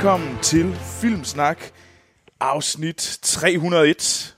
Velkommen 0.00 0.38
til 0.42 0.74
Filmsnak, 1.00 1.64
afsnit 2.40 3.18
301. 3.22 4.36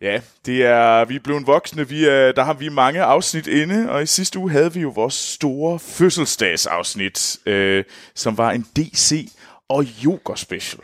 Ja, 0.00 0.20
det 0.46 0.64
er, 0.64 1.04
vi 1.04 1.16
er 1.16 1.20
blevet 1.24 1.46
voksne, 1.46 1.88
vi 1.88 2.04
er, 2.04 2.32
der 2.32 2.42
har 2.42 2.52
vi 2.54 2.68
mange 2.68 3.02
afsnit 3.02 3.46
inde, 3.46 3.90
og 3.90 4.02
i 4.02 4.06
sidste 4.06 4.38
uge 4.38 4.50
havde 4.50 4.72
vi 4.74 4.80
jo 4.80 4.88
vores 4.88 5.14
store 5.14 5.78
fødselsdagsafsnit, 5.78 7.36
øh, 7.46 7.84
som 8.14 8.38
var 8.38 8.50
en 8.50 8.62
DC 8.76 9.28
og 9.68 9.84
yoga 10.04 10.34
special. 10.36 10.82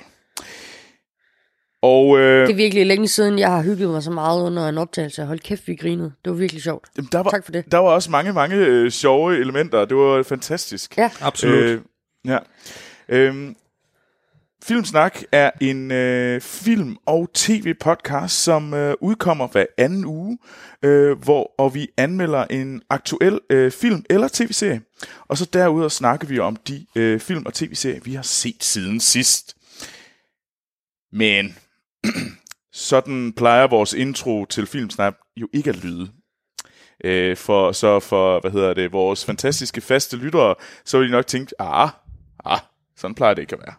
Og 1.83 2.19
øh, 2.19 2.47
Det 2.47 2.53
er 2.53 2.57
virkelig 2.57 2.87
længe 2.87 3.09
siden, 3.09 3.39
jeg 3.39 3.51
har 3.51 3.63
hygget 3.63 3.91
mig 3.91 4.03
så 4.03 4.11
meget 4.11 4.43
under 4.43 4.69
en 4.69 4.79
optagelse. 4.79 5.25
Hold 5.25 5.39
kæft, 5.39 5.69
vi 5.69 5.75
grinede. 5.77 6.13
Det 6.25 6.31
var 6.33 6.39
virkelig 6.39 6.63
sjovt. 6.63 6.89
jamen, 6.97 7.09
der 7.13 7.23
var, 7.23 7.31
Tak 7.31 7.45
for 7.45 7.53
det. 7.53 7.73
der 7.73 7.79
var 7.79 7.91
også 7.91 8.11
mange, 8.11 8.33
mange 8.33 8.57
øh, 8.57 8.91
sjove 8.91 9.37
elementer, 9.39 9.85
det 9.85 9.97
var 9.97 10.23
fantastisk. 10.23 10.99
Ja, 10.99 11.11
Absolut. 11.21 11.63
Øh, 11.63 11.81
ja. 12.27 12.39
Øhm, 13.09 13.57
Filmsnak 14.67 15.23
er 15.33 15.51
en 15.61 15.91
øh, 15.91 16.41
film- 16.41 16.97
og 17.07 17.31
tv-podcast, 17.35 18.45
som 18.45 18.75
øh, 18.75 18.95
udkommer 19.01 19.49
hver 19.49 19.67
anden 19.79 20.05
uge, 20.05 20.39
øh, 20.83 21.19
hvor 21.19 21.55
og 21.59 21.75
vi 21.75 21.89
anmelder 21.97 22.45
en 22.45 22.83
aktuel 22.91 23.41
øh, 23.51 23.73
film 23.73 24.05
eller 24.11 24.29
tv-serie. 24.33 24.81
Og 25.29 25.39
så 25.39 25.45
derudover 25.53 25.89
snakker 25.89 26.29
vi 26.29 26.39
om 26.39 26.57
de 26.57 26.87
øh, 26.97 27.21
film- 27.21 27.47
og 27.47 27.55
tv-serier, 27.55 28.01
vi 28.05 28.15
har 28.15 28.23
set 28.23 28.65
siden 28.65 29.01
sidst. 29.01 29.57
Men 31.13 31.57
sådan 32.73 33.33
plejer 33.33 33.67
vores 33.67 33.93
intro 33.93 34.45
til 34.45 34.67
Filmsnak 34.67 35.15
jo 35.37 35.49
ikke 35.53 35.71
at 35.71 35.85
lyde. 35.85 36.11
Øh, 37.05 37.37
for, 37.37 37.73
så 37.73 38.01
for, 38.01 38.41
hvad 38.41 38.51
hedder 38.51 38.75
det, 38.75 38.93
vores 38.93 39.25
fantastiske 39.25 39.81
faste 39.81 40.17
lyttere, 40.17 40.55
så 40.85 40.99
vil 40.99 41.07
de 41.07 41.13
nok 41.13 41.27
tænke, 41.27 41.61
ah, 41.61 41.91
ah, 42.45 42.61
sådan 42.97 43.15
plejer 43.15 43.35
det 43.35 43.43
ikke 43.43 43.57
at 43.57 43.63
være. 43.67 43.75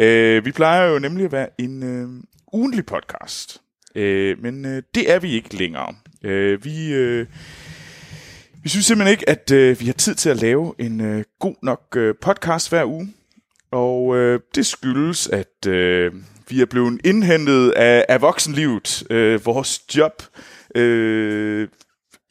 Øh, 0.00 0.44
vi 0.44 0.52
plejer 0.52 0.92
jo 0.92 0.98
nemlig 0.98 1.24
at 1.24 1.32
være 1.32 1.48
en 1.58 1.82
øh, 1.82 2.08
ugenlig 2.52 2.86
podcast, 2.86 3.60
øh, 3.94 4.42
men 4.42 4.64
øh, 4.64 4.82
det 4.94 5.12
er 5.12 5.18
vi 5.18 5.32
ikke 5.32 5.56
længere. 5.56 5.94
Øh, 6.24 6.64
vi, 6.64 6.92
øh, 6.92 7.26
vi 8.62 8.68
synes 8.68 8.86
simpelthen 8.86 9.12
ikke, 9.12 9.28
at 9.28 9.50
øh, 9.50 9.80
vi 9.80 9.86
har 9.86 9.92
tid 9.92 10.14
til 10.14 10.30
at 10.30 10.36
lave 10.36 10.74
en 10.78 11.00
øh, 11.00 11.24
god 11.38 11.54
nok 11.62 11.82
øh, 11.96 12.14
podcast 12.20 12.68
hver 12.68 12.84
uge, 12.84 13.14
og 13.70 14.16
øh, 14.16 14.40
det 14.54 14.66
skyldes, 14.66 15.28
at 15.28 15.66
øh, 15.66 16.12
vi 16.48 16.60
er 16.60 16.66
blevet 16.66 17.00
indhentet 17.04 17.70
af, 17.70 18.06
af 18.08 18.20
voksenlivet, 18.20 19.02
øh, 19.10 19.46
vores 19.46 19.96
job, 19.96 20.22
øh, 20.74 21.68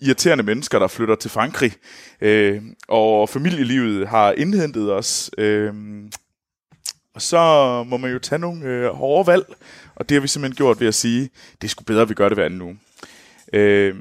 irriterende 0.01 0.43
mennesker, 0.43 0.79
der 0.79 0.87
flytter 0.87 1.15
til 1.15 1.31
Frankrig, 1.31 1.71
øh, 2.21 2.61
og 2.87 3.29
familielivet 3.29 4.07
har 4.07 4.31
indhentet 4.31 4.93
os. 4.93 5.31
Øh, 5.37 5.73
og 7.15 7.21
så 7.21 7.83
må 7.87 7.97
man 7.97 8.11
jo 8.11 8.19
tage 8.19 8.39
nogle 8.39 8.65
øh, 8.65 8.89
hårde 8.89 9.27
valg, 9.27 9.45
og 9.95 10.09
det 10.09 10.15
har 10.15 10.21
vi 10.21 10.27
simpelthen 10.27 10.55
gjort 10.55 10.79
ved 10.79 10.87
at 10.87 10.95
sige, 10.95 11.29
det 11.61 11.67
er 11.67 11.69
sgu 11.69 11.83
bedre, 11.83 12.01
at 12.01 12.09
vi 12.09 12.13
gør 12.13 12.29
det 12.29 12.37
hver 12.37 12.45
anden 12.45 12.61
uge. 12.61 12.79
Øh, 13.53 13.95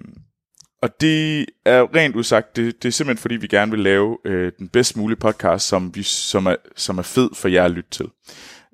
og 0.83 1.01
det 1.01 1.47
er 1.65 1.95
rent 1.95 2.17
udsagt, 2.17 2.57
det, 2.57 2.83
det 2.83 2.89
er 2.89 2.93
simpelthen 2.93 3.23
fordi, 3.23 3.37
vi 3.37 3.47
gerne 3.47 3.71
vil 3.71 3.81
lave 3.81 4.19
øh, 4.25 4.53
den 4.59 4.69
bedst 4.69 4.97
mulige 4.97 5.19
podcast, 5.19 5.69
som, 5.69 5.95
vi, 5.95 6.03
som, 6.03 6.47
er, 6.47 6.57
som 6.77 6.99
er 6.99 7.03
fed 7.03 7.31
for 7.35 7.49
jer 7.49 7.65
at 7.65 7.71
lytte 7.71 7.91
til. 7.91 8.07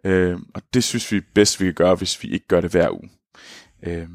Øh, 0.05 0.39
og 0.55 0.63
det 0.75 0.85
synes 0.85 1.13
vi 1.13 1.21
bedst, 1.21 1.61
vi 1.61 1.65
kan 1.65 1.75
gøre, 1.75 1.95
hvis 1.95 2.23
vi 2.23 2.29
ikke 2.29 2.47
gør 2.49 2.61
det 2.61 2.71
hver 2.71 2.91
uge. 2.91 3.11
Øh, 3.87 4.09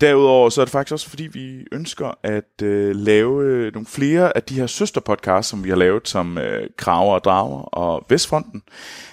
Derudover 0.00 0.50
så 0.50 0.60
er 0.60 0.64
det 0.64 0.72
faktisk 0.72 0.92
også 0.92 1.08
fordi, 1.08 1.26
vi 1.26 1.64
ønsker 1.72 2.18
at 2.22 2.62
øh, 2.62 2.96
lave 2.96 3.44
øh, 3.44 3.72
nogle 3.72 3.86
flere 3.86 4.36
af 4.36 4.42
de 4.42 4.54
her 4.54 4.66
søsterpodcasts, 4.66 5.50
som 5.50 5.64
vi 5.64 5.68
har 5.68 5.76
lavet, 5.76 6.08
som 6.08 6.38
øh, 6.38 6.70
Kraver 6.76 7.14
og 7.14 7.24
Drager 7.24 7.60
og 7.60 8.06
Vestfronten. 8.08 8.62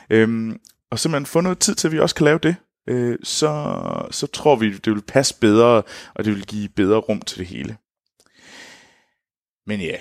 Øhm, 0.10 0.60
og 0.92 1.00
simpelthen 1.00 1.26
få 1.26 1.42
noget 1.42 1.60
tid 1.60 1.76
til, 1.76 1.88
at 1.88 1.92
vi 1.92 2.00
også 2.00 2.16
kan 2.16 2.26
lave 2.26 2.40
det. 2.44 2.56
Øh, 2.90 3.18
så, 3.24 3.74
så 4.12 4.28
tror 4.28 4.56
vi, 4.56 4.72
det 4.72 4.94
vil 4.94 5.02
passe 5.02 5.40
bedre, 5.40 5.84
og 6.16 6.26
det 6.26 6.36
vil 6.36 6.46
give 6.46 6.70
bedre 6.70 6.98
rum 6.98 7.22
til 7.22 7.40
det 7.40 7.48
hele. 7.48 7.78
Men 9.68 9.82
ja, 9.82 9.96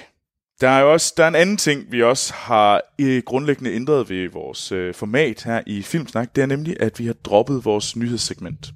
der 0.61 0.69
er 0.69 0.81
jo 0.81 0.93
også 0.93 1.15
der 1.17 1.25
er 1.25 1.29
en 1.29 1.35
anden 1.35 1.57
ting, 1.57 1.93
vi 1.93 2.03
også 2.03 2.35
har 2.35 2.81
øh, 3.01 3.23
grundlæggende 3.27 3.73
ændret 3.73 4.11
ved 4.11 4.29
vores 4.29 4.73
øh, 4.73 4.95
format 4.95 5.43
her 5.43 5.63
i 5.67 5.83
Filmsnak. 5.83 6.37
Det 6.37 6.43
er 6.43 6.47
nemlig, 6.47 6.77
at 6.81 6.99
vi 6.99 7.07
har 7.07 7.13
droppet 7.13 7.65
vores 7.65 7.97
nyhedssegment. 7.97 8.73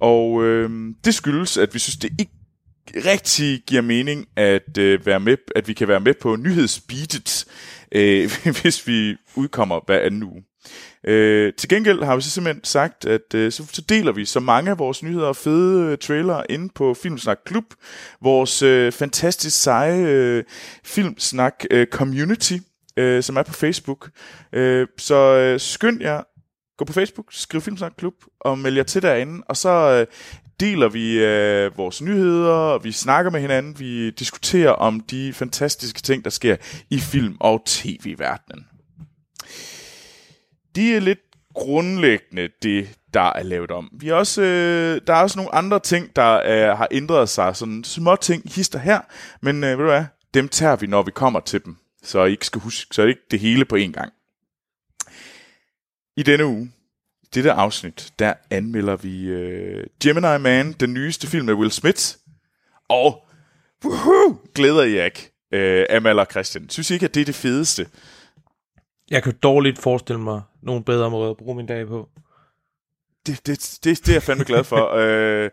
Og 0.00 0.44
øh, 0.44 0.94
det 1.04 1.14
skyldes, 1.14 1.56
at 1.56 1.74
vi 1.74 1.78
synes, 1.78 1.96
det 1.96 2.10
ikke 2.18 2.32
rigtig 2.94 3.62
giver 3.66 3.82
mening 3.82 4.26
at 4.36 4.78
øh, 4.78 5.06
være 5.06 5.20
med, 5.20 5.36
at 5.56 5.68
vi 5.68 5.72
kan 5.72 5.88
være 5.88 6.00
med 6.00 6.14
på 6.14 6.36
nyhedsbeatet, 6.36 7.44
øh, 7.92 8.30
hvis 8.62 8.86
vi 8.86 9.16
udkommer 9.34 9.80
hver 9.86 10.00
anden 10.00 10.22
uge. 10.22 10.42
Øh, 11.04 11.52
til 11.58 11.68
gengæld 11.68 12.02
har 12.02 12.16
vi 12.16 12.22
så 12.22 12.30
simpelthen 12.30 12.64
sagt, 12.64 13.04
at 13.04 13.34
øh, 13.34 13.52
så, 13.52 13.66
så 13.72 13.82
deler 13.82 14.12
vi 14.12 14.24
så 14.24 14.40
mange 14.40 14.70
af 14.70 14.78
vores 14.78 15.02
nyheder 15.02 15.26
og 15.26 15.36
fede 15.36 15.92
øh, 15.92 15.98
trailere 15.98 16.50
inde 16.50 16.68
på 16.74 16.94
Filmsnak 16.94 17.38
Klub, 17.46 17.64
vores 18.22 18.62
øh, 18.62 18.92
fantastisk 18.92 19.62
seje 19.62 20.02
øh, 20.06 20.44
Filmsnak 20.84 21.64
øh, 21.70 21.86
community, 21.86 22.56
øh, 22.96 23.22
som 23.22 23.36
er 23.36 23.42
på 23.42 23.52
Facebook. 23.52 24.10
Øh, 24.52 24.86
så 24.98 25.14
øh, 25.14 25.60
skynd 25.60 26.00
jer 26.00 26.22
gå 26.76 26.84
på 26.84 26.92
Facebook, 26.92 27.26
skriv 27.30 27.60
Filmsnak 27.60 27.92
Klub 27.98 28.14
og 28.40 28.58
meld 28.58 28.76
jer 28.76 28.82
til 28.82 29.02
derinde, 29.02 29.44
og 29.48 29.56
så 29.56 29.70
øh, 29.70 30.06
deler 30.60 30.88
vi 30.88 31.18
øh, 31.18 31.78
vores 31.78 32.02
nyheder, 32.02 32.78
vi 32.78 32.92
snakker 32.92 33.30
med 33.30 33.40
hinanden, 33.40 33.78
vi 33.78 34.10
diskuterer 34.10 34.70
om 34.70 35.00
de 35.00 35.32
fantastiske 35.32 36.02
ting, 36.02 36.24
der 36.24 36.30
sker 36.30 36.56
i 36.90 36.98
film- 36.98 37.36
og 37.40 37.62
tv-verdenen. 37.66 38.66
Det 40.74 40.96
er 40.96 41.00
lidt 41.00 41.18
grundlæggende 41.54 42.48
det, 42.62 42.88
der 43.14 43.32
er 43.32 43.42
lavet 43.42 43.70
om. 43.70 43.90
Vi 43.92 44.08
er 44.08 44.14
også, 44.14 44.42
øh, 44.42 45.00
der 45.06 45.14
er 45.14 45.22
også 45.22 45.38
nogle 45.38 45.54
andre 45.54 45.80
ting, 45.80 46.16
der 46.16 46.32
øh, 46.46 46.78
har 46.78 46.88
ændret 46.90 47.28
sig, 47.28 47.56
sådan 47.56 47.84
små 47.84 48.16
ting, 48.16 48.42
hister 48.54 48.78
her, 48.78 49.00
men 49.40 49.64
øh, 49.64 49.70
ved 49.70 49.76
du 49.76 49.90
hvad, 49.90 50.04
dem 50.34 50.48
tager 50.48 50.76
vi, 50.76 50.86
når 50.86 51.02
vi 51.02 51.10
kommer 51.10 51.40
til 51.40 51.64
dem, 51.64 51.76
så 52.02 52.24
I 52.24 52.30
ikke 52.30 52.46
skal 52.46 52.60
huske, 52.60 52.94
så 52.94 53.02
er 53.02 53.06
det 53.06 53.10
ikke 53.10 53.26
det 53.30 53.40
hele 53.40 53.64
på 53.64 53.76
én 53.76 53.90
gang. 53.90 54.12
I 56.16 56.22
denne 56.22 56.46
uge, 56.46 56.72
i 57.22 57.26
dette 57.34 57.52
afsnit, 57.52 58.12
der 58.18 58.34
anmelder 58.50 58.96
vi 58.96 59.24
øh, 59.24 59.86
Gemini 60.02 60.38
Man, 60.38 60.72
den 60.72 60.94
nyeste 60.94 61.26
film 61.26 61.46
med 61.46 61.54
Will 61.54 61.70
Smith. 61.70 62.16
Og 62.88 63.26
woohoo, 63.84 64.38
glæder 64.54 64.82
I 64.82 64.94
jer 64.94 65.04
ikke, 65.04 65.32
øh, 65.52 65.86
Amal 65.90 66.18
og 66.18 66.26
Christian. 66.30 66.68
Synes 66.68 66.90
I 66.90 66.94
ikke, 66.94 67.04
at 67.04 67.14
det 67.14 67.20
er 67.20 67.24
det 67.24 67.34
fedeste? 67.34 67.86
jeg 69.10 69.22
kan 69.22 69.34
dårligt 69.42 69.78
forestille 69.78 70.20
mig 70.20 70.42
nogle 70.62 70.84
bedre 70.84 71.10
måder 71.10 71.30
at 71.30 71.36
bruge 71.36 71.56
min 71.56 71.66
dag 71.66 71.86
på. 71.86 72.08
Det, 73.26 73.46
det, 73.46 73.78
det, 73.84 73.98
det 73.98 74.08
er 74.08 74.12
jeg 74.12 74.22
fandme 74.22 74.44
glad 74.44 74.64
for. 74.64 74.92
øh, 75.00 75.50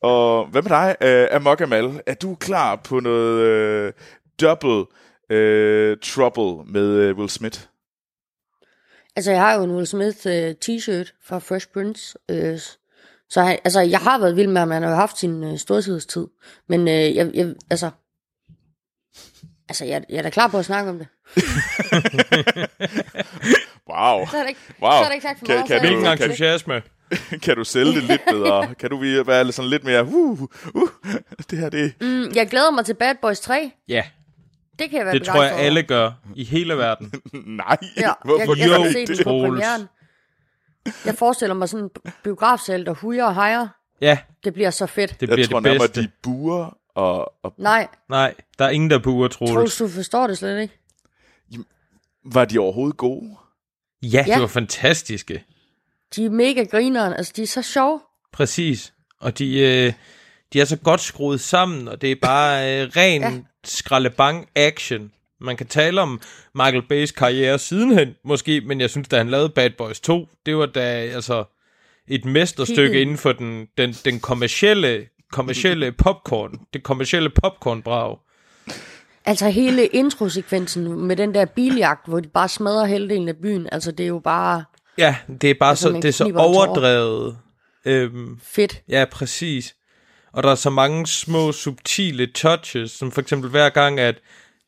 og 0.00 0.46
hvad 0.46 0.62
med 0.62 0.70
dig, 0.70 0.96
øh, 1.00 1.28
Amok 1.30 1.60
Amal? 1.60 2.00
Er 2.06 2.14
du 2.14 2.34
klar 2.34 2.76
på 2.76 3.00
noget 3.00 3.40
øh, 3.40 3.92
double 4.40 4.84
øh, 5.30 5.96
trouble 6.02 6.72
med 6.72 6.88
øh, 6.88 7.16
Will 7.16 7.30
Smith? 7.30 7.60
Altså 9.16 9.30
jeg 9.30 9.40
har 9.40 9.54
jo 9.54 9.62
en 9.64 9.70
Will 9.70 9.86
Smith 9.86 10.26
uh, 10.26 10.32
t-shirt 10.64 11.12
fra 11.24 11.38
Fresh 11.38 11.66
Prince. 11.72 12.18
Uh, 12.32 12.58
så 13.28 13.42
han, 13.42 13.58
altså, 13.64 13.80
jeg 13.80 13.98
har 14.00 14.18
været 14.18 14.36
vild 14.36 14.48
med 14.48 14.60
ham. 14.60 14.70
Han 14.70 14.82
har 14.82 14.90
jo 14.90 14.96
haft 14.96 15.18
sin 15.18 15.44
uh, 15.44 15.58
storhedstid. 15.58 16.26
Men 16.68 16.80
uh, 16.80 16.86
jeg, 16.88 17.30
jeg, 17.34 17.54
altså... 17.70 17.90
Altså, 19.68 19.84
jeg, 19.84 20.04
jeg 20.08 20.16
er 20.18 20.22
da 20.22 20.30
klar 20.30 20.48
på 20.48 20.58
at 20.58 20.64
snakke 20.64 20.90
om 20.90 20.98
det. 20.98 21.06
Wow. 23.90 24.26
Så 24.26 24.36
er 24.36 24.40
det 24.40 24.48
ikke, 24.48 24.60
Wow. 24.82 24.90
så 24.90 24.96
er 24.96 25.04
det 25.04 25.12
ikke 25.14 25.22
sagt 25.22 25.38
for 25.38 25.46
Kan- 25.46 25.54
meget. 25.54 25.68
kan 25.68 25.80
Hvilken 25.80 26.06
entusiasme. 26.06 26.82
kan 27.44 27.56
du 27.56 27.64
sælge 27.64 27.92
det 27.92 28.02
lidt 28.02 28.22
bedre? 28.30 28.74
Kan 28.80 28.90
du 28.90 28.96
vi- 28.96 29.26
være 29.26 29.52
sådan 29.52 29.70
lidt 29.70 29.84
mere, 29.84 30.04
uh, 30.04 30.40
uh, 30.74 30.88
det 31.50 31.58
her 31.58 31.68
det 31.68 31.92
Mm, 32.00 32.30
jeg 32.34 32.48
glæder 32.48 32.70
mig 32.70 32.84
til 32.84 32.94
Bad 32.94 33.14
Boys 33.22 33.40
3. 33.40 33.70
Ja, 33.88 34.04
Det 34.78 34.90
kan 34.90 34.98
jeg 34.98 35.06
være 35.06 35.14
det 35.14 35.26
tror 35.26 35.34
jeg 35.42 35.50
begejstret 35.50 35.66
alle 35.66 35.82
gør 35.82 36.12
i 36.34 36.44
hele 36.44 36.76
verden. 36.76 37.12
Nej, 37.56 37.76
Ja, 37.96 38.12
hvorfor 38.24 38.56
jeg, 38.58 38.68
jeg 38.70 38.78
Jo, 38.86 38.92
se 38.92 39.06
den 39.06 39.16
på 39.24 39.30
premieren. 39.30 39.88
Jeg 41.04 41.14
forestiller 41.14 41.54
mig 41.54 41.68
sådan 41.68 41.84
en 41.84 42.12
biografsal, 42.24 42.86
der 42.86 42.92
hujer 42.94 43.24
og 43.24 43.34
hejer. 43.34 43.68
Ja, 44.00 44.18
Det 44.44 44.54
bliver 44.54 44.70
så 44.70 44.86
fedt. 44.86 45.20
det 45.20 45.28
Jeg 45.28 45.34
bliver 45.34 45.48
tror 45.48 45.60
det 45.60 45.80
bedste. 45.80 46.02
de 46.02 46.08
buer 46.22 46.78
og, 46.94 47.32
og 47.44 47.54
Nej, 47.58 47.88
Nej, 48.08 48.34
der 48.58 48.64
er 48.64 48.70
ingen, 48.70 48.90
der 48.90 48.98
buer, 48.98 49.28
Troels, 49.28 49.52
Troels. 49.52 49.76
du 49.76 49.88
forstår 49.88 50.26
det 50.26 50.38
slet 50.38 50.60
ikke. 50.62 50.74
var 52.24 52.44
de 52.44 52.58
overhovedet 52.58 52.96
gode? 52.96 53.36
Ja, 54.02 54.24
Ja. 54.28 54.34
de 54.34 54.40
var 54.40 54.46
fantastiske. 54.46 55.44
De 56.16 56.24
er 56.24 56.30
mega 56.30 56.62
grineren, 56.64 57.12
altså 57.12 57.32
de 57.36 57.42
er 57.42 57.46
så 57.46 57.62
sjove. 57.62 58.00
Præcis. 58.32 58.92
Og 59.20 59.38
de, 59.38 59.58
øh, 59.60 59.92
de 60.52 60.60
er 60.60 60.64
så 60.64 60.76
godt 60.76 61.00
skruet 61.00 61.40
sammen, 61.40 61.88
og 61.88 62.00
det 62.00 62.12
er 62.12 62.16
bare 62.22 62.82
øh, 62.82 62.90
ren 62.96 63.22
Ja. 63.22 63.32
Skraldebang 63.68 64.48
action. 64.54 65.12
Man 65.40 65.56
kan 65.56 65.66
tale 65.66 66.00
om 66.00 66.20
Michael 66.54 66.82
Bay's 66.92 67.12
karriere 67.12 67.58
sidenhen, 67.58 68.14
måske, 68.24 68.60
men 68.60 68.80
jeg 68.80 68.90
synes, 68.90 69.08
da 69.08 69.16
han 69.16 69.30
lavede 69.30 69.48
Bad 69.48 69.70
Boys 69.70 70.00
2, 70.00 70.28
det 70.46 70.56
var 70.56 70.66
da 70.66 70.80
altså 70.80 71.44
et 72.08 72.24
mesterstykke 72.24 73.00
inden 73.00 73.18
for 73.18 73.32
den, 73.32 73.68
den, 73.78 73.92
den 74.04 74.20
kommercielle, 74.20 75.06
kommercielle 75.32 75.92
popcorn, 75.92 76.60
det 76.74 76.82
kommercielle 76.82 77.30
popcorn-brag. 77.30 78.18
Altså 79.24 79.48
hele 79.48 79.86
introsekvensen 79.86 81.06
med 81.06 81.16
den 81.16 81.34
der 81.34 81.44
biljagt, 81.44 82.08
hvor 82.08 82.20
de 82.20 82.28
bare 82.28 82.48
smadrer 82.48 82.86
halvdelen 82.86 83.28
af 83.28 83.36
byen, 83.36 83.68
altså 83.72 83.90
det 83.90 84.04
er 84.04 84.08
jo 84.08 84.18
bare 84.18 84.64
Ja, 84.98 85.16
det 85.40 85.50
er 85.50 85.54
bare 85.60 85.70
Altså, 85.70 85.88
så, 85.88 85.92
det 85.94 86.04
er 86.04 86.12
så 86.12 86.32
overdrevet. 86.36 87.38
Øhm, 87.84 88.40
fedt. 88.42 88.82
ja, 88.88 89.04
præcis. 89.12 89.74
Og 90.34 90.42
der 90.42 90.50
er 90.50 90.54
så 90.54 90.70
mange 90.70 91.06
små, 91.06 91.52
subtile 91.52 92.26
touches, 92.26 92.90
som 92.90 93.12
for 93.12 93.20
eksempel 93.20 93.50
hver 93.50 93.68
gang, 93.68 94.00
at 94.00 94.18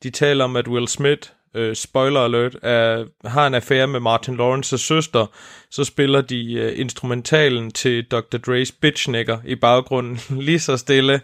de 0.02 0.10
taler 0.10 0.44
om, 0.44 0.56
at 0.56 0.68
Will 0.68 0.88
Smith, 0.88 1.28
øh, 1.54 1.76
spoiler 1.76 2.20
alert, 2.20 2.56
er, 2.62 3.04
har 3.24 3.46
en 3.46 3.54
affære 3.54 3.86
med 3.86 4.00
Martin 4.00 4.40
Lawrence's 4.40 4.76
søster, 4.76 5.26
så 5.70 5.84
spiller 5.84 6.20
de 6.20 6.52
øh, 6.52 6.80
instrumentalen 6.80 7.70
til 7.70 8.04
Dr. 8.04 8.36
Dre's 8.36 8.78
Bitchnicker 8.80 9.38
i 9.44 9.54
baggrunden, 9.54 10.20
lige 10.48 10.60
så 10.60 10.76
stille, 10.76 11.20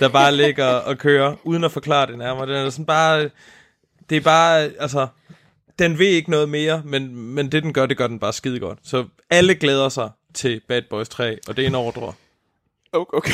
der 0.00 0.08
bare 0.08 0.36
ligger 0.36 0.66
og 0.66 0.98
kører, 0.98 1.36
uden 1.44 1.64
at 1.64 1.72
forklare 1.72 2.06
det 2.06 2.18
nærmere. 2.18 2.46
Den 2.46 2.66
er 2.66 2.70
sådan 2.70 2.86
bare, 2.86 3.30
det 4.10 4.16
er 4.16 4.20
bare, 4.20 4.70
altså, 4.78 5.06
den 5.78 5.98
ved 5.98 6.06
ikke 6.06 6.30
noget 6.30 6.48
mere, 6.48 6.82
men, 6.84 7.16
men 7.16 7.52
det 7.52 7.62
den 7.62 7.72
gør, 7.72 7.86
det 7.86 7.96
gør 7.96 8.06
den 8.06 8.18
bare 8.18 8.32
skide 8.32 8.60
godt. 8.60 8.78
Så 8.82 9.04
alle 9.30 9.54
glæder 9.54 9.88
sig 9.88 10.10
til 10.34 10.60
Bad 10.68 10.82
Boys 10.90 11.08
3, 11.08 11.38
og 11.48 11.56
det 11.56 11.62
er 11.62 11.68
en 11.68 11.74
ordre. 11.74 12.12
Okay. 12.92 13.32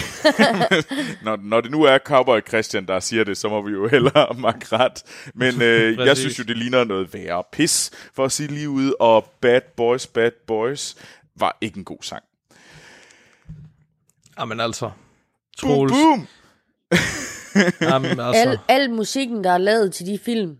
når, 1.24 1.36
når 1.42 1.60
det 1.60 1.70
nu 1.70 1.82
er 1.82 1.98
Cowboy 1.98 2.40
Christian, 2.48 2.86
der 2.86 3.00
siger 3.00 3.24
det, 3.24 3.36
så 3.38 3.48
må 3.48 3.62
vi 3.62 3.72
jo 3.72 3.88
hellere 3.88 4.34
makke 4.38 4.66
ret. 4.76 5.02
Men 5.34 5.62
øh, 5.62 5.98
jeg 6.08 6.16
synes 6.16 6.38
jo, 6.38 6.44
det 6.44 6.58
ligner 6.58 6.84
noget 6.84 7.14
værre 7.14 7.42
pis, 7.52 7.90
for 8.14 8.24
at 8.24 8.32
sige 8.32 8.46
lige 8.48 8.70
ud. 8.70 8.92
Og 9.00 9.24
Bad 9.40 9.60
Boys, 9.76 10.06
Bad 10.06 10.30
Boys 10.46 10.94
var 11.36 11.58
ikke 11.60 11.78
en 11.78 11.84
god 11.84 11.98
sang. 12.02 12.22
Jamen 14.38 14.60
altså, 14.60 14.90
Boom, 15.62 15.72
Troels. 15.88 15.92
boom! 15.92 16.26
Jamen, 17.80 18.20
altså. 18.20 18.50
Al, 18.50 18.58
al 18.68 18.90
musikken, 18.90 19.44
der 19.44 19.50
er 19.50 19.58
lavet 19.58 19.94
til 19.94 20.06
de 20.06 20.18
film, 20.24 20.56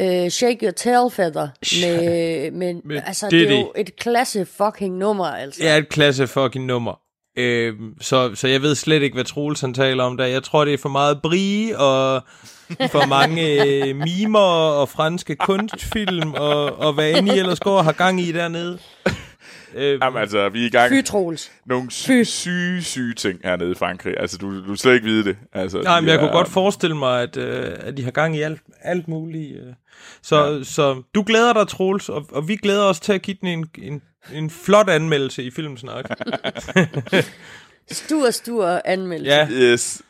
øh, 0.00 0.28
Shake 0.30 0.58
Your 0.66 0.70
Tail 0.72 1.10
Feather, 1.10 1.48
med, 1.82 2.50
med, 2.50 2.74
Med 2.84 3.02
altså 3.06 3.28
det 3.30 3.42
er 3.42 3.48
Diddy. 3.48 3.60
jo 3.60 3.72
et 3.76 3.96
klasse 3.96 4.46
fucking 4.46 4.96
nummer, 4.96 5.24
altså. 5.26 5.62
Det 5.62 5.70
er 5.70 5.76
et 5.76 5.88
klasse 5.88 6.26
fucking 6.26 6.64
nummer. 6.66 7.00
Øhm, 7.38 7.94
så, 8.00 8.34
så 8.34 8.48
jeg 8.48 8.62
ved 8.62 8.74
slet 8.74 9.02
ikke, 9.02 9.14
hvad 9.14 9.24
Troels 9.24 9.60
han 9.60 9.74
taler 9.74 10.04
om 10.04 10.16
der. 10.16 10.24
Jeg 10.26 10.42
tror, 10.42 10.64
det 10.64 10.74
er 10.74 10.78
for 10.78 10.88
meget 10.88 11.22
brie 11.22 11.78
og 11.78 12.22
for 12.90 13.06
mange 13.06 13.64
øh, 13.86 13.96
mimer 13.96 14.38
og 14.80 14.88
franske 14.88 15.36
kunstfilm 15.36 16.32
og, 16.34 16.78
og 16.78 16.92
hvad 16.92 17.14
end 17.18 17.28
I 17.28 17.38
ellers 17.38 17.60
går 17.60 17.78
og 17.78 17.84
har 17.84 17.92
gang 17.92 18.20
i 18.20 18.32
dernede. 18.32 18.78
Øhm, 19.74 19.98
Jamen 20.02 20.20
altså, 20.20 20.48
vi 20.48 20.62
er 20.62 20.66
i 20.66 20.70
gang 20.70 20.90
Fy 20.92 21.02
Troels. 21.06 21.50
nogle 21.66 21.90
syge, 21.90 22.24
syge, 22.24 22.82
syge 22.82 23.14
ting 23.14 23.40
hernede 23.44 23.70
i 23.70 23.74
Frankrig. 23.74 24.14
Altså, 24.20 24.38
du, 24.38 24.66
du 24.66 24.74
slet 24.76 24.94
ikke 24.94 25.06
vide 25.06 25.24
det. 25.24 25.36
Altså, 25.52 25.80
Nej, 25.82 26.00
men 26.00 26.10
jeg 26.10 26.18
kunne 26.18 26.28
er- 26.28 26.32
godt 26.32 26.48
forestille 26.48 26.96
mig, 26.96 27.22
at, 27.22 27.36
øh, 27.36 27.72
at 27.80 27.96
de 27.96 28.04
har 28.04 28.10
gang 28.10 28.36
i 28.36 28.40
alt, 28.40 28.60
alt 28.82 29.08
muligt. 29.08 29.56
Øh. 29.56 29.72
Så, 30.22 30.44
ja. 30.46 30.64
så 30.64 31.02
du 31.14 31.22
glæder 31.22 31.52
dig, 31.52 31.68
Troels, 31.68 32.08
og, 32.08 32.26
og 32.32 32.48
vi 32.48 32.56
glæder 32.56 32.84
os 32.84 33.00
til 33.00 33.12
at 33.12 33.22
give 33.22 33.36
den 33.40 33.48
en, 33.48 33.66
en, 33.78 34.02
en 34.32 34.50
flot 34.50 34.88
anmeldelse 34.88 35.42
i 35.42 35.50
Filmsnak. 35.50 36.04
Stur, 37.90 38.30
stur 38.30 38.80
anmeldelse. 38.84 39.34
ja, 39.34 39.48
Yes. 39.50 40.02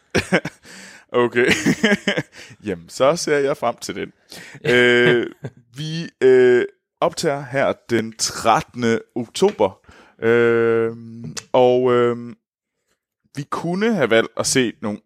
okay. 1.13 1.47
Jamen, 2.67 2.89
så 2.89 3.17
ser 3.17 3.39
jeg 3.39 3.57
frem 3.57 3.77
til 3.77 3.95
den. 3.95 4.13
øh, 4.65 5.27
vi 5.77 6.09
øh, 6.21 6.65
optager 7.01 7.45
her 7.45 7.73
den 7.91 8.17
13. 8.19 8.99
oktober. 9.15 9.87
Øh, 10.23 10.97
og 11.53 11.93
øh, 11.93 12.17
vi 13.37 13.43
kunne 13.51 13.95
have 13.95 14.11
valgt 14.11 14.33
at 14.37 14.47
se 14.47 14.73
nogle, 14.83 14.99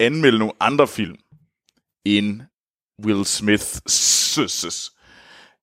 anmelde 0.00 0.38
nogle 0.38 0.54
andre 0.60 0.88
film 0.88 1.16
end 2.04 2.40
Will 3.04 3.20
Smith's 3.20 3.80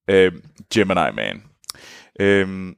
øh, 0.10 0.32
Gemini 0.74 1.12
Man. 1.16 1.44
Øh, 2.20 2.74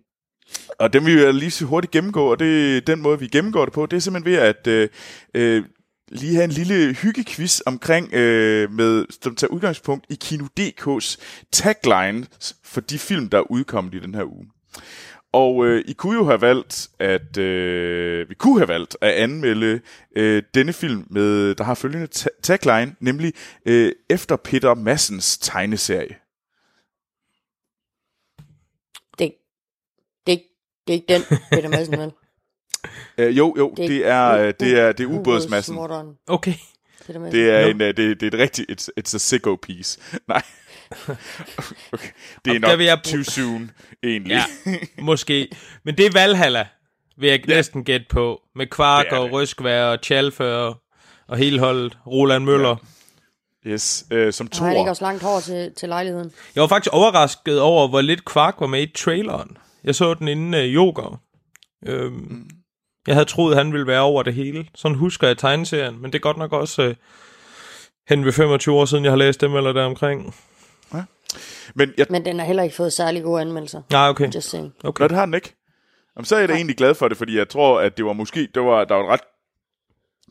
og 0.80 0.94
den 0.94 1.06
vil 1.06 1.14
jeg 1.14 1.34
lige 1.34 1.52
så 1.52 1.66
hurtigt 1.66 1.92
gennemgå, 1.92 2.32
og 2.32 2.40
det 2.40 2.88
den 2.88 3.02
måde, 3.02 3.20
vi 3.20 3.28
gennemgår 3.28 3.66
det 3.66 3.74
på, 3.74 3.86
det 3.86 3.98
er 3.98 4.02
simpelthen 4.02 4.32
ved 4.32 4.40
at 4.40 4.68
øh, 4.68 4.90
øh, 5.34 5.64
lige 6.08 6.34
have 6.34 6.44
en 6.44 6.52
lille 6.52 6.94
hyggequiz 6.94 7.60
omkring, 7.66 8.14
øh, 8.14 8.72
med, 8.72 9.06
som 9.22 9.36
tager 9.36 9.52
udgangspunkt 9.52 10.06
i 10.10 10.18
Kino.dk's 10.24 11.18
tagline 11.52 12.26
for 12.64 12.82
de 12.82 13.00
film, 13.00 13.30
der 13.30 13.38
er 13.38 13.52
udkommet 13.52 13.96
i 13.96 14.00
den 14.00 14.16
her 14.16 14.24
uge. 14.24 14.48
Og 15.32 15.66
øh, 15.66 15.84
I 15.88 15.94
kunne 15.94 16.16
jo 16.16 16.26
have 16.26 16.42
valgt 16.42 16.90
at 17.00 17.38
øh, 17.38 18.30
vi 18.30 18.34
kunne 18.36 18.60
have 18.60 18.68
valgt 18.68 18.98
at 19.02 19.12
anmelde 19.12 19.82
øh, 20.16 20.44
denne 20.54 20.74
film 20.74 21.08
med 21.10 21.56
der 21.56 21.64
har 21.64 21.74
følgende 21.74 22.08
ta- 22.08 22.30
tagline, 22.44 22.96
nemlig 23.00 23.34
øh, 23.66 23.92
efter 24.10 24.36
Peter 24.36 24.74
Massens 24.74 25.38
tegneserie. 25.38 26.16
Det, 30.28 30.42
det, 30.88 30.94
er 30.94 30.94
ikke 30.94 31.14
den, 31.14 31.40
Peter 31.52 31.70
Madsen, 31.70 32.00
vel? 32.00 32.12
Øh, 33.18 33.38
jo, 33.38 33.56
jo, 33.58 33.74
det, 33.78 33.90
det 33.90 34.08
er 34.08 34.32
øh, 34.32 34.54
det 34.60 34.80
er 34.80 34.92
det 34.92 35.04
er 35.04 35.08
ubådsmassen. 35.08 35.78
Okay. 36.28 36.54
Det 37.08 37.50
er 37.50 37.60
en 37.60 37.82
øh, 37.82 37.98
det, 37.98 37.98
det 37.98 38.24
er 38.24 38.28
et 38.28 38.40
rigtigt 38.40 38.72
it's, 38.72 38.88
it's 39.00 39.16
a 39.16 39.18
sicko 39.18 39.56
piece. 39.56 40.00
Nej. 40.28 40.42
okay. 41.94 42.08
Det 42.46 42.56
er 42.56 42.60
der 42.60 42.60
nok 42.60 42.78
vil 42.78 42.86
jeg 42.86 43.04
too 43.04 43.24
soon 43.24 43.72
egentlig. 44.04 44.32
Ja, 44.66 44.72
måske. 45.02 45.50
Men 45.84 45.98
det 45.98 46.06
er 46.06 46.10
Valhalla, 46.14 46.68
vil 47.18 47.30
jeg 47.30 47.50
Ja. 47.50 47.56
næsten 47.56 47.84
gætte 47.84 48.06
på. 48.10 48.42
Med 48.56 48.68
Kvark 48.68 49.06
og. 49.12 49.32
Røskvær 49.32 49.84
og 49.86 50.02
Tjalfe 50.02 50.56
og, 50.56 51.38
hele 51.38 51.60
holdet. 51.60 51.98
Roland 52.08 52.44
Møller. 52.44 52.76
Yes, 53.68 54.06
øh, 54.12 54.34
som 54.34 54.50
Og 54.60 54.66
han 54.66 54.78
ikke 54.78 54.92
også 54.92 55.06
langt 55.06 55.24
hår 55.24 55.40
til, 55.40 55.74
til 55.78 55.90
lejligheden. 55.90 56.32
Jeg 56.56 56.62
var 56.62 56.68
faktisk 56.68 56.94
overrasket 56.94 57.62
over, 57.62 57.88
hvor 57.88 58.02
lidt 58.02 58.26
Kvark 58.26 58.56
var 58.60 58.68
med 58.68 58.82
i 58.82 58.92
traileren. 58.96 59.58
Jeg 59.86 59.96
så 59.96 60.14
den 60.14 60.28
inden 60.28 60.54
uh, 60.54 60.60
yoga. 60.60 61.02
Øhm, 61.86 62.14
Mm. 62.14 62.50
Jeg 63.08 63.16
havde 63.16 63.26
troet, 63.26 63.58
han 63.58 63.72
ville 63.72 63.88
være 63.88 64.02
over 64.02 64.24
det 64.24 64.34
hele. 64.34 64.68
Sådan 64.76 64.98
husker 64.98 65.28
jeg 65.28 65.38
tegneserien, 65.38 66.02
men 66.02 66.12
det 66.12 66.20
er 66.20 66.22
godt 66.22 66.38
nok 66.38 66.54
også 66.54 66.88
uh, 66.88 66.94
hen 68.10 68.26
ved 68.26 68.32
25 68.32 68.76
år 68.76 68.86
siden, 68.86 69.04
jeg 69.04 69.12
har 69.12 69.18
læst 69.18 69.42
dem 69.42 69.56
eller 69.56 69.74
deromkring. 69.74 70.36
Men 71.76 71.94
jeg, 71.98 72.06
Men 72.10 72.26
den 72.26 72.40
har 72.40 72.46
heller 72.46 72.64
ikke 72.64 72.76
fået 72.76 72.94
særlig 72.94 73.24
gode 73.24 73.42
anmeldelser. 73.42 73.82
Nej, 73.92 74.10
okay. 74.10 74.32
Just 74.36 74.50
saying. 74.50 74.74
okay. 74.84 75.04
Nå, 75.04 75.08
det 75.08 75.18
har 75.18 75.26
den 75.26 75.34
ikke. 75.34 75.56
Jamen, 76.16 76.26
så 76.26 76.36
er 76.36 76.40
jeg 76.40 76.50
da 76.50 76.54
egentlig 76.54 76.78
glad 76.78 76.96
for 76.96 77.08
det, 77.08 77.18
fordi 77.18 77.38
jeg 77.38 77.50
tror, 77.50 77.80
at 77.80 77.98
det 77.98 78.06
var 78.06 78.14
måske, 78.14 78.48
det 78.56 78.64
var, 78.64 78.86
der 78.86 78.96
var 78.96 79.04
et 79.04 79.10
ret, 79.10 79.20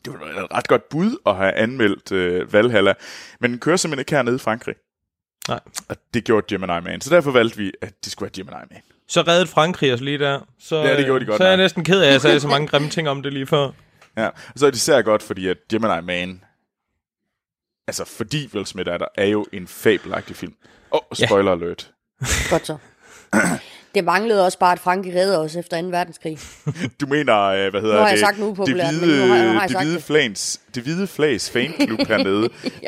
det 0.05 0.13
var 0.13 0.43
et 0.43 0.51
ret 0.51 0.67
godt 0.67 0.89
bud 0.89 1.17
at 1.25 1.35
have 1.35 1.51
anmeldt 1.53 2.11
øh, 2.11 2.53
Valhalla, 2.53 2.93
men 3.39 3.51
den 3.51 3.59
kører 3.59 3.75
simpelthen 3.77 4.01
ikke 4.01 4.11
hernede 4.11 4.35
i 4.35 4.39
Frankrig. 4.39 4.75
Nej. 5.47 5.59
Og 5.89 5.95
det 6.13 6.23
gjorde 6.23 6.45
Gemini 6.49 6.79
Man, 6.83 7.01
så 7.01 7.09
derfor 7.15 7.31
valgte 7.31 7.57
vi, 7.57 7.71
at 7.81 7.93
det 8.03 8.11
skulle 8.11 8.27
være 8.27 8.43
Gemini 8.43 8.65
Man. 8.71 8.81
Så 9.07 9.21
reddede 9.21 9.47
Frankrig 9.47 9.93
os 9.93 10.01
lige 10.01 10.17
der. 10.17 10.39
Så, 10.59 10.75
Ja, 10.75 10.97
det 10.97 11.05
gjorde 11.05 11.19
de 11.19 11.25
godt 11.25 11.37
Så 11.37 11.43
er 11.43 11.47
jeg 11.47 11.57
nok. 11.57 11.63
næsten 11.63 11.83
ked 11.83 12.01
af, 12.01 12.07
at 12.07 12.13
jeg 12.13 12.21
sagde 12.21 12.39
så 12.39 12.47
mange 12.47 12.67
grimme 12.71 12.89
ting 12.89 13.09
om 13.09 13.23
det 13.23 13.33
lige 13.33 13.47
før. 13.47 13.69
Ja, 14.17 14.27
og 14.27 14.33
så 14.55 14.65
er 14.65 14.69
det 14.69 14.77
især 14.77 15.01
godt, 15.01 15.23
fordi 15.23 15.47
at 15.47 15.57
Gemini 15.69 16.01
Man, 16.03 16.41
altså 17.87 18.05
fordi 18.05 18.49
Will 18.53 18.65
Smith 18.65 18.89
er 18.89 18.97
der, 18.97 19.05
er 19.17 19.25
jo 19.25 19.45
en 19.53 19.67
fabelagtig 19.67 20.35
film. 20.35 20.53
Åh, 20.91 20.99
oh, 21.11 21.19
Ja. 21.21 21.25
spoiler 21.25 21.51
alert. 21.51 21.91
Godt 22.49 22.67
så. 22.67 22.77
Det 23.95 24.03
manglede 24.03 24.45
også 24.45 24.59
bare, 24.59 24.71
at 24.71 24.79
Frankrig 24.79 25.15
redder 25.15 25.37
os 25.39 25.55
efter 25.55 25.81
2. 25.81 25.87
verdenskrig. 25.87 26.39
Du 27.01 27.05
mener, 27.07 27.41
øh, 27.41 27.69
hvad 27.71 27.81
hedder 27.81 27.95
Nu 27.95 27.99
har 28.01 28.07
jeg 28.07 28.11
det? 28.11 28.19
sagt 28.19 28.39
noget 28.39 28.51
det 28.55 28.59
upopulært, 28.59 28.93
men 28.93 29.03
hvide, 29.03 29.27
nu 29.27 29.33
har- 29.33 29.43
nu 29.43 29.51
har 29.53 29.61
jeg 29.61 29.69
det 29.69 29.77
hvide 29.77 29.95
det. 29.95 30.03
flags, 30.03 30.61
det 30.75 30.83
hvide 30.83 31.07
flags 31.07 31.49
fanklub 31.51 31.99
hernede, 32.07 32.41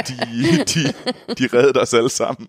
de, 0.08 0.64
de, 0.74 0.94
de 1.38 1.58
reddede 1.58 1.82
os 1.82 1.94
alle 1.94 2.10
sammen. 2.10 2.48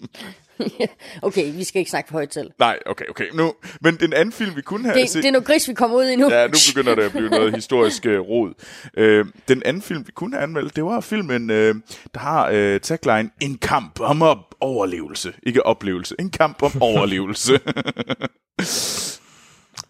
Okay, 1.23 1.53
vi 1.55 1.65
skal 1.65 1.79
ikke 1.81 1.91
snakke 1.91 2.09
for 2.09 2.13
højt 2.13 2.31
til. 2.31 2.51
Nej, 2.59 2.79
okay, 2.87 3.05
okay. 3.11 3.25
Nu, 3.35 3.55
men 3.81 3.97
den 3.97 4.13
anden 4.13 4.33
film, 4.33 4.57
vi 4.57 4.63
kunne 4.63 4.85
have 4.85 5.01
Det, 5.01 5.11
set... 5.11 5.23
det 5.23 5.29
er 5.29 5.33
noget 5.33 5.47
gris, 5.47 5.69
vi 5.69 5.75
kommer 5.75 5.97
ud 5.97 6.05
i 6.05 6.17
nu. 6.17 6.31
Ja, 6.31 6.47
nu 6.47 6.55
begynder 6.75 6.95
det 6.95 7.03
at 7.03 7.11
blive 7.13 7.29
noget 7.31 7.55
historisk 7.55 8.05
uh, 8.07 8.13
rod. 8.13 8.53
Uh, 8.99 9.33
den 9.49 9.63
anden 9.63 9.83
film, 9.83 10.07
vi 10.07 10.13
kunne 10.13 10.37
have 10.37 10.43
anmeldt, 10.43 10.77
det 10.77 10.85
var 10.85 11.01
filmen, 11.01 11.51
uh, 11.51 11.57
der 11.57 12.19
har 12.19 12.49
uh, 12.75 12.81
tagline 12.81 13.31
En 13.41 13.59
kamp 13.59 14.01
om 14.01 14.23
op- 14.23 14.55
overlevelse. 14.61 15.33
Ikke 15.43 15.67
oplevelse. 15.67 16.15
En 16.19 16.31
kamp 16.31 16.63
om 16.63 16.83
overlevelse. 16.83 17.61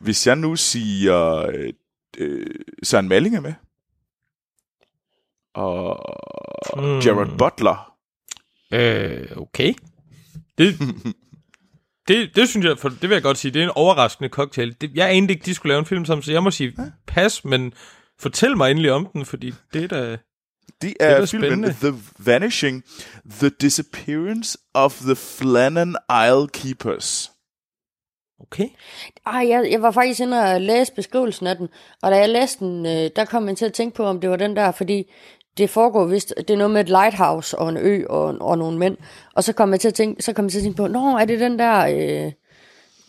Hvis 0.04 0.26
jeg 0.26 0.36
nu 0.36 0.56
siger... 0.56 1.46
Uh, 1.48 2.24
uh, 2.26 2.42
Søren 2.82 3.08
Malling 3.08 3.36
er 3.36 3.40
med. 3.40 3.54
Og 5.54 6.04
Hmm. 6.76 6.98
Jared 6.98 7.38
Butler. 7.38 7.92
Øh, 8.72 9.26
okay. 9.36 9.74
Det, 10.58 10.78
det, 12.08 12.36
det 12.36 12.48
synes 12.48 12.66
jeg, 12.66 12.78
for 12.78 12.88
det 12.88 13.02
vil 13.02 13.10
jeg 13.10 13.22
godt 13.22 13.38
sige, 13.38 13.52
det 13.52 13.60
er 13.60 13.64
en 13.64 13.72
overraskende 13.74 14.28
cocktail. 14.28 14.76
Det, 14.80 14.90
jeg 14.94 15.10
anede 15.10 15.32
ikke, 15.32 15.44
de 15.44 15.54
skulle 15.54 15.70
lave 15.70 15.78
en 15.78 15.86
film 15.86 16.04
sammen, 16.04 16.22
så 16.22 16.32
jeg 16.32 16.42
må 16.42 16.50
sige 16.50 16.76
pas, 17.06 17.44
men 17.44 17.72
fortæl 18.20 18.56
mig 18.56 18.70
endelig 18.70 18.92
om 18.92 19.06
den, 19.12 19.24
fordi 19.24 19.54
det 19.72 19.84
er 19.84 19.88
da... 19.88 20.18
Det 20.82 20.94
er 21.00 21.06
er, 21.06 21.18
da 21.20 21.24
filmen 21.24 21.48
spændende. 21.48 21.76
The 21.80 22.02
Vanishing, 22.18 22.84
The 23.30 23.50
Disappearance 23.60 24.58
of 24.74 24.98
the 24.98 25.16
Flannan 25.16 25.96
Isle 26.10 26.48
Keepers. 26.48 27.30
Okay. 28.40 28.68
Ej, 29.26 29.48
jeg, 29.48 29.68
jeg 29.70 29.82
var 29.82 29.90
faktisk 29.90 30.20
inde 30.20 30.40
og 30.40 30.60
læse 30.60 30.92
beskrivelsen 30.92 31.46
af 31.46 31.56
den, 31.56 31.68
og 32.02 32.10
da 32.10 32.16
jeg 32.16 32.28
læste 32.28 32.64
den, 32.64 32.86
øh, 32.86 33.10
der 33.16 33.24
kom 33.24 33.48
jeg 33.48 33.56
til 33.56 33.64
at 33.64 33.72
tænke 33.72 33.96
på, 33.96 34.04
om 34.04 34.20
det 34.20 34.30
var 34.30 34.36
den 34.36 34.56
der, 34.56 34.72
fordi 34.72 35.10
det 35.58 35.70
foregår 35.70 36.06
vist, 36.06 36.34
det 36.38 36.50
er 36.50 36.56
noget 36.56 36.70
med 36.70 36.80
et 36.80 36.88
lighthouse 36.88 37.58
og 37.58 37.68
en 37.68 37.76
ø 37.76 38.04
og, 38.06 38.36
og 38.40 38.58
nogle 38.58 38.78
mænd. 38.78 38.96
Og 39.34 39.44
så 39.44 39.52
kom 39.52 39.72
jeg 39.72 39.80
til 39.80 39.88
at 39.88 39.94
tænke, 39.94 40.22
så 40.22 40.32
kom 40.32 40.44
jeg 40.44 40.52
til 40.52 40.58
at 40.58 40.62
tænke 40.62 40.76
på, 40.76 40.86
nå, 40.86 41.18
er 41.18 41.24
det 41.24 41.40
den 41.40 41.58
der... 41.58 41.86
Øh, 41.86 42.32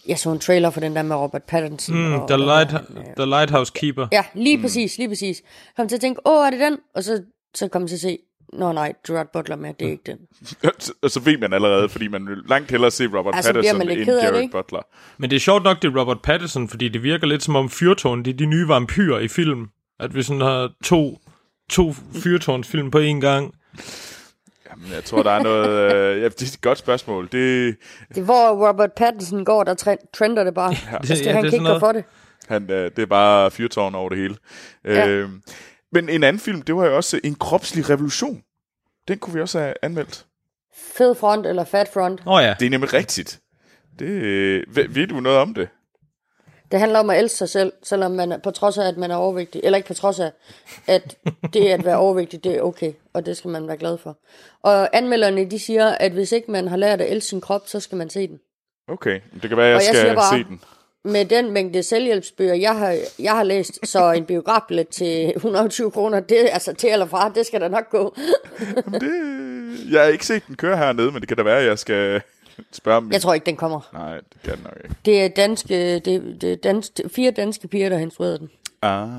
jeg 0.08 0.20
så 0.20 0.32
en 0.32 0.40
trailer 0.40 0.70
for 0.70 0.80
den 0.80 0.96
der 0.96 1.02
med 1.02 1.16
Robert 1.16 1.44
Pattinson. 1.44 1.96
Mm, 1.96 2.14
og, 2.14 2.28
the, 2.28 2.36
og, 2.36 2.40
light, 2.40 2.70
the 3.18 3.26
Lighthouse 3.26 3.72
Keeper. 3.76 4.08
Ja, 4.12 4.24
lige 4.34 4.58
mm. 4.58 4.62
præcis, 4.62 4.98
lige 4.98 5.10
præcis. 5.10 5.42
Kom 5.78 5.88
til 5.88 5.96
at 5.96 6.02
tænke, 6.02 6.22
åh, 6.26 6.46
er 6.46 6.50
det 6.50 6.60
den? 6.60 6.78
Og 6.96 7.04
så, 7.04 7.24
så 7.56 7.68
kom 7.68 7.82
jeg 7.82 7.90
til 7.90 7.96
at 7.96 8.02
se, 8.02 8.18
nå 8.54 8.72
nej, 8.72 8.94
Gerard 9.08 9.28
Butler 9.34 9.56
med, 9.56 9.74
det 9.80 9.88
er 9.88 9.92
ikke 9.92 10.04
den. 10.06 10.18
og 11.04 11.12
så 11.12 11.20
ved 11.20 11.38
man 11.38 11.54
allerede, 11.54 11.90
fordi 11.90 12.08
man 12.08 12.28
vil 12.28 12.38
langt 12.50 12.72
hellere 12.72 12.92
se 12.92 13.06
Robert 13.06 13.36
Altså, 13.36 13.54
Pattinson 13.54 13.82
end 13.82 13.92
af 13.92 14.34
det, 14.34 14.42
ikke? 14.42 14.52
Butler. 14.52 14.82
Men 15.18 15.30
det 15.30 15.36
er 15.36 15.40
sjovt 15.40 15.64
nok, 15.64 15.82
det 15.82 15.88
er 15.88 16.00
Robert 16.00 16.22
Pattinson, 16.22 16.70
fordi 16.70 16.90
det 16.90 17.04
virker 17.04 17.28
lidt 17.28 17.44
som 17.44 17.56
om 17.56 17.70
fyrtårn, 17.70 18.26
det 18.26 18.34
er 18.34 18.38
de 18.38 18.46
nye 18.46 18.68
vampyrer 18.68 19.20
i 19.20 19.28
film. 19.28 19.70
At 20.00 20.16
vi 20.16 20.24
sådan 20.24 20.42
har 20.42 20.72
to, 20.84 21.20
to 21.70 21.94
fyrtårnsfilm 22.24 22.92
på 22.92 22.98
én 23.00 23.20
gang. 23.20 23.54
Jamen, 24.72 24.92
jeg 24.92 25.04
tror, 25.04 25.24
der 25.24 25.32
er 25.32 25.44
noget... 25.44 25.94
Øh, 25.96 26.22
ja, 26.22 26.26
det 26.30 26.42
er 26.42 26.46
et 26.46 26.62
godt 26.62 26.78
spørgsmål. 26.78 27.24
Det, 27.32 27.76
Det 28.10 28.18
er, 28.18 28.22
hvor 28.22 28.68
Robert 28.70 28.92
Pattinson 28.94 29.46
går, 29.46 29.64
der 29.64 29.74
tre- 29.74 29.98
trender 30.14 30.44
det 30.44 30.54
bare. 30.54 30.76
Ja, 30.92 30.98
Det- 30.98 31.10
ja, 31.10 31.16
han 31.16 31.18
det 31.26 31.34
kan 31.34 31.46
ikke 31.46 31.50
sådan 31.58 31.74
gå 31.74 31.80
for 31.80 31.92
det. 31.92 32.04
han, 32.48 32.72
øh, 32.72 32.92
det 32.96 33.00
er 33.02 33.06
bare 33.06 33.52
fyrtårn 33.52 33.96
over 33.96 34.10
det 34.10 34.18
hele. 34.18 34.36
Ja. 34.86 35.08
Øh, 35.08 35.30
men 35.92 36.10
en 36.10 36.24
anden 36.24 36.40
film, 36.40 36.62
det 36.62 36.76
var 36.76 36.86
jo 36.86 36.96
også 36.96 37.20
En 37.24 37.36
kropslig 37.36 37.90
revolution. 37.90 38.42
Den 39.08 39.18
kunne 39.18 39.34
vi 39.34 39.42
også 39.42 39.60
have 39.60 39.74
anmeldt. 39.82 40.26
Fed 40.98 41.16
front 41.16 41.46
eller 41.46 41.64
fat 41.66 41.90
front. 41.94 42.22
Åh 42.26 42.34
oh, 42.34 42.44
ja. 42.44 42.56
Det 42.60 42.66
er 42.66 42.70
nemlig 42.70 42.94
rigtigt. 42.94 43.40
Det, 44.00 44.06
øh, 44.06 44.64
ved, 44.76 44.88
ved 44.90 45.08
du 45.08 45.20
noget 45.20 45.38
om 45.40 45.54
det? 45.54 45.70
Det 46.72 46.80
handler 46.80 47.00
om 47.00 47.10
at 47.10 47.20
elske 47.20 47.38
sig 47.38 47.50
selv, 47.50 47.74
selvom 47.84 48.12
man 48.12 48.32
er, 48.32 48.38
på 48.38 48.52
trods 48.52 48.78
af, 48.78 48.88
at 48.88 48.98
man 48.98 49.12
er 49.12 49.16
overvægtig. 49.16 49.62
Eller 49.64 49.78
ikke 49.78 49.88
på 49.88 49.94
trods 49.94 50.20
af, 50.20 50.32
at 50.88 51.16
det 51.54 51.68
at 51.70 51.86
være 51.86 51.98
overvægtig, 51.98 52.44
det 52.44 52.56
er 52.58 52.62
okay. 52.62 52.92
Og 53.14 53.26
det 53.26 53.38
skal 53.38 53.50
man 53.52 53.68
være 53.68 53.78
glad 53.78 53.98
for. 53.98 54.18
Og 54.64 54.98
anmelderne, 54.98 55.46
de 55.52 55.60
siger, 55.60 55.88
at 55.88 56.12
hvis 56.12 56.32
ikke 56.32 56.52
man 56.52 56.68
har 56.68 56.78
lært 56.78 57.02
at 57.02 57.12
elske 57.12 57.30
sin 57.30 57.42
krop, 57.42 57.62
så 57.68 57.80
skal 57.80 57.98
man 57.98 58.10
se 58.10 58.28
den. 58.28 58.40
Okay, 58.88 59.20
det 59.42 59.50
kan 59.50 59.58
være, 59.58 59.66
jeg, 59.68 59.76
Og 59.76 59.82
jeg 59.88 59.96
skal 59.96 60.16
bare- 60.16 60.38
se 60.40 60.44
den. 60.44 60.62
Med 61.04 61.26
den 61.26 61.52
mængde 61.52 61.84
selvhjælpsbøger, 61.84 62.54
jeg 62.54 62.78
har, 62.78 62.98
jeg 63.20 63.32
har 63.36 63.44
læst, 63.44 63.80
så 63.90 64.12
en 64.12 64.26
biografbillet 64.26 64.88
til 64.88 65.34
120 65.36 65.92
kroner, 65.92 66.20
det 66.20 66.42
er 66.42 66.54
altså 66.54 66.74
til 66.74 66.90
eller 66.90 67.06
fra, 67.06 67.30
det 67.36 67.46
skal 67.46 67.62
da 67.62 67.68
nok 67.68 67.90
gå. 67.90 68.16
Det, 68.86 69.12
jeg 69.92 70.02
har 70.02 70.08
ikke 70.08 70.26
set 70.26 70.44
den 70.48 70.56
køre 70.56 70.78
hernede, 70.78 71.12
men 71.12 71.20
det 71.22 71.28
kan 71.28 71.38
da 71.38 71.44
være, 71.44 71.60
at 71.60 71.66
jeg 71.66 71.80
skal 71.80 72.22
spørge 72.72 72.98
om 72.98 73.12
Jeg 73.12 73.22
tror 73.22 73.34
ikke, 73.34 73.46
den 73.46 73.56
kommer. 73.58 73.90
Nej, 73.94 74.16
det 74.16 74.42
kan 74.44 74.54
den 74.56 74.64
nok 74.64 74.74
ikke. 74.84 74.96
Det 75.06 75.22
er, 75.24 75.28
danske, 75.28 76.00
det, 76.00 76.38
det 76.42 76.52
er 76.52 76.56
dans, 76.56 76.92
fire 77.16 77.32
danske 77.32 77.68
piger, 77.68 77.90
der 77.90 77.96
har 77.96 78.04
instrueret 78.04 78.40
den. 78.40 78.50
Ah. 78.82 79.10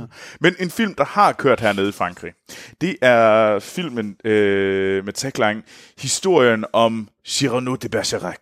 Men 0.41 0.55
en 0.59 0.71
film, 0.71 0.95
der 0.95 1.05
har 1.05 1.33
kørt 1.33 1.61
hernede 1.61 1.89
i 1.89 1.93
Frankrig, 1.93 2.33
det 2.81 2.97
er 3.03 3.59
filmen 3.59 4.17
øh, 4.25 5.05
med 5.05 5.13
tagline 5.13 5.63
Historien 5.99 6.65
om 6.73 7.09
Cyrano 7.27 7.75
de 7.75 7.89
Bergerac. 7.89 8.37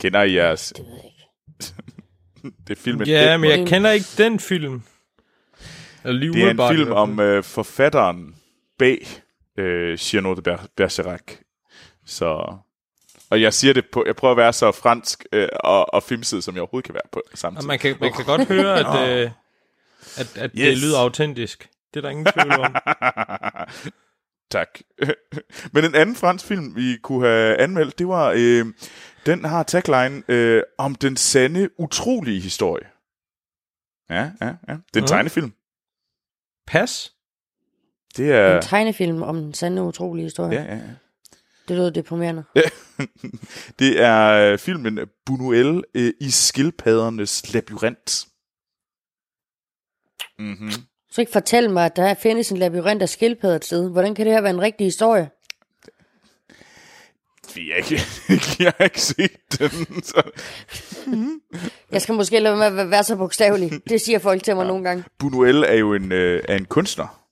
Kender 0.00 0.22
I 0.22 0.34
jeres? 0.34 0.72
Det 0.76 0.84
ved 0.86 0.92
jeg 0.94 1.04
ikke. 1.04 2.54
Det 2.68 2.78
er 2.78 2.80
filmen 2.80 3.06
Ja, 3.06 3.36
men 3.36 3.50
jeg 3.50 3.58
En- 3.60 3.66
kender 3.66 3.90
ikke 3.90 4.06
den 4.18 4.40
film. 4.40 4.82
Det 6.02 6.42
er 6.42 6.50
en 6.70 6.76
film 6.76 6.92
om 6.92 7.20
øh, 7.20 7.44
forfatteren 7.44 8.34
bag 8.78 9.06
øh, 9.58 9.98
Cyrano 9.98 10.34
de 10.34 10.42
Ber- 10.42 10.66
Bergerac. 10.76 11.22
Så... 12.06 12.56
Og 13.30 13.42
jeg 13.42 13.54
siger 13.54 13.74
det 13.74 13.84
på, 13.92 14.04
jeg 14.06 14.16
prøver 14.16 14.32
at 14.32 14.36
være 14.38 14.52
så 14.52 14.72
fransk 14.72 15.24
øh, 15.32 15.48
og, 15.60 15.94
og 15.94 16.02
filmsid, 16.02 16.40
som 16.40 16.54
jeg 16.54 16.62
overhovedet 16.62 16.84
kan 16.86 16.94
være 16.94 17.08
på 17.12 17.22
Og 17.32 17.38
samtidig. 17.38 17.66
man 17.66 17.78
kan, 17.78 17.96
man 18.00 18.12
kan 18.12 18.24
godt 18.24 18.48
høre, 18.48 18.78
at, 18.78 19.08
øh, 19.24 19.30
at, 20.18 20.36
at 20.36 20.50
yes. 20.54 20.64
det 20.68 20.78
lyder 20.78 20.98
autentisk. 20.98 21.68
Det 21.94 21.96
er 21.96 22.02
der 22.02 22.08
ingen 22.10 22.26
tvivl 22.26 22.52
om. 22.60 22.74
tak. 24.50 24.68
Men 25.72 25.84
en 25.84 25.94
anden 25.94 26.16
fransk 26.16 26.46
film, 26.46 26.76
vi 26.76 26.96
kunne 27.02 27.26
have 27.26 27.56
anmeldt, 27.56 27.98
det 27.98 28.08
var, 28.08 28.32
øh, 28.36 28.66
den 29.26 29.44
har 29.44 29.62
tagline 29.62 30.22
øh, 30.28 30.62
om 30.78 30.94
den 30.94 31.16
sande, 31.16 31.68
utrolige 31.78 32.40
historie. 32.40 32.86
Ja, 34.10 34.30
ja, 34.40 34.46
ja. 34.46 34.52
Det 34.68 34.68
er 34.68 34.76
en 34.96 35.00
Mhm. 35.00 35.06
tegnefilm. 35.06 35.52
Pas. 36.66 37.13
Det 38.16 38.32
er... 38.32 38.56
En 38.56 38.62
tegnefilm 38.62 39.22
om 39.22 39.36
den 39.36 39.54
sande 39.54 39.82
utrolige 39.82 40.24
historie. 40.24 40.60
Ja, 40.60 40.64
ja, 40.64 40.74
ja. 40.74 40.80
Det 41.68 41.76
lyder 41.76 41.90
deprimerende. 41.90 42.44
det 43.78 44.02
er 44.02 44.52
øh, 44.52 44.58
filmen 44.58 44.98
Buñuel 45.30 45.82
øh, 45.94 46.12
i 46.20 46.30
skildpaddernes 46.30 47.52
labyrint. 47.54 48.26
Mm-hmm. 50.38 50.70
Så 51.10 51.20
ikke 51.20 51.32
fortæl 51.32 51.70
mig, 51.70 51.86
at 51.86 51.96
der 51.96 52.14
findes 52.14 52.50
en 52.50 52.56
labyrint 52.56 53.02
af 53.02 53.08
skildpadder 53.08 53.56
et 53.56 53.64
sted. 53.64 53.90
Hvordan 53.90 54.14
kan 54.14 54.26
det 54.26 54.34
her 54.34 54.40
være 54.40 54.50
en 54.50 54.60
rigtig 54.60 54.86
historie? 54.86 55.30
Vi 57.54 57.70
er 57.70 57.76
ikke, 57.76 58.00
jeg 58.64 58.72
har 58.78 58.84
ikke 58.84 59.00
set 59.00 59.58
den. 59.58 60.02
Så. 60.02 60.22
Jeg 61.92 62.02
skal 62.02 62.14
måske 62.14 62.38
lade 62.38 62.58
være 62.58 62.70
med 62.70 62.82
at 62.82 62.90
være 62.90 63.04
så 63.04 63.16
bogstavelig. 63.16 63.72
Det 63.88 64.00
siger 64.00 64.18
folk 64.18 64.42
til 64.42 64.56
mig 64.56 64.62
ja. 64.62 64.68
nogle 64.68 64.84
gange. 64.84 65.04
Buñuel 65.22 65.70
er 65.72 65.74
jo 65.74 65.94
en, 65.94 66.12
øh, 66.12 66.42
er 66.48 66.56
en 66.56 66.64
kunstner, 66.64 67.23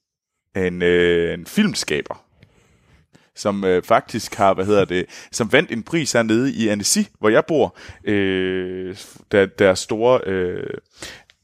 en, 0.57 0.83
øh, 0.83 1.35
en 1.35 1.47
filmskaber, 1.47 2.25
som 3.37 3.65
øh, 3.65 3.83
faktisk 3.83 4.35
har, 4.35 4.55
hvad 4.55 4.65
hedder 4.65 4.85
det, 4.85 5.07
som 5.33 5.53
vandt 5.53 5.71
en 5.71 5.83
pris 5.83 6.13
hernede 6.13 6.53
i 6.53 6.69
Annecy, 6.69 6.99
hvor 7.19 7.29
jeg 7.29 7.45
bor, 7.49 7.77
øh, 8.05 8.97
der, 9.33 9.47
der 9.47 9.71
er 9.71 9.75
store 9.75 10.21
øh, 10.27 10.67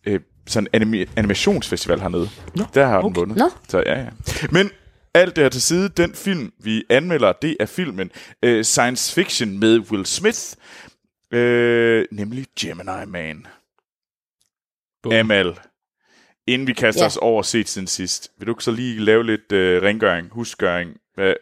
øh, 0.07 0.21
sådan 0.47 0.69
anime, 0.73 1.07
animationsfestival 1.17 2.01
hernede. 2.01 2.29
Nå, 2.57 2.65
der 2.75 2.87
har 2.87 3.01
den 3.01 3.17
vundet. 3.17 3.37
Nå. 3.37 3.51
Så 3.69 3.83
ja, 3.87 4.01
ja. 4.01 4.09
Men 4.51 4.71
alt 5.15 5.37
det 5.37 5.45
her 5.45 5.49
til 5.49 5.63
side, 5.63 5.89
den 5.89 6.15
film, 6.15 6.53
vi 6.59 6.85
anmelder, 6.91 7.33
det 7.33 7.57
er 7.61 7.67
filmen 7.67 8.11
øh, 8.43 8.65
Science 8.65 9.15
Fiction 9.15 9.59
med 9.59 9.79
Will 9.79 10.07
Smith, 10.07 10.41
øh, 11.33 12.05
nemlig 12.13 12.47
Gemini 12.61 13.07
Man. 13.07 13.47
Bum. 15.03 15.13
Amal, 15.13 15.59
inden 16.49 16.67
vi 16.69 16.73
kaster 16.73 17.01
Ja. 17.01 17.05
ja. 17.05 17.07
os 17.07 17.17
over 17.17 17.43
set 17.43 17.69
siden 17.69 17.87
sidst, 17.87 18.31
vil 18.39 18.47
du 18.47 18.53
ikke 18.53 18.65
så 18.65 18.71
lige 18.71 18.99
lave 19.01 19.27
lidt 19.27 19.53
øh, 19.53 19.83
rengøring, 19.83 20.29
husgøring? 20.33 20.91
Hvad? 21.15 21.35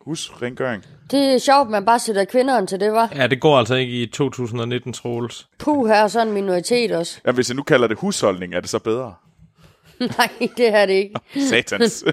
Hus 0.00 0.30
rengøring? 0.42 0.84
Det 1.10 1.34
er 1.34 1.38
sjovt, 1.38 1.70
man 1.70 1.84
bare 1.84 1.98
sætter 1.98 2.24
kvinderne 2.24 2.66
til 2.66 2.80
det, 2.80 2.92
var. 2.92 3.12
Ja, 3.16 3.26
det 3.26 3.40
går 3.40 3.58
altså 3.58 3.74
ikke 3.74 4.02
i 4.02 4.06
2019, 4.06 4.92
Troels. 4.92 5.48
Puh, 5.58 5.88
her 5.88 5.94
er 5.94 6.08
sådan 6.08 6.28
en 6.28 6.34
minoritet 6.34 6.92
også. 6.92 7.20
Jamen, 7.26 7.34
hvis 7.34 7.48
jeg 7.48 7.56
nu 7.56 7.62
kalder 7.62 7.86
det 7.88 7.98
husholdning, 7.98 8.54
er 8.54 8.60
det 8.60 8.70
så 8.70 8.78
bedre? 8.78 9.14
Nej, 10.18 10.28
det 10.56 10.74
er 10.74 10.86
det 10.86 10.94
ikke. 10.94 11.14
Satans. 11.48 12.04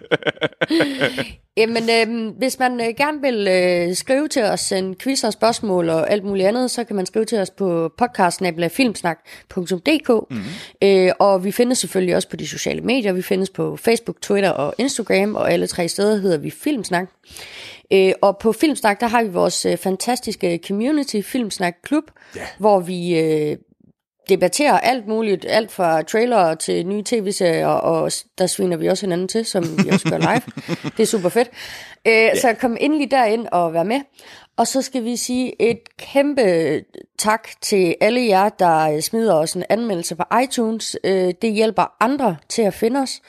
Jamen, 1.58 1.84
øh, 1.90 2.28
hvis 2.38 2.60
man 2.60 2.82
øh, 2.82 2.88
gerne 2.98 3.22
vil 3.22 3.48
øh, 3.48 3.96
skrive 3.96 4.28
til 4.28 4.44
os, 4.44 4.72
en 4.72 4.96
quiz 4.96 5.24
og 5.24 5.34
spørgsmål 5.34 5.90
og 5.90 6.12
alt 6.12 6.24
muligt 6.24 6.48
andet, 6.48 6.72
så 6.72 6.84
kan 6.84 6.96
man 6.96 7.06
skrive 7.06 7.26
til 7.26 7.40
os 7.40 7.50
på 7.50 7.92
podcastnabelafilmsnak.dk 7.98 10.10
mm-hmm. 10.10 10.44
øh, 10.82 11.12
Og 11.20 11.46
vi 11.46 11.52
findes 11.52 11.78
selvfølgelig 11.78 12.16
også 12.16 12.30
på 12.30 12.36
de 12.36 12.48
sociale 12.48 12.82
medier. 12.82 13.14
Vi 13.14 13.22
findes 13.22 13.50
på 13.50 13.78
Facebook, 13.78 14.22
Twitter 14.22 14.50
og 14.50 14.74
Instagram, 14.78 15.36
og 15.36 15.52
alle 15.52 15.68
tre 15.68 15.88
steder 15.88 16.18
hedder 16.18 16.38
vi 16.38 16.50
Filmsnak. 16.50 17.08
Øh, 17.94 18.12
og 18.22 18.38
på 18.38 18.52
Filmsnak, 18.52 19.00
der 19.00 19.08
har 19.08 19.24
vi 19.24 19.30
vores 19.30 19.66
øh, 19.66 19.78
fantastiske 19.78 20.60
community, 20.68 21.22
Filmsnak 21.22 21.76
Klub, 21.84 22.04
Ja. 22.36 22.42
hvor 22.58 22.80
vi... 22.80 23.20
Øh, 23.20 23.58
debatterer 24.30 24.80
alt 24.80 25.08
muligt, 25.08 25.46
alt 25.50 25.72
fra 25.72 26.02
trailer 26.02 26.56
til 26.56 26.88
nye 26.88 27.04
tv-serier, 27.06 27.68
og 27.68 28.12
der 28.38 28.48
sviner 28.48 28.78
vi 28.78 28.88
også 28.88 29.06
hinanden 29.06 29.28
til, 29.28 29.46
som 29.46 29.64
vi 29.64 29.90
også 29.90 30.10
gør 30.10 30.18
live. 30.18 30.42
det 30.98 31.04
er 31.04 31.08
super 31.08 31.30
fedt. 31.30 31.50
Øh, 32.08 32.14
yeah. 32.14 32.38
Så 32.38 32.54
kom 32.54 32.78
endelig 32.80 33.12
derind 33.12 33.48
og 33.52 33.74
vær 33.74 33.84
med. 33.84 34.02
Og 34.58 34.68
så 34.68 34.82
skal 34.82 35.04
vi 35.04 35.16
sige 35.16 35.62
et 35.62 35.98
kæmpe 35.98 36.82
tak 37.18 37.48
til 37.62 37.96
alle 38.02 38.22
jer, 38.28 38.50
der 38.50 38.90
øh, 38.90 39.02
smider 39.02 39.36
os 39.36 39.54
en 39.54 39.64
anmeldelse 39.70 40.16
på 40.16 40.24
iTunes. 40.44 40.98
Øh, 41.04 41.34
det 41.42 41.54
hjælper 41.54 41.96
andre 42.00 42.38
til 42.50 42.62
at 42.62 42.74
finde 42.74 43.00
os. 43.00 43.22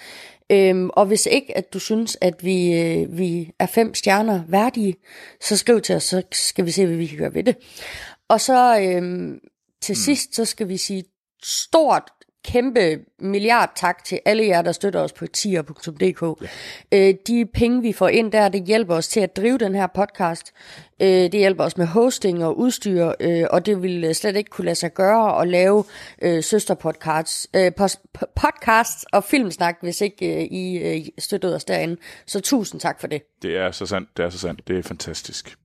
Øhm, 0.50 0.90
og 0.92 1.06
hvis 1.06 1.26
ikke, 1.26 1.56
at 1.56 1.72
du 1.72 1.78
synes, 1.78 2.18
at 2.20 2.44
vi, 2.44 2.80
øh, 2.80 3.18
vi 3.18 3.52
er 3.58 3.66
fem 3.66 3.94
stjerner 3.94 4.42
værdige, 4.48 4.94
så 5.40 5.56
skriv 5.56 5.80
til 5.80 5.94
os, 5.94 6.02
så 6.02 6.22
skal 6.32 6.66
vi 6.66 6.70
se, 6.70 6.86
hvad 6.86 6.96
vi 6.96 7.06
kan 7.06 7.18
gøre 7.18 7.34
ved 7.34 7.44
det. 7.44 7.56
Og 8.28 8.40
så 8.40 8.78
øhm, 8.80 9.40
til 9.84 9.92
mm. 9.92 9.96
sidst, 9.96 10.34
så 10.34 10.44
skal 10.44 10.68
vi 10.68 10.76
sige 10.76 11.04
stort, 11.42 12.02
kæmpe 12.44 12.98
milliard 13.18 13.72
tak 13.76 14.04
til 14.04 14.20
alle 14.24 14.46
jer, 14.46 14.62
der 14.62 14.72
støtter 14.72 15.00
os 15.00 15.12
på 15.12 15.26
tier.dk. 15.26 16.42
Ja. 16.92 17.08
Øh, 17.08 17.14
de 17.26 17.46
penge, 17.54 17.82
vi 17.82 17.92
får 17.92 18.08
ind 18.08 18.32
der, 18.32 18.48
det 18.48 18.64
hjælper 18.64 18.94
os 18.94 19.08
til 19.08 19.20
at 19.20 19.36
drive 19.36 19.58
den 19.58 19.74
her 19.74 19.86
podcast. 19.86 20.52
Øh, 21.02 21.08
det 21.08 21.34
hjælper 21.34 21.64
os 21.64 21.76
med 21.76 21.86
hosting 21.86 22.44
og 22.44 22.58
udstyr, 22.58 23.12
øh, 23.20 23.44
og 23.50 23.66
det 23.66 23.82
ville 23.82 24.14
slet 24.14 24.36
ikke 24.36 24.50
kunne 24.50 24.64
lade 24.64 24.74
sig 24.74 24.94
gøre 24.94 25.40
at 25.42 25.48
lave 25.48 25.84
øh, 26.22 26.42
søsterpodcasts 26.42 27.48
øh, 27.56 27.72
podcasts 28.36 29.04
og 29.12 29.24
filmsnak, 29.24 29.76
hvis 29.82 30.00
ikke 30.00 30.36
øh, 30.36 30.42
I 30.42 30.78
øh, 30.78 31.06
støttede 31.18 31.54
os 31.54 31.64
derinde. 31.64 31.96
Så 32.26 32.40
tusind 32.40 32.80
tak 32.80 33.00
for 33.00 33.06
det. 33.06 33.22
det 33.42 33.56
er 33.56 33.70
så 33.70 33.86
sandt, 33.86 34.08
det 34.16 34.24
er 34.24 34.30
så 34.30 34.38
sandt. 34.38 34.68
Det 34.68 34.78
er 34.78 34.82
fantastisk. 34.82 35.56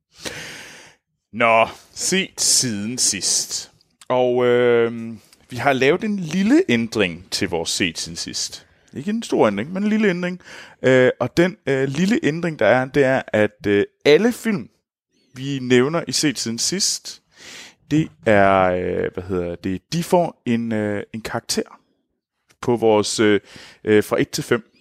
Nå, 1.34 1.68
set 1.94 2.42
siden 2.42 2.98
sidst. 2.98 3.72
Og 4.10 4.46
øh, 4.46 5.14
vi 5.50 5.58
har 5.58 5.74
lavet 5.74 6.04
en 6.04 6.20
lille 6.20 6.64
ændring 6.70 7.28
til 7.32 7.50
vores 7.50 7.70
set 7.70 7.98
siden 7.98 8.16
sidst. 8.16 8.68
Ikke 8.94 9.10
en 9.10 9.24
stor 9.24 9.48
ændring, 9.48 9.74
men 9.74 9.84
en 9.84 9.90
lille 9.90 10.10
ændring. 10.10 10.42
Øh, 10.82 11.12
og 11.20 11.38
den 11.38 11.58
øh, 11.66 11.88
lille 11.88 12.20
ændring, 12.24 12.60
der 12.60 12.66
er, 12.66 12.86
det 12.86 13.04
er, 13.04 13.22
at 13.28 13.68
øh, 13.68 13.86
alle 14.06 14.32
film, 14.32 14.70
vi 15.34 15.60
nævner 15.62 16.04
i 16.08 16.12
set 16.12 16.40
siden 16.40 16.60
sidst, 16.60 17.22
det 17.92 18.12
er, 18.26 18.62
øh, 18.64 19.14
hvad 19.14 19.24
hedder 19.24 19.56
det, 19.56 19.94
de 19.94 20.04
får 20.04 20.42
en, 20.46 20.72
øh, 20.72 21.04
en 21.14 21.22
karakter 21.22 21.80
på 22.62 22.76
vores 22.76 23.20
øh, 23.20 23.40
øh, 23.84 24.04
fra 24.04 24.22
1 24.22 24.30
til 24.30 24.44
5. 24.44 24.72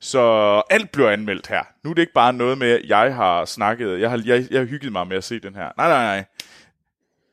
Så 0.00 0.20
alt 0.70 0.92
bliver 0.92 1.10
anmeldt 1.10 1.46
her. 1.46 1.62
Nu 1.84 1.90
er 1.90 1.94
det 1.94 2.02
ikke 2.02 2.12
bare 2.12 2.32
noget 2.32 2.58
med, 2.58 2.70
at 2.70 2.88
jeg 2.88 3.14
har 3.14 3.44
snakket, 3.44 4.00
jeg 4.00 4.10
har, 4.10 4.22
jeg, 4.24 4.46
jeg 4.50 4.60
har 4.60 4.66
hygget 4.66 4.92
mig 4.92 5.06
med 5.06 5.16
at 5.16 5.24
se 5.24 5.40
den 5.40 5.54
her. 5.54 5.70
Nej, 5.76 5.88
nej, 5.88 6.04
nej. 6.04 6.24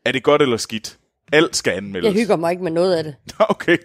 Er 0.05 0.11
det 0.11 0.23
godt 0.23 0.41
eller 0.41 0.57
skidt? 0.57 0.98
Alt 1.31 1.55
skal 1.55 1.71
anmeldes. 1.73 2.05
Jeg 2.05 2.21
hygger 2.21 2.35
mig 2.35 2.51
ikke 2.51 2.63
med 2.63 2.71
noget 2.71 2.95
af 2.95 3.03
det. 3.03 3.15
Okay. 3.39 3.77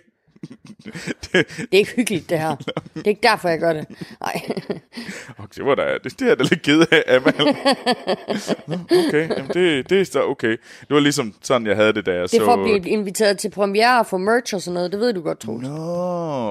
det, 1.33 1.33
Det 1.33 1.69
er 1.73 1.79
ikke 1.79 1.93
hyggeligt, 1.97 2.31
det 2.31 2.39
her. 2.39 2.57
Det 2.95 3.05
er 3.05 3.09
ikke 3.09 3.23
derfor, 3.23 3.49
jeg 3.49 3.59
gør 3.59 3.73
det. 3.73 3.87
Nej. 4.21 4.43
okay, 5.39 5.55
det 5.57 5.65
var 5.65 5.75
da, 5.75 5.99
det, 6.05 6.21
det 6.21 6.31
er 6.31 6.35
da 6.35 6.43
lidt 6.43 6.63
ked 6.63 6.85
af, 6.91 7.03
Amal. 7.17 7.35
Okay, 9.09 9.29
Jamen, 9.31 9.51
det, 9.55 9.91
det 9.91 10.01
er 10.01 10.05
så 10.05 10.23
okay. 10.23 10.51
Det 10.81 10.91
var 10.91 11.01
ligesom 11.01 11.35
sådan, 11.43 11.67
jeg 11.67 11.77
havde 11.77 11.93
det, 11.93 12.07
da 12.07 12.13
jeg 12.13 12.23
Det 12.23 12.31
så... 12.31 12.41
er 12.41 12.45
for 12.45 12.53
at 12.53 12.59
blive 12.65 12.91
inviteret 12.93 13.39
til 13.39 13.51
premiere 13.51 13.99
og 13.99 14.07
få 14.07 14.19
merch 14.19 14.55
og 14.55 14.61
sådan 14.63 14.75
noget. 14.75 14.93
Det 14.93 15.01
ved 15.01 15.13
du 15.13 15.21
godt, 15.21 15.41
Troels. 15.41 15.63
Nå, 15.63 15.75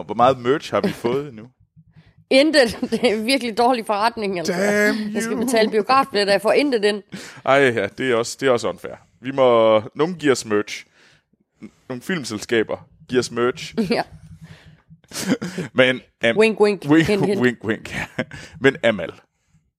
hvor 0.04 0.14
meget 0.16 0.40
merch 0.40 0.74
har 0.74 0.82
vi 0.82 0.90
fået 0.90 1.34
nu? 1.34 1.44
Intet. 2.30 2.78
Det 2.92 3.12
er 3.12 3.24
virkelig 3.24 3.58
dårlig 3.58 3.86
forretning. 3.86 4.38
Altså. 4.40 4.54
Damn 4.54 5.14
Jeg 5.14 5.24
skal 5.24 5.36
you. 5.38 5.46
betale 5.46 5.70
biografbillet, 5.70 6.32
jeg 6.32 6.42
får 6.42 6.52
intet 6.52 6.86
ind. 6.86 7.04
Ej, 7.46 7.56
ja, 7.56 7.88
det 7.98 8.12
er 8.12 8.16
også, 8.16 8.38
det 8.40 8.48
er 8.48 8.52
også 8.52 8.70
unfair. 8.70 8.96
Vi 9.24 9.32
må... 9.32 9.80
Nogen 9.96 10.16
giver 10.16 10.32
os 10.32 10.46
merch. 10.46 10.86
Nogle 11.90 12.02
filmselskaber 12.02 12.88
giver 13.10 13.20
os 13.20 13.32
merch. 13.32 13.74
Ja. 13.96 14.02
Men... 15.74 16.02
Am, 16.24 16.38
Wink, 16.38 16.60
wink. 16.60 16.86
wink, 16.86 17.08
Hint, 17.08 17.26
hint. 17.26 17.42
wink, 17.42 17.58
wink. 17.64 17.96
Men 18.62 18.76
Amal, 18.84 19.10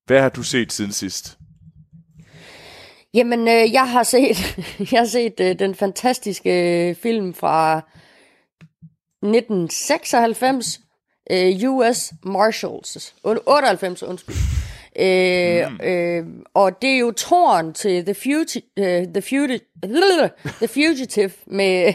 hvad 0.07 0.21
har 0.21 0.29
du 0.29 0.43
set 0.43 0.73
siden 0.73 0.93
sidst? 0.93 1.39
Jamen, 3.15 3.41
øh, 3.49 3.73
jeg 3.73 3.91
har 3.91 4.03
set, 4.03 4.57
jeg 4.93 5.01
har 5.01 5.07
set 5.07 5.41
øh, 5.41 5.59
den 5.59 5.75
fantastiske 5.75 6.89
øh, 6.89 6.95
film 6.97 7.35
fra 7.35 7.77
1996, 9.23 10.81
øh, 11.31 11.71
US 11.71 12.13
Marshals. 12.25 13.15
Und- 13.25 13.39
98, 13.47 14.03
undskyld. 14.03 14.37
Øh, 14.99 15.63
øh, 15.83 16.25
og 16.55 16.83
det 16.83 16.91
er 16.91 16.99
jo 16.99 17.11
toren 17.11 17.73
til 17.73 18.05
The, 18.05 18.15
Fugi- 18.15 18.73
øh, 18.77 19.07
The, 19.07 19.21
Fugi- 19.23 19.81
The 20.63 20.69
Fugitive 20.69 21.31
med, 21.47 21.93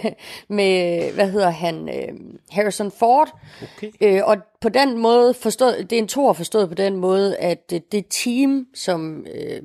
med, 0.49 1.11
hvad 1.11 1.31
hedder 1.31 1.49
han, 1.49 1.89
øh, 1.89 2.13
Harrison 2.51 2.91
Ford. 2.91 3.39
Okay. 3.77 3.91
Øh, 4.01 4.21
og 4.25 4.37
på 4.61 4.69
den 4.69 4.97
måde 4.97 5.33
forstået, 5.33 5.89
det 5.89 5.95
er 5.95 5.99
en 6.01 6.07
tor 6.07 6.33
forstået 6.33 6.69
på 6.69 6.75
den 6.75 6.95
måde, 6.95 7.37
at 7.37 7.69
det, 7.69 7.91
det 7.91 8.05
team, 8.09 8.65
som 8.75 9.25
øh, 9.35 9.61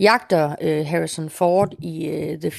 jagter 0.00 0.54
øh, 0.60 0.86
Harrison 0.86 1.30
Ford 1.30 1.74
i 1.78 2.06
øh, 2.08 2.38
The 2.40 2.50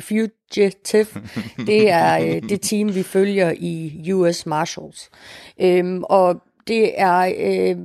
Fugitive, 0.00 1.06
det 1.66 1.90
er 1.90 2.18
øh, 2.18 2.42
det 2.48 2.60
team, 2.60 2.94
vi 2.94 3.02
følger 3.02 3.52
i 3.56 4.12
US 4.12 4.46
Marshals. 4.46 5.10
Øhm, 5.60 6.02
og 6.04 6.42
det 6.68 7.00
er 7.00 7.32
øh, 7.38 7.76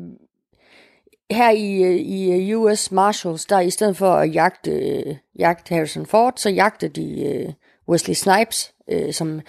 her 1.31 1.51
i, 1.51 1.83
øh, 1.83 1.95
i 1.95 2.51
øh, 2.51 2.59
US 2.59 2.91
Marshals, 2.91 3.45
der 3.45 3.59
i 3.59 3.69
stedet 3.69 3.97
for 3.97 4.11
at 4.11 4.33
jagte, 4.33 4.71
øh, 4.71 5.15
jagte 5.39 5.75
Harrison 5.75 6.05
Ford, 6.05 6.33
så 6.35 6.49
jagte 6.49 6.87
de 6.87 7.25
øh, 7.25 7.49
Wesley 7.89 8.13
Snipes, 8.15 8.73
øh, 8.87 9.13
som 9.13 9.41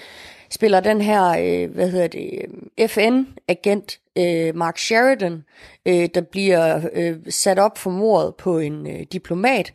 spiller 0.50 0.80
den 0.80 1.00
her, 1.00 1.28
øh, 1.28 1.74
hvad 1.74 1.90
hedder 1.90 2.06
det, 2.06 2.30
øh, 2.78 2.88
FN-agent 2.88 3.98
øh, 4.18 4.56
Mark 4.56 4.78
Sheridan, 4.78 5.44
øh, 5.86 6.08
der 6.14 6.20
bliver 6.20 6.80
øh, 6.92 7.16
sat 7.28 7.58
op 7.58 7.78
for 7.78 7.90
mordet 7.90 8.34
på 8.34 8.58
en 8.58 8.86
øh, 8.86 9.06
diplomat. 9.12 9.72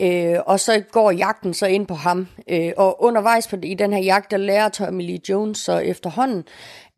Øh, 0.00 0.36
og 0.46 0.60
så 0.60 0.82
går 0.92 1.10
jagten 1.10 1.54
så 1.54 1.66
ind 1.66 1.86
på 1.86 1.94
ham. 1.94 2.28
Øh, 2.48 2.72
og 2.76 3.02
undervejs 3.02 3.46
på, 3.46 3.56
i 3.62 3.74
den 3.74 3.92
her 3.92 4.00
jagt, 4.00 4.30
der 4.30 4.36
lærer 4.36 4.68
Tommy 4.68 5.06
Lee 5.06 5.18
Jones 5.28 5.58
så 5.58 5.78
efterhånden, 5.78 6.44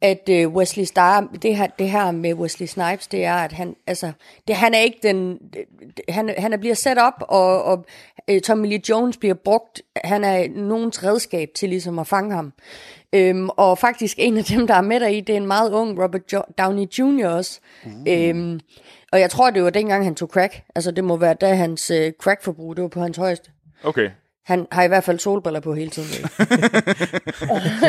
at 0.05 0.29
øh, 0.31 0.49
Wesley 0.49 0.85
Star, 0.85 1.29
det 1.43 1.57
her, 1.57 1.67
det 1.67 1.91
her 1.91 2.11
med 2.11 2.35
Wesley 2.35 2.67
Snipes, 2.67 3.07
det 3.07 3.25
er, 3.25 3.35
at 3.35 3.53
han, 3.53 3.77
altså, 3.87 4.13
det, 4.49 4.57
han 4.57 4.75
er 4.75 4.79
ikke 4.79 4.99
den, 5.03 5.39
det- 5.39 5.65
han, 6.09 6.35
han 6.39 6.53
er 6.53 6.57
bliver 6.57 6.75
sat 6.75 6.99
op, 6.99 7.15
og, 7.21 7.63
og 7.65 7.85
øh, 8.31 8.41
Tommy 8.41 8.67
Lee 8.69 8.81
Jones 8.89 9.17
bliver 9.17 9.35
brugt, 9.35 9.83
han 10.05 10.25
er 10.25 10.49
nogens 10.55 11.05
redskab 11.05 11.49
til 11.57 11.69
ligesom 11.69 11.99
at 11.99 12.07
fange 12.07 12.35
ham. 12.35 12.53
Øhm, 13.13 13.49
og 13.49 13.79
faktisk 13.79 14.17
en 14.21 14.37
af 14.37 14.45
dem, 14.45 14.67
der 14.67 14.75
er 14.75 14.81
med 14.81 15.01
der 15.01 15.07
i, 15.07 15.21
det 15.21 15.33
er 15.33 15.37
en 15.37 15.47
meget 15.47 15.73
ung 15.73 16.03
Robert 16.03 16.33
jo- 16.33 16.43
Downey 16.59 16.87
Jr. 16.99 17.27
også. 17.29 17.61
Mm. 17.85 18.07
Øhm, 18.09 18.61
og 19.13 19.21
jeg 19.21 19.31
tror, 19.31 19.51
det 19.51 19.65
var 19.65 19.71
dengang, 19.71 20.05
han 20.05 20.15
tog 20.15 20.29
crack. 20.29 20.63
Altså, 20.75 20.91
det 20.91 21.05
må 21.05 21.17
være 21.17 21.35
da 21.35 21.55
hans 21.55 21.91
øh, 21.91 22.13
crackforbrug, 22.23 22.77
det 22.77 22.83
var 22.83 22.89
på 22.89 23.01
hans 23.01 23.17
højeste. 23.17 23.51
Okay, 23.85 24.11
han 24.45 24.67
har 24.73 24.83
i 24.83 24.89
hvert 24.89 25.05
fald 25.05 25.19
solbriller 25.19 25.61
på 25.61 25.75
hele 25.75 25.91
tiden. 25.91 26.09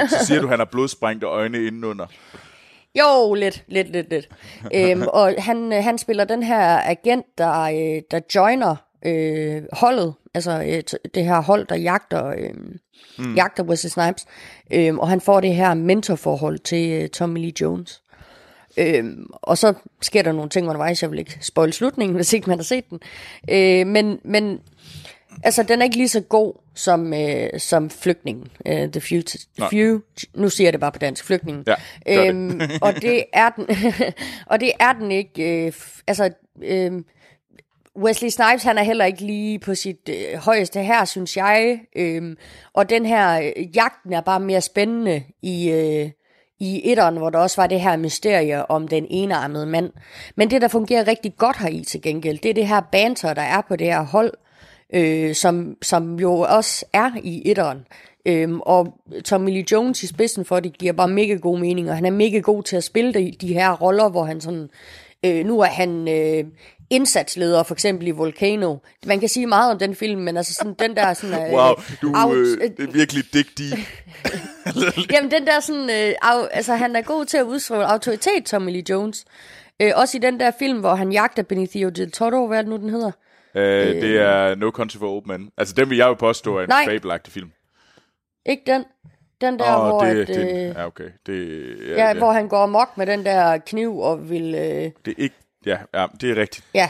så 0.09 0.25
siger 0.25 0.41
du, 0.41 0.47
han 0.47 0.59
har 0.59 0.65
blodsprængte 0.65 1.27
øjne 1.27 1.57
indenunder. 1.57 2.05
Jo, 2.99 3.33
lidt, 3.33 3.63
lidt, 3.67 3.91
lidt, 3.91 4.09
lidt. 4.09 4.29
øhm, 4.73 5.03
og 5.07 5.35
han, 5.37 5.73
øh, 5.73 5.83
han 5.83 5.97
spiller 5.97 6.25
den 6.25 6.43
her 6.43 6.89
agent, 6.89 7.25
der, 7.37 7.61
øh, 7.61 8.01
der 8.11 8.19
joiner 8.35 8.75
øh, 9.05 9.63
holdet, 9.73 10.13
altså 10.33 10.63
øh, 10.63 10.99
det 11.15 11.25
her 11.25 11.41
hold, 11.41 11.67
der 11.67 11.75
jagter, 11.75 12.27
øh, 12.27 12.49
mm. 13.17 13.35
jagter 13.35 13.63
Wesley 13.63 13.89
Snipes, 13.89 14.25
øhm, 14.71 14.99
og 14.99 15.09
han 15.09 15.21
får 15.21 15.39
det 15.39 15.55
her 15.55 15.73
mentorforhold 15.73 16.59
til 16.59 16.91
øh, 16.91 17.09
Tommy 17.09 17.39
Lee 17.39 17.53
Jones. 17.61 18.01
Øhm, 18.77 19.25
og 19.31 19.57
så 19.57 19.73
sker 20.01 20.21
der 20.21 20.31
nogle 20.31 20.49
ting 20.49 20.67
undervejs, 20.67 21.01
jeg 21.01 21.11
vil 21.11 21.19
ikke 21.19 21.37
spoil 21.41 21.73
slutningen, 21.73 22.15
hvis 22.19 22.33
ikke 22.33 22.49
man 22.49 22.59
har 22.59 22.63
set 22.63 22.89
den. 22.89 22.99
Øh, 23.49 23.87
men, 23.87 24.19
men 24.23 24.59
altså, 25.43 25.63
den 25.63 25.81
er 25.81 25.83
ikke 25.83 25.97
lige 25.97 26.09
så 26.09 26.21
god 26.21 26.53
som, 26.75 27.13
øh, 27.13 27.49
som 27.59 27.89
flygtningen. 27.89 28.47
Øh, 28.65 28.91
the 28.91 29.23
Nej. 29.59 29.69
few, 29.69 29.99
nu 30.33 30.49
siger 30.49 30.65
jeg 30.65 30.73
det 30.73 30.79
bare 30.79 30.91
på 30.91 30.99
dansk, 30.99 31.25
flygtningen. 31.25 31.63
Ja, 31.67 31.75
det. 32.05 32.27
øhm, 32.29 32.61
og 32.81 33.01
det 33.01 33.23
er 33.33 33.49
den, 33.49 33.67
og 34.51 34.59
det 34.59 34.71
er 34.79 34.93
den 34.93 35.11
ikke. 35.11 35.65
Øh, 35.65 35.73
altså, 36.07 36.29
øh, 36.63 36.91
Wesley 37.97 38.29
Snipes, 38.29 38.63
han 38.63 38.77
er 38.77 38.83
heller 38.83 39.05
ikke 39.05 39.21
lige 39.21 39.59
på 39.59 39.75
sit 39.75 40.09
øh, 40.09 40.39
højeste 40.39 40.79
her, 40.83 41.05
synes 41.05 41.37
jeg. 41.37 41.79
Øhm, 41.95 42.37
og 42.73 42.89
den 42.89 43.05
her 43.05 43.41
øh, 43.41 43.75
jagten 43.75 44.13
er 44.13 44.21
bare 44.21 44.39
mere 44.39 44.61
spændende 44.61 45.23
i, 45.41 45.69
øh, 45.69 46.09
i 46.59 46.91
etteren, 46.91 47.17
hvor 47.17 47.29
der 47.29 47.39
også 47.39 47.61
var 47.61 47.67
det 47.67 47.81
her 47.81 47.97
mysterie 47.97 48.71
om 48.71 48.87
den 48.87 49.07
enarmede 49.09 49.65
mand. 49.65 49.91
Men 50.35 50.49
det, 50.49 50.61
der 50.61 50.67
fungerer 50.67 51.07
rigtig 51.07 51.35
godt 51.37 51.57
her 51.57 51.69
i 51.69 51.83
til 51.83 52.01
gengæld, 52.01 52.39
det 52.39 52.49
er 52.49 52.53
det 52.53 52.67
her 52.67 52.81
banter, 52.91 53.33
der 53.33 53.41
er 53.41 53.61
på 53.61 53.75
det 53.75 53.87
her 53.87 54.01
hold, 54.01 54.33
øh, 54.93 55.35
som, 55.35 55.75
som 55.81 56.19
jo 56.19 56.39
også 56.39 56.85
er 56.93 57.11
i 57.23 57.41
etteren. 57.45 57.87
Øhm, 58.27 58.59
og 58.61 58.93
Tommy 59.25 59.49
Lee 59.49 59.65
Jones 59.71 60.03
i 60.03 60.07
spidsen 60.07 60.45
for 60.45 60.59
det 60.59 60.77
giver 60.77 60.93
bare 60.93 61.07
mega 61.07 61.33
god 61.33 61.59
mening, 61.59 61.89
og 61.89 61.95
han 61.95 62.05
er 62.05 62.11
mega 62.11 62.39
god 62.39 62.63
til 62.63 62.75
at 62.75 62.83
spille 62.83 63.13
de, 63.13 63.31
de 63.41 63.53
her 63.53 63.71
roller, 63.71 64.09
hvor 64.09 64.23
han 64.23 64.41
sådan, 64.41 64.69
øh, 65.25 65.45
nu 65.45 65.59
er 65.59 65.65
han 65.65 66.07
øh, 66.07 66.43
indsatsleder, 66.89 67.63
for 67.63 67.75
eksempel 67.75 68.07
i 68.07 68.11
Volcano. 68.11 68.77
Man 69.05 69.19
kan 69.19 69.29
sige 69.29 69.47
meget 69.47 69.71
om 69.71 69.79
den 69.79 69.95
film, 69.95 70.21
men 70.21 70.37
altså 70.37 70.53
sådan 70.53 70.73
den 70.79 70.95
der 70.95 71.13
sådan... 71.13 71.47
Øh, 71.47 71.53
Wow, 71.53 71.73
du 72.01 72.13
out- 72.15 72.35
øh, 72.35 72.69
det 72.77 72.87
er 72.87 72.91
virkelig 72.91 73.23
dig 73.33 73.45
deep. 73.57 73.79
Jamen, 75.13 75.31
den 75.31 75.47
der 75.47 75.59
sådan... 75.59 75.89
Øh, 75.89 76.13
af, 76.21 76.47
altså, 76.51 76.75
han 76.75 76.95
er 76.95 77.01
god 77.01 77.25
til 77.25 77.37
at 77.37 77.43
udstråle 77.43 77.85
autoritet, 77.91 78.45
Tommy 78.45 78.71
Lee 78.71 78.83
Jones. 78.89 79.25
Øh, 79.81 79.91
også 79.95 80.17
i 80.17 80.19
den 80.19 80.39
der 80.39 80.51
film, 80.59 80.79
hvor 80.79 80.95
han 80.95 81.11
jagter 81.11 81.43
Benicio 81.43 81.89
del 81.89 82.11
Toro, 82.11 82.47
hvad 82.47 82.57
er 82.57 82.61
det 82.61 82.69
nu, 82.69 82.77
den 82.77 82.89
hedder? 82.89 83.11
Øh, 83.55 84.01
det 84.01 84.19
er 84.19 84.55
No 84.55 84.69
Country 84.69 84.97
for 84.97 85.15
Old 85.15 85.25
Men. 85.25 85.51
Altså, 85.57 85.73
den 85.73 85.89
vil 85.89 85.97
jeg 85.97 86.07
jo 86.07 86.13
påstå 86.13 86.57
er 86.57 86.63
en 86.63 86.69
Nej. 86.69 86.85
fabelagtig 86.85 87.33
film. 87.33 87.51
Ikke 88.45 88.63
den? 88.67 88.83
Den 89.41 89.59
der, 89.59 89.77
Åh, 89.77 89.87
hvor, 89.87 90.03
det, 90.03 90.21
at, 90.21 90.27
det, 90.27 90.67
øh, 90.67 90.75
ja, 90.75 90.85
okay. 90.85 91.09
Det, 91.25 91.77
ja, 91.87 92.05
ja, 92.05 92.09
det, 92.09 92.17
hvor 92.17 92.31
han 92.31 92.47
går 92.47 92.57
amok 92.57 92.97
med 92.97 93.05
den 93.05 93.25
der 93.25 93.57
kniv 93.57 93.99
og 93.99 94.29
vil... 94.29 94.55
Øh, 94.55 94.61
det 94.61 94.91
er 95.07 95.13
ikke... 95.17 95.35
Ja, 95.65 95.77
ja, 95.93 96.05
det 96.21 96.31
er 96.31 96.35
rigtigt. 96.35 96.65
ja. 96.73 96.89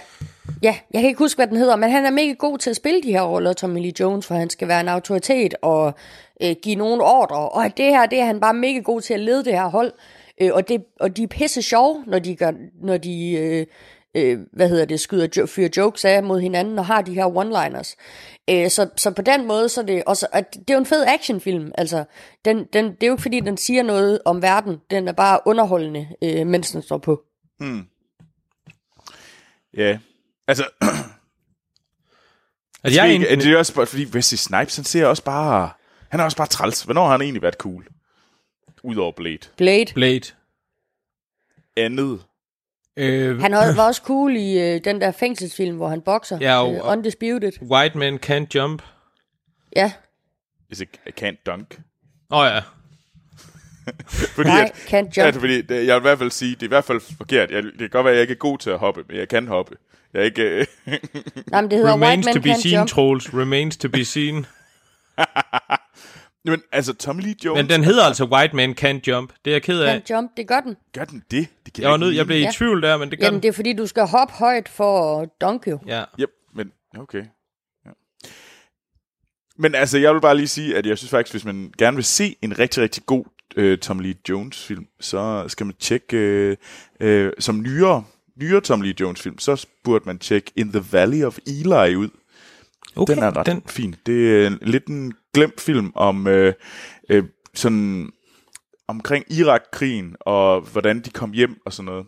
ja, 0.61 0.75
jeg 0.93 1.01
kan 1.01 1.07
ikke 1.07 1.19
huske, 1.19 1.37
hvad 1.37 1.47
den 1.47 1.57
hedder, 1.57 1.75
men 1.75 1.91
han 1.91 2.05
er 2.05 2.11
mega 2.11 2.33
god 2.33 2.57
til 2.57 2.69
at 2.69 2.75
spille 2.75 3.03
de 3.03 3.11
her 3.11 3.21
roller, 3.21 3.53
Tommy 3.53 3.81
Lee 3.81 3.93
Jones, 3.99 4.27
for 4.27 4.35
han 4.35 4.49
skal 4.49 4.67
være 4.67 4.79
en 4.79 4.87
autoritet 4.87 5.55
og 5.61 5.93
øh, 6.43 6.55
give 6.61 6.75
nogen 6.75 7.01
ordre. 7.01 7.49
Og 7.49 7.77
det 7.77 7.85
her, 7.85 8.05
det 8.05 8.19
er 8.19 8.25
han 8.25 8.39
bare 8.39 8.53
mega 8.53 8.79
god 8.79 9.01
til 9.01 9.13
at 9.13 9.19
lede 9.19 9.45
det 9.45 9.53
her 9.53 9.67
hold. 9.67 9.91
Øh, 10.41 10.51
og, 10.53 10.67
det, 10.67 10.85
og 10.99 11.17
de 11.17 11.23
er 11.23 11.27
pisse 11.27 11.61
sjove, 11.61 12.03
når 12.07 12.19
de, 12.19 12.35
gør, 12.35 12.51
når 12.81 12.97
de 12.97 13.31
øh, 13.31 13.65
øh, 14.15 14.39
hvad 14.53 14.69
hedder 14.69 14.85
det, 14.85 14.99
skyder, 14.99 15.27
jo- 15.37 15.45
fyrer 15.45 15.69
jokes 15.77 16.05
af 16.05 16.23
mod 16.23 16.39
hinanden 16.41 16.79
og 16.79 16.85
har 16.85 17.01
de 17.01 17.13
her 17.13 17.25
one-liners. 17.25 17.95
Øh, 18.49 18.69
så, 18.69 18.89
så 18.97 19.11
på 19.11 19.21
den 19.21 19.47
måde, 19.47 19.69
så 19.69 19.81
er 19.81 19.85
det 19.85 20.03
også, 20.05 20.27
at 20.31 20.53
det 20.53 20.69
er 20.69 20.73
jo 20.73 20.79
en 20.79 20.85
fed 20.85 21.05
actionfilm. 21.07 21.71
Altså, 21.77 22.05
den, 22.45 22.65
den, 22.73 22.85
det 22.85 23.03
er 23.03 23.07
jo 23.07 23.13
ikke 23.13 23.21
fordi, 23.21 23.39
den 23.39 23.57
siger 23.57 23.83
noget 23.83 24.19
om 24.25 24.41
verden. 24.41 24.77
Den 24.91 25.07
er 25.07 25.11
bare 25.11 25.39
underholdende, 25.45 26.07
øh, 26.23 26.47
mens 26.47 26.71
den 26.71 26.81
står 26.81 26.97
på. 26.97 27.21
Ja. 29.77 29.99
Altså, 30.47 30.65
Altså, 32.83 32.99
jeg 33.01 33.07
er 33.07 33.11
ikke, 33.13 33.29
en, 33.29 33.39
det 33.39 33.51
er 33.53 33.57
også 33.57 33.73
bare, 33.75 33.85
fordi 33.85 34.05
Wesley 34.05 34.37
Snipes, 34.37 34.75
han 34.75 34.85
ser 34.85 35.05
også 35.05 35.23
bare... 35.23 35.69
Han 36.09 36.19
er 36.19 36.23
også 36.23 36.37
bare 36.37 36.47
træls. 36.47 36.83
Hvornår 36.83 37.03
har 37.03 37.11
han 37.11 37.21
egentlig 37.21 37.41
været 37.41 37.53
cool? 37.53 37.87
Udover 38.83 39.11
Blade. 39.11 39.37
Blade. 39.57 39.93
Blade. 39.93 40.31
andet. 41.77 42.23
Øh, 42.97 43.39
Han 43.41 43.51
var 43.51 43.73
var 43.77 43.85
også 43.87 44.01
cool 44.05 44.35
i 44.35 44.59
øh, 44.59 44.81
den 44.83 45.01
der 45.01 45.11
fængselsfilm, 45.11 45.75
hvor 45.77 45.87
han 45.89 46.01
bokser. 46.01 46.37
Ja, 46.41 46.63
og- 46.63 46.73
øh, 46.73 46.79
Undisputed. 46.91 47.51
White 47.61 47.97
Man 47.97 48.19
Can't 48.25 48.47
Jump. 48.55 48.81
Ja, 49.75 49.91
Is 50.69 50.79
it, 50.81 50.89
I 51.07 51.09
can't 51.25 51.43
dunk. 51.45 51.79
Åh 52.31 52.39
oh, 52.39 52.45
ja. 52.45 52.61
Fordi 54.35 54.49
nej, 54.49 54.61
at, 54.61 54.71
can't 54.71 54.95
jump. 54.97 55.17
Ja, 55.17 55.29
fordi 55.29 55.61
det, 55.61 55.87
jeg 55.87 55.95
vil 55.95 56.01
i 56.01 56.07
hvert 56.07 56.17
fald 56.17 56.31
sige, 56.31 56.51
det 56.55 56.61
er 56.61 56.65
i 56.65 56.67
hvert 56.67 56.83
fald 56.83 57.01
forkert. 57.17 57.51
Jeg, 57.51 57.63
det 57.63 57.73
kan 57.79 57.89
godt 57.89 58.03
være, 58.05 58.11
at 58.13 58.15
jeg 58.17 58.21
ikke 58.21 58.31
er 58.31 58.37
god 58.37 58.57
til 58.57 58.69
at 58.69 58.79
hoppe, 58.79 59.03
men 59.07 59.17
jeg 59.17 59.27
kan 59.29 59.47
hoppe. 59.47 59.75
Jeg 60.13 60.19
er 60.21 60.25
ikke... 60.25 60.41
Øh, 60.43 60.65
Nej, 61.47 61.61
men 61.61 61.71
det 61.71 61.77
hedder 61.79 61.93
Remains 61.95 62.25
White 62.25 62.39
to 62.39 62.43
Man 62.43 62.43
be 62.43 62.49
Can't 62.51 62.61
seen, 62.61 62.75
Jump. 62.75 62.89
Troels. 62.89 63.33
Remains 63.33 63.77
to 63.77 63.89
be 63.89 64.05
seen. 64.05 64.45
men 66.45 66.61
altså, 66.71 66.93
Tommy 66.93 67.21
Lee 67.21 67.35
Jones... 67.45 67.61
Men 67.61 67.69
den 67.69 67.83
hedder 67.83 68.03
altså 68.03 68.25
White 68.25 68.55
Man 68.55 68.75
Can't 68.81 68.99
Jump. 69.07 69.33
Det 69.45 69.51
er 69.51 69.55
jeg 69.55 69.61
ked 69.63 69.79
af. 69.79 69.97
Can't 69.99 70.13
Jump, 70.15 70.31
det 70.37 70.47
gør 70.47 70.59
den. 70.59 70.75
Gør 70.93 71.05
den 71.05 71.23
det? 71.31 71.47
det 71.65 71.73
kan 71.73 71.81
Jeg 71.81 71.89
var 71.91 71.95
ikke 71.97 72.05
nødt, 72.05 72.15
jeg 72.15 72.25
blev 72.25 72.37
i 72.37 72.41
Ja. 72.41 72.51
tvivl 72.53 72.81
der, 72.81 72.97
men 72.97 73.11
det 73.11 73.19
gør 73.19 73.25
Jamen, 73.25 73.35
den. 73.37 73.43
det 73.43 73.49
er 73.49 73.53
fordi, 73.53 73.73
du 73.73 73.87
skal 73.87 74.07
hoppe 74.07 74.33
højt 74.33 74.69
for 74.69 75.21
at 75.21 75.29
dunk 75.41 75.67
jo. 75.67 75.79
Ja. 75.87 76.03
Yep, 76.19 76.29
men 76.55 76.71
okay. 76.99 77.23
Ja. 77.85 77.89
Men 79.57 79.75
altså, 79.75 79.97
jeg 79.97 80.13
vil 80.13 80.21
bare 80.21 80.35
lige 80.37 80.47
sige, 80.47 80.77
at 80.77 80.85
jeg 80.85 80.97
synes 80.97 81.11
faktisk, 81.11 81.33
hvis 81.33 81.45
man 81.45 81.73
gerne 81.77 81.95
vil 81.97 82.03
se 82.03 82.35
en 82.41 82.59
rigtig, 82.59 82.83
rigtig 82.83 83.05
god 83.05 83.25
øh, 83.55 83.77
Tom 83.77 83.99
Lee 83.99 84.15
Jones 84.29 84.63
film, 84.65 84.87
så 84.99 85.45
skal 85.47 85.65
man 85.65 85.75
tjekke, 85.79 86.17
øh, 86.17 86.57
øh, 86.99 87.31
som 87.39 87.61
nyere, 87.61 88.03
nyere 88.41 88.61
Tom 88.61 88.81
Lee 88.81 88.93
Jones 88.99 89.21
film, 89.21 89.39
så 89.39 89.67
burde 89.83 90.03
man 90.05 90.19
tjekke 90.19 90.51
In 90.55 90.71
the 90.71 90.85
Valley 90.91 91.23
of 91.23 91.37
Eli 91.47 91.95
ud. 91.95 92.09
Okay, 92.95 93.15
Den 93.15 93.23
er 93.23 93.37
ret 93.37 93.45
den, 93.45 93.63
fin. 93.67 93.95
Det 94.05 94.43
er 94.43 94.47
en, 94.47 94.59
lidt 94.61 94.87
en 94.87 95.13
glemt 95.33 95.61
film 95.61 95.91
om 95.95 96.27
øh, 96.27 96.53
øh, 97.09 97.23
sådan 97.53 98.09
omkring 98.87 99.25
Irak-krigen 99.31 100.15
og 100.19 100.61
hvordan 100.61 100.99
de 101.01 101.09
kom 101.09 101.31
hjem 101.31 101.57
og 101.65 101.73
sådan 101.73 101.85
noget. 101.85 102.05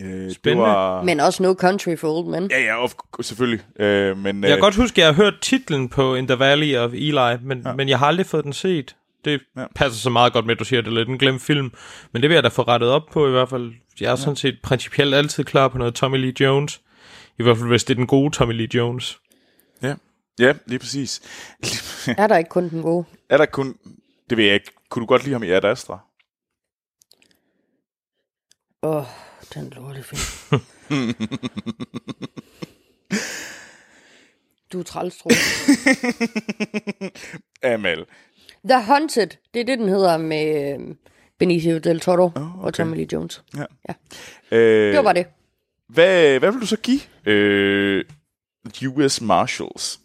Øh, 0.00 0.10
Det 0.10 0.34
Spændende. 0.34 0.68
var, 0.70 1.02
Men 1.02 1.20
også 1.20 1.42
No 1.42 1.54
Country 1.54 1.96
for 1.96 2.08
Old 2.18 2.26
Men. 2.40 2.50
Ja, 2.50 2.60
ja, 2.64 2.84
of, 2.84 2.92
selvfølgelig. 3.20 3.64
Øh, 3.80 4.16
men, 4.18 4.42
Jeg 4.42 4.48
kan 4.50 4.58
øh, 4.58 4.62
godt 4.62 4.74
huske, 4.76 4.94
at 4.94 4.98
jeg 5.06 5.14
har 5.14 5.22
hørt 5.22 5.34
titlen 5.42 5.88
på 5.88 6.14
In 6.14 6.26
the 6.26 6.38
Valley 6.38 6.76
of 6.76 6.92
Eli, 6.92 7.36
men, 7.42 7.62
ja. 7.66 7.72
men 7.74 7.88
jeg 7.88 7.98
har 7.98 8.06
aldrig 8.06 8.26
fået 8.26 8.44
den 8.44 8.52
set. 8.52 8.96
Det 9.24 9.40
Ja. 9.56 9.60
ja. 9.60 9.66
passer 9.74 10.00
så 10.00 10.10
meget 10.10 10.32
godt 10.32 10.46
med, 10.46 10.54
at 10.54 10.58
du 10.58 10.64
siger, 10.64 10.78
at 10.80 10.84
det 10.84 10.90
er 10.90 10.94
lidt 10.94 11.08
en 11.08 11.18
glemt 11.18 11.42
film. 11.42 11.72
Men 12.12 12.22
det 12.22 12.30
vil 12.30 12.34
jeg 12.34 12.42
da 12.44 12.48
få 12.48 12.62
rettet 12.62 12.90
op 12.90 13.02
på 13.12 13.28
i 13.28 13.30
hvert 13.30 13.48
fald. 13.48 13.72
Jeg 14.00 14.12
er 14.12 14.16
sådan 14.16 14.36
set 14.36 14.58
principielt 14.62 15.14
altid 15.14 15.44
klar 15.44 15.68
på 15.68 15.78
noget 15.78 15.94
Tommy 15.94 16.16
Lee 16.16 16.32
Jones. 16.40 16.80
I 17.38 17.42
hvert 17.42 17.56
fald, 17.56 17.68
hvis 17.68 17.84
det 17.84 17.94
er 17.94 17.96
den 17.96 18.06
gode 18.06 18.30
Tommy 18.30 18.52
Lee 18.52 18.68
Jones. 18.74 19.18
Ja, 20.38 20.46
ja 20.46 20.54
lige 20.66 20.78
præcis. 20.78 21.20
Er 22.18 22.26
der 22.26 22.36
ikke 22.36 22.48
kun 22.50 22.68
den 22.68 22.82
gode? 22.82 23.04
er 23.28 23.36
der 23.36 23.46
kun... 23.46 23.78
Det 24.30 24.38
ved 24.38 24.44
jeg 24.44 24.54
ikke. 24.54 24.70
Kunne 24.88 25.00
du 25.00 25.06
godt 25.06 25.22
lide 25.22 25.32
ham 25.32 25.42
i 25.42 25.50
Ad 25.50 25.64
Astra? 25.64 25.98
Åh, 28.82 28.96
oh, 28.96 29.04
den 29.54 29.70
lortefilm. 29.70 30.20
du 34.72 34.78
er 34.78 34.82
træls, 34.82 35.18
tror. 35.18 35.30
Amal. 37.74 38.04
The 38.68 38.80
Haunted, 38.80 39.26
det 39.54 39.60
er 39.60 39.64
det, 39.64 39.78
den 39.78 39.88
hedder 39.88 40.16
med 40.16 40.74
øh, 40.80 40.94
Benicio 41.38 41.78
Del 41.78 42.00
Toro 42.00 42.24
oh, 42.36 42.54
okay. 42.54 42.64
og 42.66 42.74
Tommy 42.74 42.96
Lee 42.96 43.06
Jones. 43.12 43.44
Øh, 44.50 44.58
Det 44.58 44.96
var 44.96 45.02
bare 45.02 45.14
det. 45.14 45.26
hvad, 45.88 46.38
hvad 46.38 46.52
vil 46.52 46.60
du 46.60 46.66
så 46.66 46.76
give 46.76 47.00
øh, 47.26 48.04
US 48.86 49.20
Marshals? 49.20 50.00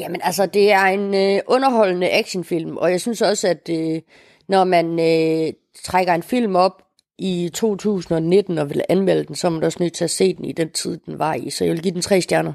Jamen 0.00 0.20
altså, 0.24 0.46
det 0.46 0.72
er 0.72 0.84
en 0.84 1.14
øh, 1.14 1.40
underholdende 1.46 2.10
actionfilm, 2.10 2.76
og 2.76 2.90
jeg 2.90 3.00
synes 3.00 3.22
også, 3.22 3.48
at 3.48 3.68
øh, 3.70 4.00
når 4.48 4.64
man 4.64 4.86
øh, 5.00 5.52
trækker 5.84 6.14
en 6.14 6.22
film 6.22 6.56
op 6.56 6.82
i 7.18 7.50
2019 7.54 8.58
og 8.58 8.70
vil 8.70 8.82
anmelde 8.88 9.24
den, 9.24 9.34
så 9.34 9.46
er 9.46 9.50
man 9.50 9.62
også 9.64 9.78
nødt 9.82 9.92
til 9.92 10.04
at 10.04 10.10
se 10.10 10.34
den 10.34 10.44
i 10.44 10.52
den 10.52 10.70
tid, 10.70 10.98
den 11.06 11.18
var 11.18 11.34
i. 11.34 11.50
Så 11.50 11.64
jeg 11.64 11.72
vil 11.74 11.82
give 11.82 11.94
den 11.94 12.02
tre 12.02 12.20
stjerner. 12.20 12.52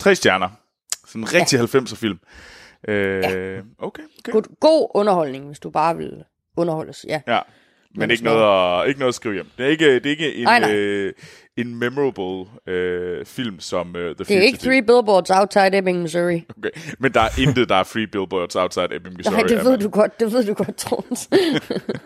Tre 0.00 0.14
stjerner. 0.14 0.48
Sådan 1.06 1.22
en 1.22 1.34
rigtig 1.34 1.58
ja. 1.58 1.64
90'er 1.78 1.96
film. 1.96 2.18
Øh, 2.88 3.22
Ja. 3.22 3.28
Okay, 3.78 4.02
okay. 4.18 4.32
God, 4.32 4.42
god 4.60 4.90
underholdning, 4.94 5.46
hvis 5.46 5.58
du 5.58 5.70
bare 5.70 5.96
vil 5.96 6.24
underholdes. 6.56 7.06
Ja. 7.08 7.20
Ja. 7.26 7.38
Men 7.94 7.98
Men 8.00 8.10
ikke 8.10 8.24
noget, 8.24 8.82
at, 8.82 8.88
ikke 8.88 9.00
noget 9.00 9.08
at 9.08 9.14
skrive 9.14 9.34
hjem. 9.34 9.46
Det 9.58 9.66
er 9.66 9.70
ikke, 9.70 9.94
det 9.94 10.06
er 10.06 10.10
ikke 10.10 10.34
en, 10.34 10.44
Nej, 10.44 10.58
nej. 10.60 10.74
øh, 10.74 11.12
en 11.56 11.74
memorable 11.74 12.72
øh, 12.74 13.26
film 13.26 13.60
som 13.60 13.88
uh, 13.88 13.94
The 13.94 14.14
Det 14.14 14.30
er 14.30 14.40
ikke 14.40 14.58
Three 14.58 14.82
Billboards 14.82 15.30
Outside 15.30 15.78
Ebbing, 15.78 16.02
Missouri. 16.02 16.44
Okay. 16.58 16.70
Men 16.98 17.14
der 17.14 17.20
er 17.20 17.40
intet, 17.40 17.68
der 17.68 17.76
er 17.76 17.84
free 17.84 18.06
billboards 18.06 18.56
outside 18.56 18.94
Ebbing, 18.94 19.16
Missouri. 19.16 19.36
Nej, 19.36 19.46
det 19.46 19.64
ved 19.64 19.78
du 19.78 19.88
godt, 19.88 20.20
det 20.20 20.32
ved 20.32 20.44
du 20.46 20.54
godt, 20.54 20.76
Troels. 20.76 21.28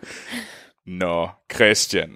Nå, 1.01 1.29
Christian. 1.55 2.11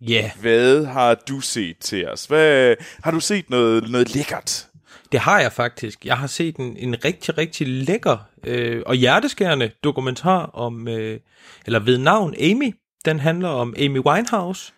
Ja, 0.00 0.12
yeah. 0.14 0.30
Hvad 0.40 0.84
har 0.84 1.14
du 1.14 1.40
set 1.40 1.78
til 1.78 2.08
os? 2.08 2.26
Hvad, 2.26 2.76
har 3.02 3.10
du 3.10 3.20
set 3.20 3.50
noget, 3.50 3.90
noget 3.90 4.14
lækkert? 4.14 4.68
det 5.14 5.22
har 5.22 5.40
jeg 5.40 5.52
faktisk. 5.52 6.06
Jeg 6.06 6.18
har 6.18 6.26
set 6.26 6.56
en, 6.56 6.76
en 6.76 7.04
rigtig, 7.04 7.38
rigtig 7.38 7.68
lækker 7.68 8.16
øh, 8.46 8.82
og 8.86 8.94
hjerteskærende 8.94 9.70
dokumentar 9.84 10.46
om, 10.46 10.88
øh, 10.88 11.20
eller 11.66 11.78
ved 11.78 11.98
navn 11.98 12.34
Amy. 12.40 12.74
Den 13.04 13.20
handler 13.20 13.48
om 13.48 13.74
Amy 13.78 13.98
Winehouse. 13.98 14.72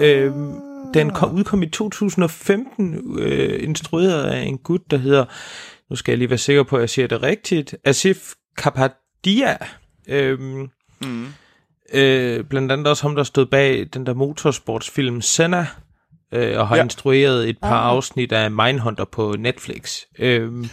Øh, 0.00 0.32
den 0.94 1.10
kom, 1.10 1.34
udkom 1.34 1.62
i 1.62 1.66
2015, 1.66 3.18
øh, 3.18 3.62
instrueret 3.62 4.24
af 4.24 4.40
en 4.42 4.58
gut, 4.58 4.80
der 4.90 4.96
hedder, 4.96 5.24
nu 5.90 5.96
skal 5.96 6.12
jeg 6.12 6.18
lige 6.18 6.30
være 6.30 6.38
sikker 6.38 6.62
på, 6.62 6.76
at 6.76 6.80
jeg 6.80 6.90
siger 6.90 7.06
det 7.08 7.22
rigtigt, 7.22 7.74
Asif 7.84 8.32
Kapadia. 8.56 9.56
Øh, 10.08 10.38
Mm. 11.00 11.26
øh, 11.94 12.44
blandt 12.44 12.72
andet 12.72 12.86
også 12.86 13.02
ham, 13.02 13.16
der 13.16 13.22
stod 13.22 13.46
bag 13.46 13.86
den 13.94 14.06
der 14.06 14.14
motorsportsfilm 14.14 15.20
Senna, 15.20 15.66
øh, 16.32 16.58
og 16.58 16.68
har 16.68 16.76
Ja. 16.76 16.82
instrueret 16.82 17.48
et 17.48 17.58
par 17.62 17.76
Ah. 17.80 17.90
afsnit 17.90 18.32
af 18.32 18.50
Mindhunter 18.50 19.04
på 19.04 19.34
Netflix. 19.38 20.00
Øhm, 20.18 20.66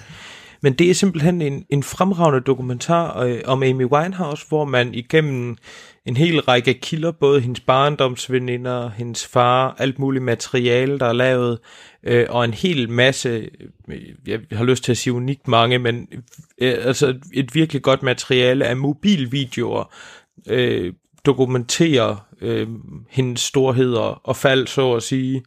men 0.62 0.74
det 0.74 0.90
er 0.90 0.94
simpelthen 0.94 1.42
en, 1.42 1.66
en 1.70 1.84
fremragende 1.84 2.42
dokumentar 2.42 3.20
øh, 3.20 3.40
om 3.46 3.64
Amy 3.64 3.86
Winehouse, 3.86 4.46
hvor 4.50 4.66
man 4.66 4.94
igennem 4.94 5.58
en 6.06 6.18
hel 6.18 6.42
række 6.42 6.74
kilder, 6.74 7.12
både 7.12 7.42
hendes 7.42 7.60
barndomsveninder, 7.60 8.90
hendes 8.90 9.28
far, 9.28 9.76
alt 9.78 10.00
muligt 10.00 10.24
materiale, 10.24 11.00
der 11.00 11.06
er 11.06 11.14
lavet, 11.14 11.60
øh, 12.04 12.26
og 12.30 12.46
en 12.46 12.54
hel 12.54 12.90
masse, 12.90 13.50
øh, 13.88 14.02
jeg 14.28 14.40
har 14.52 14.64
lyst 14.64 14.84
til 14.84 14.92
at 14.92 14.98
sige 14.98 15.14
unikt 15.14 15.48
mange, 15.48 15.80
men 15.80 16.08
øh, 16.62 16.78
altså 16.82 17.20
et 17.34 17.56
virkelig 17.56 17.82
godt 17.82 18.04
materiale 18.04 18.66
af 18.66 18.78
mobilvideoer, 18.78 19.94
øh, 20.48 20.94
dokumenterer 21.26 22.28
øh, 22.42 22.68
hendes 23.10 23.42
storheder 23.42 24.22
og 24.24 24.36
fald, 24.36 24.68
så 24.68 24.94
at 24.94 25.04
sige, 25.04 25.44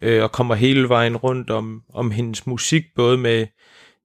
øh, 0.00 0.22
og 0.22 0.32
kommer 0.32 0.54
hele 0.54 0.88
vejen 0.88 1.16
rundt 1.16 1.50
om, 1.50 1.82
om 1.94 2.10
hendes 2.10 2.46
musik, 2.46 2.84
både 2.96 3.18
med 3.18 3.46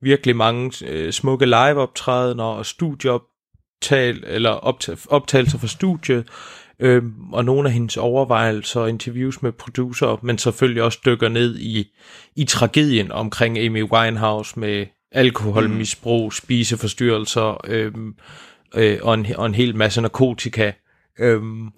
virkelig 0.01 0.35
mange 0.35 0.85
øh, 0.87 1.11
smukke 1.11 1.45
liveoptrædener 1.45 2.43
og 2.43 2.65
studieoptag, 3.81 4.33
eller 4.35 4.49
optag, 4.49 4.97
optagelser 5.09 5.57
fra 5.57 5.67
studiet, 5.67 6.27
øh, 6.79 7.03
og 7.31 7.45
nogle 7.45 7.69
af 7.69 7.73
hendes 7.73 7.97
overvejelser 7.97 8.81
og 8.81 8.89
interviews 8.89 9.41
med 9.41 9.51
producer, 9.51 10.19
men 10.21 10.37
selvfølgelig 10.37 10.83
også 10.83 10.99
dykker 11.05 11.29
ned 11.29 11.59
i, 11.59 11.93
i 12.35 12.45
tragedien 12.45 13.11
omkring 13.11 13.59
Amy 13.59 13.83
Winehouse 13.83 14.59
med 14.59 14.85
alkoholmisbrug, 15.11 16.33
spiseforstyrrelser 16.33 17.61
øh, 17.67 17.93
øh, 18.75 18.99
og, 19.01 19.13
en, 19.13 19.25
og 19.35 19.45
en 19.45 19.55
hel 19.55 19.75
masse 19.75 20.01
narkotika. 20.01 20.71
Øhm, 21.19 21.69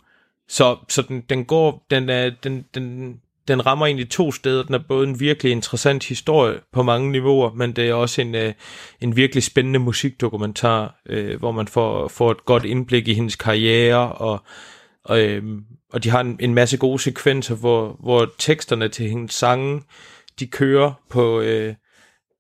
så 0.48 0.78
så 0.90 1.02
den, 1.02 1.22
den 1.30 1.46
går, 1.46 1.86
den, 1.90 2.10
er, 2.10 2.32
den, 2.44 2.66
den, 2.74 3.20
den 3.48 3.66
rammer 3.66 3.86
egentlig 3.86 4.10
to 4.10 4.32
steder. 4.32 4.64
Den 4.64 4.76
er 4.76 4.80
både 4.88 5.08
en 5.08 5.20
virkelig 5.20 5.52
interessant 5.52 6.04
historie 6.04 6.60
på 6.74 6.84
mange 6.84 7.12
niveauer, 7.12 7.54
men 7.54 7.72
det 7.72 7.90
er 7.90 7.94
også 7.94 8.22
en, 8.22 8.36
øh, 8.36 8.54
en 9.02 9.16
virkelig 9.16 9.44
spændende 9.44 9.80
musikdokumentar, 9.80 11.02
øh, 11.10 11.40
hvor 11.40 11.52
man 11.52 11.68
får, 11.68 12.08
får 12.08 12.32
et 12.32 12.46
godt 12.46 12.66
indblik 12.66 13.08
i 13.08 13.14
hendes 13.14 13.36
karriere, 13.36 14.12
og, 14.12 14.44
og, 15.06 15.22
øh, 15.22 15.44
og 15.94 16.04
de 16.04 16.10
har 16.10 16.22
en, 16.22 16.38
en 16.40 16.54
masse 16.54 16.78
gode 16.78 17.00
sekvenser, 17.00 17.56
hvor, 17.56 17.98
hvor 18.00 18.32
teksterne 18.38 18.90
til 18.90 19.10
hendes 19.10 19.34
sange, 19.34 19.82
de 20.40 20.48
kører 20.48 20.94
på, 21.10 21.42
øh, 21.42 21.74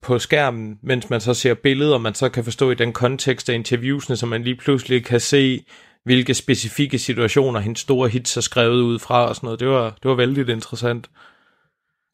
på 0.01 0.19
skærmen, 0.19 0.77
mens 0.83 1.09
man 1.09 1.21
så 1.21 1.33
ser 1.33 1.53
billeder, 1.53 1.97
man 1.97 2.15
så 2.15 2.29
kan 2.29 2.43
forstå 2.43 2.71
i 2.71 2.75
den 2.75 2.93
kontekst 2.93 3.49
af 3.49 3.53
interviewsene, 3.53 4.17
så 4.17 4.25
man 4.25 4.43
lige 4.43 4.55
pludselig 4.55 5.05
kan 5.05 5.19
se, 5.19 5.65
hvilke 6.05 6.33
specifikke 6.33 6.99
situationer 6.99 7.59
hendes 7.59 7.79
store 7.79 8.09
hits 8.09 8.37
er 8.37 8.41
skrevet 8.41 8.81
ud 8.81 8.99
fra 8.99 9.27
og 9.27 9.35
sådan 9.35 9.47
noget. 9.47 9.59
Det 9.59 9.67
var, 9.67 9.89
det 10.03 10.09
var 10.09 10.15
vældig 10.15 10.49
interessant. 10.49 11.09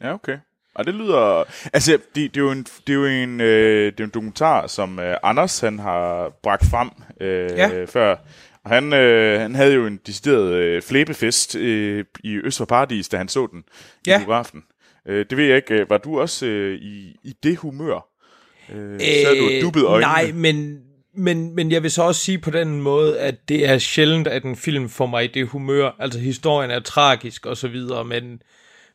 Ja, 0.01 0.13
okay. 0.13 0.37
Og 0.75 0.85
det 0.85 0.93
lyder... 0.93 1.43
Altså, 1.73 1.91
det, 1.91 2.35
det 2.35 2.37
er 2.39 2.43
jo 2.43 2.51
en, 2.51 2.63
det 2.63 2.89
er 2.89 2.93
jo 2.93 3.05
en, 3.05 3.41
øh, 3.41 3.91
det 3.91 3.99
er 3.99 4.03
en 4.03 4.09
dokumentar, 4.13 4.67
som 4.67 4.99
øh, 4.99 5.15
Anders 5.23 5.59
han 5.59 5.79
har 5.79 6.31
bragt 6.43 6.65
frem 6.65 6.89
øh, 7.21 7.49
Ja. 7.57 7.85
før. 7.85 8.15
Og 8.63 8.69
han, 8.71 8.93
øh, 8.93 9.41
han 9.41 9.55
havde 9.55 9.73
jo 9.73 9.85
en 9.87 9.99
decideret 10.07 10.53
øh, 10.53 10.81
flæbefest 10.81 11.55
øh, 11.55 12.05
i 12.23 12.35
Øst 12.35 12.57
for 12.57 12.65
Paradis, 12.65 13.09
da 13.09 13.17
han 13.17 13.27
så 13.27 13.47
den 13.51 13.63
Ja. 14.07 14.15
i 14.15 14.19
biografen. 14.19 14.63
Øh, 15.07 15.25
det 15.29 15.37
ved 15.37 15.45
jeg 15.45 15.55
ikke. 15.55 15.73
øh, 15.73 15.89
Var 15.89 15.97
du 15.97 16.19
også 16.19 16.45
øh, 16.45 16.75
i, 16.81 17.15
i 17.23 17.33
det 17.43 17.57
humør? 17.57 18.07
Øh, 18.73 18.99
sad 18.99 19.35
du 19.39 19.45
og 19.45 19.51
dubbede 19.61 19.85
øjnene? 19.85 20.11
Nej, 20.11 20.31
men, 20.31 20.79
men, 21.19 21.55
men 21.55 21.71
jeg 21.71 21.83
vil 21.83 21.91
så 21.91 22.01
også 22.03 22.21
sige 22.21 22.37
på 22.37 22.49
den 22.49 22.81
måde, 22.81 23.19
at 23.19 23.49
det 23.49 23.69
er 23.69 23.77
sjældent, 23.77 24.27
at 24.27 24.43
en 24.43 24.55
film 24.55 24.89
får 24.89 25.05
mig 25.05 25.23
i 25.23 25.27
det 25.27 25.47
humør. 25.47 25.95
Altså 25.99 26.19
historien 26.19 26.71
er 26.71 26.79
tragisk 26.79 27.45
og 27.45 27.57
så 27.57 27.67
videre, 27.67 28.05
men, 28.05 28.41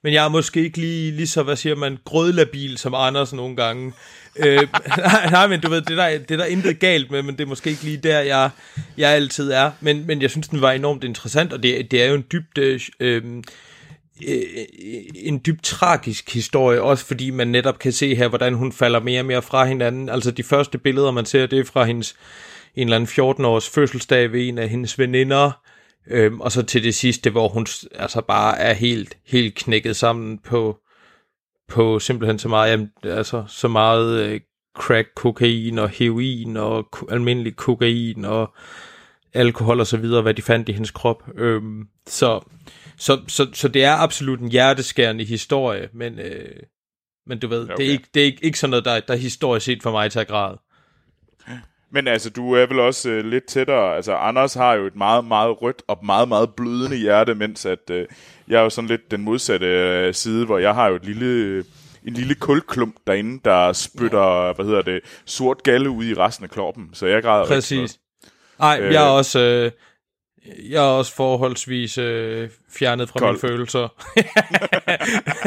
men 0.02 0.12
jeg 0.12 0.24
er 0.24 0.28
måske 0.28 0.60
ikke 0.60 0.78
lige, 0.78 1.12
lige 1.12 1.26
så, 1.26 1.42
hvad 1.42 1.56
siger 1.56 1.76
man, 1.76 1.98
grødlabil 2.04 2.78
som 2.78 2.94
Anders 2.94 3.32
nogle 3.32 3.56
gange. 3.56 3.92
øh, 4.36 4.56
nej, 4.98 5.30
nej, 5.30 5.46
men 5.46 5.60
du 5.60 5.70
ved, 5.70 5.80
det 5.80 5.96
der, 5.96 6.18
det 6.18 6.38
der 6.38 6.44
intet 6.44 6.80
galt 6.80 7.10
med, 7.10 7.22
men 7.22 7.36
det 7.36 7.44
er 7.44 7.48
måske 7.48 7.70
ikke 7.70 7.84
lige 7.84 7.96
der, 7.96 8.20
jeg, 8.20 8.50
jeg 8.96 9.10
altid 9.10 9.50
er. 9.50 9.70
Men, 9.80 10.06
men 10.06 10.22
jeg 10.22 10.30
synes, 10.30 10.48
den 10.48 10.60
var 10.60 10.72
enormt 10.72 11.04
interessant, 11.04 11.52
og 11.52 11.62
det, 11.62 11.90
det 11.90 12.02
er 12.02 12.06
jo 12.06 12.14
en 12.14 12.24
dybt... 12.32 12.58
Øh, 12.58 12.80
øh, 13.00 13.22
Øh, 14.28 14.64
en 15.14 15.40
dybt 15.46 15.62
tragisk 15.62 16.34
historie, 16.34 16.82
også 16.82 17.04
fordi 17.04 17.30
man 17.30 17.48
netop 17.48 17.78
kan 17.78 17.92
se 17.92 18.14
her, 18.14 18.28
hvordan 18.28 18.54
hun 18.54 18.72
falder 18.72 19.00
mere 19.00 19.20
og 19.20 19.26
mere 19.26 19.42
fra 19.42 19.64
hinanden. 19.64 20.08
Altså 20.08 20.30
de 20.30 20.42
første 20.42 20.78
billeder, 20.78 21.10
man 21.10 21.26
ser, 21.26 21.46
det 21.46 21.58
er 21.58 21.64
fra 21.64 21.84
hendes 21.84 22.16
en 22.76 22.88
eller 22.88 22.96
anden 22.96 23.08
14-års 23.08 23.70
fødselsdag 23.70 24.32
ved 24.32 24.48
en 24.48 24.58
af 24.58 24.68
hendes 24.68 24.98
veninder, 24.98 25.50
øhm, 26.10 26.40
og 26.40 26.52
så 26.52 26.62
til 26.62 26.84
det 26.84 26.94
sidste, 26.94 27.30
hvor 27.30 27.48
hun 27.48 27.66
altså 27.94 28.20
bare 28.20 28.58
er 28.58 28.72
helt, 28.72 29.18
helt 29.26 29.54
knækket 29.54 29.96
sammen 29.96 30.38
på, 30.38 30.78
på 31.68 31.98
simpelthen 31.98 32.38
så 32.38 32.48
meget, 32.48 32.70
jamen, 32.70 32.90
altså 33.02 33.44
så 33.48 33.68
meget 33.68 34.20
øh, 34.20 34.40
crack, 34.76 35.08
kokain 35.16 35.78
og 35.78 35.88
heroin 35.88 36.56
og 36.56 36.88
almindelig 37.10 37.56
kokain 37.56 38.24
og 38.24 38.54
alkohol 39.34 39.80
og 39.80 39.86
så 39.86 39.96
videre, 39.96 40.22
hvad 40.22 40.34
de 40.34 40.42
fandt 40.42 40.68
i 40.68 40.72
hendes 40.72 40.90
krop. 40.90 41.22
Øhm, 41.36 41.88
så, 42.06 42.40
så, 42.96 43.20
så, 43.28 43.46
så 43.52 43.68
det 43.68 43.84
er 43.84 43.92
absolut 43.92 44.40
en 44.40 44.48
hjerteskærende 44.48 45.24
historie, 45.24 45.88
men, 45.92 46.18
øh, 46.18 46.62
men 47.26 47.38
du 47.38 47.48
ved, 47.48 47.62
okay. 47.62 47.76
det 47.76 47.86
er, 47.86 47.90
ikke, 47.90 48.08
det 48.14 48.20
er 48.20 48.26
ikke, 48.26 48.44
ikke 48.44 48.58
sådan 48.58 48.70
noget, 48.70 48.84
der, 48.84 49.00
der 49.00 49.14
er 49.14 49.18
historisk 49.18 49.66
set 49.66 49.82
for 49.82 49.90
mig 49.90 50.10
til 50.10 50.24
græde. 50.26 50.58
Men 51.94 52.08
altså, 52.08 52.30
du 52.30 52.52
er 52.52 52.66
vel 52.66 52.80
også 52.80 53.10
øh, 53.10 53.24
lidt 53.24 53.44
tættere. 53.44 53.96
Altså, 53.96 54.14
Anders 54.14 54.54
har 54.54 54.74
jo 54.74 54.86
et 54.86 54.96
meget, 54.96 55.24
meget 55.24 55.62
rødt 55.62 55.82
og 55.88 55.98
meget, 56.04 56.28
meget 56.28 56.54
blødende 56.56 56.96
hjerte, 56.96 57.34
mens 57.34 57.66
at, 57.66 57.90
øh, 57.90 58.06
jeg 58.48 58.58
er 58.58 58.62
jo 58.62 58.70
sådan 58.70 58.88
lidt 58.88 59.10
den 59.10 59.22
modsatte 59.22 59.66
øh, 59.66 60.14
side, 60.14 60.46
hvor 60.46 60.58
jeg 60.58 60.74
har 60.74 60.88
jo 60.88 60.94
et 60.94 61.04
lille, 61.04 61.58
en 62.04 62.12
lille 62.12 62.34
kulklump 62.34 62.96
derinde, 63.06 63.40
der 63.44 63.72
spytter, 63.72 64.46
ja. 64.46 64.52
hvad 64.52 64.64
hedder 64.64 64.82
det, 64.82 65.00
sort 65.24 65.62
galle 65.62 65.90
ud 65.90 66.04
i 66.04 66.14
resten 66.14 66.44
af 66.44 66.50
kroppen. 66.50 66.90
Så 66.92 67.06
jeg 67.06 67.22
græder 67.22 67.46
Præcis. 67.46 67.98
Nej, 68.58 68.78
øh, 68.80 68.92
jeg 68.92 69.04
er 69.04 69.08
også... 69.08 69.38
Øh, 69.40 69.70
jeg 70.70 70.76
er 70.76 70.88
også 70.88 71.14
forholdsvis 71.14 71.98
øh, 71.98 72.50
fjernet 72.70 73.08
fra 73.08 73.18
Kold. 73.18 73.32
mine 73.32 73.40
følelser. 73.40 73.88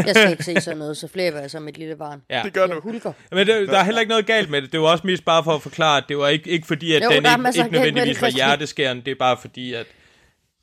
jeg 0.08 0.16
skal 0.16 0.32
ikke 0.32 0.44
se 0.44 0.62
sådan 0.62 0.78
noget, 0.78 0.98
så 0.98 1.08
flere 1.08 1.36
jeg 1.36 1.52
som 1.52 1.68
et 1.68 1.78
lille 1.78 1.96
barn. 1.96 2.22
Ja. 2.30 2.42
Det 2.46 2.54
gør 2.54 2.68
du. 2.68 2.80
Hulker. 2.84 3.14
Men 3.32 3.48
det, 3.48 3.68
der 3.70 3.78
er 3.78 3.84
heller 3.84 4.02
ikke 4.02 4.10
noget 4.10 4.26
galt 4.26 4.50
med 4.50 4.62
det. 4.62 4.72
Det 4.72 4.80
var 4.82 4.88
også 4.88 5.08
mest 5.08 5.26
bare 5.26 5.44
for 5.44 5.52
at 5.56 5.62
forklare, 5.62 5.98
at 5.98 6.04
det 6.10 6.18
var 6.18 6.28
ikke, 6.28 6.50
ikke 6.50 6.68
fordi, 6.68 6.94
at 6.94 7.04
jo, 7.04 7.10
den 7.10 7.18
ikke, 7.18 7.60
ikke 7.60 7.72
nødvendigvis 7.72 8.22
var 8.22 8.30
hjerteskærende. 8.30 9.06
Det 9.06 9.12
er 9.12 9.16
bare 9.20 9.38
fordi, 9.42 9.74
at, 9.74 9.86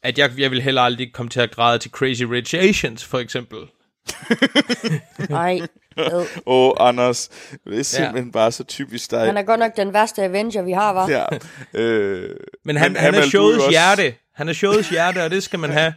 at 0.03 0.19
jeg, 0.19 0.31
jeg 0.39 0.51
vil 0.51 0.63
heller 0.63 0.83
aldrig 0.83 1.13
komme 1.13 1.31
til 1.31 1.41
at 1.41 1.51
græde 1.51 1.79
til 1.79 1.91
Crazy 1.91 2.23
Rich 2.23 2.55
Asians, 2.59 3.05
for 3.05 3.19
eksempel. 3.19 3.59
Nej. 5.31 5.61
Åh, 5.97 6.25
oh, 6.47 6.73
Anders, 6.81 7.29
det 7.65 7.79
er 7.79 7.83
simpelthen 7.83 8.25
ja. 8.25 8.31
bare 8.31 8.53
så 8.53 8.65
typisk 8.65 9.11
dig. 9.11 9.27
Han 9.27 9.37
er 9.37 9.43
godt 9.43 9.61
nok 9.61 9.77
den 9.77 9.93
værste 9.93 10.23
Avenger, 10.23 10.63
vi 10.63 10.73
har, 10.73 10.93
var. 10.93 11.09
Ja. 11.09 11.25
Øh, 11.75 12.37
men 12.65 12.77
han, 12.77 12.97
han, 12.97 13.15
han 13.15 13.23
er 13.23 13.27
showets 13.27 13.59
også... 13.59 13.71
hjerte. 13.71 14.15
Han 14.35 14.49
er 14.49 14.53
showets 14.53 14.89
hjerte, 14.89 15.25
og 15.25 15.31
det 15.31 15.43
skal 15.43 15.59
man 15.59 15.71
have. 15.71 15.95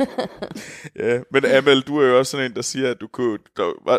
ja, 0.98 1.18
men 1.30 1.44
Amel, 1.44 1.80
du 1.80 2.00
er 2.00 2.06
jo 2.06 2.18
også 2.18 2.30
sådan 2.30 2.46
en, 2.46 2.56
der 2.56 2.62
siger, 2.62 2.90
at 2.90 3.00
du 3.00 3.06
kunne... 3.06 3.38
Der, 3.56 3.84
hvad, 3.84 3.98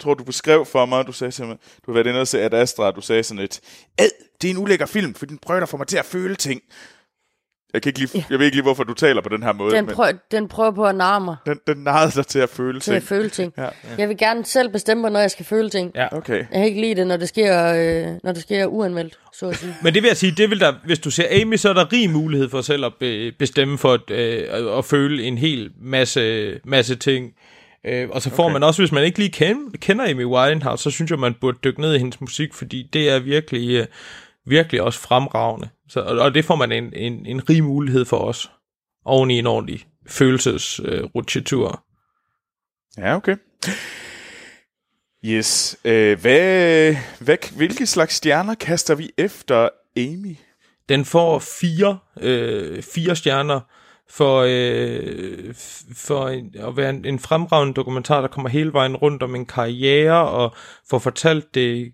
tror, 0.00 0.14
du 0.14 0.24
beskrev 0.24 0.66
for 0.66 0.86
mig, 0.86 1.06
du 1.06 1.12
sagde 1.12 1.32
simpelthen, 1.32 1.70
du 1.86 1.90
har 1.90 1.94
været 1.94 2.06
inde 2.06 2.20
og 2.20 2.28
se 2.28 2.42
Ad 2.42 2.54
Astra, 2.54 2.90
du 2.90 3.00
sagde 3.00 3.22
sådan 3.22 3.44
et, 3.44 3.60
Ad, 3.98 4.08
det 4.42 4.50
er 4.50 4.54
en 4.54 4.58
ulækker 4.58 4.86
film, 4.86 5.14
for 5.14 5.26
den 5.26 5.38
prøver 5.38 5.62
at 5.62 5.68
få 5.68 5.76
mig 5.76 5.86
til 5.86 5.96
at 5.96 6.04
føle 6.04 6.34
ting. 6.34 6.62
Jeg, 7.74 7.82
kan 7.82 7.90
ikke 7.90 7.98
lige, 7.98 8.26
jeg 8.30 8.38
ved 8.38 8.46
ikke 8.46 8.56
lige, 8.56 8.62
hvorfor 8.62 8.84
du 8.84 8.94
taler 8.94 9.22
på 9.22 9.28
den 9.28 9.42
her 9.42 9.52
måde. 9.52 9.76
Den, 9.76 9.86
prøv, 9.86 10.06
men 10.06 10.18
den 10.30 10.48
prøver 10.48 10.70
på 10.70 10.86
at 10.86 10.94
narre 10.94 11.20
mig. 11.20 11.36
Den, 11.46 11.58
den 11.66 11.76
narrede 11.76 12.12
dig 12.14 12.26
til 12.26 12.38
at 12.38 12.48
føle 12.48 12.80
til 12.80 12.92
ting. 12.92 12.92
Til 12.92 13.14
at 13.14 13.18
føle 13.18 13.28
ting. 13.28 13.52
Ja. 13.58 13.66
Jeg 13.98 14.08
vil 14.08 14.16
gerne 14.16 14.44
selv 14.44 14.68
bestemme, 14.68 15.00
hvornår 15.00 15.20
jeg 15.20 15.30
skal 15.30 15.44
føle 15.44 15.70
ting. 15.70 15.92
Ja. 15.94 16.16
Okay. 16.16 16.38
Jeg 16.38 16.46
kan 16.52 16.64
ikke 16.64 16.80
lide 16.80 16.94
det, 16.94 17.06
når 17.06 17.16
det 17.16 17.28
sker, 17.28 17.66
øh, 17.66 18.18
når 18.24 18.32
det 18.32 18.42
sker 18.42 18.66
uanmeldt, 18.66 19.18
så 19.32 19.48
at 19.48 19.56
sige. 19.56 19.76
Men 19.82 19.94
det 19.94 20.02
vil 20.02 20.08
jeg 20.08 20.16
sige, 20.16 20.32
det 20.36 20.50
vil 20.50 20.60
der, 20.60 20.72
hvis 20.84 20.98
du 20.98 21.10
ser 21.10 21.42
Amy, 21.42 21.56
så 21.56 21.68
er 21.68 21.72
der 21.72 21.92
rig 21.92 22.10
mulighed 22.10 22.48
for 22.48 22.60
selv 22.60 22.84
at 22.84 22.92
be, 23.00 23.32
bestemme 23.38 23.78
for 23.78 23.92
at, 23.92 24.10
øh, 24.10 24.78
at 24.78 24.84
føle 24.84 25.22
en 25.22 25.38
hel 25.38 25.70
masse, 25.82 26.52
masse 26.64 26.96
ting. 26.96 27.32
Øh, 27.86 28.08
og 28.10 28.22
så 28.22 28.30
får 28.30 28.44
okay. 28.44 28.52
man 28.52 28.62
også, 28.62 28.82
hvis 28.82 28.92
man 28.92 29.04
ikke 29.04 29.18
lige 29.18 29.30
kender, 29.30 29.78
kender 29.80 30.10
Amy 30.10 30.24
Winehouse, 30.24 30.82
så 30.82 30.90
synes 30.90 31.10
jeg, 31.10 31.18
man 31.18 31.34
burde 31.40 31.58
dykke 31.64 31.80
ned 31.80 31.94
i 31.94 31.98
hendes 31.98 32.20
musik, 32.20 32.54
fordi 32.54 32.88
det 32.92 33.10
er 33.10 33.18
virkelig... 33.18 33.70
Øh, 33.70 33.86
virkelig 34.46 34.82
også 34.82 35.00
fremragende. 35.00 35.68
Så, 35.90 36.00
og 36.00 36.34
det 36.34 36.44
får 36.44 36.54
man 36.54 36.72
en, 36.72 36.92
en, 36.94 37.26
en 37.26 37.48
rig 37.48 37.64
mulighed 37.64 38.04
for 38.04 38.16
os, 38.16 38.50
oven 39.04 39.30
i 39.30 39.38
en 39.38 39.46
ordentlig 39.46 39.86
følelsesrutsjetur. 40.06 41.84
Øh, 42.98 43.04
ja, 43.04 43.16
okay. 43.16 43.36
Yes. 45.24 45.78
Øh, 45.84 46.20
hvad, 46.20 46.96
hvad, 47.20 47.56
hvilke 47.56 47.86
slags 47.86 48.14
stjerner 48.14 48.54
kaster 48.54 48.94
vi 48.94 49.10
efter 49.18 49.68
Amy? 49.96 50.36
Den 50.88 51.04
får 51.04 51.38
fire, 51.38 51.98
øh, 52.20 52.82
fire 52.82 53.16
stjerner 53.16 53.60
for, 54.10 54.44
øh, 54.48 55.54
for 55.96 56.28
en, 56.28 56.54
at 56.58 56.76
være 56.76 56.90
en, 56.90 57.04
en 57.04 57.18
fremragende 57.18 57.74
dokumentar, 57.74 58.20
der 58.20 58.28
kommer 58.28 58.48
hele 58.48 58.72
vejen 58.72 58.96
rundt 58.96 59.22
om 59.22 59.34
en 59.34 59.46
karriere 59.46 60.28
og 60.28 60.54
får 60.90 60.98
fortalt 60.98 61.54
det 61.54 61.92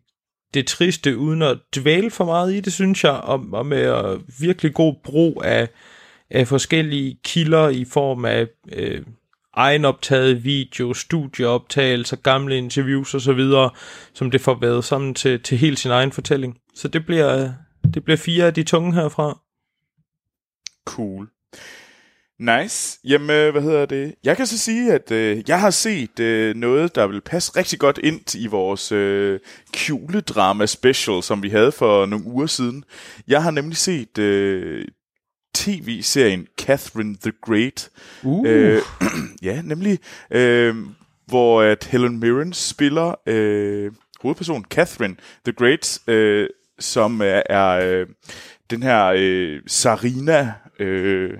det 0.54 0.66
triste, 0.66 1.16
uden 1.16 1.42
at 1.42 1.58
dvæle 1.76 2.10
for 2.10 2.24
meget 2.24 2.54
i 2.54 2.60
det, 2.60 2.72
synes 2.72 3.04
jeg, 3.04 3.12
og, 3.12 3.46
og 3.52 3.66
med 3.66 4.04
uh, 4.04 4.20
virkelig 4.40 4.74
god 4.74 4.94
brug 5.04 5.42
af, 5.44 5.68
af 6.30 6.48
forskellige 6.48 7.18
kilder 7.24 7.68
i 7.68 7.84
form 7.84 8.24
af 8.24 8.46
øh, 8.72 9.02
egenoptaget 9.54 10.44
video, 10.44 10.94
studieoptagelser, 10.94 12.16
gamle 12.16 12.58
interviews 12.58 13.14
og 13.14 13.20
så 13.20 13.32
videre, 13.32 13.70
som 14.14 14.30
det 14.30 14.40
får 14.40 14.58
været 14.60 14.84
sammen 14.84 15.14
til, 15.14 15.42
til 15.42 15.58
helt 15.58 15.78
sin 15.78 15.90
egen 15.90 16.12
fortælling. 16.12 16.58
Så 16.74 16.88
det 16.88 17.06
bliver, 17.06 17.52
det 17.94 18.04
bliver 18.04 18.16
fire 18.16 18.44
af 18.44 18.54
de 18.54 18.62
tunge 18.62 18.94
herfra. 18.94 19.40
Cool. 20.84 21.28
Nice. 22.38 22.98
Jamen, 23.04 23.30
øh, 23.30 23.52
hvad 23.52 23.62
hedder 23.62 23.86
det? 23.86 24.14
Jeg 24.24 24.36
kan 24.36 24.46
så 24.46 24.58
sige, 24.58 24.92
at 24.92 25.10
øh, 25.10 25.42
jeg 25.48 25.60
har 25.60 25.70
set 25.70 26.20
øh, 26.20 26.56
noget, 26.56 26.94
der 26.94 27.06
vil 27.06 27.20
passe 27.20 27.52
rigtig 27.56 27.78
godt 27.78 27.98
ind 27.98 28.34
i 28.34 28.46
vores 28.46 28.92
øh, 28.92 29.40
kjuledrama 29.72 30.66
special, 30.66 31.22
som 31.22 31.42
vi 31.42 31.48
havde 31.48 31.72
for 31.72 32.06
nogle 32.06 32.26
uger 32.26 32.46
siden. 32.46 32.84
Jeg 33.28 33.42
har 33.42 33.50
nemlig 33.50 33.76
set 33.76 34.18
øh, 34.18 34.84
tv-serien 35.54 36.46
Catherine 36.58 37.16
the 37.22 37.32
Great. 37.42 37.90
Uh. 38.22 38.48
Øh, 38.48 38.82
ja, 39.42 39.62
nemlig, 39.62 39.98
øh, 40.30 40.76
hvor 41.26 41.62
at 41.62 41.84
Helen 41.84 42.20
Mirren 42.20 42.52
spiller 42.52 43.14
øh, 43.26 43.92
hovedpersonen 44.20 44.64
Catherine 44.70 45.16
the 45.44 45.52
Great, 45.52 45.98
øh, 46.06 46.48
som 46.78 47.20
er, 47.20 47.42
er 47.50 47.68
øh, 47.68 48.06
den 48.70 48.82
her 48.82 49.12
øh, 49.16 49.60
Sarina... 49.66 50.52
Øh, 50.78 51.38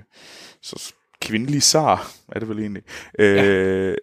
så 0.67 0.93
kvindelig 1.21 1.63
zar, 1.63 2.11
er 2.31 2.39
det 2.39 2.49
vel 2.49 2.59
egentlig, 2.59 2.83
øh, 3.19 3.35
ja. 3.35 3.95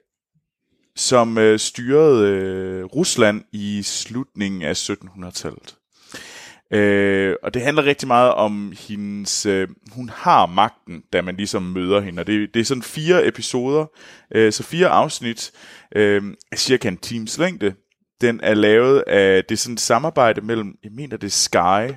som 0.96 1.38
øh, 1.38 1.58
styrede 1.58 2.28
øh, 2.28 2.84
Rusland 2.84 3.44
i 3.52 3.82
slutningen 3.82 4.62
af 4.62 4.90
1700-tallet. 4.90 5.76
Øh, 6.72 7.36
og 7.42 7.54
det 7.54 7.62
handler 7.62 7.84
rigtig 7.84 8.08
meget 8.08 8.34
om 8.34 8.72
hendes... 8.88 9.46
Øh, 9.46 9.68
hun 9.92 10.08
har 10.08 10.46
magten, 10.46 11.02
da 11.12 11.22
man 11.22 11.36
ligesom 11.36 11.62
møder 11.62 12.00
hende. 12.00 12.20
Og 12.20 12.26
det, 12.26 12.54
det 12.54 12.60
er 12.60 12.64
sådan 12.64 12.82
fire 12.82 13.26
episoder, 13.26 13.86
øh, 14.34 14.52
så 14.52 14.62
fire 14.62 14.88
afsnit 14.88 15.52
øh, 15.96 16.22
af 16.52 16.58
cirka 16.58 16.88
en 16.88 16.96
times 16.96 17.38
længde. 17.38 17.74
Den 18.20 18.40
er 18.42 18.54
lavet 18.54 19.04
af... 19.06 19.44
Det 19.44 19.54
er 19.54 19.58
sådan 19.58 19.74
et 19.74 19.80
samarbejde 19.80 20.40
mellem, 20.40 20.74
jeg 20.84 20.92
mener 20.92 21.16
det 21.16 21.26
er 21.26 21.30
Sky 21.30 21.94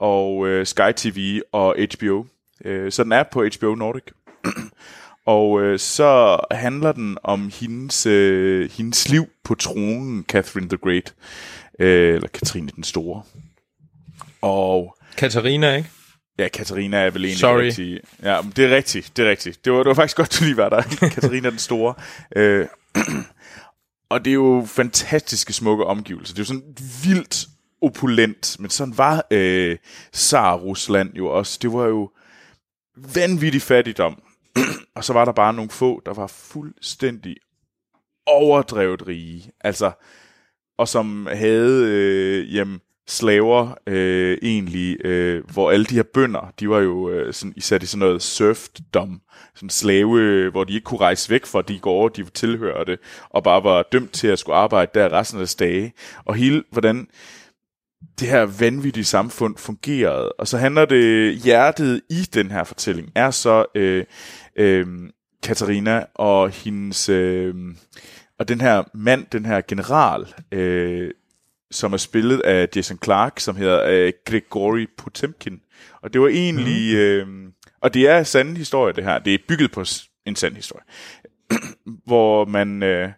og 0.00 0.46
øh, 0.48 0.66
Sky 0.66 0.92
TV 0.96 1.40
og 1.52 1.76
HBO. 1.94 2.24
Øh, 2.64 2.92
så 2.92 3.04
den 3.04 3.12
er 3.12 3.22
på 3.32 3.44
HBO 3.56 3.74
Nordic. 3.74 4.04
og 5.26 5.62
øh, 5.62 5.78
så 5.78 6.38
handler 6.50 6.92
den 6.92 7.18
om 7.22 7.50
hendes, 7.60 8.06
øh, 8.06 8.70
hendes 8.70 9.08
liv 9.08 9.26
på 9.44 9.54
tronen, 9.54 10.24
Catherine 10.28 10.68
the 10.68 10.78
Great. 10.78 11.14
Øh, 11.78 12.14
eller 12.14 12.28
Katrine 12.28 12.68
den 12.76 12.84
Store. 12.84 13.22
Og... 14.40 14.96
Katarina, 15.16 15.76
ikke? 15.76 15.88
Ja, 16.38 16.48
Katarina 16.48 16.96
er 16.96 17.10
vel 17.10 17.24
egentlig 17.24 17.38
Sorry. 17.38 17.62
rigtig... 17.62 18.00
Ja, 18.22 18.40
det 18.56 18.64
er 18.64 18.76
rigtigt, 18.76 19.12
det 19.16 19.26
er 19.26 19.30
rigtigt. 19.30 19.64
Det 19.64 19.72
var, 19.72 19.78
det 19.78 19.88
var 19.88 19.94
faktisk 19.94 20.16
godt, 20.16 20.36
du 20.40 20.44
lige 20.44 20.56
var 20.56 20.68
der. 20.68 20.82
Katarina 21.14 21.50
den 21.50 21.58
Store. 21.58 21.94
Øh, 22.36 22.66
og 24.10 24.24
det 24.24 24.30
er 24.30 24.34
jo 24.34 24.66
fantastiske, 24.68 25.52
smukke 25.52 25.84
omgivelser. 25.84 26.34
Det 26.34 26.38
er 26.38 26.42
jo 26.42 26.46
sådan 26.46 26.76
vildt 27.04 27.46
opulent, 27.82 28.56
men 28.58 28.70
sådan 28.70 28.98
var 28.98 29.26
øh, 29.30 29.76
Tsar 30.12 30.54
Rusland 30.54 31.14
jo 31.14 31.26
også. 31.26 31.58
Det 31.62 31.72
var 31.72 31.86
jo 31.86 32.10
vanvittig 32.96 33.62
fattigdom. 33.62 34.22
og 34.96 35.04
så 35.04 35.12
var 35.12 35.24
der 35.24 35.32
bare 35.32 35.54
nogle 35.54 35.70
få, 35.70 36.02
der 36.06 36.14
var 36.14 36.26
fuldstændig 36.26 37.36
overdrevet 38.26 39.06
rige. 39.06 39.50
Altså, 39.60 39.92
og 40.78 40.88
som 40.88 41.28
havde, 41.30 41.84
øh, 41.88 42.54
jamen, 42.54 42.80
slaver 43.08 43.74
øh, 43.86 44.38
egentlig, 44.42 45.06
øh, 45.06 45.44
hvor 45.52 45.70
alle 45.70 45.84
de 45.84 45.94
her 45.94 46.02
bønder, 46.02 46.52
de 46.60 46.68
var 46.68 46.78
jo 46.78 47.10
øh, 47.10 47.34
sådan, 47.34 47.60
sat 47.60 47.82
i 47.82 47.86
sådan 47.86 47.98
noget 47.98 48.22
surfdom, 48.22 49.20
sådan 49.54 49.70
slave, 49.70 50.20
øh, 50.20 50.50
hvor 50.50 50.64
de 50.64 50.74
ikke 50.74 50.84
kunne 50.84 51.00
rejse 51.00 51.30
væk 51.30 51.46
fra 51.46 51.62
de 51.62 51.78
gårde, 51.78 52.22
de 52.22 52.30
tilhørte, 52.30 52.98
og 53.30 53.42
bare 53.42 53.64
var 53.64 53.82
dømt 53.92 54.12
til 54.12 54.28
at 54.28 54.38
skulle 54.38 54.56
arbejde 54.56 54.90
der 54.94 55.12
resten 55.12 55.36
af 55.36 55.40
deres 55.40 55.54
dage. 55.54 55.92
Og 56.24 56.34
hele, 56.34 56.64
hvordan 56.70 57.08
det 58.20 58.28
her 58.28 58.42
vanvittige 58.42 59.04
samfund 59.04 59.56
fungerede. 59.56 60.32
Og 60.32 60.48
så 60.48 60.58
handler 60.58 60.84
det, 60.84 61.34
hjertet 61.36 62.00
i 62.10 62.28
den 62.34 62.50
her 62.50 62.64
fortælling, 62.64 63.12
er 63.14 63.30
så 63.30 63.64
øh, 63.74 64.04
øh, 64.56 64.86
Katarina 65.42 66.04
og 66.14 66.50
hendes, 66.50 67.08
øh, 67.08 67.54
og 68.38 68.48
den 68.48 68.60
her 68.60 68.82
mand, 68.94 69.26
den 69.32 69.46
her 69.46 69.60
general, 69.68 70.26
øh, 70.52 71.10
som 71.70 71.92
er 71.92 71.96
spillet 71.96 72.40
af 72.40 72.68
Jason 72.76 72.98
Clark, 73.04 73.40
som 73.40 73.56
hedder 73.56 73.84
øh, 73.88 74.12
Gregory 74.24 74.86
Potemkin. 74.98 75.60
Og 76.02 76.12
det 76.12 76.20
var 76.20 76.28
egentlig, 76.28 76.94
mm. 77.26 77.46
øh, 77.46 77.52
og 77.80 77.94
det 77.94 78.08
er 78.08 78.22
sand 78.22 78.56
historie 78.56 78.94
det 78.94 79.04
her, 79.04 79.18
det 79.18 79.34
er 79.34 79.38
bygget 79.48 79.72
på 79.72 79.84
en 80.26 80.36
sand 80.36 80.54
historie, 80.54 80.84
hvor 82.06 82.44
man 82.44 82.82
øh, 82.82 83.08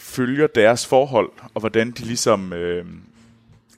følger 0.00 0.46
deres 0.46 0.86
forhold, 0.86 1.30
og 1.54 1.60
hvordan 1.60 1.90
de 1.90 2.04
ligesom 2.04 2.52
øh, 2.52 2.84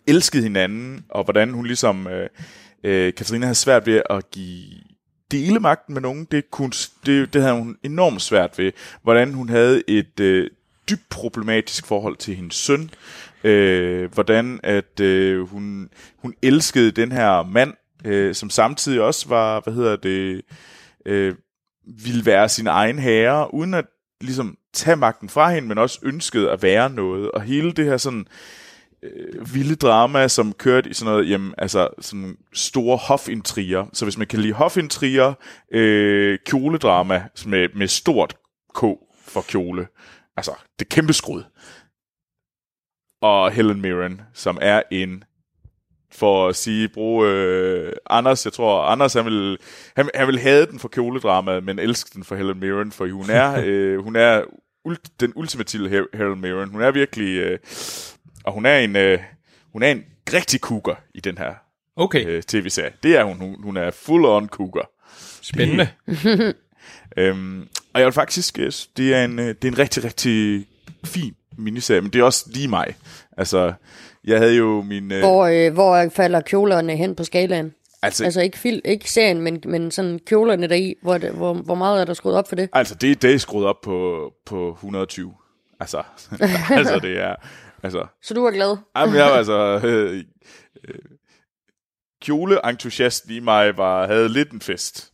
elskede 0.09 0.42
hinanden, 0.42 1.05
og 1.09 1.25
hvordan 1.25 1.51
hun 1.51 1.66
ligesom, 1.66 2.07
øh, 2.07 2.29
øh, 2.85 3.14
Katarina 3.14 3.47
havde 3.47 3.55
svært 3.55 3.87
ved 3.87 4.03
at 4.11 4.31
give 4.31 4.64
dele 5.31 5.61
magten 5.61 5.94
med 5.94 6.03
nogen, 6.03 6.25
det, 6.31 6.51
kunne, 6.51 6.73
det, 7.07 7.33
det 7.33 7.42
havde 7.42 7.55
hun 7.55 7.77
enormt 7.83 8.23
svært 8.23 8.59
ved. 8.59 8.73
Hvordan 9.03 9.35
hun 9.35 9.49
havde 9.49 9.83
et 9.88 10.21
øh, 10.21 10.51
dybt 10.90 11.09
problematisk 11.11 11.87
forhold 11.87 12.16
til 12.16 12.35
hendes 12.35 12.57
søn. 12.57 12.90
Øh, 13.44 14.12
hvordan 14.12 14.61
at 14.62 15.01
øh, 15.01 15.49
hun, 15.49 15.88
hun 16.18 16.35
elskede 16.42 16.90
den 16.90 17.12
her 17.12 17.42
mand, 17.42 17.75
øh, 18.05 18.35
som 18.35 18.51
samtidig 18.51 19.01
også 19.01 19.29
var, 19.29 19.61
hvad 19.61 19.75
hedder 19.75 19.97
det, 19.97 20.42
øh, 21.07 21.35
ville 22.05 22.27
være 22.27 22.49
sin 22.49 22.66
egen 22.66 22.99
herre, 22.99 23.55
uden 23.55 23.75
at 23.75 23.85
ligesom 24.21 24.57
tage 24.73 24.97
magten 24.97 25.29
fra 25.29 25.51
hende, 25.51 25.68
men 25.68 25.79
også 25.79 25.99
ønskede 26.03 26.51
at 26.51 26.62
være 26.62 26.90
noget. 26.90 27.31
Og 27.31 27.42
hele 27.42 27.73
det 27.73 27.85
her 27.85 27.97
sådan 27.97 28.21
øh, 28.21 28.27
vilde 29.52 29.74
drama, 29.74 30.28
som 30.28 30.52
kørte 30.52 30.90
i 30.90 30.92
sådan 30.92 31.12
noget, 31.12 31.30
jamen, 31.30 31.54
altså 31.58 31.88
sådan 32.00 32.37
store 32.52 32.96
hofintriger. 32.96 33.87
Så 33.92 34.04
hvis 34.04 34.18
man 34.18 34.26
kan 34.26 34.40
lide 34.40 34.52
hofintriger, 34.52 35.34
øh, 35.72 36.38
kjoledrama 36.46 37.24
med, 37.46 37.68
med 37.74 37.88
stort 37.88 38.37
K 38.74 38.80
for 39.26 39.44
kjole, 39.48 39.87
altså 40.37 40.52
det 40.78 40.88
kæmpe 40.88 41.12
skrud. 41.12 41.42
Og 43.22 43.50
Helen 43.50 43.80
Mirren, 43.80 44.20
som 44.34 44.58
er 44.61 44.82
en 44.90 45.24
for 46.12 46.48
at 46.48 46.56
sige, 46.56 46.88
bruge 46.88 47.28
øh, 47.28 47.92
Anders, 48.11 48.44
jeg 48.44 48.52
tror, 48.52 48.82
Anders 48.82 49.14
han 49.14 49.24
vil, 49.24 49.58
han, 49.96 50.11
han 50.14 50.26
vil 50.26 50.38
have 50.38 50.66
den 50.66 50.78
for 50.78 50.88
kjoledramaet, 50.88 51.64
men 51.64 51.78
elske 51.78 52.11
den 52.14 52.24
for 52.24 52.37
Helen 52.37 52.61
Mirren, 52.61 52.92
for 52.92 53.12
hun 53.12 53.30
er, 53.30 53.61
øh, 53.66 54.04
hun 54.04 54.16
er 54.16 54.42
ult, 54.84 55.20
den 55.20 55.32
ultimative 55.37 56.06
Helen 56.14 56.40
Mirren. 56.40 56.70
Hun 56.70 56.82
er 56.82 56.90
virkelig, 56.90 57.38
øh, 57.38 57.58
og 58.44 58.53
hun 58.53 58.66
er 58.66 58.79
en, 58.79 58.96
øh, 58.96 59.18
hun 59.72 59.83
er 59.83 59.90
en 59.90 60.05
rigtig 60.33 60.61
cougar 60.61 61.03
i 61.14 61.20
den 61.20 61.38
her 61.38 61.55
okay. 61.96 62.27
øh, 62.27 62.42
tv-serie. 62.42 62.92
Det 63.03 63.16
er 63.16 63.24
hun, 63.24 63.37
hun, 63.37 63.62
hun 63.62 63.77
er 63.77 63.90
full 63.90 64.24
on 64.24 64.48
cougar. 64.48 64.90
Spændende. 65.42 65.88
øhm, 67.16 67.68
og 67.92 68.01
jeg 68.01 68.05
vil 68.05 68.12
faktisk, 68.12 68.59
øh, 68.59 68.72
det 68.96 69.14
er 69.14 69.24
en, 69.24 69.38
øh, 69.38 69.46
det 69.48 69.64
er 69.64 69.68
en 69.68 69.79
rigtig, 69.79 70.05
rigtig 70.05 70.66
fin 71.05 71.35
miniserie, 71.59 72.01
men 72.01 72.11
det 72.11 72.20
er 72.20 72.24
også 72.24 72.44
lige 72.51 72.68
mig. 72.68 72.94
Altså, 73.37 73.72
jeg 74.24 74.38
havde 74.38 74.57
jo 74.57 74.83
min... 74.83 75.12
Øh, 75.12 75.20
hvor, 75.20 75.46
øh, 75.46 75.72
hvor 75.72 76.09
falder 76.09 76.40
kjolerne 76.40 76.96
hen 76.96 77.14
på 77.14 77.24
skalaen? 77.24 77.74
Altså, 78.03 78.24
altså 78.24 78.40
ikke, 78.40 78.59
fil, 78.59 78.83
ikke 78.85 79.11
serien, 79.11 79.40
men, 79.40 79.62
men 79.66 79.90
sådan 79.90 80.18
kjolerne 80.27 80.66
deri, 80.66 80.94
hvor, 81.03 81.18
det, 81.18 81.31
hvor, 81.31 81.55
hvor 81.55 81.74
meget 81.74 82.01
er 82.01 82.05
der 82.05 82.14
skruet 82.14 82.37
op 82.37 82.48
for 82.48 82.57
det? 82.57 82.68
Altså, 82.72 82.94
det, 82.94 83.22
det 83.22 83.35
er 83.35 83.38
skruet 83.38 83.66
op 83.66 83.81
på, 83.81 84.31
på 84.46 84.70
120. 84.72 85.35
Altså, 85.81 86.03
altså 86.70 86.98
det 87.03 87.18
er... 87.18 87.35
Altså, 87.88 88.07
Så 88.22 88.35
du 88.35 88.44
er 88.44 88.51
glad? 88.51 88.77
Jamen, 88.96 89.14
jeg 89.16 89.24
var 89.27 89.33
altså... 89.33 89.81
Øh, 89.85 90.24
øh, 90.88 90.94
kjole-entusiast 92.22 93.31
i 93.31 93.40
mig 93.40 93.77
var, 93.77 94.07
havde 94.07 94.29
lidt 94.29 94.51
en 94.53 94.61
fest. 94.61 95.12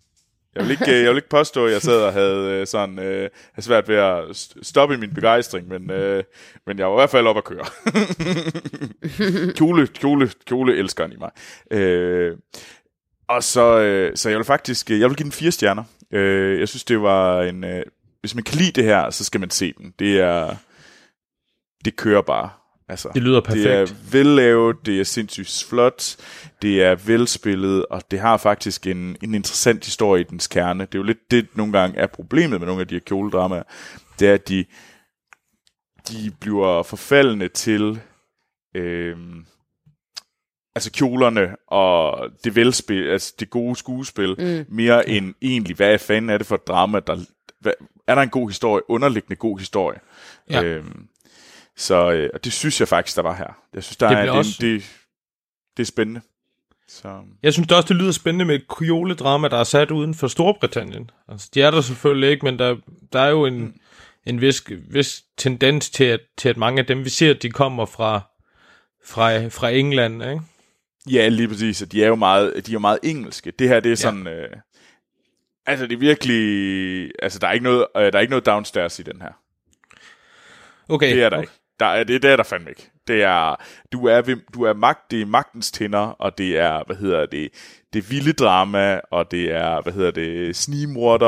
Jeg 0.54 0.62
vil 0.62 0.70
ikke, 0.70 1.02
jeg 1.02 1.08
vil 1.08 1.16
ikke 1.16 1.28
påstå, 1.28 1.66
at 1.66 1.72
jeg 1.72 1.82
sad 1.82 2.00
og 2.02 2.12
havde, 2.12 2.50
øh, 2.50 2.66
sådan, 2.66 2.98
øh, 2.98 3.30
havde 3.52 3.66
svært 3.66 3.88
ved 3.88 3.96
at 3.96 4.46
stoppe 4.62 4.96
min 4.98 5.14
begejstring, 5.14 5.68
men, 5.68 5.90
øh, 5.90 6.24
men 6.66 6.78
jeg 6.78 6.86
var 6.86 6.92
i 6.92 7.00
hvert 7.00 7.10
fald 7.10 7.26
op 7.26 7.36
at 7.36 7.44
køre. 7.44 7.64
kjole, 9.58 9.86
kjole, 9.86 10.30
kjole 10.46 10.76
elskeren 10.76 11.12
i 11.12 11.16
mig. 11.16 11.30
Øh, 11.70 12.36
og 13.28 13.42
så, 13.42 13.78
øh, 13.80 14.16
så 14.16 14.28
jeg 14.28 14.38
vil 14.38 14.44
faktisk, 14.44 14.90
jeg 14.90 15.08
vil 15.08 15.16
give 15.16 15.24
den 15.24 15.32
fire 15.32 15.50
stjerner. 15.50 15.84
Øh, 16.12 16.60
jeg 16.60 16.68
synes, 16.68 16.84
det 16.84 17.02
var 17.02 17.42
en, 17.42 17.64
øh, 17.64 17.82
hvis 18.20 18.34
man 18.34 18.44
kan 18.44 18.58
lide 18.58 18.72
det 18.72 18.84
her, 18.84 19.10
så 19.10 19.24
skal 19.24 19.40
man 19.40 19.50
se 19.50 19.72
den. 19.78 19.94
Det 19.98 20.20
er, 20.20 20.56
det 21.84 21.96
kører 21.96 22.22
bare. 22.22 22.50
Altså, 22.88 23.10
det 23.14 23.22
lyder 23.22 23.40
perfekt. 23.40 23.64
Det 23.64 23.72
er 23.72 23.86
vellavet, 24.12 24.76
det 24.86 25.00
er 25.00 25.04
sindssygt 25.04 25.66
flot, 25.68 26.16
det 26.62 26.82
er 26.82 26.94
velspillet, 26.94 27.86
og 27.86 28.02
det 28.10 28.20
har 28.20 28.36
faktisk 28.36 28.86
en, 28.86 29.16
en 29.22 29.34
interessant 29.34 29.84
historie 29.84 30.20
i 30.20 30.24
dens 30.24 30.46
kerne. 30.46 30.80
Det 30.84 30.94
er 30.94 30.98
jo 30.98 31.02
lidt 31.02 31.30
det, 31.30 31.48
nogle 31.54 31.72
gange 31.72 31.98
er 31.98 32.06
problemet 32.06 32.60
med 32.60 32.66
nogle 32.66 32.80
af 32.80 32.88
de 32.88 32.94
her 32.94 33.00
kjoledramaer. 33.00 33.62
Det 34.18 34.28
er, 34.28 34.34
at 34.34 34.48
de, 34.48 34.64
de 36.08 36.32
bliver 36.40 36.82
forfaldende 36.82 37.48
til 37.48 38.00
øh, 38.74 39.16
altså 40.74 40.92
kjolerne 40.92 41.56
og 41.68 42.28
det 42.44 42.56
velspil, 42.56 43.06
altså 43.06 43.34
det 43.40 43.50
gode 43.50 43.76
skuespil, 43.76 44.34
mm. 44.38 44.74
mere 44.74 45.08
end 45.08 45.34
egentlig, 45.42 45.76
hvad 45.76 45.98
fanden 45.98 46.30
er 46.30 46.38
det 46.38 46.46
for 46.46 46.54
et 46.54 46.66
drama, 46.66 47.00
der, 47.00 47.16
hvad, 47.60 47.72
er 48.06 48.14
der 48.14 48.22
en 48.22 48.28
god 48.28 48.48
historie, 48.48 48.90
underliggende 48.90 49.36
god 49.36 49.58
historie. 49.58 49.98
Ja. 50.50 50.62
Øhm, 50.62 51.08
så 51.76 52.12
øh, 52.12 52.30
og 52.34 52.44
det 52.44 52.52
synes 52.52 52.80
jeg 52.80 52.88
faktisk, 52.88 53.16
der 53.16 53.22
var 53.22 53.36
her. 53.36 53.62
Jeg 53.74 53.82
synes, 53.82 53.96
der 53.96 54.08
det 54.08 54.18
er, 54.18 54.30
også... 54.30 54.50
det, 54.60 54.80
det, 54.80 54.90
det 55.76 55.82
er 55.82 55.86
spændende. 55.86 56.20
Så. 56.88 57.20
Jeg 57.42 57.52
synes 57.52 57.68
det 57.68 57.76
også, 57.76 57.88
det 57.88 57.96
lyder 57.96 58.12
spændende 58.12 58.44
med 58.44 58.54
et 58.54 58.68
kjole-drama, 58.68 59.48
der 59.48 59.56
er 59.56 59.64
sat 59.64 59.90
uden 59.90 60.14
for 60.14 60.28
Storbritannien. 60.28 61.10
Altså, 61.28 61.50
de 61.54 61.62
er 61.62 61.70
der 61.70 61.80
selvfølgelig 61.80 62.30
ikke, 62.30 62.44
men 62.44 62.58
der, 62.58 62.76
der 63.12 63.20
er 63.20 63.28
jo 63.28 63.46
en, 63.46 63.60
mm. 63.60 63.74
en 64.26 64.40
vis, 64.40 64.64
vis 64.90 65.24
tendens 65.36 65.90
til 65.90 66.04
at, 66.04 66.20
til, 66.36 66.48
at 66.48 66.56
mange 66.56 66.80
af 66.80 66.86
dem, 66.86 67.04
vi 67.04 67.08
ser, 67.08 67.32
de 67.32 67.50
kommer 67.50 67.86
fra, 67.86 68.20
fra, 69.04 69.46
fra 69.46 69.70
England, 69.70 70.22
ikke? 70.22 70.40
Ja, 71.10 71.28
lige 71.28 71.48
præcis. 71.48 71.84
De 71.92 72.04
er 72.04 72.08
jo 72.08 72.14
meget, 72.14 72.66
de 72.66 72.70
er 72.70 72.72
jo 72.72 72.78
meget 72.78 72.98
engelske. 73.02 73.50
Det 73.50 73.68
her, 73.68 73.80
det 73.80 73.92
er 73.92 73.96
sådan... 73.96 74.26
Ja. 74.26 74.42
Øh, 74.42 74.48
altså, 75.66 75.86
det 75.86 75.94
er 75.94 75.98
virkelig... 75.98 77.10
Altså, 77.22 77.38
der 77.38 77.48
er 77.48 77.52
ikke 77.52 77.64
noget, 77.64 77.86
øh, 77.96 78.02
der 78.02 78.12
er 78.12 78.20
ikke 78.20 78.30
noget 78.30 78.46
downstairs 78.46 78.98
i 78.98 79.02
den 79.02 79.20
her. 79.22 79.32
Okay. 80.88 81.14
Det 81.14 81.22
er 81.22 81.28
der 81.28 81.36
okay. 81.36 81.42
ikke. 81.42 81.52
Der 81.80 81.86
er, 81.86 82.04
det, 82.04 82.22
det 82.22 82.30
er 82.30 82.36
der 82.36 82.42
fandme 82.42 82.70
ikke. 82.70 82.90
Det 83.06 83.22
er, 83.22 83.56
du 83.92 84.06
er, 84.06 84.22
ved, 84.22 84.36
du 84.54 84.62
er 84.62 84.72
magt, 84.72 85.10
det 85.10 85.22
er 85.22 85.26
magtens 85.26 85.70
tænder, 85.72 85.98
og 85.98 86.38
det 86.38 86.58
er, 86.58 86.82
hvad 86.86 86.96
hedder 86.96 87.26
det, 87.26 87.48
det 87.92 88.10
vilde 88.10 88.32
drama, 88.32 89.00
og 89.10 89.30
det 89.30 89.52
er, 89.52 89.82
hvad 89.82 89.92
hedder 89.92 90.10
det, 90.10 90.56
snimorder, 90.56 91.26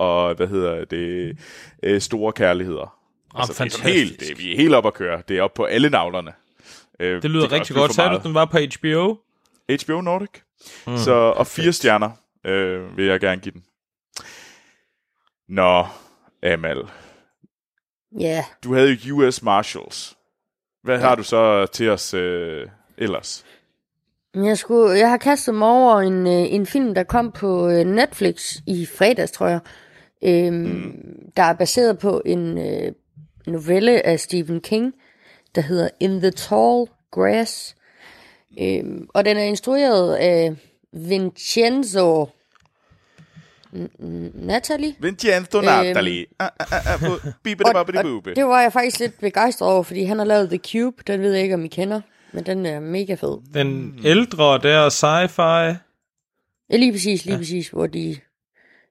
og 0.00 0.34
hvad 0.34 0.46
hedder 0.46 0.84
det, 0.84 1.38
øh, 1.82 2.00
store 2.00 2.32
kærligheder. 2.32 2.96
Ah, 3.34 3.40
altså, 3.40 3.64
det 3.64 3.74
er 3.74 3.88
helt, 3.88 4.20
det, 4.20 4.38
vi 4.38 4.52
er 4.52 4.56
helt 4.56 4.74
op 4.74 4.86
at 4.86 4.94
køre. 4.94 5.22
Det 5.28 5.38
er 5.38 5.42
op 5.42 5.54
på 5.54 5.64
alle 5.64 5.90
navlerne. 5.90 6.32
Øh, 7.00 7.22
det 7.22 7.30
lyder 7.30 7.42
det 7.42 7.52
rigtig 7.52 7.76
godt. 7.76 7.94
Sagde 7.94 8.10
du, 8.10 8.20
den 8.22 8.34
var 8.34 8.44
på 8.44 8.58
HBO? 8.58 9.16
HBO 9.84 10.00
Nordic. 10.00 10.30
Mm, 10.86 10.96
så, 10.96 11.12
og 11.12 11.46
fire 11.46 11.72
stjerner 11.72 12.10
øh, 12.46 12.96
vil 12.96 13.04
jeg 13.04 13.20
gerne 13.20 13.40
give 13.40 13.52
den. 13.52 13.64
Nå, 15.48 15.86
Amal. 16.42 16.78
Ja. 18.20 18.26
Yeah. 18.26 18.44
Du 18.64 18.74
havde 18.74 18.92
jo 18.92 19.16
US 19.16 19.42
Marshals. 19.42 20.16
Hvad 20.82 20.94
ja. 20.94 21.00
har 21.00 21.14
du 21.14 21.22
så 21.22 21.66
til 21.66 21.90
os 21.90 22.14
øh, 22.14 22.68
ellers? 22.98 23.44
Jeg, 24.34 24.58
skulle, 24.58 24.98
jeg 24.98 25.10
har 25.10 25.16
kastet 25.16 25.54
mig 25.54 25.68
over 25.68 26.00
en, 26.00 26.26
øh, 26.26 26.54
en 26.54 26.66
film, 26.66 26.94
der 26.94 27.02
kom 27.02 27.32
på 27.32 27.68
øh, 27.68 27.84
Netflix 27.84 28.56
i 28.66 28.86
fredags, 28.86 29.32
tror 29.32 29.46
jeg. 29.46 29.60
Øhm, 30.24 30.54
mm. 30.54 31.32
Der 31.36 31.42
er 31.42 31.52
baseret 31.54 31.98
på 31.98 32.22
en 32.24 32.58
øh, 32.58 32.92
novelle 33.46 34.06
af 34.06 34.20
Stephen 34.20 34.60
King, 34.60 34.94
der 35.54 35.60
hedder 35.60 35.88
In 36.00 36.20
the 36.20 36.30
Tall 36.30 36.86
Grass. 37.10 37.76
Øhm, 38.60 39.08
og 39.14 39.24
den 39.24 39.36
er 39.36 39.42
instrueret 39.42 40.14
af 40.14 40.54
Vincenzo 40.92 42.28
Natalie. 44.34 44.94
Vincenzo 45.00 45.60
Natalie. 45.60 46.20
Øhm, 46.20 46.26
ah, 46.38 46.50
ah, 46.58 46.86
ah, 46.86 47.10
og, 47.10 47.20
og 47.64 48.34
det 48.36 48.46
var 48.46 48.60
jeg 48.60 48.72
faktisk 48.72 49.00
lidt 49.00 49.20
begejstret 49.20 49.68
over, 49.68 49.82
fordi 49.82 50.04
han 50.04 50.18
har 50.18 50.24
lavet 50.24 50.48
The 50.48 50.58
Cube. 50.72 51.02
Den 51.06 51.20
ved 51.20 51.32
jeg 51.32 51.42
ikke, 51.42 51.54
om 51.54 51.64
I 51.64 51.68
kender, 51.68 52.00
men 52.32 52.46
den 52.46 52.66
er 52.66 52.80
mega 52.80 53.14
fed. 53.14 53.38
Den 53.54 54.00
ældre 54.04 54.58
der, 54.58 54.88
sci-fi. 54.88 55.76
Ja, 56.70 56.76
lige 56.76 56.92
præcis, 56.92 57.24
lige 57.24 57.34
ja. 57.34 57.38
præcis, 57.38 57.68
hvor 57.68 57.86
de 57.86 58.16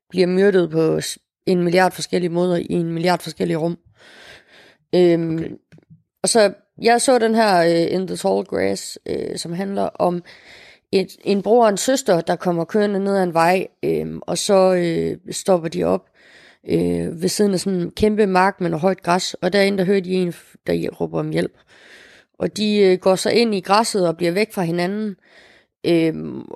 bliver 0.10 0.28
myrdet 0.28 0.72
på 0.72 1.00
en 1.46 1.64
milliard 1.64 1.92
forskellige 1.92 2.30
måder 2.30 2.56
i 2.56 2.74
en 2.74 2.92
milliard 2.94 3.20
forskellige 3.20 3.58
rum. 3.58 3.78
Øhm, 4.96 5.36
okay. 5.36 5.50
Og 6.24 6.30
så 6.30 6.54
jeg 6.82 7.02
så 7.02 7.20
den 7.20 7.36
her 7.36 7.60
uh, 7.60 7.94
In 7.94 8.08
the 8.08 8.16
Tall 8.16 8.44
Grass, 8.44 9.00
uh, 9.10 9.36
som 9.36 9.54
handler 9.54 9.84
om 9.84 10.24
et, 10.92 11.18
en 11.24 11.42
bror 11.42 11.64
og 11.64 11.70
en 11.70 11.78
søster, 11.78 12.22
der 12.22 12.36
kommer 12.36 12.66
kørende 12.66 13.00
ned 13.00 13.16
ad 13.16 13.24
en 13.24 13.34
vej, 13.34 13.68
øh, 13.84 14.18
og 14.22 14.38
så 14.38 14.74
øh, 14.74 15.34
stopper 15.34 15.70
de 15.70 15.84
op 15.84 16.10
øh, 16.70 17.22
ved 17.22 17.30
siden 17.30 17.54
af 17.54 17.60
sådan 17.60 17.80
en 17.80 17.92
kæmpe 17.92 18.26
mark 18.26 18.62
med 18.62 18.70
noget 18.70 18.82
højt 18.82 19.04
græs, 19.04 19.34
og 19.34 19.54
derinde 19.54 19.78
der 19.78 19.84
hører 19.84 20.02
de 20.02 20.12
en, 20.12 20.34
der 20.68 20.90
råber 20.90 21.20
om 21.20 21.30
hjælp. 21.30 21.58
Og 22.40 22.58
de 22.58 22.78
øh, 22.78 22.98
går 23.00 23.16
så 23.16 23.30
ind 23.30 23.56
i 23.56 23.60
græsset 23.60 24.08
og 24.08 24.18
bliver 24.18 24.32
væk 24.32 24.54
fra 24.54 24.62
hinanden, 24.62 25.16
øh, 25.86 26.14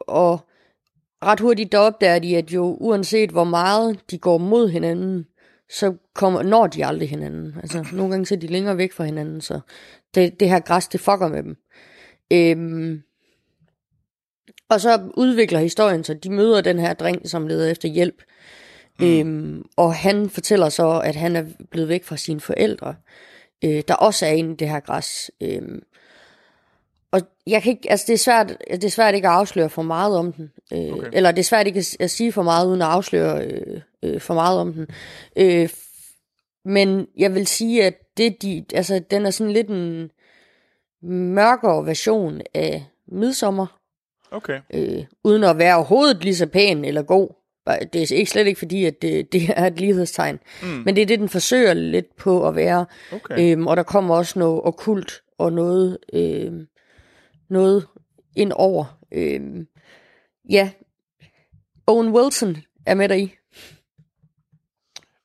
og 0.07 0.39
ret 1.23 1.39
hurtigt 1.39 1.71
der 1.71 1.77
opdager 1.77 2.19
de, 2.19 2.37
at 2.37 2.51
jo 2.51 2.77
uanset 2.79 3.29
hvor 3.29 3.43
meget 3.43 3.99
de 4.11 4.17
går 4.17 4.37
mod 4.37 4.69
hinanden, 4.69 5.25
så 5.71 5.93
kommer, 6.15 6.43
når 6.43 6.67
de 6.67 6.85
aldrig 6.85 7.09
hinanden. 7.09 7.53
Altså, 7.61 7.85
nogle 7.93 8.11
gange 8.11 8.25
så 8.25 8.35
er 8.35 8.39
de 8.39 8.47
længere 8.47 8.77
væk 8.77 8.93
fra 8.93 9.03
hinanden, 9.03 9.41
så 9.41 9.59
det, 10.15 10.39
det 10.39 10.49
her 10.49 10.59
græs, 10.59 10.87
det 10.87 10.99
fucker 10.99 11.27
med 11.27 11.43
dem. 11.43 11.55
Øhm, 12.33 13.01
og 14.69 14.81
så 14.81 14.99
udvikler 15.17 15.59
historien 15.59 16.03
så 16.03 16.13
de 16.13 16.29
møder 16.29 16.61
den 16.61 16.79
her 16.79 16.93
dreng, 16.93 17.29
som 17.29 17.47
leder 17.47 17.71
efter 17.71 17.89
hjælp. 17.89 18.23
Mm. 18.99 19.05
Øhm, 19.05 19.65
og 19.77 19.95
han 19.95 20.29
fortæller 20.29 20.69
så, 20.69 21.01
at 21.03 21.15
han 21.15 21.35
er 21.35 21.43
blevet 21.71 21.89
væk 21.89 22.03
fra 22.03 22.17
sine 22.17 22.39
forældre, 22.39 22.95
øh, 23.65 23.83
der 23.87 23.93
også 23.93 24.25
er 24.25 24.29
inde 24.29 24.53
i 24.53 24.55
det 24.55 24.69
her 24.69 24.79
græs. 24.79 25.31
Øhm, 25.41 25.83
og 27.11 27.21
jeg 27.47 27.63
kan 27.63 27.71
ikke, 27.71 27.91
altså 27.91 28.05
det 28.07 28.13
er 28.13 28.17
svært, 28.17 28.57
det 28.71 28.83
er 28.83 28.89
svært 28.89 29.15
ikke 29.15 29.27
at 29.27 29.33
afsløre 29.33 29.69
for 29.69 29.81
meget 29.81 30.17
om 30.17 30.33
den. 30.33 30.51
Øh, 30.73 30.93
okay. 30.93 31.09
Eller 31.13 31.31
det 31.31 31.39
er 31.39 31.43
svært 31.43 31.67
ikke 31.67 31.79
at, 31.79 31.95
at 31.99 32.11
sige 32.11 32.31
for 32.31 32.43
meget, 32.43 32.67
uden 32.67 32.81
at 32.81 32.87
afsløre 32.87 33.45
øh, 33.45 33.81
øh, 34.03 34.21
for 34.21 34.33
meget 34.33 34.59
om 34.59 34.73
den. 34.73 34.87
Øh, 35.35 35.69
men 36.65 37.07
jeg 37.17 37.35
vil 37.35 37.47
sige, 37.47 37.85
at 37.85 37.93
det, 38.17 38.41
de, 38.41 38.65
altså, 38.73 39.01
den 39.11 39.25
er 39.25 39.31
sådan 39.31 39.53
lidt 39.53 39.67
en 39.67 40.11
mørkere 41.01 41.85
version 41.85 42.41
af 42.53 42.85
Midsommer. 43.07 43.78
Okay. 44.31 44.59
Øh, 44.73 45.05
uden 45.23 45.43
at 45.43 45.57
være 45.57 45.75
overhovedet 45.75 46.23
lige 46.23 46.35
så 46.35 46.47
pæn 46.47 46.85
eller 46.85 47.01
god. 47.01 47.29
Det 47.93 48.11
er 48.11 48.15
ikke 48.15 48.31
slet 48.31 48.47
ikke 48.47 48.59
fordi, 48.59 48.85
at 48.85 49.01
det, 49.01 49.27
det 49.33 49.41
er 49.55 49.65
et 49.65 49.79
lighedstegn. 49.79 50.39
Mm. 50.63 50.67
Men 50.67 50.95
det 50.95 51.01
er 51.01 51.05
det, 51.05 51.19
den 51.19 51.29
forsøger 51.29 51.73
lidt 51.73 52.15
på 52.15 52.47
at 52.47 52.55
være. 52.55 52.85
Okay. 53.13 53.51
Øhm, 53.51 53.67
og 53.67 53.77
der 53.77 53.83
kommer 53.83 54.15
også 54.15 54.39
noget 54.39 54.61
okkult 54.63 55.21
og 55.37 55.53
noget, 55.53 55.97
øh, 56.13 56.53
noget 57.49 57.87
ind 58.35 58.51
over. 58.55 58.99
Øh, 59.11 59.41
ja, 60.49 60.69
Owen 61.87 62.09
Wilson 62.09 62.57
er 62.85 62.95
med 62.95 63.09
der 63.09 63.15
i. 63.15 63.35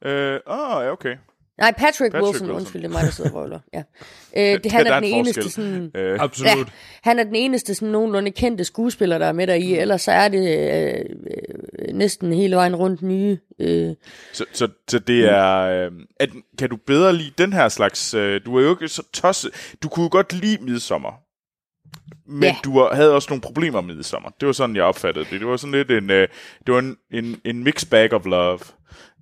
Øh, 0.05 0.41
ja, 0.47 0.93
okay. 0.93 1.17
Nej, 1.59 1.73
Patrick, 1.73 2.13
Patrick 2.13 2.15
Wilson, 2.15 2.33
Wilson, 2.33 2.51
undskyld, 2.51 2.83
det 2.83 2.89
er 2.89 2.93
mig, 2.93 3.03
der 3.03 3.11
sidder 3.11 3.31
og 3.31 3.37
røvler. 3.37 3.61
Ja. 3.75 3.83
Øh, 4.37 4.65
det, 4.65 4.73
han 4.73 4.87
er, 4.87 4.93
er 4.93 5.01
den 5.01 5.09
eneste 5.09 5.51
sådan... 5.51 5.91
Øh. 5.95 6.21
Absolut. 6.21 6.59
Ja, 6.59 6.65
han 7.03 7.19
er 7.19 7.25
den 7.25 7.35
eneste 7.35 7.75
sådan 7.75 7.89
nogenlunde 7.89 8.31
kendte 8.31 8.65
skuespiller, 8.65 9.19
der 9.19 9.27
er 9.27 9.33
med 9.33 9.47
der 9.47 9.55
i, 9.55 9.75
mm. 9.75 9.81
ellers 9.81 10.03
så 10.03 10.13
er 10.13 10.29
det 10.29 10.59
øh, 10.59 11.05
øh, 11.79 11.95
næsten 11.95 12.33
hele 12.33 12.57
vejen 12.57 12.77
rundt 12.77 13.03
nye. 13.03 13.39
Øh. 13.59 13.95
Så, 14.33 14.45
så, 14.53 14.69
så 14.89 14.99
det 14.99 15.25
er... 15.25 15.61
Øh, 15.61 15.93
at, 16.21 16.31
kan 16.59 16.71
du 16.71 16.77
bedre 16.87 17.13
lide 17.13 17.33
den 17.39 17.53
her 17.53 17.69
slags... 17.69 18.15
Øh, 18.15 18.41
du 18.47 18.57
er 18.57 18.63
jo 18.63 18.71
ikke 18.71 18.89
så 18.89 19.03
tosset... 19.13 19.51
Du 19.83 19.89
kunne 19.89 20.05
jo 20.05 20.09
godt 20.13 20.33
lide 20.33 20.59
midsommer. 20.65 21.13
Men 22.27 22.43
ja. 22.43 22.57
du 22.65 22.89
havde 22.93 23.15
også 23.15 23.29
nogle 23.31 23.43
problemer 23.43 23.81
med 23.81 24.03
sommer. 24.03 24.31
Det 24.41 24.47
var 24.47 24.53
sådan, 24.53 24.77
jeg 24.77 24.85
opfattede 24.85 25.25
det. 25.31 25.41
Det 25.41 25.49
var 25.49 25.57
sådan 25.57 25.73
lidt 25.73 25.91
en, 25.91 26.11
øh, 26.11 26.29
det 26.67 26.75
var 26.75 26.79
en, 26.79 26.97
en, 27.11 27.41
en 27.45 27.65
mixed 27.65 27.91
bag 27.91 28.13
of 28.13 28.27
love. 28.27 28.59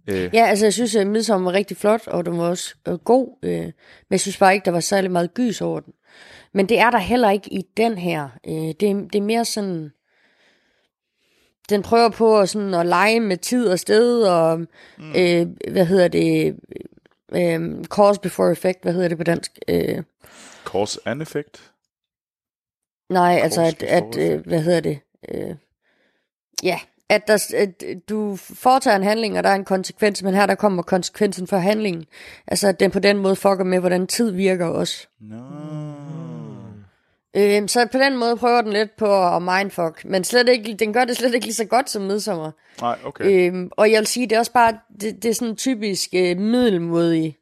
Øh. 0.06 0.30
Ja, 0.34 0.46
altså 0.46 0.66
jeg 0.66 0.72
synes, 0.72 0.96
at 0.96 1.06
Midsommer 1.06 1.50
var 1.50 1.58
rigtig 1.58 1.76
flot, 1.76 2.06
og 2.06 2.26
den 2.26 2.38
var 2.38 2.44
også 2.44 2.74
øh, 2.88 2.94
god. 2.94 3.38
Øh, 3.42 3.64
men 3.64 3.72
jeg 4.10 4.20
synes 4.20 4.38
bare 4.38 4.54
ikke, 4.54 4.64
der 4.64 4.70
var 4.70 4.80
særlig 4.80 5.10
meget 5.10 5.34
gys 5.34 5.60
over 5.60 5.80
den. 5.80 5.92
Men 6.52 6.68
det 6.68 6.78
er 6.78 6.90
der 6.90 6.98
heller 6.98 7.30
ikke 7.30 7.52
i 7.52 7.62
den 7.76 7.98
her. 7.98 8.28
Øh, 8.46 8.54
det, 8.54 8.80
det 9.12 9.14
er 9.14 9.22
mere 9.22 9.44
sådan... 9.44 9.92
Den 11.68 11.82
prøver 11.82 12.08
på 12.08 12.40
at, 12.40 12.48
sådan, 12.48 12.74
at 12.74 12.86
lege 12.86 13.20
med 13.20 13.36
tid 13.36 13.68
og 13.68 13.78
sted, 13.78 14.22
og 14.22 14.58
mm. 14.98 15.12
øh, 15.16 15.46
hvad 15.70 15.86
hedder 15.86 16.08
det... 16.08 16.56
Øh, 17.34 17.84
cause 17.84 18.20
before 18.20 18.52
effect, 18.52 18.82
hvad 18.82 18.92
hedder 18.92 19.08
det 19.08 19.18
på 19.18 19.24
dansk? 19.24 19.58
Øh, 19.68 20.02
cause 20.64 21.00
and 21.04 21.22
effect? 21.22 21.72
Nej, 23.10 23.40
altså 23.42 23.62
at, 23.62 23.82
at 23.82 24.18
øh, 24.18 24.46
hvad 24.46 24.62
hedder 24.62 24.80
det? 24.80 25.00
Øh, 25.28 25.54
ja, 26.62 26.80
at, 27.12 27.28
der, 27.28 27.54
at 27.56 27.84
du 28.08 28.36
foretager 28.36 28.96
en 28.96 29.02
handling, 29.02 29.38
og 29.38 29.44
der 29.44 29.50
er 29.50 29.54
en 29.54 29.64
konsekvens, 29.64 30.22
men 30.22 30.34
her 30.34 30.46
der 30.46 30.54
kommer 30.54 30.82
konsekvensen 30.82 31.46
for 31.46 31.56
handlingen. 31.56 32.04
Altså 32.46 32.68
at 32.68 32.80
den 32.80 32.90
på 32.90 32.98
den 32.98 33.18
måde 33.18 33.36
fucker 33.36 33.64
med, 33.64 33.80
hvordan 33.80 34.06
tid 34.06 34.30
virker 34.30 34.66
også. 34.66 35.06
No. 35.20 35.36
Øh, 37.36 37.68
så 37.68 37.88
på 37.92 37.98
den 37.98 38.16
måde 38.16 38.36
prøver 38.36 38.62
den 38.62 38.72
lidt 38.72 38.96
på 38.96 39.36
at 39.36 39.42
mindfuck, 39.42 40.04
men 40.04 40.24
slet 40.24 40.48
ikke, 40.48 40.74
den 40.74 40.92
gør 40.92 41.04
det 41.04 41.16
slet 41.16 41.34
ikke 41.34 41.46
lige 41.46 41.54
så 41.54 41.64
godt 41.64 41.90
som 41.90 42.02
midsommer. 42.02 42.50
Nej, 42.80 42.98
okay. 43.04 43.52
Øh, 43.52 43.68
og 43.70 43.90
jeg 43.90 43.98
vil 43.98 44.06
sige, 44.06 44.26
det 44.26 44.36
er 44.36 44.38
også 44.38 44.52
bare, 44.52 44.78
det, 45.00 45.22
det 45.22 45.28
er 45.28 45.34
sådan 45.34 45.56
typisk 45.56 46.10
øh, 46.14 46.38
middelmodig 46.38 47.36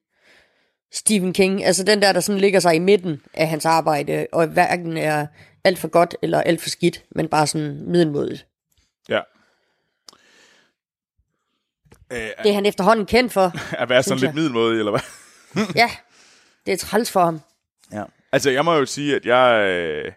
Stephen 0.92 1.32
King. 1.32 1.64
Altså 1.64 1.84
den 1.84 2.02
der, 2.02 2.12
der 2.12 2.20
sådan 2.20 2.40
ligger 2.40 2.60
sig 2.60 2.74
i 2.74 2.78
midten 2.78 3.20
af 3.34 3.48
hans 3.48 3.66
arbejde, 3.66 4.26
og 4.32 4.46
hverken 4.46 4.96
er 4.96 5.26
alt 5.64 5.78
for 5.78 5.88
godt 5.88 6.16
eller 6.22 6.40
alt 6.40 6.60
for 6.60 6.68
skidt, 6.68 7.04
men 7.10 7.28
bare 7.28 7.46
sådan 7.46 7.82
middelmodigt. 7.86 8.46
Ja. 9.08 9.20
Det 12.10 12.50
er 12.50 12.52
han 12.52 12.66
efterhånden 12.66 13.06
kendt 13.06 13.32
for. 13.32 13.52
At 13.82 13.88
være 13.88 14.02
sådan 14.02 14.20
lidt 14.20 14.34
middelmodig, 14.34 14.78
eller 14.78 14.90
hvad? 14.90 15.00
ja, 15.82 15.90
det 16.66 16.72
er 16.72 16.76
træls 16.76 17.10
for 17.10 17.24
ham. 17.24 17.40
Ja. 17.92 18.04
Altså, 18.32 18.50
jeg 18.50 18.64
må 18.64 18.74
jo 18.74 18.86
sige, 18.86 19.16
at 19.16 19.26
jeg... 19.26 19.68
Øh, 19.68 20.12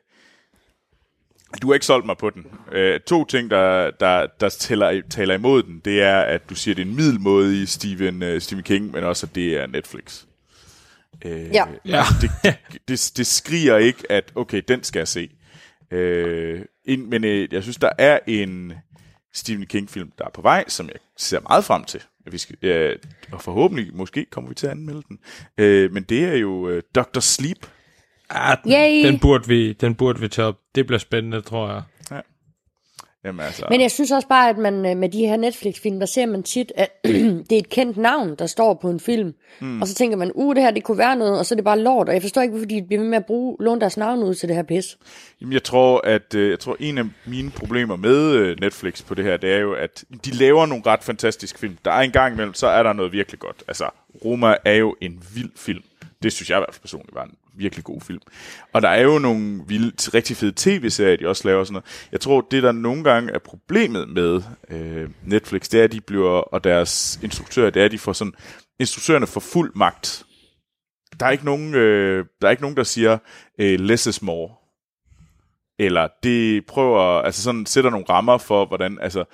du 1.62 1.68
har 1.68 1.74
ikke 1.74 1.86
solgt 1.86 2.06
mig 2.06 2.18
på 2.18 2.30
den. 2.30 2.46
Øh, 2.72 3.00
to 3.00 3.26
ting, 3.26 3.50
der, 3.50 3.91
der, 4.00 4.28
der 4.39 4.50
taler, 4.50 5.02
taler 5.10 5.34
imod 5.34 5.64
den, 5.64 5.82
det 5.86 6.02
er, 6.02 6.20
at 6.20 6.50
du 6.50 6.56
siger, 6.56 6.74
at 6.74 6.78
det 6.78 6.84
er 6.84 6.88
en 6.88 6.96
middelmodig 6.96 7.70
Stephen, 7.70 8.24
uh, 8.24 8.39
Stephen 8.39 8.64
King, 8.64 8.91
men 8.91 9.04
også, 9.04 9.26
at 9.26 9.36
det 9.36 9.58
er 9.58 9.68
Netflix. 9.68 10.24
Øh, 11.26 11.50
ja. 11.54 11.66
ja. 11.86 12.04
det, 12.22 12.56
det, 12.88 13.12
det 13.18 13.28
skriger 13.28 13.78
ikke, 13.78 14.12
at 14.12 14.32
okay, 14.36 14.62
den 14.68 14.84
skal 14.84 15.00
jeg 15.00 15.08
se. 15.08 15.30
Øh, 15.91 16.62
ind, 16.86 17.06
men 17.06 17.24
øh, 17.24 17.54
jeg 17.54 17.64
synes, 17.64 17.78
der 17.78 17.89
er 17.98 18.20
en 18.28 18.74
Stephen 19.34 19.65
King-film, 19.65 20.11
der 20.17 20.25
er 20.25 20.29
på 20.29 20.41
vej, 20.41 20.63
som 20.67 20.88
jeg 20.88 20.95
ser 21.17 21.39
meget 21.39 21.65
frem 21.65 21.84
til. 21.84 22.01
Vi 22.31 22.38
skal, 22.38 22.55
ja, 22.61 22.93
og 23.31 23.41
forhåbentlig, 23.41 23.95
måske 23.95 24.25
kommer 24.25 24.49
vi 24.49 24.55
til 24.55 24.67
at 24.67 24.71
anmelde 24.71 25.01
den. 25.09 25.19
Øh, 25.57 25.93
men 25.93 26.03
det 26.03 26.23
er 26.23 26.36
jo 26.36 26.69
øh, 26.69 26.84
Dr. 26.95 27.19
Sleep. 27.19 27.67
Ah, 28.29 28.57
den, 28.63 28.71
den, 29.05 29.19
burde 29.19 29.47
vi, 29.47 29.73
den 29.73 29.95
burde 29.95 30.19
vi 30.19 30.27
tage 30.27 30.47
op. 30.47 30.59
Det 30.75 30.88
bliver 30.88 30.99
spændende, 30.99 31.41
tror 31.41 31.71
jeg. 31.71 31.81
Ja. 33.24 33.28
Jamen, 33.28 33.45
altså... 33.45 33.65
Men 33.69 33.82
jeg 33.82 33.91
synes 33.91 34.11
også 34.11 34.28
bare, 34.28 34.49
at 34.49 34.57
man 34.57 34.86
øh, 34.86 34.97
med 34.97 35.09
de 35.09 35.26
her 35.26 35.38
Netflix-film, 35.38 35.99
der 35.99 36.05
ser 36.05 36.26
man 36.26 36.43
tit, 36.43 36.71
at 36.76 36.89
det 37.49 37.51
er 37.51 37.57
et 37.57 37.69
kendt 37.69 37.97
navn, 37.97 38.36
der 38.39 38.45
står 38.45 38.74
på 38.74 38.89
en 38.89 38.99
film. 38.99 39.34
Mm. 39.59 39.82
Og 39.82 39.88
så 39.88 39.95
tænker 39.95 40.17
man, 40.17 40.32
uh, 40.36 40.55
det 40.55 40.63
her, 40.63 40.71
det 40.71 40.84
kunne 40.84 40.97
være 40.97 41.15
noget, 41.15 41.39
og 41.39 41.45
så 41.45 41.53
er 41.53 41.55
det 41.55 41.65
bare 41.65 41.80
lort. 41.80 42.07
Og 42.07 42.13
jeg 42.13 42.21
forstår 42.21 42.41
ikke, 42.41 42.51
hvorfor 42.51 42.65
de 42.65 42.84
bliver 42.88 43.01
ved 43.01 43.09
med 43.09 43.17
at 43.17 43.26
bruge, 43.26 43.57
låne 43.59 43.82
deres 43.82 43.97
navn 43.97 44.24
ud 44.24 44.36
til 44.36 44.49
det 44.49 44.55
her 44.55 44.63
pis. 44.63 44.97
Jamen, 45.41 45.53
jeg 45.53 45.63
tror, 45.63 46.01
at 46.03 46.36
øh, 46.36 46.49
jeg 46.49 46.59
tror, 46.59 46.78
en 46.80 46.97
af 46.97 47.05
mine 47.26 47.51
problemer 47.51 47.95
med 47.95 48.32
øh, 48.32 48.59
Netflix 48.59 49.05
på 49.05 49.13
det 49.13 49.26
her, 49.26 49.38
det 49.38 49.53
er 49.53 49.59
jo, 49.59 49.74
at 49.74 50.03
de 50.26 50.32
laver 50.32 50.65
nogle 50.65 50.84
ret 50.86 51.03
fantastiske 51.03 51.59
film. 51.59 51.78
Der 51.86 51.91
er 51.91 52.01
en 52.01 52.11
gang 52.11 52.34
imellem, 52.34 52.53
så 52.53 52.67
er 52.67 52.84
der 52.84 52.93
noget 52.93 53.11
virkelig 53.11 53.39
godt. 53.39 53.63
Altså, 53.67 53.89
Roma 54.26 54.55
er 54.65 54.74
jo 54.74 54.95
en 55.01 55.24
vild 55.36 55.51
film. 55.55 55.84
Det 56.24 56.34
synes 56.34 56.49
jeg 56.49 56.57
i 56.57 56.59
hvert 56.59 56.74
fald 56.74 56.82
personligt 56.82 57.15
var 57.15 57.24
en 57.24 57.36
virkelig 57.58 57.84
god 57.84 58.01
film. 58.01 58.22
Og 58.74 58.82
der 58.82 58.89
er 58.89 59.01
jo 59.01 59.20
nogle 59.20 59.64
vilde, 59.68 59.91
rigtig 60.14 60.38
fede 60.38 60.54
tv-serier, 60.56 61.18
de 61.18 61.28
også 61.28 61.47
laver 61.47 61.64
sådan 61.64 61.74
noget. 61.74 62.08
Jeg 62.12 62.20
tror, 62.20 62.41
det 62.51 62.64
der 62.64 62.72
nogle 62.72 63.04
gange 63.04 63.32
er 63.32 63.39
problemet 63.39 64.10
med 64.10 64.41
øh, 64.70 65.10
Netflix, 65.26 65.70
det 65.70 65.80
er, 65.80 65.84
at 65.84 65.91
de 65.91 66.01
bliver, 66.01 66.30
og 66.30 66.64
deres 66.64 67.20
instruktører, 67.24 67.70
det 67.70 67.82
er, 67.82 67.86
at 67.86 67.91
de 67.91 67.99
får 67.99 68.14
sådan, 68.14 68.34
instruktørerne 68.80 69.28
får 69.28 69.39
fuld 69.39 69.72
magt. 69.76 70.24
Der 71.20 71.26
er 71.26 71.32
ikke 71.32 71.45
nogen, 71.45 71.76
øh, 71.76 72.26
der, 72.41 72.47
er 72.47 72.51
ikke 72.51 72.64
nogen 72.64 72.78
der 72.78 72.84
siger, 72.84 73.18
øh, 73.60 73.80
less 73.80 74.06
is 74.06 74.22
more. 74.22 74.49
Eller 75.80 76.08
det 76.24 76.66
prøver, 76.66 76.99
altså 76.99 77.43
sådan 77.43 77.66
sætter 77.66 77.89
nogle 77.89 78.06
rammer 78.10 78.38
for, 78.38 78.66
hvordan, 78.66 78.99
altså 79.01 79.26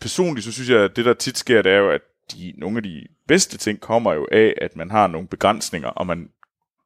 personligt 0.00 0.44
så 0.44 0.52
synes 0.52 0.70
jeg, 0.70 0.80
at 0.80 0.96
det 0.96 1.04
der 1.04 1.14
tit 1.14 1.38
sker, 1.38 1.62
det 1.62 1.72
er 1.72 1.78
jo, 1.78 1.90
at 1.90 2.00
de, 2.32 2.52
nogle 2.58 2.76
af 2.76 2.82
de 2.82 3.06
bedste 3.28 3.58
ting 3.58 3.80
kommer 3.80 4.12
jo 4.12 4.28
af, 4.32 4.54
at 4.62 4.76
man 4.76 4.90
har 4.90 5.06
nogle 5.06 5.28
begrænsninger, 5.28 5.88
og 5.88 6.06
man 6.06 6.28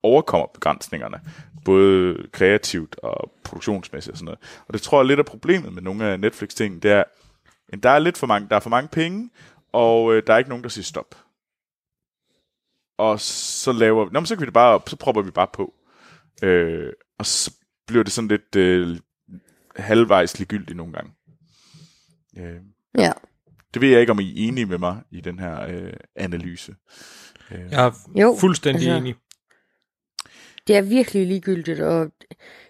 overkommer 0.05 0.47
begrænsningerne, 0.55 1.21
både 1.65 2.17
kreativt 2.33 2.97
og 2.99 3.31
produktionsmæssigt 3.45 4.13
og 4.13 4.19
sådan 4.19 4.25
noget. 4.25 4.39
Og 4.69 4.75
det 4.75 4.83
tror 4.83 4.99
jeg 4.99 5.03
er 5.03 5.09
lidt 5.09 5.19
af 5.19 5.27
problemet 5.27 5.73
med 5.73 5.83
nogle 5.83 6.05
af 6.05 6.21
Netflix-ting, 6.21 6.83
det 6.83 6.91
er, 6.91 7.05
at 7.69 7.83
der 7.83 7.91
er 7.91 7.99
lidt 7.99 8.19
for 8.19 8.27
mange, 8.27 8.49
der 8.49 8.57
er 8.57 8.61
for 8.61 8.71
mange 8.71 8.89
penge, 8.89 9.31
og 9.73 10.15
øh, 10.15 10.23
der 10.27 10.35
er 10.35 10.39
ikke 10.39 10.51
nogen, 10.51 10.65
der 10.65 10.71
siger 10.71 10.85
stop. 10.85 11.15
Og 12.99 13.21
så 13.21 13.73
laver 13.73 14.21
vi, 14.21 14.27
så 14.27 14.35
kan 14.35 14.41
vi 14.41 14.47
det 14.47 14.55
bare, 14.55 14.81
så 14.87 14.97
propper 14.97 15.23
vi 15.23 15.31
bare 15.31 15.49
på. 15.53 15.75
Øh, 16.43 16.93
og 17.19 17.27
så 17.27 17.53
bliver 17.87 18.05
det 18.05 18.13
sådan 18.13 18.29
lidt 18.29 18.57
øh, 18.57 18.99
halvvejs 19.77 20.39
ligegyldigt 20.39 20.77
nogle 20.77 20.93
gange. 20.93 21.13
Øh, 22.39 22.61
ja. 22.99 23.13
Det 23.75 23.83
ved 23.83 23.89
jeg 23.89 24.01
ikke, 24.01 24.13
om 24.13 24.21
I 24.21 24.31
er 24.31 24.49
enige 24.49 24.67
med 24.67 24.79
mig 24.79 25.03
i 25.11 25.21
den 25.21 25.39
her 25.39 25.67
øh, 25.67 25.93
analyse. 26.17 26.75
Øh. 27.51 27.71
Jeg 27.71 27.87
er 27.87 27.93
jo, 28.21 28.37
fuldstændig 28.41 28.83
altså, 28.83 28.99
enig. 28.99 29.15
Det 30.67 30.77
er 30.77 30.83
virkelig 30.83 31.27
ligegyldigt, 31.27 31.81
og 31.81 32.11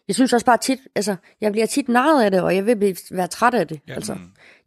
jeg 0.08 0.14
synes 0.14 0.32
også 0.32 0.46
bare 0.46 0.58
tit, 0.58 0.78
altså, 0.94 1.16
jeg 1.40 1.52
bliver 1.52 1.66
tit 1.66 1.88
narret 1.88 2.24
af 2.24 2.30
det, 2.30 2.40
og 2.42 2.56
jeg 2.56 2.66
vil 2.66 2.76
blive, 2.76 2.96
være 3.10 3.26
træt 3.26 3.54
af 3.54 3.68
det. 3.68 3.80
Ja. 3.88 3.94
Altså, 3.94 4.16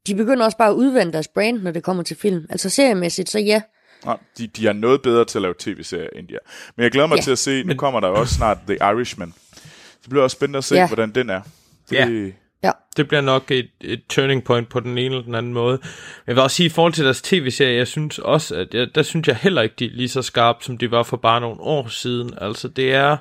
de 0.07 0.15
begynder 0.15 0.45
også 0.45 0.57
bare 0.57 0.69
at 0.69 0.73
udvande 0.73 1.13
deres 1.13 1.27
brand, 1.27 1.61
når 1.61 1.71
det 1.71 1.83
kommer 1.83 2.03
til 2.03 2.17
film. 2.17 2.45
Altså 2.49 2.69
seriemæssigt, 2.69 3.29
så 3.29 3.39
ja. 3.39 3.61
Nej, 4.05 4.17
de, 4.37 4.47
de 4.47 4.67
er 4.67 4.73
noget 4.73 5.01
bedre 5.01 5.25
til 5.25 5.37
at 5.37 5.41
lave 5.41 5.53
tv-serier, 5.59 6.09
end 6.15 6.27
de 6.27 6.33
er. 6.35 6.39
Men 6.75 6.83
jeg 6.83 6.91
glæder 6.91 7.07
mig 7.07 7.15
Ja. 7.15 7.21
til 7.21 7.31
at 7.31 7.39
se, 7.39 7.63
nu 7.63 7.73
kommer 7.75 7.99
der 7.99 8.07
jo 8.07 8.15
også 8.15 8.33
snart 8.35 8.57
The 8.67 8.75
Irishman. 8.75 9.33
Det 10.01 10.09
bliver 10.09 10.23
også 10.23 10.35
spændende 10.35 10.57
at 10.57 10.63
se, 10.63 10.75
Ja. 10.75 10.87
hvordan 10.87 11.11
den 11.15 11.29
er. 11.29 11.41
Det, 11.89 11.95
Ja. 11.95 12.31
Ja. 12.63 12.71
Det 12.97 13.07
bliver 13.07 13.21
nok 13.21 13.51
et, 13.51 13.69
et 13.81 14.01
turning 14.09 14.43
point 14.43 14.69
på 14.69 14.79
den 14.79 14.97
ene 14.97 15.05
eller 15.15 15.21
den 15.21 15.35
anden 15.35 15.53
måde. 15.53 15.79
Jeg 16.27 16.35
vil 16.35 16.43
også 16.43 16.55
sige, 16.55 16.67
i 16.67 16.69
forhold 16.69 16.93
til 16.93 17.05
deres 17.05 17.21
tv-serie, 17.21 17.77
jeg 17.77 17.87
synes 17.87 18.19
også, 18.19 18.55
at 18.55 18.73
jeg, 18.73 18.87
der 18.95 19.03
synes 19.03 19.27
jeg 19.27 19.35
heller 19.35 19.61
ikke, 19.61 19.75
de 19.79 19.85
er 19.85 19.89
lige 19.89 20.09
så 20.09 20.21
skarpe, 20.21 20.63
som 20.63 20.77
de 20.77 20.91
var 20.91 21.03
for 21.03 21.17
bare 21.17 21.41
nogle 21.41 21.61
år 21.61 21.87
siden. 21.87 22.33
Altså, 22.41 22.67
det 22.67 22.93
er... 22.93 23.17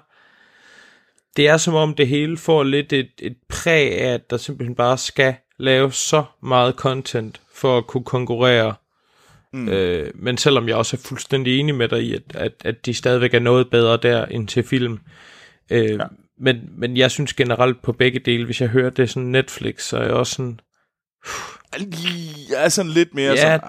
Det 1.37 1.49
er 1.49 1.57
som 1.57 1.74
om 1.74 1.95
det 1.95 2.09
hele 2.09 2.39
får 2.39 2.62
lidt 2.62 2.93
et, 2.93 3.11
et 3.18 3.37
præg 3.49 4.01
af, 4.01 4.14
at 4.14 4.30
der 4.30 4.37
simpelthen 4.37 4.74
bare 4.74 4.99
skal 4.99 5.34
lave 5.59 5.93
så 5.93 6.24
meget 6.43 6.74
content 6.74 7.41
for 7.55 7.78
at 7.78 7.87
kunne 7.87 8.05
konkurrere. 8.05 8.74
Mm. 9.53 9.68
Øh, 9.68 10.11
men 10.14 10.37
selvom 10.37 10.68
jeg 10.68 10.76
også 10.76 10.97
er 10.97 11.09
fuldstændig 11.09 11.61
enig 11.61 11.74
med 11.74 11.89
dig 11.89 12.03
i, 12.03 12.14
at, 12.14 12.22
at, 12.34 12.53
at 12.64 12.87
de 12.87 12.95
stadigvæk 12.95 13.34
er 13.34 13.39
noget 13.39 13.70
bedre 13.70 13.97
der 13.97 14.26
end 14.26 14.49
til 14.49 14.62
film. 14.62 14.99
Øh, 15.70 15.91
ja. 15.91 16.07
Men, 16.39 16.57
men 16.78 16.97
jeg 16.97 17.11
synes 17.11 17.34
generelt 17.34 17.82
på 17.82 17.93
begge 17.93 18.18
dele, 18.18 18.45
hvis 18.45 18.61
jeg 18.61 18.68
hører 18.68 18.91
det 18.91 19.11
sådan 19.11 19.28
Netflix, 19.28 19.82
så 19.82 19.97
er 19.99 20.03
jeg 20.03 20.12
også 20.12 20.32
sådan, 20.32 20.61
Jeg 22.51 22.64
er 22.64 22.68
sådan 22.68 22.91
lidt 22.91 23.14
mere 23.14 23.32
Ja. 23.32 23.37
sådan... 23.37 23.61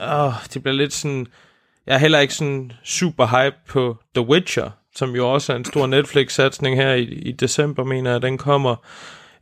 Ah, 0.00 0.26
åh, 0.26 0.32
det 0.54 0.62
bliver 0.62 0.76
lidt 0.76 0.92
sådan, 0.92 1.26
jeg 1.86 1.94
er 1.94 1.98
heller 1.98 2.18
ikke 2.18 2.34
sådan 2.34 2.72
super 2.84 3.26
hype 3.26 3.56
på 3.68 3.96
The 4.14 4.26
Witcher, 4.26 4.70
som 4.96 5.10
jo 5.10 5.32
også 5.32 5.52
er 5.52 5.56
en 5.56 5.64
stor 5.64 5.86
Netflix-satsning 5.86 6.76
her 6.76 6.94
i, 6.94 7.02
i 7.04 7.32
december, 7.32 7.84
mener 7.84 8.10
jeg, 8.10 8.22
den 8.22 8.38
kommer. 8.38 8.76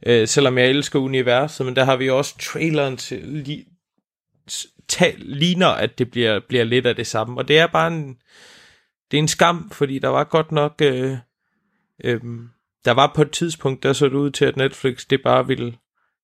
Øh, 0.06 0.28
selvom 0.28 0.58
jeg 0.58 0.66
elsker 0.68 0.98
universet, 0.98 1.66
men 1.66 1.76
der 1.76 1.84
har 1.84 1.96
vi 1.96 2.10
også 2.10 2.38
traileren 2.38 2.96
til, 2.96 3.18
li, 3.24 3.64
ta, 4.88 5.12
ligner, 5.18 5.66
at 5.68 5.98
det 5.98 6.10
bliver, 6.10 6.40
bliver 6.48 6.64
lidt 6.64 6.86
af 6.86 6.96
det 6.96 7.06
samme. 7.06 7.40
Og 7.40 7.48
det 7.48 7.58
er 7.58 7.66
bare 7.66 7.88
en, 7.88 8.16
det 9.10 9.16
er 9.16 9.22
en 9.22 9.28
skam, 9.28 9.70
fordi 9.70 9.98
der 9.98 10.08
var 10.08 10.24
godt 10.24 10.52
nok, 10.52 10.74
øh, 10.82 11.16
øh, 12.04 12.20
der 12.84 12.92
var 12.92 13.12
på 13.14 13.22
et 13.22 13.30
tidspunkt, 13.30 13.82
der 13.82 13.92
så 13.92 14.04
det 14.04 14.14
ud 14.14 14.30
til, 14.30 14.44
at 14.44 14.56
Netflix, 14.56 15.06
det 15.10 15.22
bare 15.22 15.46
ville, 15.46 15.74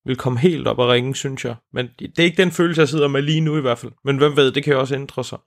ville 0.05 0.17
komme 0.17 0.39
helt 0.39 0.69
op 0.69 0.79
og 0.79 0.89
ringe, 0.89 1.17
synes 1.17 1.45
jeg. 1.45 1.57
Men 1.73 1.89
det 1.99 2.19
er 2.19 2.23
ikke 2.23 2.43
den 2.43 2.53
følelse, 2.53 2.81
jeg 2.81 2.89
sidder 2.89 3.09
med 3.09 3.23
lige 3.23 3.41
nu 3.41 3.59
i 3.59 3.61
hvert 3.61 3.79
fald. 3.79 3.93
Men 4.05 4.17
hvem 4.17 4.37
ved, 4.37 4.53
det 4.53 4.65
kan 4.65 4.73
jo 4.73 4.81
også 4.81 4.95
ændre 4.95 5.25
sig. 5.25 5.39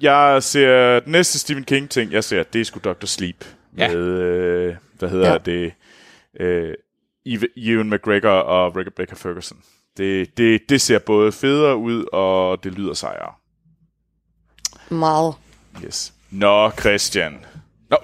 Jeg 0.00 0.42
ser 0.42 1.00
den 1.00 1.12
næste 1.12 1.38
Stephen 1.38 1.64
King 1.64 1.90
ting, 1.90 2.12
jeg 2.12 2.24
ser, 2.24 2.42
det 2.42 2.60
er 2.60 2.64
sgu 2.64 2.80
Dr. 2.84 3.06
Sleep. 3.06 3.44
Ja. 3.78 3.88
Med, 3.88 3.96
øh, 3.96 4.76
hvad 4.98 5.08
hedder 5.08 5.32
ja. 5.32 5.38
Det, 5.38 5.72
øh, 6.40 6.74
Ewan 7.56 7.90
McGregor 7.90 8.28
og 8.28 8.76
Rebecca 8.76 9.14
Ferguson. 9.14 9.58
Det, 9.96 10.38
det, 10.38 10.68
det 10.68 10.80
ser 10.80 10.98
både 10.98 11.32
federe 11.32 11.76
ud, 11.76 12.04
og 12.12 12.64
det 12.64 12.72
lyder 12.72 12.94
sejere. 12.94 13.32
Meget. 14.88 15.34
Yes. 15.84 16.12
Nå, 16.30 16.70
Christian. 16.70 17.46
Nå, 17.90 17.96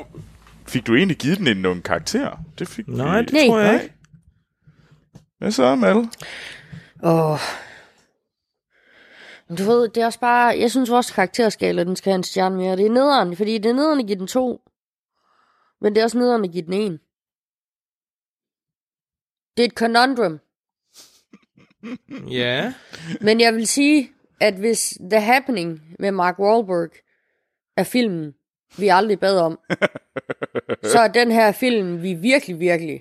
fik 0.70 0.86
du 0.86 0.94
egentlig 0.94 1.16
givet 1.16 1.38
den 1.38 1.46
en 1.46 1.56
nogle 1.56 1.82
karakter? 1.82 2.36
Det 2.58 2.68
fik 2.68 2.88
Nej, 2.88 3.20
vi. 3.20 3.26
det 3.26 3.46
tror 3.48 3.58
jeg 3.58 3.72
Nej. 3.72 3.82
ikke. 3.82 3.94
Hvad 5.38 5.50
så, 5.50 5.74
Mal? 5.76 5.96
Åh. 7.02 7.38
Men 9.48 9.56
Du 9.58 9.62
ved, 9.64 9.88
det 9.88 10.00
er 10.02 10.06
også 10.06 10.20
bare... 10.20 10.58
Jeg 10.58 10.70
synes, 10.70 10.90
vores 10.90 11.10
karakterskala, 11.10 11.84
den 11.84 11.96
skal 11.96 12.10
have 12.10 12.16
en 12.18 12.22
stjerne 12.22 12.56
mere. 12.56 12.76
Det 12.76 12.86
er 12.86 12.90
nederen, 12.90 13.36
fordi 13.36 13.58
det 13.58 13.70
er 13.70 13.74
nederen 13.74 14.00
at 14.00 14.06
give 14.06 14.18
den 14.18 14.26
to. 14.26 14.60
Men 15.80 15.94
det 15.94 16.00
er 16.00 16.04
også 16.04 16.18
nederen 16.18 16.44
at 16.44 16.50
give 16.52 16.64
den 16.64 16.72
en. 16.72 16.92
Det 19.56 19.62
er 19.62 19.66
et 19.66 19.72
conundrum. 19.78 20.38
Ja. 22.30 22.74
Men 23.20 23.40
jeg 23.40 23.54
vil 23.54 23.66
sige, 23.66 24.10
at 24.40 24.54
hvis 24.54 24.98
The 25.10 25.20
Happening 25.20 25.82
med 25.98 26.12
Mark 26.12 26.38
Wahlberg 26.38 26.90
er 27.76 27.84
filmen, 27.84 28.34
vi 28.78 28.88
aldrig 28.88 29.20
bad 29.20 29.38
om, 29.38 29.58
så 30.92 30.98
er 30.98 31.08
den 31.08 31.30
her 31.30 31.52
film, 31.52 32.02
vi 32.02 32.14
virkelig, 32.14 32.60
virkelig, 32.60 33.00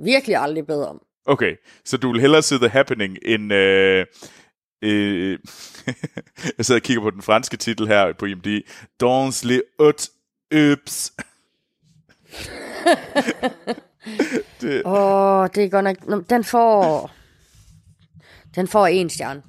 virkelig 0.00 0.36
aldrig 0.36 0.66
bad 0.66 0.84
om. 0.84 1.02
Okay, 1.26 1.56
så 1.84 1.96
du 1.96 2.12
vil 2.12 2.20
hellere 2.20 2.42
se 2.42 2.58
The 2.58 2.68
Happening 2.68 3.18
end... 3.22 3.52
Øh, 3.52 4.06
øh, 4.82 5.38
jeg 6.58 6.64
sidder 6.66 6.80
og 6.80 6.82
kigger 6.82 7.02
på 7.02 7.10
den 7.10 7.22
franske 7.22 7.56
titel 7.56 7.86
her 7.86 8.12
på 8.12 8.26
IMDb. 8.26 8.66
Dans 9.00 9.44
les 9.44 9.62
hautes 9.80 10.10
Øps. 10.50 11.12
Åh, 14.84 14.92
oh, 14.92 15.48
det 15.54 15.64
er 15.64 15.68
godt 15.68 15.84
nok... 15.84 16.30
Den 16.30 16.44
får... 16.44 17.10
Den 18.54 18.68
får 18.68 18.86
en 18.86 19.10
stjerne. 19.10 19.42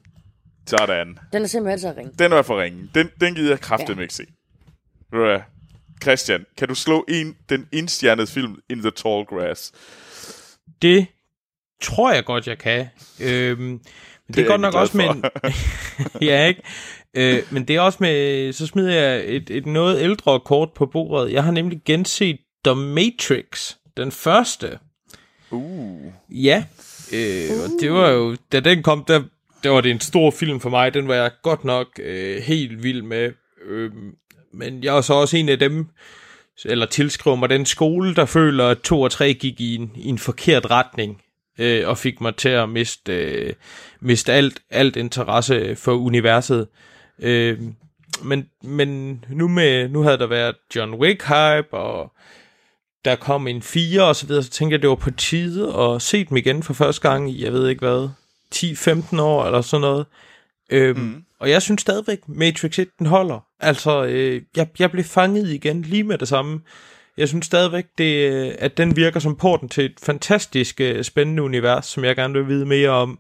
Sådan. 0.68 1.20
Den 1.34 1.44
er 1.44 1.48
simpelthen 1.48 1.80
så 1.80 1.94
ring. 1.98 2.20
Den 2.20 2.32
var 2.32 2.42
for 2.42 2.62
ringen. 2.62 2.92
Den, 2.96 3.10
den 3.22 3.36
gider 3.36 3.50
jeg 3.50 3.60
kraftigt 3.60 3.90
Ja. 3.90 3.96
ja. 3.96 4.02
ikke 4.02 4.14
se. 4.14 4.26
Ved? 5.12 5.40
Christian, 6.02 6.46
kan 6.58 6.68
du 6.68 6.76
slå 6.76 7.06
en, 7.08 7.36
den 7.50 7.68
indstjernede 7.72 8.28
film 8.28 8.60
In 8.70 8.80
the 8.80 8.92
Tall 8.92 9.26
Grass? 9.26 9.72
Det 10.82 11.08
tror 11.82 12.14
jeg 12.14 12.26
godt, 12.26 12.48
jeg 12.48 12.58
kan. 12.58 12.88
Øhm, 13.22 13.62
men 13.62 13.80
det, 14.28 14.36
det 14.36 14.44
er 14.44 14.48
godt 14.48 14.62
nok 14.62 14.74
også 14.74 14.98
med 14.98 15.06
en... 15.06 15.24
ja, 16.30 16.46
ikke? 16.46 16.62
Øh, 17.14 17.44
men 17.52 17.68
det 17.68 17.76
er 17.76 17.82
også 17.82 17.98
med... 18.02 18.54
Så 18.54 18.68
smider 18.68 18.94
jeg 18.94 19.24
et, 19.26 19.50
et 19.50 19.66
noget 19.66 20.02
ældre 20.02 20.40
kort 20.40 20.70
på 20.76 20.86
bordet. 20.86 21.34
Jeg 21.34 21.44
har 21.44 21.52
nemlig 21.52 21.82
genset 21.86 22.38
The 22.66 22.76
Matrix, 22.76 23.74
den 23.98 24.12
første. 24.12 24.80
Uh. 25.52 26.12
Ja, 26.30 26.64
øh, 27.14 27.50
og 27.64 27.70
det 27.82 27.92
var 27.92 28.10
jo... 28.10 28.36
Da 28.52 28.60
den 28.60 28.84
kom, 28.84 29.04
der, 29.08 29.24
der 29.64 29.70
var 29.70 29.82
det 29.82 29.92
en 29.92 30.00
stor 30.00 30.32
film 30.32 30.60
for 30.60 30.70
mig. 30.70 30.94
Den 30.94 31.08
var 31.08 31.16
jeg 31.16 31.32
godt 31.44 31.64
nok 31.64 31.88
øh, 32.00 32.42
helt 32.42 32.84
vild 32.84 33.02
med. 33.02 33.32
Øh, 33.66 33.92
men 34.56 34.84
jeg 34.84 34.98
er 34.98 35.02
så 35.02 35.14
også 35.14 35.38
en 35.38 35.50
af 35.50 35.60
dem, 35.60 35.88
eller 36.66 36.86
tilskriver 36.86 37.36
mig 37.36 37.50
den 37.50 37.66
skole, 37.66 38.16
der 38.16 38.26
føler, 38.26 38.68
at 38.68 38.80
2 38.80 39.02
og 39.02 39.12
3 39.12 39.34
gik 39.34 39.62
i 39.62 39.76
en, 39.76 39.92
i 39.96 40.10
en 40.10 40.18
forkert 40.18 40.72
retning, 40.72 41.22
øh, 41.60 41.88
og 41.88 41.98
fik 41.98 42.22
mig 42.22 42.36
til 42.36 42.50
at 42.50 42.70
miste, 42.70 43.14
øh, 43.14 43.54
miste 44.00 44.34
alt, 44.34 44.60
alt 44.70 44.96
interesse 44.96 45.76
for 45.76 45.94
universet. 45.94 46.68
Øh, 47.20 47.60
men, 48.24 48.50
men 48.64 49.24
nu, 49.30 49.48
med, 49.48 49.90
nu 49.90 50.02
havde 50.02 50.18
der 50.18 50.28
været 50.28 50.56
John 50.76 50.94
Wick 50.94 51.24
hype, 51.24 51.74
og 51.74 52.12
der 53.06 53.16
kom 53.16 53.48
en 53.48 53.62
4 53.62 54.04
og 54.04 54.16
så 54.16 54.28
videre, 54.28 54.44
så 54.44 54.50
tænkte 54.50 54.74
jeg, 54.74 54.82
det 54.82 54.90
var 54.90 54.96
på 54.96 55.12
tide 55.12 55.76
at 55.78 56.02
se 56.02 56.26
dem 56.26 56.38
igen 56.38 56.64
for 56.64 56.74
første 56.74 57.10
gang 57.10 57.32
i, 57.32 57.44
jeg 57.44 57.54
ved 57.54 57.70
ikke 57.70 57.86
hvad, 57.86 58.10
10-15 58.56 59.22
år 59.22 59.46
eller 59.46 59.62
sådan 59.62 59.82
noget. 59.82 60.06
Øhm, 60.70 61.00
mm. 61.00 61.24
Og 61.40 61.50
jeg 61.50 61.62
synes 61.62 61.82
stadigvæk, 61.82 62.20
Matrix 62.28 62.80
1, 62.80 62.88
den 63.00 63.08
holder. 63.08 63.46
Altså, 63.60 64.06
øh, 64.06 64.42
jeg, 64.56 64.68
jeg 64.80 64.92
blev 64.92 65.04
fanget 65.04 65.50
igen 65.50 65.82
lige 65.82 66.04
med 66.04 66.18
det 66.18 66.28
samme. 66.28 66.62
Jeg 67.18 67.28
synes 67.28 67.46
stadigvæk, 67.46 67.86
det, 67.98 68.32
øh, 68.32 68.56
at 68.60 68.78
den 68.78 68.96
virker 68.96 69.20
som 69.20 69.36
porten 69.36 69.70
til 69.70 69.86
et 69.86 69.96
fantastisk 70.04 70.82
øh, 70.82 71.04
spændende 71.04 71.44
univers, 71.44 71.86
som 71.86 72.04
jeg 72.04 72.16
gerne 72.16 72.34
vil 72.34 72.48
vide 72.48 72.66
mere 72.66 72.90
om. 72.90 73.20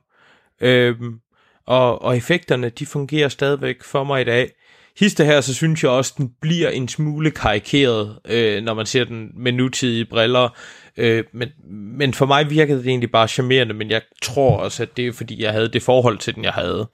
Øhm, 0.61 1.19
og, 1.67 2.01
og 2.01 2.17
effekterne, 2.17 2.69
de 2.69 2.85
fungerer 2.85 3.29
stadigvæk 3.29 3.83
for 3.83 4.03
mig 4.03 4.21
i 4.21 4.23
dag. 4.23 4.51
Histe 4.99 5.25
her, 5.25 5.41
så 5.41 5.53
synes 5.53 5.83
jeg 5.83 5.91
også, 5.91 6.13
den 6.17 6.31
bliver 6.41 6.69
en 6.69 6.87
smule 6.87 7.31
karikeret, 7.31 8.19
øh, 8.25 8.63
når 8.63 8.73
man 8.73 8.85
ser 8.85 9.03
den 9.03 9.31
med 9.35 9.51
nutidige 9.51 10.05
briller. 10.05 10.49
Øh, 10.97 11.23
men, 11.33 11.49
men 11.97 12.13
for 12.13 12.25
mig 12.25 12.49
virkede 12.49 12.79
det 12.79 12.87
egentlig 12.87 13.11
bare 13.11 13.27
charmerende, 13.27 13.73
men 13.73 13.89
jeg 13.89 14.01
tror 14.21 14.57
også, 14.57 14.83
at 14.83 14.97
det 14.97 15.07
er 15.07 15.11
fordi, 15.13 15.43
jeg 15.43 15.51
havde 15.51 15.69
det 15.69 15.83
forhold 15.83 16.17
til 16.17 16.35
den, 16.35 16.43
jeg 16.43 16.53
havde. 16.53 16.87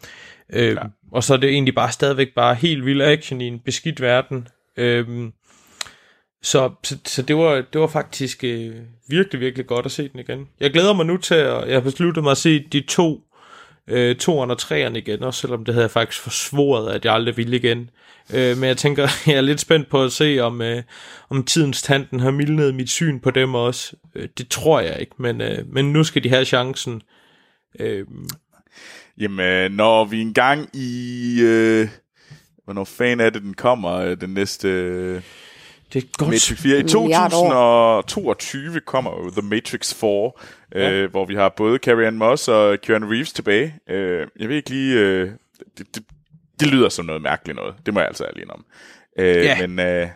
Øh, 0.53 0.77
og 1.11 1.23
så 1.23 1.33
er 1.33 1.37
det 1.37 1.49
egentlig 1.49 1.75
bare 1.75 1.91
stadigvæk 1.91 2.33
bare 2.35 2.55
helt 2.55 2.85
vild 2.85 3.01
action 3.01 3.41
i 3.41 3.47
en 3.47 3.59
beskidt 3.59 4.01
verden. 4.01 4.47
Øh, 4.77 5.07
så, 6.41 6.71
så, 6.83 6.97
så 7.05 7.21
det, 7.21 7.35
var, 7.35 7.63
det 7.73 7.81
var 7.81 7.87
faktisk 7.87 8.43
øh, 8.43 8.75
virkelig, 9.07 9.41
virkelig 9.41 9.67
godt 9.67 9.85
at 9.85 9.91
se 9.91 10.07
den 10.07 10.19
igen. 10.19 10.47
Jeg 10.59 10.71
glæder 10.71 10.93
mig 10.93 11.05
nu 11.05 11.17
til, 11.17 11.35
at 11.35 11.67
jeg 11.67 11.75
har 11.75 11.81
besluttet 11.81 12.23
mig 12.23 12.31
at 12.31 12.37
se 12.37 12.59
de 12.59 12.81
to, 12.81 13.21
øh, 13.87 14.15
toeren 14.15 14.51
og 14.51 14.57
treeren 14.57 14.95
igen, 14.95 15.23
også 15.23 15.39
selvom 15.39 15.65
det 15.65 15.73
havde 15.73 15.83
jeg 15.83 15.91
faktisk 15.91 16.21
forsvoret, 16.21 16.93
at 16.93 17.05
jeg 17.05 17.13
aldrig 17.13 17.37
ville 17.37 17.57
igen. 17.57 17.89
Øh, 18.33 18.57
men 18.57 18.67
jeg 18.67 18.77
tænker, 18.77 19.07
jeg 19.27 19.35
er 19.35 19.41
lidt 19.41 19.59
spændt 19.59 19.89
på 19.89 20.03
at 20.03 20.11
se, 20.11 20.39
om, 20.39 20.61
øh, 20.61 20.83
om 21.29 21.43
tidens 21.43 21.81
tanden 21.81 22.19
har 22.19 22.31
mildnet 22.31 22.75
mit 22.75 22.89
syn 22.89 23.19
på 23.19 23.31
dem 23.31 23.55
også. 23.55 23.95
Øh, 24.15 24.29
det 24.37 24.47
tror 24.47 24.79
jeg 24.79 24.99
ikke, 24.99 25.15
men, 25.17 25.41
øh, 25.41 25.67
men 25.67 25.93
nu 25.93 26.03
skal 26.03 26.23
de 26.23 26.29
have 26.29 26.45
chancen. 26.45 27.01
Øh, 27.79 28.05
Jamen, 29.17 29.71
når 29.71 30.05
vi 30.05 30.21
engang 30.21 30.69
i... 30.73 31.39
Øh, 31.43 31.87
hvornår 32.63 32.83
fan 32.83 33.19
er 33.19 33.29
det, 33.29 33.41
den 33.41 33.53
kommer, 33.53 33.91
øh, 33.95 34.21
den 34.21 34.29
næste... 34.33 34.67
Øh, 34.67 35.21
det 35.93 36.03
er 36.03 36.07
et 36.07 36.17
godt 36.17 36.29
Matrix 36.29 36.61
4. 36.61 36.79
I 36.79 36.83
milliard 36.83 37.31
2022 37.31 38.79
kommer 38.79 39.11
jo 39.11 39.29
The 39.29 39.41
Matrix 39.49 39.93
4, 39.93 40.31
ja. 40.75 40.91
øh, 40.91 41.11
hvor 41.11 41.25
vi 41.25 41.35
har 41.35 41.49
både 41.49 41.77
Carrie 41.77 42.07
Ann 42.07 42.17
Moss 42.17 42.47
og 42.47 42.81
Keanu 42.81 43.07
Reeves 43.07 43.33
tilbage. 43.33 43.75
Øh, 43.89 44.27
jeg 44.39 44.49
ved 44.49 44.55
ikke 44.55 44.69
lige... 44.69 44.99
Øh, 44.99 45.31
det, 45.77 45.95
det, 45.95 46.03
det 46.59 46.67
lyder 46.67 46.89
som 46.89 47.05
noget 47.05 47.21
mærkeligt 47.21 47.55
noget. 47.55 47.75
Det 47.85 47.93
må 47.93 47.99
jeg 47.99 48.07
altså 48.07 48.25
ærlig 48.25 48.51
om. 48.51 48.65
Øh, 49.19 49.35
Ja. 49.35 49.67
Men 49.67 49.79
øh, 49.79 50.07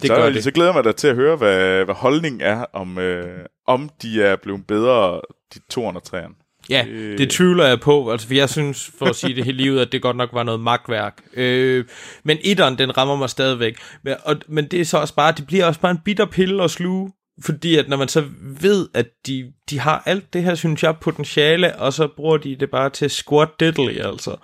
Det 0.00 0.06
så, 0.06 0.14
gør 0.14 0.30
det. 0.30 0.44
så 0.44 0.50
glæder 0.50 0.70
jeg 0.70 0.74
mig 0.74 0.84
da 0.84 0.92
til 0.92 1.08
at 1.08 1.14
høre, 1.14 1.36
hvad, 1.36 1.84
hvad 1.84 1.94
holdningen 1.94 2.40
er, 2.40 2.64
om, 2.72 2.98
øh, 2.98 3.44
om 3.66 3.90
de 4.02 4.22
er 4.22 4.36
blevet 4.36 4.66
bedre, 4.66 5.20
de 5.54 5.60
toerne 5.70 5.98
og 5.98 6.04
træerne. 6.04 6.34
Ja, 6.70 6.84
Øh. 6.88 7.18
det 7.18 7.30
tvivler 7.30 7.66
jeg 7.66 7.80
på. 7.80 8.12
Altså, 8.12 8.26
for 8.26 8.34
jeg 8.34 8.50
synes, 8.50 8.90
for 8.98 9.06
at 9.06 9.16
sige 9.16 9.34
det 9.34 9.44
hele 9.44 9.56
livet, 9.56 9.80
at 9.80 9.92
det 9.92 10.02
godt 10.02 10.16
nok 10.16 10.30
var 10.32 10.42
noget 10.42 10.60
magtværk. 10.60 11.22
Øh, 11.34 11.84
men 12.24 12.38
etteren, 12.40 12.78
den 12.78 12.98
rammer 12.98 13.16
mig 13.16 13.30
stadigvæk. 13.30 13.78
Men, 14.02 14.14
og, 14.24 14.36
men 14.48 14.66
det 14.66 14.80
er 14.80 14.84
så 14.84 14.98
også 14.98 15.14
bare, 15.14 15.32
det 15.32 15.46
bliver 15.46 15.64
også 15.64 15.80
bare 15.80 15.90
en 15.90 16.00
bitter 16.04 16.26
pille 16.26 16.64
at 16.64 16.70
sluge. 16.70 17.12
Fordi 17.42 17.76
at 17.76 17.88
når 17.88 17.96
man 17.96 18.08
så 18.08 18.24
ved, 18.40 18.88
at 18.94 19.06
de, 19.26 19.52
de 19.70 19.78
har 19.78 20.02
alt 20.06 20.32
det 20.32 20.42
her, 20.42 20.54
synes 20.54 20.82
jeg, 20.82 20.96
potentiale, 21.00 21.76
og 21.76 21.92
så 21.92 22.08
bruger 22.16 22.36
de 22.36 22.56
det 22.56 22.70
bare 22.70 22.90
til 22.90 23.10
squat 23.10 23.48
diddly, 23.60 23.98
altså. 23.98 24.36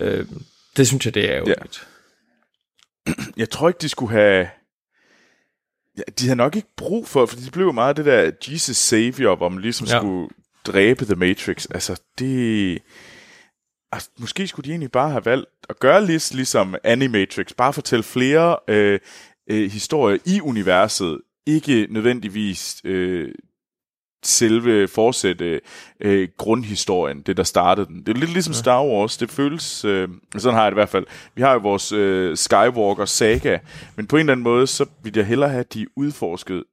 Øh, 0.00 0.26
det 0.76 0.86
synes 0.86 1.04
jeg, 1.06 1.14
det 1.14 1.32
er 1.34 1.38
jo. 1.38 1.44
Ja. 1.46 1.54
Jeg 3.36 3.50
tror 3.50 3.68
ikke, 3.68 3.78
de 3.82 3.88
skulle 3.88 4.12
have... 4.12 4.48
Ja, 5.98 6.02
de 6.18 6.28
har 6.28 6.34
nok 6.34 6.56
ikke 6.56 6.68
brug 6.76 7.08
for, 7.08 7.26
for 7.26 7.36
de 7.36 7.50
blev 7.50 7.66
jo 7.66 7.72
meget 7.72 7.96
det 7.96 8.04
der 8.04 8.30
Jesus 8.48 8.76
Savior, 8.76 9.36
hvor 9.36 9.48
man 9.48 9.60
ligesom 9.62 9.86
ja. 9.86 9.98
skulle 9.98 10.28
dræbe 10.66 11.04
The 11.04 11.14
Matrix. 11.14 11.66
Altså, 11.70 12.00
det... 12.18 12.78
Altså, 13.92 14.10
måske 14.18 14.46
skulle 14.46 14.64
de 14.64 14.70
egentlig 14.70 14.92
bare 14.92 15.10
have 15.10 15.24
valgt 15.24 15.50
at 15.68 15.78
gøre 15.78 16.06
lidt 16.06 16.34
ligesom 16.34 16.74
Animatrix, 16.84 17.52
bare 17.56 17.72
fortælle 17.72 18.02
flere 18.02 18.56
øh, 18.68 19.00
øh, 19.50 19.70
historier 19.70 20.18
i 20.26 20.40
universet, 20.40 21.20
ikke 21.46 21.86
nødvendigvis 21.90 22.80
øh, 22.84 23.34
selve 24.24 24.88
fortsætte 24.88 25.60
øh, 26.00 26.28
grundhistorien, 26.36 27.22
det 27.22 27.36
der 27.36 27.42
startede 27.42 27.86
den. 27.86 28.02
Det 28.06 28.08
er 28.08 28.18
lidt 28.18 28.32
ligesom 28.32 28.54
Star 28.54 28.84
Wars, 28.84 29.16
det 29.16 29.30
føles, 29.30 29.84
øh, 29.84 30.08
sådan 30.36 30.54
har 30.54 30.62
jeg 30.62 30.72
det 30.72 30.76
i 30.76 30.80
hvert 30.80 30.88
fald. 30.88 31.06
Vi 31.34 31.42
har 31.42 31.52
jo 31.52 31.58
vores 31.58 31.92
øh, 31.92 32.36
Skywalker 32.36 33.04
saga, 33.04 33.58
men 33.96 34.06
på 34.06 34.16
en 34.16 34.20
eller 34.20 34.32
anden 34.32 34.44
måde, 34.44 34.66
så 34.66 34.86
vil 35.02 35.12
jeg 35.16 35.26
hellere 35.26 35.50
have, 35.50 35.60
at 35.60 35.74
de 35.74 35.86
udforsket 35.96 36.64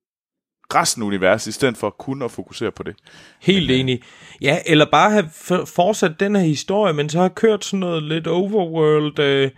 resten 0.76 1.02
af 1.04 1.08
universet, 1.08 1.48
i 1.48 1.54
stedet 1.54 1.78
for 1.78 1.90
kun 1.90 2.22
at 2.22 2.32
fokusere 2.32 2.72
på 2.72 2.84
det. 2.84 2.96
Helt 3.42 3.72
enig. 3.72 4.02
Ja, 4.42 4.58
eller 4.66 4.86
bare 4.92 5.12
have 5.12 5.30
for- 5.34 5.66
fortsat 5.66 6.20
den 6.20 6.36
her 6.36 6.44
historie, 6.44 6.94
men 6.94 7.10
så 7.10 7.20
har 7.22 7.30
kørt 7.30 7.66
sådan 7.66 7.80
noget 7.80 8.04
lidt 8.04 8.28
overworld, 8.28 9.20
øh, 9.20 9.52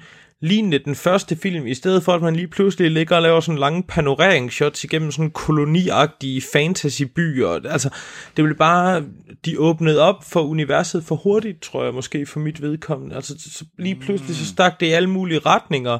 lignende 0.43 0.79
den 0.79 0.95
første 0.95 1.35
film, 1.35 1.67
i 1.67 1.73
stedet 1.73 2.03
for 2.03 2.11
at 2.13 2.21
man 2.21 2.35
lige 2.35 2.47
pludselig 2.47 2.91
ligger 2.91 3.15
og 3.15 3.21
laver 3.21 3.39
sådan 3.39 3.59
lange 3.59 3.83
panoreringsshots 3.83 4.83
igennem 4.83 5.11
sådan 5.11 5.31
koloniagtige 5.31 6.41
fantasybyer. 6.53 7.49
Altså, 7.49 7.89
det 8.37 8.43
blev 8.45 8.57
bare, 8.57 9.03
de 9.45 9.59
åbnede 9.59 10.01
op 10.01 10.23
for 10.23 10.41
universet 10.41 11.03
for 11.03 11.15
hurtigt, 11.15 11.61
tror 11.61 11.83
jeg 11.83 11.93
måske, 11.93 12.25
for 12.25 12.39
mit 12.39 12.61
vedkommende. 12.61 13.15
Altså, 13.15 13.33
så 13.39 13.65
lige 13.79 13.95
pludselig 13.95 14.35
så 14.35 14.45
stak 14.45 14.79
det 14.79 14.85
i 14.85 14.91
alle 14.91 15.09
mulige 15.09 15.39
retninger. 15.39 15.97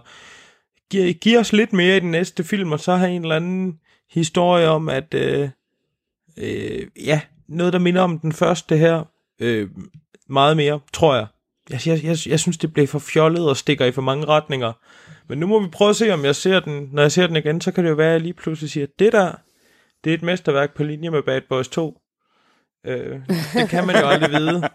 Giv, 0.91 1.13
giv 1.13 1.39
os 1.39 1.53
lidt 1.53 1.73
mere 1.73 1.97
i 1.97 1.99
den 1.99 2.11
næste 2.11 2.43
film, 2.43 2.71
og 2.71 2.79
så 2.79 2.95
har 2.95 3.07
en 3.07 3.21
eller 3.21 3.35
anden 3.35 3.73
historie 4.11 4.67
om, 4.67 4.89
at 4.89 5.13
øh, 5.13 5.49
øh, 6.37 6.87
ja, 7.05 7.21
noget, 7.47 7.73
der 7.73 7.79
minder 7.79 8.01
om 8.01 8.19
den 8.19 8.31
første 8.31 8.77
her. 8.77 9.03
Øh, 9.39 9.69
meget 10.29 10.57
mere, 10.57 10.79
tror 10.93 11.15
jeg. 11.15 11.25
Jeg, 11.69 11.87
jeg, 11.87 12.03
jeg, 12.03 12.17
jeg 12.27 12.39
synes, 12.39 12.57
det 12.57 12.73
blev 12.73 12.87
for 12.87 12.99
fjollet 12.99 13.49
og 13.49 13.57
stikker 13.57 13.85
i 13.85 13.91
for 13.91 14.01
mange 14.01 14.25
retninger. 14.25 14.73
Men 15.27 15.37
nu 15.37 15.47
må 15.47 15.59
vi 15.59 15.67
prøve 15.67 15.89
at 15.89 15.95
se, 15.95 16.13
om 16.13 16.25
jeg 16.25 16.35
ser 16.35 16.59
den. 16.59 16.89
Når 16.91 17.01
jeg 17.01 17.11
ser 17.11 17.27
den 17.27 17.35
igen, 17.35 17.61
så 17.61 17.71
kan 17.71 17.83
det 17.83 17.89
jo 17.89 17.95
være, 17.95 18.07
at 18.07 18.13
jeg 18.13 18.21
lige 18.21 18.33
pludselig 18.33 18.71
siger, 18.71 18.83
at 18.83 18.99
det 18.99 19.13
der, 19.13 19.31
det 20.03 20.09
er 20.09 20.13
et 20.13 20.23
mesterværk 20.23 20.75
på 20.75 20.83
linje 20.83 21.09
med 21.09 21.23
Bad 21.23 21.41
Boys 21.49 21.67
2. 21.67 21.97
Øh, 22.85 23.19
det 23.53 23.69
kan 23.69 23.87
man 23.87 23.95
jo 23.95 24.07
aldrig 24.07 24.31
vide. 24.31 24.61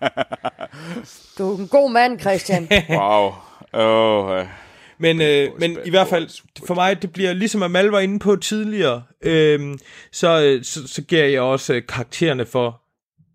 Du 1.38 1.54
er 1.54 1.58
en 1.58 1.68
god 1.68 1.90
mand, 1.90 2.20
Christian. 2.20 2.68
Wow. 2.90 3.32
Oh, 3.72 4.40
uh. 4.40 4.65
Men, 4.98 5.20
øh, 5.20 5.48
Boys, 5.50 5.60
men 5.60 5.78
i 5.84 5.90
hvert 5.90 6.08
fald, 6.08 6.24
Boys. 6.24 6.66
for 6.66 6.74
mig, 6.74 7.02
det 7.02 7.12
bliver 7.12 7.32
ligesom 7.32 7.62
Amal 7.62 7.86
var 7.86 8.00
inde 8.00 8.18
på 8.18 8.36
tidligere, 8.36 9.02
øh, 9.22 9.74
så, 10.12 10.58
så, 10.62 10.88
så 10.88 11.02
giver 11.02 11.24
jeg 11.24 11.40
også 11.40 11.74
øh, 11.74 11.82
karaktererne 11.88 12.46
for, 12.46 12.80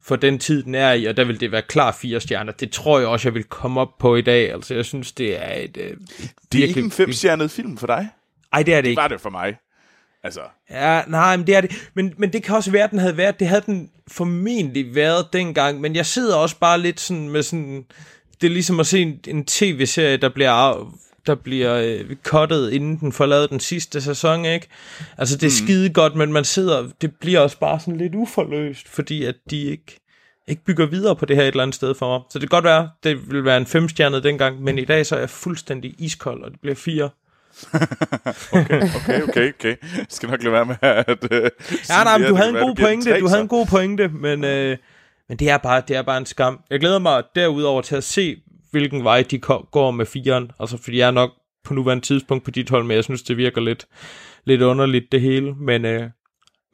for 0.03 0.15
den 0.15 0.39
tid, 0.39 0.63
den 0.63 0.75
er 0.75 0.91
i, 0.93 1.05
og 1.05 1.17
der 1.17 1.23
vil 1.23 1.39
det 1.39 1.51
være 1.51 1.61
klar 1.61 1.91
fire 2.01 2.19
stjerner. 2.21 2.51
Det 2.51 2.71
tror 2.71 2.99
jeg 2.99 3.07
også, 3.07 3.27
jeg 3.27 3.33
vil 3.33 3.43
komme 3.43 3.81
op 3.81 3.97
på 3.99 4.15
i 4.15 4.21
dag. 4.21 4.53
Altså, 4.53 4.73
jeg 4.75 4.85
synes, 4.85 5.11
det 5.11 5.43
er 5.43 5.53
et... 5.63 5.77
Øh, 5.77 5.97
Det 6.51 6.63
er 6.63 6.67
ikke 6.67 6.79
en 6.79 6.91
femstjernet 6.91 7.51
film 7.51 7.77
for 7.77 7.87
dig? 7.87 8.09
Ej, 8.53 8.63
det 8.63 8.73
er 8.73 8.77
det 8.77 8.83
Det 8.83 8.89
ikke. 8.89 9.01
var 9.01 9.07
det 9.07 9.21
for 9.21 9.29
mig. 9.29 9.57
Altså, 10.23 10.39
Ja, 10.71 11.01
nej, 11.07 11.37
men 11.37 11.47
det 11.47 11.55
er 11.55 11.61
det. 11.61 11.89
Men, 11.93 12.13
men 12.17 12.33
det 12.33 12.43
kan 12.43 12.55
også 12.55 12.71
være, 12.71 12.83
at 12.83 12.91
den 12.91 12.99
havde 12.99 13.17
været, 13.17 13.39
det 13.39 13.47
havde 13.47 13.63
den 13.65 13.89
formentlig 14.07 14.95
været 14.95 15.27
dengang, 15.33 15.81
men 15.81 15.95
jeg 15.95 16.05
sidder 16.05 16.35
også 16.35 16.55
bare 16.59 16.79
lidt 16.79 16.99
sådan 16.99 17.29
med 17.29 17.43
sådan, 17.43 17.85
det 18.41 18.47
er 18.47 18.51
ligesom 18.51 18.79
at 18.79 18.87
se 18.87 18.99
en, 19.01 19.19
en 19.27 19.45
tv-serie, 19.45 20.17
der 20.17 20.29
bliver, 20.29 20.91
der 21.27 21.35
bliver 21.35 21.75
øh, 21.75 22.15
cuttet, 22.23 22.71
inden 22.71 22.99
den 22.99 23.11
får 23.11 23.25
lavet 23.25 23.49
den 23.49 23.59
sidste 23.59 24.01
sæson, 24.01 24.45
ikke? 24.45 24.67
Altså, 25.17 25.35
det 25.35 25.43
er 25.43 25.61
mm. 25.61 25.67
skide 25.67 25.89
godt, 25.89 26.15
men 26.15 26.33
man 26.33 26.45
sidder, 26.45 26.89
det 27.01 27.15
bliver 27.15 27.39
også 27.39 27.59
bare 27.59 27.79
sådan 27.79 27.97
lidt 27.97 28.15
uforløst, 28.15 28.87
fordi 28.87 29.23
at 29.23 29.35
de 29.49 29.61
ikke, 29.61 29.99
ikke 30.47 30.63
bygger 30.63 30.85
videre 30.85 31.15
på 31.15 31.25
det 31.25 31.35
her 31.35 31.43
et 31.43 31.47
eller 31.47 31.63
andet 31.63 31.75
sted 31.75 31.95
for 31.95 32.17
mig. 32.17 32.21
Så 32.29 32.39
det 32.39 32.49
kan 32.49 32.55
godt 32.55 32.65
være, 32.65 32.89
det 33.03 33.31
vil 33.31 33.45
være 33.45 33.57
en 33.57 33.65
femstjernet 33.65 34.23
dengang, 34.23 34.61
men 34.63 34.77
i 34.79 34.85
dag 34.85 35.05
så 35.05 35.15
er 35.15 35.19
jeg 35.19 35.29
fuldstændig 35.29 35.95
iskold, 35.97 36.43
og 36.43 36.51
det 36.51 36.59
bliver 36.59 36.75
fire. 36.75 37.09
okay, 38.53 38.81
okay, 38.95 39.21
okay, 39.23 39.53
okay. 39.53 39.75
Jeg 39.97 40.05
skal 40.09 40.29
nok 40.29 40.43
lade 40.43 40.53
være 40.53 40.65
med 40.65 40.75
at... 40.81 41.23
Uh, 41.31 41.49
Ja, 41.89 42.03
nej, 42.03 42.17
men 42.17 42.27
du 42.27 42.35
havde 42.35 42.49
en 42.49 42.55
god 42.55 42.75
pointe, 42.75 43.19
du 43.19 43.27
havde 43.27 43.41
en 43.41 43.47
god 43.47 43.65
pointe, 43.65 44.07
men, 44.07 44.43
øh, 44.43 44.77
men 45.29 45.37
det, 45.37 45.49
er 45.49 45.57
bare, 45.57 45.81
det 45.87 45.95
er 45.95 46.01
bare 46.01 46.17
en 46.17 46.25
skam. 46.25 46.59
Jeg 46.69 46.79
glæder 46.79 46.99
mig 46.99 47.23
derudover 47.35 47.81
til 47.81 47.95
at 47.95 48.03
se, 48.03 48.41
hvilken 48.71 49.03
vej 49.03 49.23
de 49.31 49.39
går 49.71 49.91
med 49.91 50.05
firen, 50.05 50.51
altså 50.59 50.77
fordi 50.77 50.97
jeg 50.97 51.07
er 51.07 51.11
nok 51.11 51.31
på 51.63 51.73
nuværende 51.73 52.05
tidspunkt 52.05 52.43
på 52.43 52.51
dit 52.51 52.69
hold, 52.69 52.83
men 52.83 52.95
jeg 52.95 53.03
synes, 53.03 53.23
det 53.23 53.37
virker 53.37 53.61
lidt, 53.61 53.87
lidt 54.45 54.61
underligt 54.61 55.11
det 55.11 55.21
hele, 55.21 55.53
men, 55.55 55.85
øh, 55.85 56.09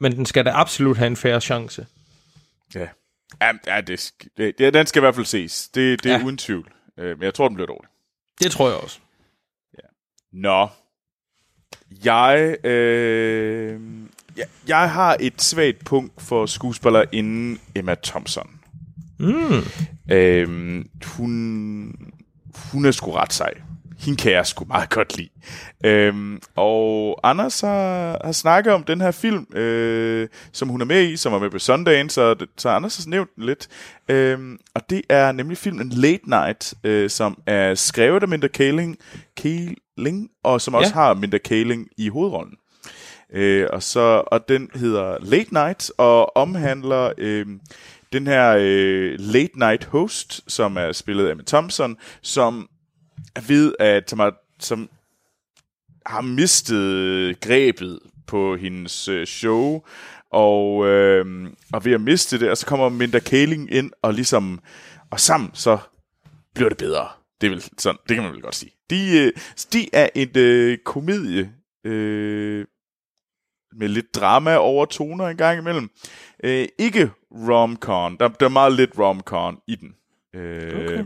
men 0.00 0.16
den 0.16 0.26
skal 0.26 0.44
da 0.44 0.50
absolut 0.50 0.96
have 0.96 1.06
en 1.06 1.16
færre 1.16 1.40
chance. 1.40 1.86
Ja, 2.74 2.88
ja, 3.40 3.52
ja 3.66 3.80
det, 3.80 4.12
det, 4.36 4.58
det, 4.58 4.74
den 4.74 4.86
skal 4.86 5.00
i 5.00 5.02
hvert 5.02 5.14
fald 5.14 5.26
ses. 5.26 5.68
Det, 5.68 6.02
det 6.02 6.10
er 6.10 6.14
Ja. 6.14 6.18
ja. 6.18 6.24
uden 6.24 6.38
tvivl. 6.38 6.72
Uh, 6.96 7.04
men 7.04 7.22
jeg 7.22 7.34
tror, 7.34 7.48
den 7.48 7.54
bliver 7.54 7.66
dårlig. 7.66 7.90
Det 8.42 8.50
tror 8.52 8.68
jeg 8.68 8.76
også. 8.78 8.98
Nå. 10.32 10.68
Jeg, 12.04 12.56
øh, 12.66 13.80
jeg, 14.36 14.46
jeg 14.68 14.90
har 14.90 15.16
et 15.20 15.42
svagt 15.42 15.84
punkt 15.84 16.22
for 16.22 16.46
skuespiller 16.46 17.04
inden 17.12 17.60
Emma 17.74 17.94
Thompson. 18.02 18.60
Mm. 19.18 19.62
Øh, 20.10 20.84
hun, 21.04 21.94
hun 22.72 22.84
er 22.84 22.90
sgu 22.90 23.10
ret 23.10 23.32
sej. 23.32 23.50
Hende 23.98 24.16
kan 24.22 24.32
jeg 24.32 24.46
sgu 24.46 24.64
meget 24.64 24.90
godt 24.90 25.16
lide. 25.16 25.28
Øhm, 25.84 26.40
og 26.56 27.20
Anders 27.22 27.60
har, 27.60 28.20
har 28.24 28.32
snakket 28.32 28.72
om 28.72 28.84
den 28.84 29.00
her 29.00 29.10
film, 29.10 29.46
øh, 29.56 30.28
som 30.52 30.68
hun 30.68 30.80
er 30.80 30.84
med 30.84 31.02
i, 31.08 31.16
som 31.16 31.32
er 31.32 31.38
med 31.38 31.50
på 31.50 31.58
Sundance, 31.58 32.14
så, 32.14 32.46
så 32.56 32.68
Anders 32.68 32.96
har 33.04 33.10
nævnt 33.10 33.30
den 33.36 33.44
lidt. 33.44 33.68
Øhm, 34.08 34.58
og 34.74 34.90
det 34.90 35.02
er 35.08 35.32
nemlig 35.32 35.58
filmen 35.58 35.88
Late 35.88 36.30
Night, 36.30 36.74
øh, 36.84 37.10
som 37.10 37.38
er 37.46 37.74
skrevet 37.74 38.22
af 38.22 38.28
Minda 38.28 38.48
Kaling, 38.48 38.96
Kaling 39.36 40.28
og 40.44 40.60
som 40.60 40.74
også 40.74 40.90
Ja. 40.94 41.00
har 41.00 41.14
Minda 41.14 41.38
Kaling 41.38 41.86
i 41.96 42.08
hovedrollen. 42.08 42.54
Øh, 43.32 43.66
og, 43.72 43.82
så, 43.82 44.22
og 44.26 44.48
den 44.48 44.70
hedder 44.74 45.16
Late 45.20 45.54
Night, 45.54 45.90
og 45.98 46.36
omhandler 46.36 47.12
øh, 47.18 47.46
den 48.12 48.26
her 48.26 48.56
øh, 48.60 49.16
Late 49.18 49.58
Night 49.58 49.84
host, 49.84 50.50
som 50.50 50.76
er 50.76 50.92
spillet 50.92 51.26
af 51.26 51.30
Emma 51.30 51.42
Thompson, 51.46 51.96
som 52.22 52.68
er 53.34 53.40
ved 53.48 53.74
at 53.78 54.10
som, 54.10 54.18
er, 54.18 54.30
som 54.60 54.90
har 56.06 56.20
mistet 56.20 57.40
grebet 57.40 58.00
på 58.26 58.56
hendes 58.56 59.08
øh, 59.08 59.26
show, 59.26 59.82
og, 60.30 60.86
øh, 60.86 61.50
og 61.72 61.84
ved 61.84 61.92
at 61.92 62.00
miste 62.00 62.40
det, 62.40 62.50
og 62.50 62.56
så 62.56 62.66
kommer 62.66 62.88
Minda 62.88 63.18
Kaling 63.18 63.72
ind, 63.72 63.92
og 64.02 64.14
ligesom, 64.14 64.60
og 65.10 65.20
sammen 65.20 65.50
så 65.54 65.78
bliver 66.54 66.68
det 66.68 66.78
bedre. 66.78 67.08
Det, 67.40 67.46
er 67.46 67.50
vel 67.50 67.64
sådan, 67.78 67.98
det 68.08 68.14
kan 68.14 68.24
man 68.24 68.32
vel 68.32 68.42
godt 68.42 68.54
sige. 68.54 68.72
De, 68.90 69.18
øh, 69.18 69.32
de 69.72 69.88
er 69.92 70.08
et 70.14 70.36
øh, 70.36 70.78
komedie, 70.84 71.52
øh, 71.84 72.66
med 73.72 73.88
lidt 73.88 74.14
drama 74.14 74.56
over 74.56 74.84
toner 74.84 75.28
en 75.28 75.36
gang 75.36 75.58
imellem. 75.58 75.90
Øh, 76.44 76.68
ikke 76.78 77.10
rom-con. 77.30 78.16
Der, 78.20 78.28
der 78.28 78.46
er 78.46 78.50
meget 78.50 78.72
lidt 78.72 78.90
rom-con 78.98 79.62
i 79.66 79.76
den. 79.76 79.94
Øh, 80.34 80.84
Okay. 80.84 81.04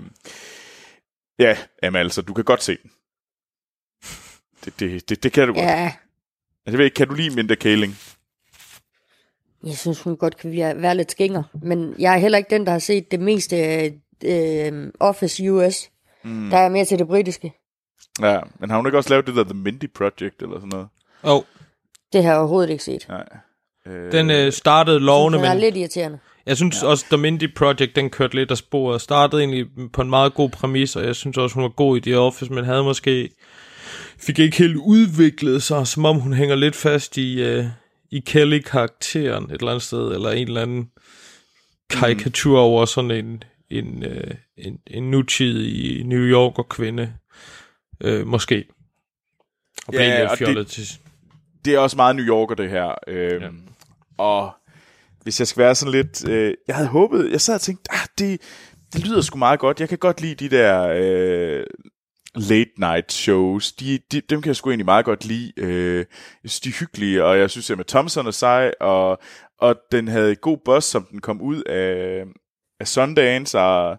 Ja, 1.38 1.56
jamen 1.82 2.00
altså, 2.00 2.22
du 2.22 2.34
kan 2.34 2.44
godt 2.44 2.62
se 2.62 2.76
den. 2.82 2.90
Det, 4.64 4.80
det, 4.80 5.08
det, 5.08 5.22
det 5.22 5.32
kan 5.32 5.48
du 5.48 5.54
godt. 5.54 5.64
Ja, 5.64 5.92
Jeg 6.66 6.78
ved 6.78 6.84
ikke, 6.84 6.94
kan 6.94 7.08
du 7.08 7.14
lide 7.14 7.34
Minda 7.34 7.54
Kaling? 7.54 7.96
jeg 9.66 9.76
synes, 9.76 10.02
hun 10.02 10.16
godt 10.16 10.36
kan 10.36 10.52
være, 10.52 10.82
være 10.82 10.94
lidt 10.94 11.10
skinger. 11.10 11.42
Men 11.62 11.94
jeg 11.98 12.14
er 12.14 12.18
heller 12.18 12.38
ikke 12.38 12.50
den, 12.50 12.66
der 12.66 12.72
har 12.72 12.78
set 12.78 13.10
det 13.10 13.20
meste 13.20 13.56
af 13.56 13.94
øh, 14.24 14.92
Office 15.00 15.52
US. 15.52 15.90
Mm. 16.24 16.50
Der 16.50 16.56
er 16.58 16.68
mere 16.68 16.84
til 16.84 16.98
det 16.98 17.06
britiske. 17.06 17.52
Ja, 18.20 18.40
men 18.60 18.70
har 18.70 18.76
hun 18.76 18.86
ikke 18.86 18.98
også 18.98 19.10
lavet 19.10 19.26
det 19.26 19.36
der 19.36 19.44
The 19.44 19.54
Mindy 19.54 19.90
Project, 19.94 20.42
eller 20.42 20.56
sådan 20.56 20.68
noget? 20.68 20.88
Og 21.22 21.46
Det 22.12 22.22
har 22.24 22.30
jeg 22.30 22.38
overhovedet 22.38 22.70
ikke 22.70 22.84
set. 22.84 23.06
Nej. 23.08 23.26
Øh, 23.88 24.12
den 24.12 24.30
øh, 24.30 24.52
startede 24.52 25.00
lovende, 25.00 25.38
Den 25.38 25.44
er 25.44 25.50
men 25.52 25.60
lidt 25.60 25.76
irriterende. 25.76 26.18
jeg 26.46 26.56
synes 26.56 26.82
ja. 26.82 26.86
også, 26.88 27.04
The 27.10 27.16
Mindy 27.16 27.54
Project, 27.54 27.96
den 27.96 28.10
kørte 28.10 28.34
lidt 28.34 28.50
af 28.50 28.56
sporet. 28.58 29.00
Startede 29.00 29.42
egentlig 29.42 29.66
på 29.92 30.02
en 30.02 30.10
meget 30.10 30.34
god 30.34 30.50
præmis, 30.50 30.96
og 30.96 31.04
jeg 31.04 31.16
synes 31.16 31.36
også, 31.38 31.54
hun 31.54 31.62
var 31.62 31.68
god 31.68 31.96
i 31.96 32.00
The 32.00 32.18
Office, 32.18 32.52
men 32.52 32.64
havde 32.64 32.82
måske 32.82 33.30
fik 34.18 34.38
ikke 34.38 34.56
helt 34.58 34.76
udviklet 34.76 35.62
sig, 35.62 35.86
som 35.86 36.04
om 36.04 36.16
hun 36.16 36.32
hænger 36.32 36.54
lidt 36.56 36.76
fast 36.76 37.16
i, 37.16 37.42
øh, 37.42 37.64
i 38.10 38.20
Kelly-karakteren 38.26 39.44
et 39.44 39.50
eller 39.52 39.68
andet 39.70 39.82
sted, 39.82 40.12
eller 40.14 40.30
en 40.30 40.48
eller 40.48 40.62
anden 40.62 40.90
karikatur 41.90 42.52
mm. 42.58 42.64
over 42.64 42.84
sådan 42.84 43.10
en, 43.10 43.42
en, 43.70 44.02
øh, 44.04 44.30
en, 44.56 44.78
en 44.86 45.10
nutidig 45.10 46.04
New 46.06 46.20
Yorker 46.20 46.62
kvinde, 46.62 47.12
øh, 48.00 48.26
måske. 48.26 48.64
Og 49.86 49.94
Ja, 49.94 50.30
og 50.30 50.38
det- 50.38 50.66
til. 50.66 50.88
det 51.64 51.74
er 51.74 51.78
også 51.78 51.96
meget 51.96 52.16
New 52.16 52.24
Yorker, 52.24 52.54
det 52.54 52.70
her. 52.70 52.94
Øhm, 53.08 53.42
ja. 53.42 53.48
Og 54.22 54.52
hvis 55.22 55.40
jeg 55.40 55.48
skal 55.48 55.62
være 55.62 55.74
sådan 55.74 55.92
lidt... 55.92 56.28
Øh, 56.28 56.54
jeg 56.68 56.76
havde 56.76 56.88
håbet... 56.88 57.30
Jeg 57.30 57.40
sad 57.40 57.54
og 57.54 57.60
tænkte, 57.60 57.92
ah, 57.92 58.06
det, 58.18 58.40
det 58.92 59.06
lyder 59.06 59.20
sgu 59.20 59.38
meget 59.38 59.60
godt. 59.60 59.80
Jeg 59.80 59.88
kan 59.88 59.98
godt 59.98 60.20
lide 60.20 60.34
de 60.34 60.56
der 60.56 60.88
øh, 60.94 61.66
late 62.34 62.70
night 62.78 63.12
shows. 63.12 63.72
De, 63.72 63.98
de, 64.12 64.20
dem 64.20 64.42
kan 64.42 64.48
jeg 64.48 64.56
sgu 64.56 64.70
egentlig 64.70 64.84
meget 64.84 65.04
godt 65.04 65.24
lide. 65.24 65.52
Øh, 65.56 65.96
jeg 66.42 66.50
synes, 66.50 66.60
de 66.60 66.68
er 66.68 66.72
hyggelige, 66.80 67.24
og 67.24 67.38
jeg 67.38 67.50
synes, 67.50 67.70
at 67.70 67.76
med 67.76 67.84
Thompson 67.84 68.26
er 68.26 68.30
sej, 68.30 68.72
og, 68.80 69.18
og 69.58 69.76
den 69.92 70.08
havde 70.08 70.36
god 70.36 70.58
buzz, 70.64 70.86
som 70.86 71.06
den 71.10 71.20
kom 71.20 71.40
ud 71.40 71.62
af, 71.62 72.24
af 72.80 72.88
Sundance, 72.88 73.58
og 73.58 73.98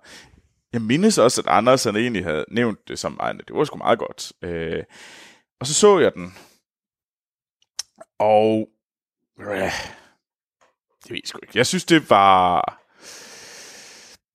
jeg 0.74 0.82
mindes 0.82 1.18
også, 1.18 1.42
at 1.42 1.48
Anders 1.48 1.84
han 1.84 1.96
egentlig 1.96 2.24
havde 2.24 2.46
nævnt 2.52 2.80
det 2.88 3.00
som, 3.00 3.18
ej, 3.20 3.32
det 3.32 3.56
var 3.56 3.64
sgu 3.64 3.78
meget 3.78 4.00
godt. 4.00 4.32
Øh, 4.42 4.84
og 5.60 5.68
så 5.68 5.74
så 5.74 6.00
jeg 6.00 6.14
den, 6.14 6.34
og 8.20 8.68
øh, 9.40 9.72
det 11.04 11.12
ved 11.12 11.18
jeg 11.18 11.28
sgu 11.28 11.40
ikke. 11.44 11.58
Jeg 11.58 11.66
synes, 11.66 11.86
det 11.86 12.10
var 12.10 12.62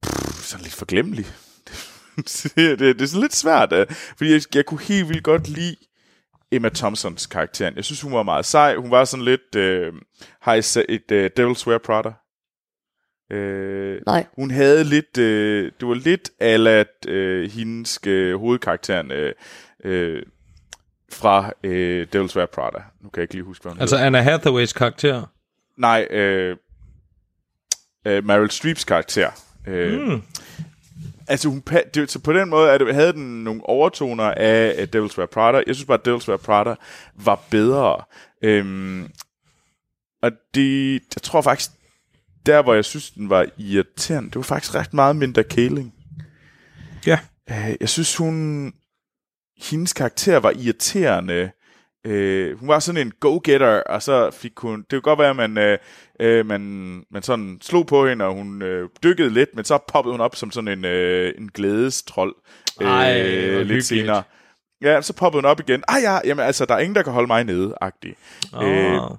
pff, 0.02 0.42
sådan 0.42 0.62
lidt 0.62 0.74
forglemmeligt. 0.74 1.34
det, 2.16 2.56
det, 2.56 2.78
det 2.78 3.00
er 3.00 3.06
sådan 3.06 3.20
lidt 3.22 3.34
svært, 3.34 3.72
øh, 3.72 3.86
fordi 3.90 4.32
jeg, 4.32 4.42
jeg 4.54 4.66
kunne 4.66 4.80
helt 4.80 5.08
vildt 5.08 5.24
godt 5.24 5.48
lide 5.48 5.76
Emma 6.52 6.68
Thompsons 6.68 7.26
karakter. 7.26 7.70
Jeg 7.76 7.84
synes, 7.84 8.00
hun 8.00 8.12
var 8.12 8.22
meget 8.22 8.44
sej. 8.44 8.76
Hun 8.76 8.90
var 8.90 9.04
sådan 9.04 9.24
lidt... 9.24 9.54
Øh, 9.56 9.92
har 10.40 10.54
I 10.54 10.62
set 10.62 10.86
et 10.88 11.10
øh, 11.10 11.30
Devil's 11.40 11.66
Wear 11.66 11.78
Prada? 11.78 12.12
Øh, 13.32 14.00
Nej. 14.06 14.26
hun 14.36 14.50
havde 14.50 14.84
lidt, 14.84 15.18
øh, 15.18 15.72
det 15.80 15.88
var 15.88 15.94
lidt 15.94 16.30
alat 16.40 17.06
øh, 17.08 17.50
hendes 17.50 18.00
øh, 18.06 18.36
hovedkarakteren 18.38 19.10
øh, 19.10 19.34
øh, 19.84 20.22
fra 21.12 21.52
øh, 21.64 22.06
Devil's 22.14 22.36
Wear 22.36 22.46
Prada. 22.46 22.78
Nu 23.00 23.08
kan 23.08 23.20
jeg 23.20 23.22
ikke 23.22 23.34
lige 23.34 23.44
huske, 23.44 23.62
hvad 23.62 23.72
hun 23.72 23.80
Altså 23.80 23.96
Anna 23.96 24.20
Hathaways 24.20 24.72
karakter. 24.72 25.26
Nej, 25.78 26.06
øh, 26.10 26.56
øh, 28.06 28.24
Meryl 28.24 28.50
Streeps 28.50 28.84
karakter. 28.84 29.30
Øh, 29.66 30.08
Mm. 30.08 30.22
Altså, 31.28 31.48
hun, 31.48 31.62
det, 31.94 32.10
så 32.10 32.18
på 32.18 32.32
den 32.32 32.48
måde 32.48 32.70
at 32.70 32.80
det, 32.80 32.94
havde 32.94 33.12
den 33.12 33.44
nogle 33.44 33.60
overtoner 33.64 34.24
af 34.24 34.88
Devil's 34.96 35.18
Wear 35.18 35.26
Prada. 35.26 35.62
Jeg 35.66 35.74
synes 35.74 35.86
bare, 35.86 35.98
at 36.04 36.08
Devil's 36.08 36.28
Wear 36.28 36.36
Prada 36.36 36.74
var 37.14 37.40
bedre. 37.50 38.02
Øhm, 38.42 39.10
og 40.22 40.30
det, 40.54 40.92
jeg 40.92 41.22
tror 41.22 41.40
faktisk, 41.40 41.70
der 42.46 42.62
hvor 42.62 42.74
jeg 42.74 42.84
synes, 42.84 43.10
den 43.10 43.30
var 43.30 43.46
irriterende, 43.58 44.28
det 44.28 44.36
var 44.36 44.42
faktisk 44.42 44.74
ret 44.74 44.94
meget 44.94 45.16
mindre 45.16 45.44
Kaling. 45.44 45.94
Ja. 47.06 47.18
Øh, 47.50 47.76
jeg 47.80 47.88
synes, 47.88 48.16
hun... 48.16 48.72
Hendes 49.62 49.92
karakter 49.92 50.36
var 50.36 50.50
irriterende. 50.50 51.50
Øh, 52.06 52.58
hun 52.58 52.68
var 52.68 52.78
sådan 52.78 53.06
en 53.06 53.12
go-getter, 53.20 53.82
og 53.82 54.02
så 54.02 54.30
fik 54.30 54.52
hun... 54.58 54.80
Det 54.80 54.88
kunne 54.90 55.00
godt 55.00 55.18
være, 55.18 55.30
at 55.30 55.36
man, 55.36 55.58
øh, 55.58 55.78
øh, 56.20 56.46
man, 56.46 56.60
man 57.10 57.22
sådan 57.22 57.58
slog 57.62 57.86
på 57.86 58.06
hende, 58.08 58.24
og 58.24 58.34
hun 58.34 58.62
øh, 58.62 58.88
dykkede 59.02 59.30
lidt, 59.30 59.48
men 59.54 59.64
så 59.64 59.78
poppede 59.88 60.12
hun 60.12 60.20
op 60.20 60.36
som 60.36 60.50
sådan 60.50 60.68
en, 60.78 60.84
øh, 60.84 61.34
en 61.38 61.48
glædestrold 61.54 62.34
øh, 62.80 62.88
Ej, 62.88 63.12
hvor 63.12 63.28
hyggeligt. 63.30 63.68
lidt 63.68 63.84
senere. 63.84 64.22
Ja, 64.82 65.02
så 65.02 65.12
poppede 65.16 65.42
hun 65.42 65.50
op 65.50 65.60
igen. 65.60 65.82
Ah 65.88 66.02
ja, 66.02 66.18
jamen 66.24 66.44
altså, 66.44 66.64
der 66.64 66.74
er 66.74 66.78
ingen, 66.78 66.94
der 66.94 67.02
kan 67.02 67.12
holde 67.12 67.26
mig 67.26 67.44
nede, 67.44 67.74
agtig. 67.80 68.14
Øh, 68.62 69.02
Oh. 69.02 69.16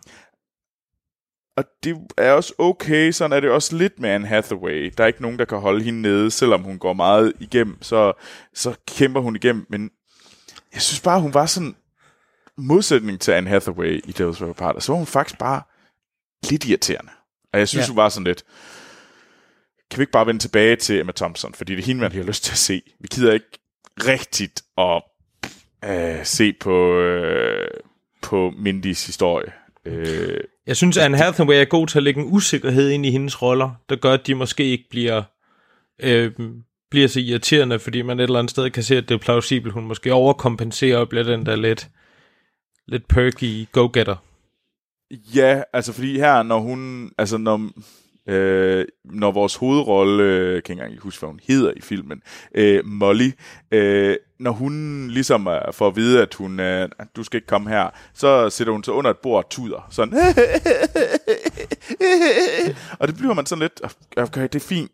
og 1.57 1.63
det 1.83 1.97
er 2.17 2.31
også 2.31 2.53
okay, 2.57 3.11
sådan 3.11 3.37
er 3.37 3.39
det 3.39 3.49
også 3.49 3.75
lidt 3.75 3.99
med 3.99 4.09
Anne 4.09 4.27
Hathaway. 4.27 4.93
Der 4.97 5.03
er 5.03 5.07
ikke 5.07 5.21
nogen, 5.21 5.39
der 5.39 5.45
kan 5.45 5.57
holde 5.57 5.83
hende 5.83 6.01
nede, 6.01 6.31
selvom 6.31 6.61
hun 6.61 6.79
går 6.79 6.93
meget 6.93 7.33
igennem, 7.39 7.81
så, 7.81 8.13
så 8.53 8.75
kæmper 8.87 9.21
hun 9.21 9.35
igennem. 9.35 9.65
Men 9.69 9.89
jeg 10.73 10.81
synes 10.81 11.01
bare, 11.01 11.21
hun 11.21 11.33
var 11.33 11.45
sådan 11.45 11.75
modsætning 12.59 13.19
til 13.19 13.31
Anne 13.31 13.49
Hathaway 13.49 14.01
i 14.05 14.11
Devil's 14.19 14.53
Prada, 14.53 14.79
så 14.79 14.91
var 14.91 14.97
hun 14.97 15.05
faktisk 15.07 15.39
bare 15.39 15.61
lidt 16.49 16.65
irriterende. 16.65 17.11
Og 17.53 17.59
jeg 17.59 17.67
synes, 17.67 17.87
Ja. 17.87 17.91
hun 17.91 17.97
var 17.97 18.09
sådan 18.09 18.23
lidt, 18.23 18.43
kan 19.91 19.97
vi 19.97 20.01
ikke 20.01 20.11
bare 20.11 20.25
vende 20.25 20.39
tilbage 20.39 20.75
til 20.75 20.99
Emma 20.99 21.11
Thompson, 21.15 21.53
fordi 21.53 21.75
det 21.75 21.81
er 21.81 21.85
hende, 21.85 22.01
man 22.01 22.11
har 22.11 22.23
lyst 22.23 22.43
til 22.43 22.51
at 22.51 22.57
se. 22.57 22.81
Vi 22.99 23.07
gider 23.11 23.33
ikke 23.33 23.59
rigtigt 24.07 24.61
at 24.77 25.01
øh, 25.85 26.25
se 26.25 26.53
på, 26.59 26.99
øh, 26.99 27.67
på 28.21 28.53
Mindys 28.57 29.05
historie. 29.05 29.51
Øh, 29.85 30.39
Jeg 30.67 30.77
synes, 30.77 30.97
Anne 30.97 31.17
Hathaway 31.17 31.55
er 31.55 31.65
god 31.65 31.87
til 31.87 31.99
at 31.99 32.03
lægge 32.03 32.21
en 32.21 32.27
usikkerhed 32.33 32.89
ind 32.89 33.05
i 33.05 33.11
hendes 33.11 33.41
roller, 33.41 33.71
der 33.89 33.95
gør, 33.95 34.13
at 34.13 34.27
de 34.27 34.35
måske 34.35 34.63
ikke 34.63 34.85
bliver, 34.89 35.23
øh, 36.03 36.31
bliver 36.91 37.07
så 37.07 37.19
irriterende, 37.19 37.79
fordi 37.79 38.01
man 38.01 38.19
et 38.19 38.23
eller 38.23 38.39
andet 38.39 38.51
sted 38.51 38.69
kan 38.69 38.83
se, 38.83 38.97
at 38.97 39.09
det 39.09 39.15
er 39.15 39.19
plausibelt. 39.19 39.73
Hun 39.73 39.85
måske 39.85 40.13
overkompenserer 40.13 40.97
og 40.97 41.09
bliver 41.09 41.23
den 41.23 41.45
der 41.45 41.55
lidt, 41.55 41.87
lidt 42.89 43.07
perky 43.07 43.67
go-getter. 43.71 44.15
Ja, 45.11 45.63
altså 45.73 45.93
fordi 45.93 46.19
her, 46.19 46.43
når 46.43 46.59
hun, 46.59 47.11
altså 47.17 47.37
når, 47.37 47.69
øh, 48.27 48.85
når 49.05 49.31
vores 49.31 49.55
hovedrolle, 49.55 50.23
øh, 50.23 50.53
jeg 50.53 50.63
kan 50.63 50.73
ikke 50.73 50.83
engang 50.83 50.99
huske, 50.99 51.19
hvad 51.21 51.29
hun 51.29 51.39
hedder 51.47 51.73
i 51.75 51.81
filmen, 51.81 52.21
øh, 52.55 52.85
Molly, 52.85 53.31
øh, 53.71 54.17
når 54.39 54.51
hun 54.51 55.07
ligesom 55.07 55.47
øh, 55.47 55.73
får 55.73 55.87
at 55.87 55.95
vide, 55.95 56.21
at 56.21 56.33
hun, 56.33 56.59
øh, 56.59 56.89
du 57.15 57.23
skal 57.23 57.37
ikke 57.37 57.47
komme 57.47 57.69
her, 57.69 57.89
så 58.13 58.49
sætter 58.49 58.73
hun 58.73 58.83
sig 58.83 58.93
under 58.93 59.11
et 59.11 59.17
bord 59.17 59.43
og 59.43 59.49
tuder, 59.49 59.87
sådan, 59.91 60.13
og 62.99 63.07
det 63.07 63.15
bliver 63.17 63.33
man 63.33 63.45
sådan 63.45 63.61
lidt, 63.61 63.81
okay, 64.17 64.43
det 64.43 64.55
er 64.55 64.59
fint, 64.67 64.91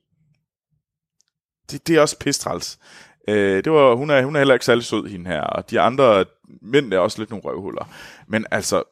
det, 1.72 1.88
det 1.88 1.96
er 1.96 2.02
også 2.02 2.20
pistræls. 2.20 2.80
Øh, 3.28 3.64
det 3.64 3.72
var, 3.72 3.96
hun, 3.96 4.10
er, 4.10 4.24
hun 4.24 4.36
er 4.36 4.40
heller 4.40 4.54
ikke 4.54 4.66
særlig 4.66 4.84
sød, 4.84 5.08
hende 5.08 5.30
her, 5.30 5.42
og 5.42 5.72
de 5.72 5.80
andre 5.80 6.26
mænd 6.62 6.94
er 6.94 7.00
også 7.00 7.20
lidt 7.20 7.30
nogle 7.30 7.44
røvhuller. 7.44 7.90
Men 8.28 8.46
altså, 8.52 8.84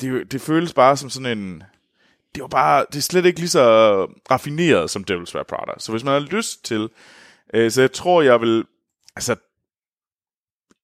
det, 0.00 0.32
det 0.32 0.40
føles 0.40 0.74
bare 0.74 0.96
som 0.96 1.10
sådan 1.10 1.38
en... 1.38 1.62
Det 2.34 2.42
var 2.42 2.48
bare, 2.48 2.84
det 2.92 2.96
er 2.96 3.02
slet 3.02 3.26
ikke 3.26 3.40
lige 3.40 3.48
så 3.48 4.04
raffineret 4.30 4.90
som 4.90 5.04
Devil's 5.10 5.34
Wear 5.34 5.44
Prada. 5.44 5.72
Så 5.78 5.92
hvis 5.92 6.04
man 6.04 6.12
har 6.12 6.20
lyst 6.20 6.64
til, 6.64 6.88
øh, 7.54 7.70
så 7.70 7.80
jeg 7.80 7.92
tror, 7.92 8.22
jeg 8.22 8.40
vil, 8.40 8.64
altså, 9.16 9.36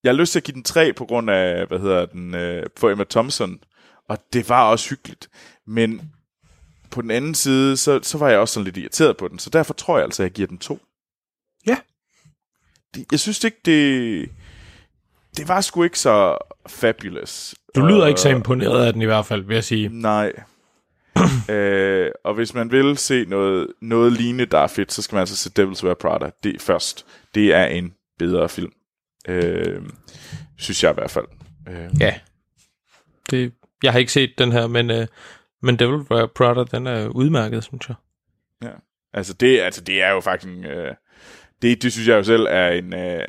jeg 0.03 0.13
har 0.13 0.17
lyst 0.17 0.33
til 0.33 0.39
at 0.39 0.45
give 0.45 0.55
den 0.55 0.63
3 0.63 0.93
på 0.93 1.05
grund 1.05 1.31
af, 1.31 1.67
hvad 1.67 1.79
hedder 1.79 2.07
den, 2.07 2.35
øh, 2.35 2.67
for 2.77 2.91
Emma 2.91 3.05
Thompson, 3.11 3.61
og 4.09 4.19
det 4.33 4.49
var 4.49 4.71
også 4.71 4.91
hyggeligt. 4.91 5.29
Men 5.67 6.13
på 6.91 7.03
den 7.03 7.11
anden 7.11 7.35
side, 7.35 7.77
så, 7.77 8.01
så 8.03 8.19
var 8.19 8.29
jeg 8.29 8.39
også 8.39 8.55
sådan 8.55 8.65
lidt 8.65 8.77
irriteret 8.77 9.17
på 9.17 9.29
den, 9.29 9.39
så 9.39 9.51
derfor 9.51 9.75
tror 9.75 9.97
jeg 9.97 10.05
altså, 10.05 10.23
at 10.23 10.25
jeg 10.25 10.33
giver 10.33 10.49
den 10.49 10.59
2. 10.59 10.79
Ja. 12.97 13.03
Jeg 13.13 13.21
synes 13.21 13.45
ikke, 13.45 13.59
det, 13.65 14.29
det 15.37 15.49
var 15.49 15.61
sgu 15.61 15.83
ikke 15.83 15.99
så 15.99 16.39
fabulous. 16.67 17.55
Du 17.75 17.87
lyder 17.87 18.03
Og- 18.03 18.09
ikke 18.09 18.21
så 18.21 18.29
imponeret 18.29 18.87
af 18.87 18.93
den 18.93 19.03
i 19.03 19.05
hvert 19.05 19.27
fald, 19.27 19.43
vil 19.43 19.55
jeg 19.55 19.65
sige. 19.65 19.89
Nej. 19.93 20.33
øh, 21.49 22.11
og 22.25 22.35
hvis 22.35 22.55
man 22.55 22.71
vil 22.73 22.99
se 22.99 23.25
noget, 23.25 23.67
noget 23.81 24.13
lignende, 24.13 24.47
der 24.47 24.59
er 24.59 24.67
fedt, 24.67 24.93
så 24.93 25.03
skal 25.03 25.15
man 25.17 25.21
altså 25.21 25.37
se 25.37 25.51
Devil's 25.59 25.85
Wear 25.85 25.95
Prada 25.95 26.31
det 26.45 26.61
først. 26.63 27.07
Det 27.35 27.55
er 27.55 27.65
en 27.65 27.95
bedre 28.19 28.49
film. 28.49 28.73
Øh, 29.29 29.83
synes 30.59 30.83
jeg 30.85 30.91
i 30.91 30.95
hvert 30.95 31.11
fald. 31.11 31.25
Øh, 31.69 31.91
Ja. 32.01 32.15
Det, 33.31 33.53
jeg 33.83 33.93
har 33.93 33.99
ikke 33.99 34.13
set 34.13 34.33
den 34.39 34.53
her, 34.53 34.67
men, 34.67 34.91
øh, 34.91 35.07
men 35.63 35.79
Devil 35.79 35.95
Wear 36.11 36.27
Prada, 36.27 36.65
den 36.77 36.87
er 36.87 37.09
udmærket, 37.09 37.65
synes 37.65 37.89
jeg. 37.89 37.97
altså, 39.15 39.33
det, 39.33 39.61
altså, 39.61 39.81
det 39.81 40.03
er 40.03 40.11
jo 40.11 40.21
faktisk... 40.21 40.53
Øh, 40.65 40.95
det, 41.63 41.83
det 41.83 41.93
synes 41.93 42.09
jeg 42.09 42.17
jo 42.17 42.23
selv 42.23 42.47
er 42.51 42.69
en... 42.69 42.95
Øh, 42.95 43.25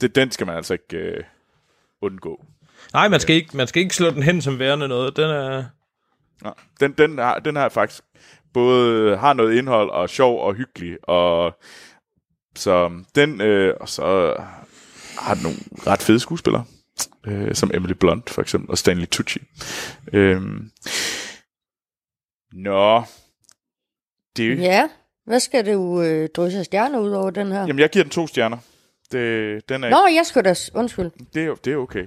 det, 0.00 0.14
den 0.14 0.30
skal 0.30 0.46
man 0.46 0.56
altså 0.56 0.72
ikke 0.72 0.96
øh, 0.96 1.24
undgå. 2.00 2.44
Nej, 2.92 3.08
man 3.08 3.20
skal, 3.20 3.36
ikke, 3.36 3.56
man 3.56 3.66
skal 3.66 3.82
ikke 3.82 3.94
slå 3.94 4.10
den 4.10 4.22
hen 4.22 4.42
som 4.42 4.58
værende 4.58 4.88
noget. 4.88 5.16
Den 5.16 5.30
er... 5.30 5.64
Nej, 6.42 6.54
den, 6.80 6.92
den, 6.92 7.18
har, 7.18 7.38
den 7.38 7.56
har 7.56 7.68
faktisk 7.68 8.04
både 8.52 9.16
har 9.16 9.32
noget 9.32 9.54
indhold 9.54 9.90
og 9.90 10.10
sjov 10.10 10.46
og 10.46 10.54
hyggelig. 10.54 11.08
Og, 11.08 11.58
så 12.56 13.04
den, 13.14 13.40
øh, 13.40 13.74
og 13.80 13.88
så 13.88 14.36
har 15.18 15.34
den 15.34 15.42
nogle 15.42 15.58
ret 15.86 16.02
fede 16.02 16.20
skuespillere. 16.20 16.64
Øh, 17.26 17.54
som 17.54 17.70
Emily 17.74 17.92
Blunt 17.92 18.30
for 18.30 18.42
eksempel, 18.42 18.70
og 18.70 18.78
Stanley 18.78 19.06
Tucci. 19.06 19.40
Øh, 20.12 20.42
nå. 22.52 23.02
Det, 24.36 24.58
Ja, 24.58 24.88
hvad 25.26 25.40
skal 25.40 25.66
du 25.74 26.02
øh, 26.02 26.28
drysse 26.28 26.58
af 26.58 26.64
stjerner 26.64 26.98
ud 26.98 27.10
over 27.10 27.30
den 27.30 27.52
her? 27.52 27.60
Jamen, 27.60 27.78
jeg 27.78 27.90
giver 27.90 28.02
den 28.02 28.10
to 28.10 28.26
stjerner. 28.26 28.56
Det, 29.12 29.68
den 29.68 29.84
er 29.84 29.90
Nå, 29.90 30.06
jeg 30.14 30.26
skal 30.26 30.44
da... 30.44 30.54
Undskyld. 30.74 31.10
Det 31.34 31.44
er, 31.44 31.54
det 31.54 31.72
er 31.72 31.76
okay. 31.76 32.04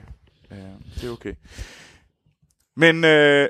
Ja, 0.52 0.56
det 1.02 1.08
er 1.08 1.12
okay. 1.12 1.34
Men, 2.76 3.04
øh, 3.04 3.50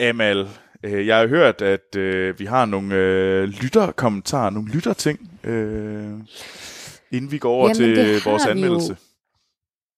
Amal, 0.00 0.48
øh, 0.82 1.06
jeg 1.06 1.18
har 1.18 1.26
hørt, 1.26 1.62
at 1.62 1.96
øh, 1.96 2.38
vi 2.38 2.44
har 2.44 2.64
nogle 2.64 2.94
øh, 2.94 3.44
lytterkommentarer, 3.44 4.50
nogle 4.50 4.72
lytterting, 4.72 5.30
øh, 5.44 6.12
inden 7.10 7.32
vi 7.32 7.38
går 7.38 7.52
over 7.54 7.68
Jamen, 7.68 7.96
det 7.96 7.96
til 7.96 8.20
har 8.20 8.30
vores 8.30 8.42
vi 8.44 8.48
jo. 8.48 8.50
anmeldelse. 8.50 8.96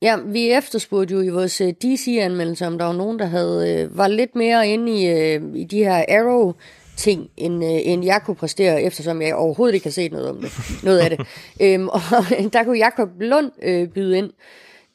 Ja, 0.02 0.16
vi 0.26 0.50
efterspurgte 0.52 1.14
jo 1.14 1.20
i 1.20 1.28
vores 1.28 1.60
øh, 1.60 1.68
DC-anmeldelse, 1.68 2.66
om 2.66 2.78
der 2.78 2.84
var 2.84 2.92
nogen, 2.92 3.18
der 3.18 3.26
havde 3.26 3.82
øh, 3.82 3.98
var 3.98 4.08
lidt 4.08 4.34
mere 4.34 4.68
inde 4.68 5.02
i, 5.02 5.06
øh, 5.10 5.42
i 5.54 5.64
de 5.64 5.78
her 5.78 6.04
Arrow 6.08 6.54
ting, 6.96 7.30
end, 7.36 7.64
øh, 7.64 7.70
end 7.84 8.04
jeg 8.04 8.22
kunne 8.24 8.34
præstere, 8.34 8.82
eftersom 8.82 9.22
jeg 9.22 9.34
overhovedet 9.34 9.74
ikke 9.74 9.86
har 9.86 9.92
set 9.92 10.12
noget 10.12 10.30
om 10.30 10.40
det, 10.40 10.52
noget 10.82 10.98
af 10.98 11.10
det. 11.10 11.20
øhm, 11.62 11.88
og 11.88 12.00
der 12.52 12.64
kunne 12.64 12.78
Jakob 12.78 13.08
Lund 13.20 13.50
øh, 13.62 13.88
byde 13.88 14.18
ind. 14.18 14.30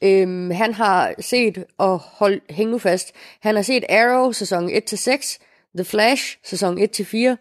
Øhm, 0.04 0.52
han 0.52 0.74
har 0.74 1.14
set, 1.20 1.64
og 1.78 2.00
hold, 2.00 2.41
hæng 2.50 2.70
nu 2.70 2.78
fast, 2.78 3.12
han 3.41 3.56
har 3.56 3.62
set 3.62 3.84
Arrow 3.89 4.32
sæson 4.32 4.70
1-6, 4.70 5.38
The 5.76 5.86
Flash 5.86 6.38
sæson 6.43 6.80
1-4, 6.80 7.36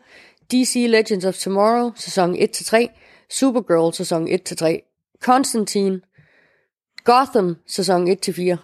DC 0.52 0.86
Legends 0.88 1.24
of 1.24 1.34
Tomorrow 1.34 1.92
sæson 1.96 2.36
1-3, 2.36 2.86
Supergirl 3.30 3.92
sæson 3.92 4.28
1-3, 4.28 5.18
Constantine, 5.22 6.00
Gotham 7.04 7.56
sæson 7.66 8.08
1-4. 8.10 8.56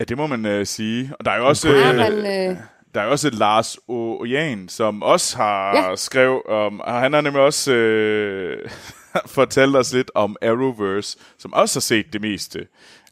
Ja, 0.00 0.04
det 0.04 0.16
må 0.16 0.26
man 0.26 0.46
øh, 0.46 0.66
sige. 0.66 1.12
Og 1.18 1.24
der 1.24 1.30
er 1.30 1.36
jo 1.36 1.48
også... 1.48 1.68
Øh, 1.68 1.96
men, 1.96 2.12
øh, 2.50 2.56
Der 2.94 3.00
er 3.00 3.06
også 3.06 3.30
Lars 3.30 3.78
Ojan, 3.88 4.68
som 4.68 5.02
også 5.02 5.36
har 5.36 5.76
ja. 5.76 5.96
Skrevet 5.96 6.42
om, 6.42 6.80
og 6.80 7.00
han 7.00 7.12
har 7.12 7.20
nemlig 7.20 7.42
også 7.42 7.72
øh, 7.72 8.70
fortalt 9.26 9.76
os 9.76 9.92
lidt 9.92 10.10
om 10.14 10.36
Arrowverse, 10.42 11.18
som 11.38 11.52
også 11.52 11.76
har 11.76 11.80
set 11.80 12.12
det 12.12 12.20
meste. 12.20 12.66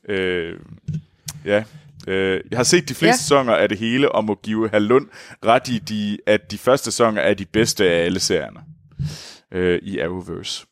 Øh, 0.09 0.59
ja, 1.45 1.65
øh, 2.09 2.41
jeg 2.51 2.59
har 2.59 2.65
set 2.65 2.89
de 2.89 2.95
fleste 2.95 3.07
ja. 3.07 3.17
Sæsoner 3.17 3.55
af 3.55 3.69
det 3.69 3.79
hele, 3.79 4.13
og 4.13 4.25
må 4.25 4.35
give 4.43 4.69
Halund 4.69 5.09
ret 5.45 5.69
i, 5.69 5.79
de, 5.79 6.19
at 6.27 6.51
de 6.51 6.59
første 6.59 6.85
sæsoner 6.85 7.23
er 7.23 7.35
de 7.35 7.45
bedste 7.45 7.91
af 7.91 8.05
alle 8.05 8.21
serierne 8.21 8.61
øh, 9.53 9.79
i 9.83 9.99
Arrowverse. 9.99 10.67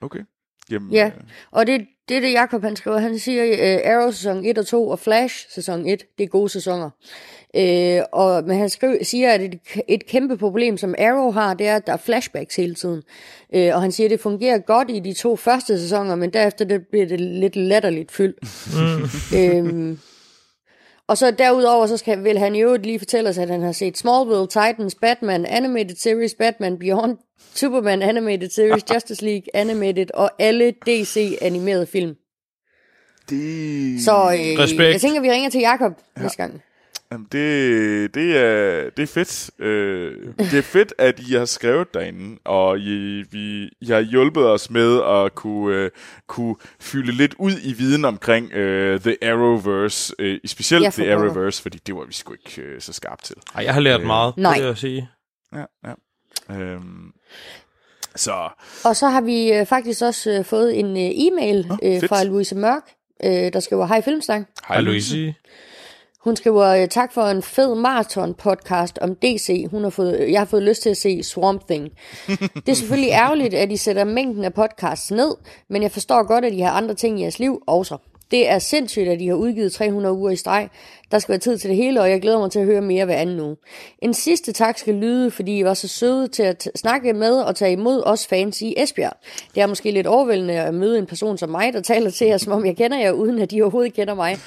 Okay. 0.00 0.20
Jamen, 0.70 0.92
Ja, 0.92 1.06
øh, 1.06 1.22
og 1.50 1.66
det, 1.66 1.86
det 2.08 2.16
er 2.16 2.20
det, 2.20 2.32
Jacob 2.32 2.62
han 2.62 2.76
skriver. 2.76 2.98
Han 2.98 3.18
siger, 3.18 3.44
uh, 3.44 3.92
Arrow 3.92 4.10
sæson 4.10 4.44
1 4.44 4.58
og 4.58 4.66
2 4.66 4.88
og 4.88 4.98
Flash 4.98 5.46
sæson 5.50 5.86
1, 5.86 6.02
det 6.18 6.24
er 6.24 6.28
gode 6.28 6.48
sæsoner. 6.48 6.90
Uh, 7.58 8.04
og, 8.12 8.44
men 8.44 8.58
han 8.58 8.68
skriver, 8.70 9.04
siger, 9.04 9.32
at 9.32 9.40
et, 9.40 9.58
et 9.88 10.06
kæmpe 10.06 10.36
problem, 10.36 10.76
som 10.76 10.94
Arrow 10.98 11.30
har, 11.30 11.54
det 11.54 11.66
er, 11.66 11.76
at 11.76 11.86
der 11.86 11.92
er 11.92 11.96
flashbacks 11.96 12.56
hele 12.56 12.74
tiden. 12.74 13.02
Uh, 13.56 13.74
og 13.74 13.82
han 13.82 13.92
siger, 13.92 14.06
at 14.06 14.10
det 14.10 14.20
fungerer 14.20 14.58
godt 14.58 14.90
i 14.90 15.00
de 15.00 15.12
to 15.12 15.36
første 15.36 15.80
sæsoner, 15.80 16.14
men 16.14 16.30
derefter 16.30 16.64
det 16.64 16.86
bliver 16.90 17.06
det 17.06 17.20
lidt 17.20 17.56
latterligt 17.56 18.12
fyldt. 18.12 18.38
øhm, 19.38 19.98
og 21.06 21.18
så 21.18 21.30
derudover, 21.30 21.86
så 21.86 21.96
skal, 21.96 22.24
vil 22.24 22.38
han 22.38 22.54
jo 22.54 22.76
lige 22.82 22.98
fortælle 22.98 23.30
os, 23.30 23.38
at 23.38 23.50
han 23.50 23.62
har 23.62 23.72
set 23.72 23.98
Smallville, 23.98 24.46
Titans, 24.46 24.94
Batman, 24.94 25.46
Animated 25.46 25.96
Series, 25.96 26.34
Batman 26.34 26.78
Beyond, 26.78 27.16
Superman 27.54 28.02
Animated 28.02 28.50
Series, 28.50 28.84
Justice 28.94 29.24
League 29.24 29.44
Animated 29.54 30.06
og 30.14 30.30
alle 30.38 30.70
DC-animerede 30.86 31.86
film. 31.86 32.14
det... 33.30 34.04
Så 34.04 34.12
øh, 34.12 34.58
Respekt. 34.58 34.92
jeg 34.92 35.00
tænker, 35.00 35.20
vi 35.20 35.30
ringer 35.30 35.50
til 35.50 35.60
Jakob 35.60 35.92
ja. 36.16 36.22
næste 36.22 36.36
gang. 36.36 36.62
Jamen, 37.12 37.26
det, 37.32 38.14
det, 38.14 38.36
er, 38.36 38.90
det 38.90 39.02
er 39.02 39.06
fedt. 39.06 39.50
Øh, 39.58 40.34
det 40.38 40.58
er 40.58 40.62
fedt, 40.62 40.94
at 40.98 41.20
I 41.20 41.32
har 41.32 41.44
skrevet 41.44 41.94
derinde, 41.94 42.38
og 42.44 42.78
I, 42.78 43.22
vi, 43.30 43.68
I 43.80 43.86
har 43.86 44.00
hjulpet 44.00 44.46
os 44.46 44.70
med 44.70 45.02
at 45.02 45.34
kunne, 45.34 45.76
øh, 45.76 45.90
kunne 46.26 46.56
fylde 46.80 47.12
lidt 47.12 47.34
ud 47.38 47.52
i 47.62 47.72
viden 47.72 48.04
omkring 48.04 48.52
øh, 48.52 49.00
The 49.00 49.16
Arrowverse, 49.22 50.14
øh, 50.18 50.40
specielt 50.46 50.94
The. 50.94 51.12
Arrowverse, 51.12 51.62
fordi 51.62 51.78
det 51.86 51.94
var 51.94 52.04
vi 52.04 52.12
sgu 52.12 52.32
ikke 52.32 52.62
øh, 52.62 52.80
så 52.80 52.92
skarpt 52.92 53.24
til. 53.24 53.36
Ej, 53.54 53.64
jeg 53.64 53.74
har 53.74 53.80
lært 53.80 54.02
meget, 54.06 54.36
Nej. 54.36 54.54
det 54.54 54.62
vil 54.62 54.68
jeg 54.68 54.78
sige. 54.78 55.08
Ja, 55.54 55.64
ja. 55.84 55.94
Øhm, 56.60 57.12
så 58.16 58.48
Og 58.84 58.96
så 58.96 59.08
har 59.08 59.20
vi 59.20 59.52
øh, 59.52 59.66
faktisk 59.66 60.02
også 60.02 60.30
øh, 60.30 60.44
fået 60.44 60.78
en 60.78 60.96
øh, 60.96 61.10
e-mail 61.14 61.66
Nå, 61.68 61.78
øh, 61.82 62.00
fedt. 62.00 62.08
fra 62.08 62.24
Louise 62.24 62.54
Mørk, 62.54 62.82
øh, 63.24 63.52
der 63.52 63.60
skriver, 63.60 63.86
hej 63.86 64.02
Filmsnak. 64.02 64.42
Hej 64.68 64.80
Louise. 64.80 65.34
Hun 66.24 66.36
skriver, 66.36 66.66
øh, 66.66 66.88
tak 66.88 67.12
for 67.12 67.22
en 67.22 67.42
fed 67.42 67.74
maraton 67.74 68.34
podcast 68.34 68.98
om 68.98 69.14
DC. 69.14 69.66
Hun 69.70 69.82
har 69.82 69.90
fået, 69.90 70.30
jeg 70.30 70.40
har 70.40 70.44
fået 70.44 70.62
lyst 70.62 70.82
til 70.82 70.90
at 70.90 70.96
se 70.96 71.22
Swamp 71.22 71.66
Thing. 71.68 71.88
Det 72.66 72.68
er 72.68 72.74
selvfølgelig 72.74 73.10
ærgerligt, 73.10 73.54
at 73.54 73.72
I 73.72 73.76
sætter 73.76 74.04
mængden 74.04 74.44
af 74.44 74.54
podcasts 74.54 75.10
ned, 75.10 75.34
men 75.68 75.82
jeg 75.82 75.90
forstår 75.90 76.26
godt, 76.26 76.44
at 76.44 76.52
I 76.52 76.60
har 76.60 76.70
andre 76.70 76.94
ting 76.94 77.18
i 77.18 77.22
jeres 77.22 77.38
liv 77.38 77.62
også. 77.66 77.96
Det 78.30 78.48
er 78.48 78.58
sindssygt, 78.58 79.08
at 79.08 79.20
I 79.20 79.26
har 79.26 79.34
udgivet 79.34 79.72
300 79.72 80.14
uger 80.14 80.30
i 80.30 80.36
streg. 80.36 80.68
Der 81.10 81.18
skal 81.18 81.32
være 81.32 81.38
tid 81.38 81.58
til 81.58 81.70
det 81.70 81.76
hele, 81.76 82.00
og 82.00 82.10
jeg 82.10 82.20
glæder 82.20 82.38
mig 82.38 82.50
til 82.50 82.58
at 82.58 82.64
høre 82.64 82.80
mere 82.80 83.04
hver 83.04 83.16
anden 83.16 83.40
uge. 83.40 83.56
En 83.98 84.14
sidste 84.14 84.52
tak 84.52 84.78
skal 84.78 84.94
lyde, 84.94 85.30
fordi 85.30 85.58
I 85.58 85.64
var 85.64 85.74
så 85.74 85.88
søde 85.88 86.28
til 86.28 86.42
at 86.42 86.68
snakke 86.74 87.12
med 87.12 87.40
og 87.40 87.56
tage 87.56 87.72
imod 87.72 88.02
os 88.06 88.26
fans 88.26 88.62
i 88.62 88.74
Esbjerg. 88.76 89.12
Det 89.54 89.62
er 89.62 89.66
måske 89.66 89.90
lidt 89.90 90.06
overvældende 90.06 90.54
at 90.54 90.74
møde 90.74 90.98
en 90.98 91.06
person 91.06 91.38
som 91.38 91.50
mig, 91.50 91.72
der 91.72 91.80
taler 91.80 92.10
til 92.10 92.26
jer, 92.26 92.36
som 92.36 92.52
om 92.52 92.66
jeg 92.66 92.76
kender 92.76 92.98
jer, 92.98 93.12
uden 93.12 93.38
at 93.38 93.50
de 93.50 93.62
overhovedet 93.62 93.94
kender 93.94 94.14
mig. 94.14 94.38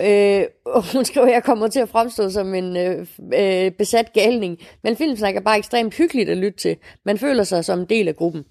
Øh, 0.00 0.44
og 0.74 0.92
hun 0.92 1.04
skriver, 1.04 1.26
at 1.26 1.32
jeg 1.32 1.44
kommer 1.44 1.68
til 1.68 1.80
at 1.80 1.88
fremstå 1.88 2.30
som 2.30 2.54
en 2.54 2.76
øh, 2.76 3.06
øh, 3.34 3.70
besat 3.70 4.12
galning. 4.12 4.58
Men 4.82 4.96
filmsnak 4.96 5.36
er 5.36 5.40
bare 5.40 5.58
ekstremt 5.58 5.94
hyggeligt 5.94 6.30
at 6.30 6.36
lytte 6.36 6.58
til. 6.58 6.76
Man 7.04 7.18
føler 7.18 7.44
sig 7.44 7.64
som 7.64 7.78
en 7.78 7.84
del 7.84 8.08
af 8.08 8.16
gruppen. 8.16 8.44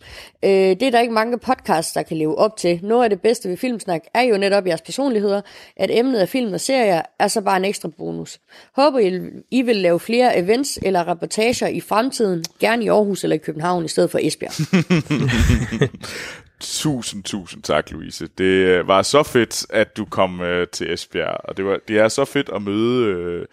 Øh, 0.44 0.52
det 0.52 0.84
er 0.84 0.92
der 0.92 1.00
ikke 1.00 1.14
mange 1.14 1.38
podcasts, 1.38 1.94
der 1.94 2.04
kan 2.04 2.18
leve 2.18 2.38
op 2.38 2.58
til. 2.58 2.80
Noget 2.84 3.04
af 3.04 3.10
det 3.10 3.22
bedste 3.22 3.50
ved 3.50 3.58
filmsnak 3.58 4.02
er 4.14 4.22
jo 4.22 4.38
netop 4.38 4.68
jeres 4.68 4.82
personligheder. 4.82 5.42
At 5.78 5.90
emnet 5.92 6.20
af 6.20 6.30
film 6.30 6.54
og 6.54 6.62
serier 6.62 7.02
er 7.20 7.28
så 7.28 7.42
bare 7.42 7.58
en 7.58 7.66
ekstra 7.66 7.90
bonus. 7.98 8.40
Håber 8.76 9.00
I, 9.00 9.20
I 9.52 9.62
vil 9.62 9.76
lave 9.76 10.00
flere 10.00 10.38
events 10.38 10.80
eller 10.82 11.08
reportager 11.08 11.68
i 11.68 11.82
fremtiden. 11.82 12.44
Gerne 12.60 12.84
i 12.84 12.88
Aarhus 12.88 13.24
eller 13.24 13.36
i 13.36 13.38
København 13.38 13.86
i 13.86 13.88
stedet 13.88 14.12
for 14.12 14.20
Esbjerg. 14.22 14.54
tusind, 16.64 17.24
tusind 17.24 17.64
tak, 17.64 17.92
Louise. 17.92 18.28
Det 18.38 18.44
øh, 18.44 18.88
var 18.88 19.02
så 19.02 19.24
fedt, 19.24 19.66
at 19.70 19.98
du 19.98 20.06
kom 20.06 20.42
øh, 20.42 20.68
til 20.68 20.94
Esbjerg, 20.94 21.38
og 21.44 21.58
det, 21.58 21.66
var, 21.66 21.80
det 21.88 22.00
er 22.00 22.08
så 22.08 22.26
fedt 22.26 22.50
at 22.56 22.62
møde 22.62 23.08
øh, 23.08 23.46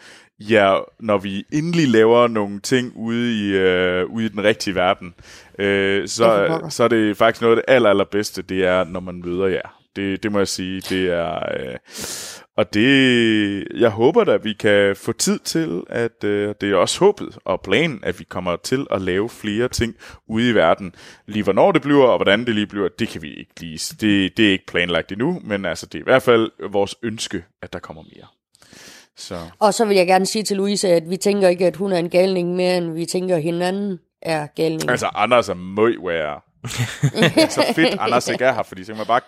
jer, 0.50 0.84
når 1.00 1.18
vi 1.18 1.44
endelig 1.52 1.88
laver 1.88 2.28
nogle 2.28 2.60
ting 2.60 2.92
ude 2.96 3.32
i, 3.32 3.50
øh, 3.50 4.06
ude 4.06 4.24
i 4.24 4.28
den 4.28 4.44
rigtige 4.44 4.74
verden. 4.74 5.14
Øh, 5.58 6.08
så, 6.08 6.58
så 6.70 6.84
er 6.84 6.88
det 6.88 7.16
faktisk 7.16 7.42
noget 7.42 7.56
af 7.56 7.62
det 7.66 7.74
aller, 7.74 7.90
allerbedste, 7.90 8.42
det 8.42 8.64
er, 8.64 8.84
når 8.84 9.00
man 9.00 9.22
møder 9.24 9.46
jer. 9.46 9.76
Det, 9.96 10.22
det 10.22 10.32
må 10.32 10.38
jeg 10.38 10.48
sige, 10.48 10.80
det 10.80 11.12
er... 11.12 11.34
Øh, 11.60 11.76
og 12.56 12.74
det, 12.74 13.66
jeg 13.76 13.90
håber 13.90 14.24
da, 14.24 14.32
at 14.32 14.44
vi 14.44 14.52
kan 14.52 14.96
få 14.96 15.12
tid 15.12 15.38
til, 15.38 15.82
at 15.88 16.24
øh, 16.24 16.54
det 16.60 16.70
er 16.70 16.76
også 16.76 17.00
håbet 17.00 17.38
og 17.44 17.60
planen, 17.60 18.00
at 18.02 18.18
vi 18.18 18.24
kommer 18.24 18.56
til 18.56 18.86
at 18.90 19.02
lave 19.02 19.28
flere 19.28 19.68
ting 19.68 19.94
ude 20.28 20.50
i 20.50 20.54
verden. 20.54 20.94
Lige 21.26 21.42
hvornår 21.42 21.72
det 21.72 21.82
bliver, 21.82 22.06
og 22.06 22.18
hvordan 22.18 22.46
det 22.46 22.54
lige 22.54 22.66
bliver, 22.66 22.88
det 22.98 23.08
kan 23.08 23.22
vi 23.22 23.34
ikke 23.34 23.60
lige. 23.60 23.96
Det, 24.00 24.36
det 24.36 24.46
er 24.48 24.52
ikke 24.52 24.66
planlagt 24.66 25.12
endnu, 25.12 25.40
men 25.44 25.64
altså, 25.64 25.86
det 25.86 25.94
er 25.94 26.02
i 26.02 26.04
hvert 26.04 26.22
fald 26.22 26.50
vores 26.70 26.94
ønske, 27.02 27.44
at 27.62 27.72
der 27.72 27.78
kommer 27.78 28.02
mere. 28.02 28.26
Så 29.16 29.38
Og 29.58 29.74
så 29.74 29.84
vil 29.84 29.96
jeg 29.96 30.06
gerne 30.06 30.26
sige 30.26 30.42
til 30.42 30.56
Louise, 30.56 30.88
at 30.88 31.10
vi 31.10 31.16
tænker 31.16 31.48
ikke, 31.48 31.66
at 31.66 31.76
hun 31.76 31.92
er 31.92 31.98
en 31.98 32.10
galning 32.10 32.54
mere, 32.56 32.76
end 32.76 32.92
vi 32.92 33.06
tænker, 33.06 33.36
at 33.36 33.42
hinanden 33.42 33.98
er 34.22 34.46
galning. 34.56 34.90
altså, 34.90 35.06
Anders 35.14 35.48
er 35.48 35.54
møg 35.54 35.96
være. 36.04 36.40
så 37.50 37.72
fedt, 37.74 37.96
Anders 37.98 38.28
ikke 38.28 38.44
er 38.44 38.52
her, 38.52 38.62
fordi 38.62 38.84
så 38.84 38.92
kan 38.92 38.96
man 38.96 39.06
bare... 39.06 39.20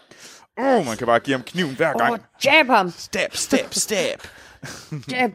Oh, 0.58 0.86
man 0.86 0.96
kan 0.96 1.06
bare 1.06 1.20
give 1.20 1.36
ham 1.36 1.44
kniven 1.44 1.76
hver 1.76 1.98
gang. 1.98 2.12
Åh, 2.12 2.18
jab 2.44 2.66
ham! 2.66 2.90
Stab, 2.90 3.36
stab, 3.36 3.74
stab. 3.74 4.22
Jab. 5.12 5.30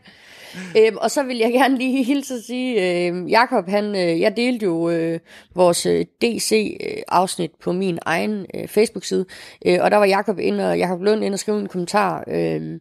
Øhm, 0.78 0.98
og 0.98 1.12
så 1.12 1.24
vil 1.24 1.38
jeg 1.38 1.52
gerne 1.52 1.78
lige 1.78 2.04
hilse 2.04 2.34
at 2.34 2.44
sige, 2.44 3.08
øh, 3.08 3.32
Jakob, 3.32 3.70
han, 3.70 3.96
øh, 3.96 4.20
jeg 4.20 4.38
delte 4.38 4.66
jo 4.66 4.90
øh, 4.90 5.20
vores 5.56 5.86
øh, 5.86 6.06
DC-afsnit 6.22 7.52
på 7.62 7.72
min 7.72 8.00
egen 8.06 8.46
øh, 8.56 8.68
Facebook-side, 8.68 9.26
øh, 9.66 9.78
og 9.82 9.92
der 9.92 9.98
var 9.98 10.06
Jakob 10.06 10.40
inde, 10.40 10.70
og 10.70 10.78
Jakob 10.78 11.02
Lund 11.02 11.24
inde 11.24 11.36
og 11.36 11.40
skrev 11.40 11.58
en 11.58 11.68
kommentar 11.68 12.24
øh, 12.28 12.80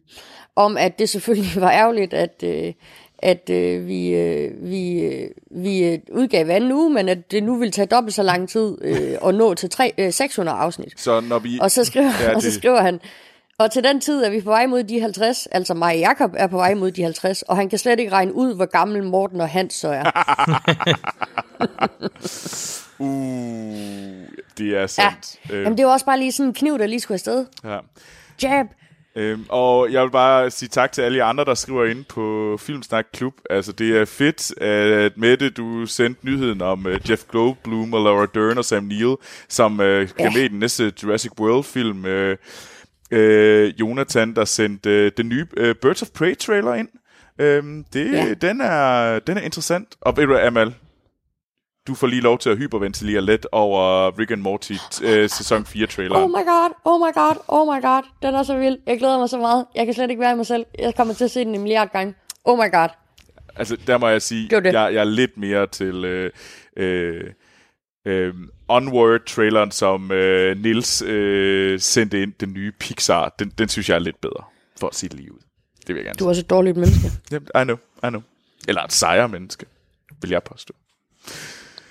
om, 0.55 0.77
at 0.77 0.99
det 0.99 1.09
selvfølgelig 1.09 1.61
var 1.65 1.71
ærgerligt, 1.71 2.13
at, 2.13 2.43
øh, 2.43 2.73
at 3.19 3.49
øh, 3.49 3.87
vi, 3.87 4.09
øh, 4.09 4.51
vi, 4.69 4.99
øh, 4.99 5.29
vi 5.51 5.83
øh, 5.83 5.99
udgav 6.11 6.45
hver 6.45 6.55
anden 6.55 6.71
uge, 6.71 6.89
men 6.93 7.09
at 7.09 7.31
det 7.31 7.43
nu 7.43 7.55
vil 7.55 7.71
tage 7.71 7.85
dobbelt 7.85 8.13
så 8.15 8.23
lang 8.23 8.49
tid 8.49 8.77
øh, 8.81 9.17
at 9.25 9.35
nå 9.35 9.53
til 9.53 9.69
tre, 9.69 9.93
øh, 9.97 10.13
600 10.13 10.57
afsnit. 10.57 10.93
Så 10.97 11.19
når 11.19 11.39
vi... 11.39 11.59
Og 11.61 11.71
så 11.71 11.83
skriver, 11.83 12.11
Ja, 12.21 12.29
ja, 12.29 12.35
og 12.35 12.41
så 12.41 12.47
det- 12.47 12.55
skriver 12.55 12.81
han, 12.81 12.99
og 13.59 13.71
til 13.71 13.83
den 13.83 14.01
tid 14.01 14.23
er 14.23 14.29
vi 14.29 14.41
på 14.41 14.49
vej 14.49 14.65
mod 14.65 14.83
de 14.83 15.01
50, 15.01 15.45
altså 15.51 15.73
mig 15.73 15.93
og 15.93 15.99
Jakob 15.99 16.31
er 16.37 16.47
på 16.47 16.57
vej 16.57 16.73
mod 16.73 16.91
de 16.91 17.03
50, 17.03 17.41
og 17.41 17.55
han 17.57 17.69
kan 17.69 17.79
slet 17.79 17.99
ikke 17.99 18.11
regne 18.11 18.33
ud, 18.33 18.55
hvor 18.55 18.65
gammel 18.65 19.03
Morten 19.03 19.41
og 19.41 19.49
Hans 19.49 19.73
så 19.73 19.87
er. 19.89 20.03
Uh, 22.99 23.07
det 24.57 24.77
er 24.77 24.87
sandt. 24.87 25.35
Ja. 25.49 25.55
Jamen 25.55 25.77
det 25.77 25.85
var 25.85 25.91
også 25.91 26.05
bare 26.05 26.19
lige 26.19 26.31
sådan 26.31 26.47
en 26.49 26.53
kniv, 26.53 26.79
der 26.79 26.87
lige 26.87 26.99
skulle 26.99 27.15
afsted. 27.15 27.45
ja. 27.63 27.77
Jab. 28.43 28.65
Øhm, 29.17 29.45
og 29.49 29.91
jeg 29.91 30.03
vil 30.03 30.09
bare 30.09 30.51
sige 30.51 30.69
tak 30.69 30.91
til 30.91 31.01
alle 31.01 31.17
jer 31.17 31.25
andre, 31.25 31.45
der 31.45 31.53
skriver 31.53 31.85
ind 31.85 32.05
på 32.05 32.57
Filmsnak 32.61 33.05
Klub. 33.13 33.33
Altså, 33.49 33.71
det 33.71 33.97
er 33.97 34.05
fedt, 34.05 34.61
at 34.61 35.17
Mette, 35.17 35.49
du 35.49 35.85
sendte 35.85 36.25
nyheden 36.25 36.61
om 36.61 36.85
uh, 36.85 37.09
Jeff 37.09 37.23
Goldblum 37.27 37.93
og 37.93 38.03
Laura 38.03 38.25
Dern 38.35 38.57
og 38.57 38.65
Sam 38.65 38.83
Neill, 38.83 39.15
som 39.49 39.71
uh, 39.73 39.85
kan 39.85 40.07
Ja. 40.19 40.29
med 40.33 40.41
i 40.41 40.47
den 40.47 40.59
næste 40.59 40.93
Jurassic 41.03 41.31
World-film. 41.39 42.05
Uh, 42.05 42.31
uh, 43.11 43.79
Jonathan, 43.79 44.35
der 44.35 44.45
sendte 44.45 45.05
uh, 45.05 45.11
den 45.17 45.29
nye 45.29 45.45
uh, 45.61 45.75
Birds 45.81 46.01
of 46.01 46.07
Prey-trailer 46.07 46.73
ind. 46.73 46.89
Um, 47.63 47.85
det, 47.93 48.11
ja. 48.13 48.33
Den, 48.33 48.61
er, 48.61 49.19
den 49.19 49.37
er 49.37 49.41
interessant. 49.41 49.87
Og 50.01 50.17
ved 50.17 50.27
du 50.27 50.37
Amal? 50.37 50.73
Du 51.87 51.95
får 51.95 52.07
lige 52.07 52.21
lov 52.21 52.39
til 52.39 52.49
at 52.49 52.57
hyperventilere 52.57 53.21
lidt 53.21 53.47
over 53.51 54.11
Rick 54.19 54.31
and 54.31 54.41
Morty 54.41 54.73
øh, 55.03 55.29
sæson 55.29 55.61
4-traileren. 55.63 56.23
Oh 56.23 56.29
my 56.29 56.45
god, 56.45 56.71
oh 56.85 56.99
my 56.99 57.13
god, 57.13 57.35
oh 57.47 57.75
my 57.75 57.81
god. 57.81 58.03
Den 58.21 58.35
er 58.35 58.43
så 58.43 58.57
vild. 58.57 58.77
Jeg 58.85 58.97
glæder 58.99 59.17
mig 59.17 59.29
så 59.29 59.37
meget. 59.37 59.65
Jeg 59.75 59.85
kan 59.85 59.93
slet 59.93 60.09
ikke 60.09 60.19
være 60.19 60.31
i 60.31 60.35
mig 60.35 60.45
selv. 60.45 60.65
Jeg 60.79 60.95
kommer 60.95 61.13
til 61.13 61.23
at 61.23 61.31
se 61.31 61.39
den 61.39 61.55
en 61.55 61.61
milliard 61.61 61.91
gange. 61.91 62.13
Oh 62.45 62.57
my 62.57 62.71
god. 62.71 62.89
Altså, 63.55 63.77
der 63.87 63.97
må 63.97 64.07
jeg 64.07 64.21
sige, 64.21 64.49
Det 64.49 64.63
det. 64.63 64.73
Jeg, 64.73 64.93
jeg 64.93 64.99
er 64.99 65.03
lidt 65.03 65.37
mere 65.37 65.67
til 65.67 66.05
øh, 66.05 66.31
øh, 66.77 67.23
øh, 68.05 68.33
Onward-traileren, 68.67 69.71
som 69.71 70.11
øh, 70.11 70.57
Nils 70.57 71.01
øh, 71.01 71.79
sendte 71.79 72.21
ind, 72.21 72.33
den 72.39 72.53
nye 72.53 72.71
Pixar. 72.79 73.35
Den, 73.39 73.49
den 73.57 73.69
synes 73.69 73.89
jeg 73.89 73.95
er 73.95 73.99
lidt 73.99 74.21
bedre, 74.21 74.43
for 74.79 74.87
at 74.87 74.95
sige 74.95 75.09
det 75.09 75.17
lige 75.17 75.33
ud. 75.33 75.39
Det 75.87 75.87
vil 75.87 75.95
jeg 75.95 76.05
gerne 76.05 76.17
Du 76.17 76.25
er 76.25 76.29
også 76.29 76.41
et 76.41 76.49
dårligt 76.49 76.77
menneske. 76.77 77.07
I 77.31 77.63
know, 77.63 77.77
I 78.03 78.09
know. 78.09 78.21
Eller 78.67 78.83
et 78.83 78.93
sejre 78.93 79.29
menneske, 79.29 79.65
vil 80.21 80.29
jeg 80.29 80.43
påstå. 80.43 80.73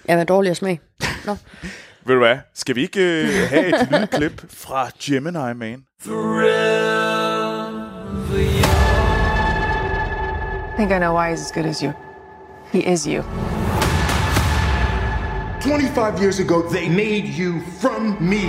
Jeg 0.09 0.20
er 0.20 0.24
dårlig 0.24 0.57
smag. 0.57 0.80
Nå. 1.26 1.36
Ved 2.07 2.14
du 2.14 2.20
hvad? 2.20 2.36
Skal 2.54 2.76
vi 2.76 2.82
ikke 2.82 3.00
øh, 3.00 3.48
have 3.48 3.68
et 3.68 3.88
lydklip 3.90 4.44
fra 4.50 4.90
Gemini 5.02 5.54
Man? 5.54 5.82
I 10.68 10.78
think 10.78 10.92
I 10.92 10.98
know 10.98 11.14
why 11.14 11.30
he's 11.32 11.40
as 11.40 11.52
good 11.52 11.66
as 11.66 11.80
you. 11.82 11.92
He 12.72 12.92
is 12.92 13.07
you. 13.07 13.22
25 15.61 16.20
years 16.20 16.38
ago, 16.38 16.62
they 16.68 16.88
made 16.88 17.24
you 17.38 17.61
from 17.80 18.16
me. 18.20 18.42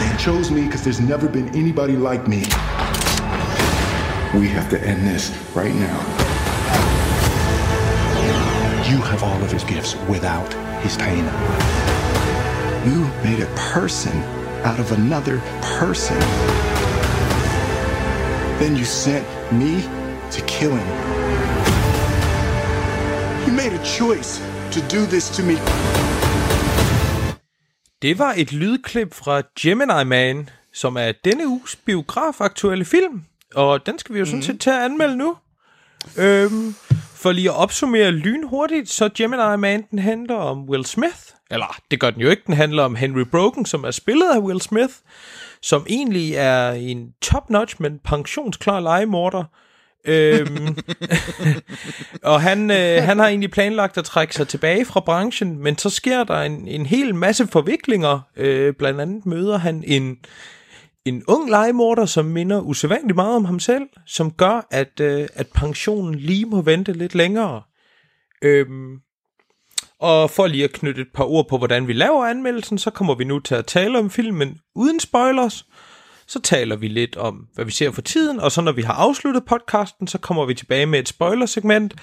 They 0.00 0.16
chose 0.18 0.50
me 0.50 0.62
because 0.62 0.82
there's 0.82 1.00
never 1.00 1.28
been 1.28 1.48
anybody 1.54 1.96
like 1.96 2.28
me. 2.28 2.42
We 4.34 4.48
have 4.48 4.68
to 4.70 4.78
end 4.86 5.06
this 5.06 5.30
right 5.54 5.74
now. 5.74 6.21
You 8.92 9.00
have 9.00 9.22
all 9.22 9.42
of 9.42 9.50
his 9.52 9.64
gifts 9.64 9.96
without 10.14 10.52
his 10.84 10.96
pain. 10.98 11.24
You 12.90 13.00
made 13.28 13.40
a 13.40 13.50
person 13.74 14.12
out 14.68 14.78
of 14.84 14.88
another 14.98 15.40
person. 15.78 16.18
Then 18.60 18.76
you 18.76 18.84
sent 18.84 19.26
me 19.52 19.72
to 20.34 20.40
kill 20.46 20.74
him. 20.80 20.88
You 23.46 23.52
made 23.62 23.72
a 23.80 23.84
choice 23.98 24.32
to 24.74 24.80
do 24.96 25.06
this 25.06 25.30
to 25.36 25.42
me. 25.42 25.56
Det 28.02 28.18
var 28.18 28.34
et 28.36 28.52
lydklip 28.52 29.14
fra 29.14 29.42
Gemini 29.60 30.04
Man, 30.04 30.48
som 30.72 30.96
er 30.96 31.12
denne 31.24 31.48
uges 31.48 31.76
biografaktuelle 31.76 32.84
film. 32.84 33.24
Og 33.54 33.86
den 33.86 33.98
skal 33.98 34.14
vi 34.14 34.18
jo 34.18 34.24
sådan 34.24 34.42
set 34.42 34.60
til 34.60 34.70
at 34.70 34.82
anmelde 34.82 35.16
nu. 35.16 35.36
Øhm, 36.16 36.74
for 37.22 37.32
lige 37.32 37.50
at 37.50 37.56
opsummere 37.56 38.10
lynhurtigt, 38.10 38.90
så 38.90 39.08
Gemini 39.14 39.56
Man, 39.58 39.84
den 39.90 39.98
handler 39.98 40.34
om 40.34 40.68
Will 40.68 40.84
Smith. 40.84 41.18
Eller, 41.50 41.76
det 41.90 42.00
gør 42.00 42.10
den 42.10 42.22
jo 42.22 42.30
ikke. 42.30 42.42
Den 42.46 42.54
handler 42.54 42.82
om 42.82 42.94
Henry 42.94 43.20
Broken, 43.20 43.66
som 43.66 43.84
er 43.84 43.90
spillet 43.90 44.26
af 44.34 44.38
Will 44.38 44.60
Smith. 44.60 44.94
Som 45.62 45.86
egentlig 45.88 46.34
er 46.34 46.70
en 46.72 47.12
top-notch, 47.20 47.76
men 47.78 47.98
pensionsklar 48.04 48.80
legemorder. 48.80 49.44
øhm, 50.04 50.76
og 52.32 52.40
han, 52.40 52.70
øh, 52.70 53.02
han 53.02 53.18
har 53.18 53.28
egentlig 53.28 53.50
planlagt 53.50 53.98
at 53.98 54.04
trække 54.04 54.34
sig 54.34 54.48
tilbage 54.48 54.84
fra 54.84 55.00
branchen, 55.00 55.58
men 55.58 55.78
så 55.78 55.90
sker 55.90 56.24
der 56.24 56.40
en, 56.40 56.68
en 56.68 56.86
hel 56.86 57.14
masse 57.14 57.46
forviklinger. 57.46 58.20
Øh, 58.36 58.74
blandt 58.74 59.00
andet 59.00 59.26
møder 59.26 59.58
han 59.58 59.84
en, 59.86 60.18
en 61.04 61.22
ung 61.28 61.50
legemorder, 61.50 62.06
som 62.06 62.24
minder 62.24 62.60
usædvanligt 62.60 63.16
meget 63.16 63.36
om 63.36 63.44
ham 63.44 63.60
selv, 63.60 63.88
som 64.06 64.30
gør, 64.30 64.66
at, 64.70 65.00
øh, 65.00 65.28
at 65.34 65.46
pensionen 65.54 66.14
lige 66.14 66.46
må 66.46 66.62
vente 66.62 66.92
lidt 66.92 67.14
længere. 67.14 67.62
Øhm, 68.42 68.96
og 69.98 70.30
for 70.30 70.46
lige 70.46 70.64
at 70.64 70.72
knytte 70.72 71.02
et 71.02 71.12
par 71.14 71.24
ord 71.24 71.48
på, 71.48 71.58
hvordan 71.58 71.88
vi 71.88 71.92
laver 71.92 72.24
anmeldelsen, 72.24 72.78
så 72.78 72.90
kommer 72.90 73.14
vi 73.14 73.24
nu 73.24 73.38
til 73.38 73.54
at 73.54 73.66
tale 73.66 73.98
om 73.98 74.10
filmen 74.10 74.58
uden 74.74 75.00
spoilers. 75.00 75.66
Så 76.26 76.40
taler 76.40 76.76
vi 76.76 76.88
lidt 76.88 77.16
om, 77.16 77.46
hvad 77.54 77.64
vi 77.64 77.70
ser 77.70 77.90
for 77.90 78.02
tiden, 78.02 78.40
og 78.40 78.52
så 78.52 78.60
når 78.60 78.72
vi 78.72 78.82
har 78.82 78.92
afsluttet 78.92 79.44
podcasten, 79.44 80.06
så 80.06 80.18
kommer 80.18 80.46
vi 80.46 80.54
tilbage 80.54 80.86
med 80.86 80.98
et 80.98 81.08
spoilersegment, 81.08 81.94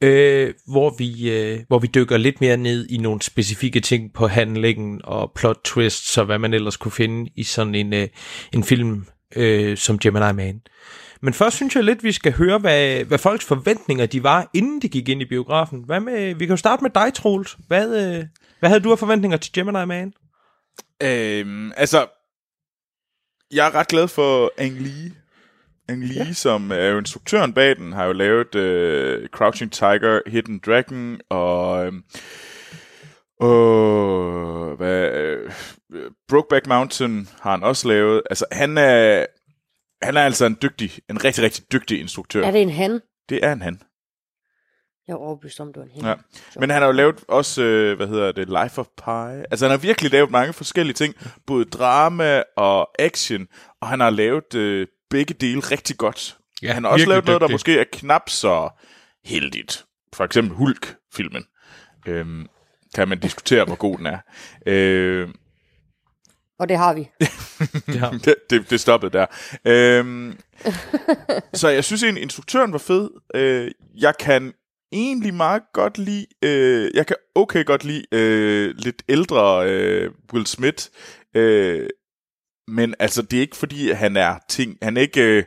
øh, 0.00 0.54
hvor, 0.66 0.94
vi, 0.98 1.30
øh, 1.30 1.60
hvor 1.68 1.78
vi 1.78 1.86
dykker 1.86 2.16
lidt 2.16 2.40
mere 2.40 2.56
ned 2.56 2.86
i 2.88 2.96
nogle 2.96 3.22
specifikke 3.22 3.80
ting 3.80 4.12
på 4.12 4.26
handlingen 4.26 5.00
og 5.04 5.32
plot 5.34 5.60
twists, 5.64 6.18
og 6.18 6.26
hvad 6.26 6.38
man 6.38 6.54
ellers 6.54 6.76
kunne 6.76 6.92
finde 6.92 7.30
i 7.36 7.42
sådan 7.42 7.74
en, 7.74 7.92
øh, 7.92 8.08
en 8.52 8.64
film 8.64 9.06
øh, 9.36 9.76
som 9.76 9.98
Gemini 9.98 10.32
Man. 10.32 10.60
Men 11.22 11.34
først 11.34 11.56
synes 11.56 11.76
jeg 11.76 11.84
lidt, 11.84 12.04
vi 12.04 12.12
skal 12.12 12.32
høre, 12.32 12.58
hvad, 12.58 13.04
hvad 13.04 13.18
folks 13.18 13.44
forventninger 13.44 14.06
de 14.06 14.22
var, 14.22 14.50
inden 14.54 14.82
de 14.82 14.88
gik 14.88 15.08
ind 15.08 15.22
i 15.22 15.28
biografen. 15.28 15.82
Hvad 15.86 16.00
med, 16.00 16.34
vi 16.34 16.46
kan 16.46 16.52
jo 16.52 16.56
starte 16.56 16.82
med 16.82 16.90
dig, 16.90 17.14
Troels. 17.14 17.56
Hvad, 17.66 18.16
øh, 18.18 18.24
hvad 18.60 18.68
havde 18.70 18.80
du 18.80 18.92
af 18.92 18.98
forventninger 18.98 19.36
til 19.36 19.52
Gemini 19.52 19.84
Man? 19.86 20.12
Øhm, 21.02 21.72
altså, 21.76 22.06
jeg 23.52 23.66
er 23.66 23.74
ret 23.74 23.88
glad 23.88 24.08
for 24.08 24.52
Ang 24.58 24.80
Lee. 24.80 25.19
Ang 25.90 26.04
Lee, 26.04 26.34
som 26.34 26.72
er 26.72 26.86
jo 26.86 26.98
instruktøren 26.98 27.52
bag 27.52 27.76
den, 27.76 27.92
har 27.92 28.04
jo 28.04 28.12
lavet 28.12 28.54
øh, 28.54 29.28
Crouching 29.28 29.72
Tiger, 29.72 30.20
Hidden 30.26 30.58
Dragon 30.58 31.20
og... 31.30 31.86
Øh, 31.86 31.92
og 33.40 34.76
hvad, 34.76 35.10
øh, 35.12 35.50
Brokeback 36.28 36.66
Mountain 36.66 37.28
har 37.40 37.50
han 37.50 37.62
også 37.62 37.88
lavet. 37.88 38.22
Altså, 38.30 38.44
han 38.52 38.78
er, 38.78 39.26
han 40.02 40.16
er 40.16 40.20
altså 40.20 40.46
en 40.46 40.58
dygtig, 40.62 40.98
en 41.10 41.24
rigtig, 41.24 41.44
rigtig 41.44 41.72
dygtig 41.72 42.00
instruktør. 42.00 42.42
Er 42.42 42.50
det 42.50 42.62
en 42.62 42.70
han? 42.70 43.00
Det 43.28 43.44
er 43.44 43.52
en 43.52 43.62
han. 43.62 43.80
Jeg 45.08 45.12
er 45.12 45.18
overbevist 45.18 45.60
om, 45.60 45.72
det 45.72 45.76
var 45.76 45.82
en 45.82 45.90
han. 45.90 46.04
Ja. 46.04 46.14
Men 46.60 46.70
han 46.70 46.82
har 46.82 46.86
jo 46.86 46.92
lavet 46.92 47.24
også, 47.28 47.62
øh, 47.62 47.96
hvad 47.96 48.06
hedder 48.06 48.32
det, 48.32 48.48
Life 48.48 48.80
of 48.80 48.86
Pi. 48.86 49.44
Altså 49.50 49.64
han 49.66 49.70
har 49.70 49.78
virkelig 49.78 50.10
lavet 50.12 50.30
mange 50.30 50.52
forskellige 50.52 50.94
ting, 50.94 51.14
både 51.46 51.64
drama 51.64 52.42
og 52.56 52.90
action, 52.98 53.46
og 53.80 53.88
han 53.88 54.00
har 54.00 54.10
lavet 54.10 54.54
øh, 54.54 54.86
begge 55.10 55.34
dele 55.34 55.60
rigtig 55.60 55.96
godt. 55.96 56.36
Ja, 56.62 56.72
han 56.72 56.84
har 56.84 56.90
også 56.90 57.06
lavet 57.06 57.24
noget, 57.26 57.40
der 57.40 57.46
dygtig. 57.46 57.54
måske 57.54 57.78
er 57.80 57.84
knap 57.92 58.28
så 58.28 58.68
heldigt. 59.24 59.84
For 60.12 60.24
eksempel 60.24 60.56
Hulk-filmen. 60.56 61.44
Øhm, 62.06 62.46
kan 62.94 63.08
man 63.08 63.18
diskutere, 63.18 63.64
hvor 63.64 63.74
god 63.74 63.98
den 63.98 64.06
er. 64.06 64.18
Øh, 64.66 65.28
Og 66.58 66.68
det 66.68 66.76
har 66.76 66.94
vi. 66.94 67.08
Ja. 68.00 68.10
det, 68.24 68.34
det, 68.50 68.70
det 68.70 68.80
stoppede 68.80 69.12
der. 69.12 69.26
Øhm, 69.64 70.38
så 71.54 71.68
jeg 71.68 71.84
synes 71.84 72.02
egentlig, 72.02 72.22
instruktøren 72.22 72.72
var 72.72 72.78
fed. 72.78 73.10
Øh, 73.34 73.70
jeg 73.96 74.14
kan 74.20 74.52
egentlig 74.92 75.34
meget 75.34 75.62
godt 75.72 75.98
lide, 75.98 76.26
øh, 76.42 76.90
jeg 76.94 77.06
kan 77.06 77.16
okay 77.34 77.64
godt 77.64 77.84
lide 77.84 78.04
øh, 78.12 78.74
lidt 78.78 79.02
ældre 79.08 79.70
øh, 79.70 80.10
Will 80.32 80.46
Smith. 80.46 80.84
Øh, 81.36 81.88
men 82.70 82.94
altså, 82.98 83.22
det 83.22 83.36
er 83.36 83.40
ikke 83.40 83.56
fordi, 83.56 83.90
han 83.90 84.16
er 84.16 84.34
ting, 84.48 84.78
han 84.82 84.96
er 84.96 85.00
ikke, 85.00 85.22
øh, 85.22 85.44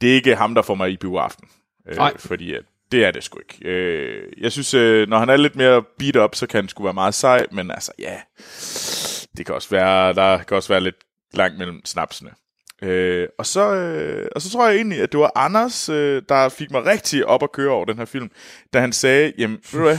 det 0.00 0.10
er 0.10 0.14
ikke 0.14 0.36
ham, 0.36 0.54
der 0.54 0.62
får 0.62 0.74
mig 0.74 0.90
i 0.90 0.96
bioaften. 0.96 1.48
Øh, 1.88 1.96
Nej. 1.96 2.18
fordi 2.18 2.54
at, 2.54 2.62
det 2.92 3.04
er 3.04 3.10
det 3.10 3.24
sgu 3.24 3.38
ikke. 3.38 3.68
Øh, 3.68 4.32
jeg 4.38 4.52
synes, 4.52 4.74
øh, 4.74 5.08
når 5.08 5.18
han 5.18 5.28
er 5.28 5.36
lidt 5.36 5.56
mere 5.56 5.82
beat 5.98 6.16
up, 6.16 6.34
så 6.34 6.46
kan 6.46 6.58
han 6.58 6.68
sgu 6.68 6.82
være 6.82 6.94
meget 6.94 7.14
sej, 7.14 7.46
men 7.52 7.70
altså, 7.70 7.92
ja, 7.98 8.20
det 9.36 9.46
kan 9.46 9.54
også 9.54 9.70
være, 9.70 10.12
der 10.12 10.38
kan 10.38 10.56
også 10.56 10.68
være 10.68 10.80
lidt 10.80 10.96
langt 11.32 11.58
mellem 11.58 11.80
snapsene. 11.84 12.30
Øh, 12.82 13.28
og, 13.38 13.46
så, 13.46 13.74
øh, 13.74 14.28
og 14.34 14.42
så 14.42 14.50
tror 14.50 14.66
jeg 14.68 14.76
egentlig, 14.76 15.00
at 15.00 15.12
det 15.12 15.20
var 15.20 15.32
Anders, 15.34 15.88
øh, 15.88 16.22
der 16.28 16.48
fik 16.48 16.70
mig 16.70 16.86
rigtig 16.86 17.26
op 17.26 17.42
at 17.42 17.52
køre 17.52 17.70
over 17.70 17.84
den 17.84 17.98
her 17.98 18.04
film, 18.04 18.30
da 18.72 18.80
han 18.80 18.92
sagde, 18.92 19.32
jamen, 19.38 19.58
ved 19.72 19.80
du 19.80 19.86
hvad, 19.86 19.98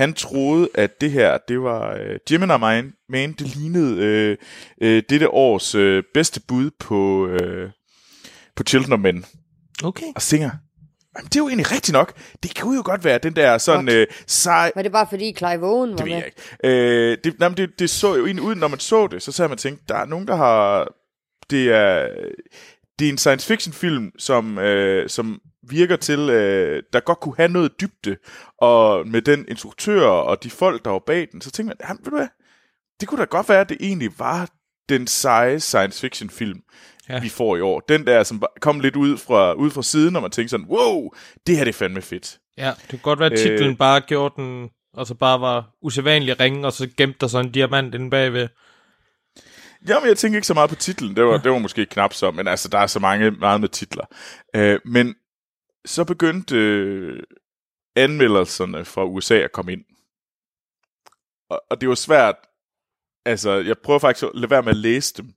han 0.00 0.14
troede, 0.14 0.68
at 0.74 1.00
det 1.00 1.10
her, 1.10 1.38
det 1.48 1.62
var 1.62 1.94
øh, 1.94 2.18
Gemini 2.28 2.58
Man, 2.60 2.92
Man, 3.08 3.32
det 3.32 3.56
lignede 3.56 3.96
øh, 3.96 4.36
øh, 4.82 5.02
dette 5.10 5.30
års 5.30 5.74
øh, 5.74 6.02
bedste 6.14 6.40
bud 6.48 6.70
på, 6.78 7.26
øh, 7.26 7.70
på 8.56 8.62
Children 8.62 8.92
of 8.92 8.98
Men. 8.98 9.24
Okay. 9.84 10.06
Og 10.16 10.22
jeg, 10.32 10.38
jamen, 10.40 11.28
det 11.28 11.36
er 11.36 11.40
jo 11.40 11.48
egentlig 11.48 11.72
rigtigt 11.72 11.92
nok. 11.92 12.12
Det 12.42 12.60
kunne 12.60 12.76
jo 12.76 12.82
godt 12.84 13.04
være 13.04 13.18
den 13.18 13.36
der 13.36 13.58
sådan 13.58 13.88
øh, 13.88 14.06
sej, 14.26 14.72
Var 14.74 14.82
det 14.82 14.92
bare 14.92 15.06
fordi 15.10 15.34
Clive 15.36 15.66
Owen 15.66 15.90
var 15.90 15.96
det 15.96 16.04
ved 16.06 16.12
med? 16.12 16.16
jeg 16.16 16.26
ikke. 16.26 17.10
Øh, 17.12 17.18
det, 17.24 17.38
nej, 17.38 17.48
men 17.48 17.56
det, 17.56 17.70
det 17.78 17.90
så 17.90 18.16
jo 18.16 18.26
egentlig 18.26 18.44
ud, 18.44 18.54
når 18.54 18.68
man 18.68 18.78
så 18.78 19.06
det, 19.06 19.22
så 19.22 19.32
sad 19.32 19.44
man 19.48 19.52
og 19.52 19.58
tænkte, 19.58 19.84
der 19.88 19.96
er 19.96 20.06
nogen, 20.06 20.26
der 20.26 20.36
har... 20.36 20.88
Det 21.50 21.68
er, 21.72 22.08
det 22.98 23.08
er 23.08 23.12
en 23.12 23.18
science 23.18 23.46
fiction 23.46 23.72
film, 23.72 24.10
som, 24.18 24.58
øh, 24.58 25.08
som 25.08 25.40
virker 25.68 25.96
til, 25.96 26.18
øh, 26.18 26.82
der 26.92 27.00
godt 27.00 27.20
kunne 27.20 27.36
have 27.36 27.48
noget 27.52 27.80
dybde, 27.80 28.16
og 28.58 29.08
med 29.08 29.22
den 29.22 29.44
instruktør 29.48 30.06
og 30.06 30.42
de 30.42 30.50
folk, 30.50 30.84
der 30.84 30.90
var 30.90 31.02
bag 31.06 31.28
den, 31.32 31.40
så 31.40 31.50
tænkte 31.50 31.68
man, 31.68 31.88
jamen, 31.88 32.04
ved 32.04 32.10
du 32.10 32.16
hvad, 32.16 32.28
det 33.00 33.08
kunne 33.08 33.20
da 33.20 33.24
godt 33.24 33.48
være, 33.48 33.60
at 33.60 33.68
det 33.68 33.76
egentlig 33.80 34.10
var 34.18 34.48
den 34.88 35.06
seje 35.06 35.60
science 35.60 36.00
fiction 36.00 36.30
film, 36.30 36.60
Ja. 37.08 37.20
vi 37.20 37.28
får 37.28 37.56
i 37.56 37.60
år. 37.60 37.80
Den 37.80 38.06
der, 38.06 38.22
som 38.22 38.42
kom 38.60 38.80
lidt 38.80 38.96
ud 38.96 39.16
fra, 39.16 39.52
ud 39.52 39.70
fra 39.70 39.82
siden, 39.82 40.16
og 40.16 40.22
man 40.22 40.30
tænkte 40.30 40.50
sådan, 40.50 40.66
wow, 40.66 41.10
det 41.46 41.56
her 41.56 41.64
det 41.64 41.68
er 41.74 41.78
fandme 41.78 42.02
fedt. 42.02 42.38
Ja, 42.58 42.72
det 42.80 42.90
kunne 42.90 42.98
godt 42.98 43.18
være, 43.18 43.32
at 43.32 43.38
titlen 43.38 43.70
øh, 43.70 43.76
bare 43.76 44.00
gjorde 44.00 44.34
den, 44.36 44.70
altså 44.98 45.14
bare 45.14 45.40
var 45.40 45.70
usædvanlig 45.82 46.40
ringe, 46.40 46.66
og 46.66 46.72
så 46.72 46.88
gemte 46.96 47.18
der 47.20 47.26
sådan 47.26 47.46
en 47.46 47.52
diamant 47.52 47.94
inde 47.94 48.10
bagved. 48.10 48.48
Jamen, 49.88 50.08
jeg 50.08 50.16
tænker 50.16 50.36
ikke 50.36 50.46
så 50.46 50.54
meget 50.54 50.70
på 50.70 50.76
titlen. 50.76 51.16
Det 51.16 51.24
var, 51.24 51.38
det 51.38 51.52
var 51.52 51.58
måske 51.58 51.86
knap 51.86 52.12
så, 52.14 52.30
men 52.30 52.48
altså, 52.48 52.68
der 52.68 52.78
er 52.78 52.86
så 52.86 52.98
mange 52.98 53.30
meget 53.30 53.60
med 53.60 53.68
titler. 53.68 54.04
Øh, 54.56 54.80
men 54.84 55.14
så 55.84 56.04
begyndte 56.04 56.56
øh, 56.56 57.22
anmeldelserne 57.96 58.84
fra 58.84 59.04
USA 59.04 59.34
at 59.34 59.52
komme 59.52 59.72
ind. 59.72 59.84
og, 61.50 61.62
og 61.70 61.80
det 61.80 61.88
var 61.88 61.94
svært, 61.94 62.36
altså, 63.26 63.50
jeg 63.50 63.78
prøver 63.78 63.98
faktisk 63.98 64.24
at 64.24 64.30
lade 64.34 64.50
være 64.50 64.62
med 64.62 64.70
at 64.70 64.76
læse 64.76 65.14
dem, 65.14 65.34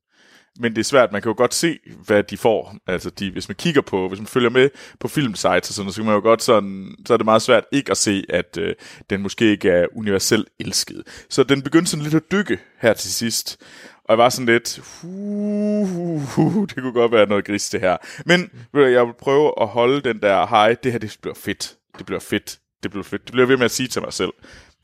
men 0.60 0.76
det 0.76 0.80
er 0.80 0.84
svært, 0.84 1.12
man 1.12 1.22
kan 1.22 1.30
jo 1.30 1.38
godt 1.38 1.54
se, 1.54 1.80
hvad 2.06 2.24
de 2.24 2.38
får. 2.38 2.76
Altså, 2.88 3.10
de, 3.10 3.32
hvis 3.32 3.50
man 3.50 3.56
kigger 3.56 3.82
på, 3.82 4.08
hvis 4.08 4.20
man 4.20 4.28
følger 4.28 4.50
med 4.50 4.70
på 5.00 5.08
filmsites 5.08 5.70
og 5.70 5.74
sådan 5.74 5.86
noget, 5.86 5.96
så 5.96 6.02
kan 6.02 6.06
man 6.06 6.16
jo 6.16 6.22
godt 6.22 6.44
sådan, 6.44 6.96
så 7.06 7.14
er 7.14 7.18
det 7.18 7.26
meget 7.26 7.42
svært 7.42 7.64
ikke 7.72 7.92
at 7.92 7.98
se, 7.98 8.24
at 8.30 8.58
øh, 8.58 8.76
den 9.10 9.22
måske 9.22 9.46
ikke 9.46 9.70
er 9.70 9.88
universelt 9.96 10.50
elsket. 10.60 11.04
Så 11.30 11.44
den 11.44 11.62
begyndte 11.62 11.92
sådan 11.92 12.04
lidt 12.04 12.16
at 12.16 12.32
dykke 12.32 12.60
her 12.78 12.94
til 12.94 13.14
sidst. 13.14 13.62
Og 14.06 14.12
jeg 14.12 14.18
var 14.18 14.30
sådan 14.30 14.46
lidt, 14.46 14.80
uh, 15.04 16.00
uh, 16.40 16.40
uh, 16.40 16.68
det 16.68 16.76
kunne 16.76 16.94
godt 16.94 17.12
være 17.12 17.26
noget 17.26 17.46
gris 17.46 17.70
det 17.70 17.82
her. 17.82 17.98
Men 18.26 18.50
ved 18.74 18.82
du, 18.84 18.88
jeg 18.88 19.06
vil 19.06 19.14
prøve 19.14 19.54
at 19.62 19.68
holde 19.68 20.02
den 20.02 20.22
der 20.22 20.46
hej, 20.46 20.76
det 20.84 20.92
her 20.92 21.00
det 21.00 21.18
bliver 21.22 21.36
fedt. 21.36 21.76
Det 21.98 22.06
bliver 22.06 22.20
fedt. 22.20 22.60
Det 22.84 22.92
bliver 22.92 23.04
fedt. 23.04 23.22
Det 23.22 23.32
bliver 23.32 23.48
ved 23.48 23.58
med 23.58 23.66
at 23.66 23.72
sige 23.72 23.88
til 23.88 24.02
mig 24.02 24.14
selv, 24.14 24.32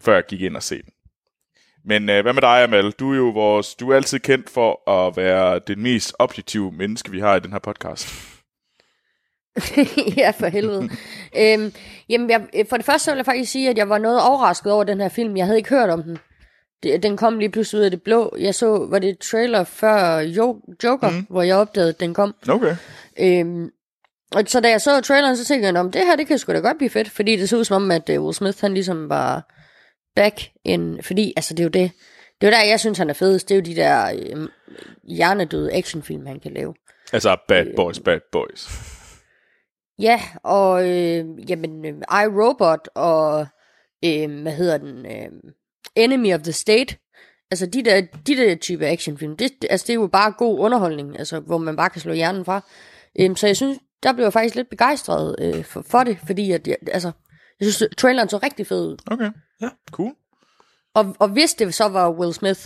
før 0.02 0.14
jeg 0.14 0.24
gik 0.28 0.42
ind 0.42 0.56
og 0.56 0.64
se 0.64 0.76
den. 0.76 0.94
Men 1.86 2.10
øh, 2.10 2.22
hvad 2.22 2.34
med 2.34 2.42
dig, 2.42 2.64
Amal? 2.64 2.92
Du 2.92 3.12
er 3.14 3.18
jo 3.18 3.30
vores, 3.30 3.76
du 3.76 3.90
er 3.90 3.96
altid 3.96 4.20
kendt 4.20 4.50
for 4.50 4.90
at 4.90 5.18
være 5.18 5.60
det 5.68 5.78
mest 5.78 6.14
objektive 6.20 6.72
menneske, 6.72 7.12
vi 7.12 7.20
har 7.20 7.36
i 7.36 7.40
den 7.40 7.52
her 7.52 7.60
podcast. 7.60 8.08
ja, 10.18 10.32
for 10.32 10.48
helvede. 10.48 10.90
øhm, 11.38 11.74
jamen, 12.10 12.30
jeg, 12.30 12.48
øh, 12.56 12.66
for 12.70 12.78
det 12.78 12.86
første 12.86 13.06
så 13.06 13.12
vil 13.12 13.18
jeg 13.18 13.26
faktisk 13.26 13.52
sige, 13.52 13.70
at 13.70 13.78
jeg 13.78 13.90
var 13.90 13.98
noget 13.98 14.22
overrasket 14.22 14.72
over 14.72 14.84
den 14.84 15.02
her 15.02 15.10
film. 15.10 15.38
Jeg 15.38 15.46
havde 15.46 15.58
ikke 15.58 15.70
hørt 15.70 15.90
om 15.90 16.04
den. 16.04 16.18
Den 16.84 17.18
kom 17.18 17.40
lige 17.40 17.52
pludselig 17.52 17.80
ud 17.80 17.86
af 17.86 17.92
det 17.92 18.04
blå. 18.04 18.36
Jeg 18.40 18.56
så, 18.56 18.88
var 18.90 19.00
det 19.00 19.10
et 19.10 19.20
trailer 19.20 19.64
før 19.64 20.20
jo, 20.20 20.62
Joker, 20.84 21.10
mm. 21.10 21.26
hvor 21.30 21.42
jeg 21.42 21.56
opdagede, 21.56 21.90
at 21.90 22.00
den 22.00 22.14
kom. 22.14 22.36
Okay. 22.50 22.76
Øhm, 23.20 23.70
og 24.32 24.44
så 24.48 24.60
da 24.60 24.70
jeg 24.70 24.82
så 24.82 25.02
traileren, 25.02 25.38
så 25.38 25.46
tænkte 25.46 25.68
jeg, 25.68 25.76
om 25.76 25.92
det 25.92 26.06
her, 26.06 26.16
det 26.16 26.28
kan 26.28 26.38
sgu 26.38 26.54
da 26.54 26.60
godt 26.60 26.78
blive 26.78 26.90
fedt, 26.90 27.10
fordi 27.10 27.36
det 27.36 27.50
så 27.50 27.58
ud 27.58 27.64
som 27.64 27.84
om, 27.84 27.92
at 27.92 28.10
uh, 28.10 28.24
Will 28.24 28.34
Smith, 28.34 28.62
han 28.62 28.74
ligesom 28.74 29.10
var 29.10 29.56
back 30.16 30.42
in, 30.66 31.04
fordi, 31.04 31.34
altså 31.36 31.54
det 31.54 31.60
er 31.60 31.64
jo 31.64 31.70
det, 31.70 31.92
det 32.42 32.48
er 32.48 32.52
jo 32.52 32.56
der, 32.58 32.70
jeg 32.70 32.80
synes, 32.80 32.98
han 32.98 33.10
er 33.10 33.14
fedest, 33.14 33.50
det 33.50 33.56
er 33.56 33.60
jo 33.60 33.66
de 33.66 33.76
der 33.76 34.12
øh, 34.14 34.48
hjernedøde 35.04 35.74
actionfilm, 35.74 36.26
han 36.26 36.40
kan 36.40 36.54
lave. 36.54 36.74
Altså 37.14 37.38
Bad 37.48 37.66
Boys, 37.76 38.00
Bad 38.00 38.20
Boys. 38.32 38.70
Ja, 40.00 40.22
og 40.44 40.90
øh, 40.90 41.50
jamen, 41.50 41.86
øh, 41.86 41.94
I, 41.94 42.28
Robot 42.28 42.90
og, 42.96 43.48
øh, 44.06 44.42
hvad 44.42 44.52
hedder 44.52 44.78
den, 44.78 45.06
øh, 45.06 45.52
Enemy 45.96 46.34
of 46.34 46.42
the 46.42 46.52
State, 46.52 46.98
altså 47.52 47.66
de 47.66 47.84
der, 47.84 48.02
de 48.28 48.36
der 48.36 48.56
type 48.56 48.88
actionfilm, 48.88 49.38
det, 49.38 49.52
altså 49.70 49.88
det 49.88 49.94
er 49.94 50.00
jo 50.02 50.08
bare 50.08 50.32
god 50.32 50.60
underholdning, 50.60 51.20
altså 51.20 51.40
hvor 51.40 51.58
man 51.58 51.76
bare 51.76 51.90
kan 51.90 52.02
slå 52.02 52.14
hjernen 52.14 52.46
fra. 52.46 52.62
Øh, 53.20 53.36
så 53.36 53.48
jeg 53.48 53.56
synes, 53.56 53.80
der 54.04 54.14
blev 54.14 54.24
jeg 54.26 54.34
faktisk 54.34 54.56
lidt 54.56 54.70
begejstret 54.70 55.36
øh, 55.40 55.64
for, 55.64 55.82
for 55.82 56.04
det, 56.04 56.18
fordi 56.28 56.52
at, 56.52 56.68
jeg, 56.68 56.78
altså, 56.88 57.12
jeg 57.60 57.74
synes, 57.74 57.96
traileren 57.98 58.30
så 58.30 58.38
rigtig 58.38 58.68
fed 58.68 58.88
ud. 58.88 58.98
Okay, 59.12 59.32
ja, 59.62 59.70
cool. 59.92 60.14
Og, 60.96 61.16
og 61.20 61.28
hvis 61.28 61.54
det 61.54 61.74
så 61.74 61.88
var 61.88 62.12
Will 62.12 62.34
Smith, 62.34 62.60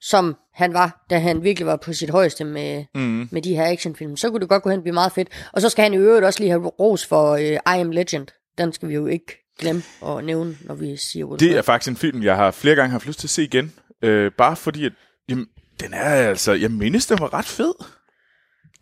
som 0.00 0.36
han 0.54 0.72
var, 0.72 1.06
da 1.10 1.18
han 1.18 1.42
virkelig 1.42 1.66
var 1.66 1.76
på 1.76 1.92
sit 1.92 2.10
højeste 2.10 2.44
med, 2.44 2.84
mm. 2.94 3.28
med 3.32 3.42
de 3.42 3.56
her 3.56 3.66
actionfilm, 3.66 4.16
så 4.16 4.30
kunne 4.30 4.40
det 4.40 4.48
godt 4.48 4.62
gå 4.62 4.70
hen 4.70 4.78
og 4.78 4.82
blive 4.82 4.94
meget 4.94 5.12
fedt. 5.12 5.48
Og 5.52 5.60
så 5.60 5.68
skal 5.68 5.82
han 5.82 5.94
i 5.94 5.96
øvrigt 5.96 6.24
også 6.24 6.40
lige 6.40 6.50
have 6.50 6.66
ros 6.66 7.06
for 7.06 7.32
uh, 7.32 7.40
I 7.40 7.58
Am 7.64 7.90
Legend. 7.90 8.26
Den 8.58 8.72
skal 8.72 8.88
vi 8.88 8.94
jo 8.94 9.06
ikke 9.06 9.43
glemme 9.58 9.82
at 10.06 10.24
nævne, 10.24 10.56
når 10.60 10.74
vi 10.74 10.96
siger 10.96 11.24
Will 11.24 11.40
Det 11.40 11.56
er 11.56 11.62
faktisk 11.62 11.90
en 11.90 11.96
film, 11.96 12.22
jeg 12.22 12.36
har 12.36 12.50
flere 12.50 12.74
gange 12.74 12.90
haft 12.90 13.06
lyst 13.06 13.18
til 13.18 13.26
at 13.26 13.30
se 13.30 13.44
igen. 13.44 13.72
Øh, 14.02 14.32
bare 14.32 14.56
fordi, 14.56 14.84
at 14.84 14.92
jamen, 15.28 15.46
den 15.80 15.92
er 15.94 16.04
altså, 16.04 16.52
jeg 16.52 16.70
mindes, 16.70 17.06
den 17.06 17.20
var 17.20 17.34
ret 17.34 17.44
fed. 17.44 17.74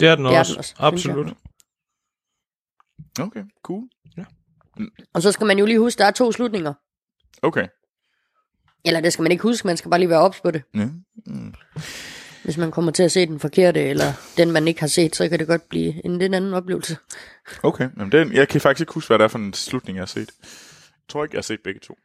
Det 0.00 0.08
er 0.08 0.16
den 0.16 0.24
Det 0.24 0.34
er 0.34 0.38
også. 0.38 0.52
den 0.52 0.58
også. 0.58 0.74
Absolut. 0.78 1.32
Okay, 3.20 3.44
cool. 3.64 3.88
Og 5.14 5.22
så 5.22 5.32
skal 5.32 5.46
man 5.46 5.58
jo 5.58 5.66
lige 5.66 5.78
huske, 5.78 5.98
der 5.98 6.04
er 6.04 6.10
to 6.10 6.32
slutninger. 6.32 6.74
Okay. 7.42 7.66
Eller 8.84 9.00
det 9.00 9.12
skal 9.12 9.22
man 9.22 9.32
ikke 9.32 9.42
huske, 9.42 9.66
man 9.66 9.76
skal 9.76 9.90
bare 9.90 10.00
lige 10.00 10.10
være 10.10 10.20
ops 10.20 10.40
på 10.40 10.50
det. 10.50 10.62
Ja. 10.74 10.88
Hvis 12.44 12.56
man 12.56 12.70
kommer 12.70 12.92
til 12.92 13.02
at 13.02 13.12
se 13.12 13.26
den 13.26 13.40
forkerte, 13.40 13.80
eller 13.80 14.12
den 14.36 14.50
man 14.50 14.68
ikke 14.68 14.80
har 14.80 14.86
set, 14.86 15.16
så 15.16 15.28
kan 15.28 15.38
det 15.38 15.46
godt 15.46 15.68
blive 15.68 16.06
en 16.06 16.18
lidt 16.18 16.34
anden 16.34 16.54
oplevelse. 16.54 16.96
Okay, 17.62 17.88
Jamen, 17.98 18.12
den, 18.12 18.32
jeg 18.32 18.48
kan 18.48 18.60
faktisk 18.60 18.80
ikke 18.80 18.94
huske, 18.94 19.08
hvad 19.08 19.18
det 19.18 19.24
er 19.24 19.28
for 19.28 19.38
en 19.38 19.52
slutning, 19.52 19.96
jeg 19.96 20.02
har 20.02 20.06
set. 20.06 20.30
Jeg 20.40 21.08
tror 21.08 21.24
ikke, 21.24 21.34
jeg 21.34 21.38
har 21.38 21.42
set 21.42 21.60
begge 21.64 21.80
to. 21.80 21.98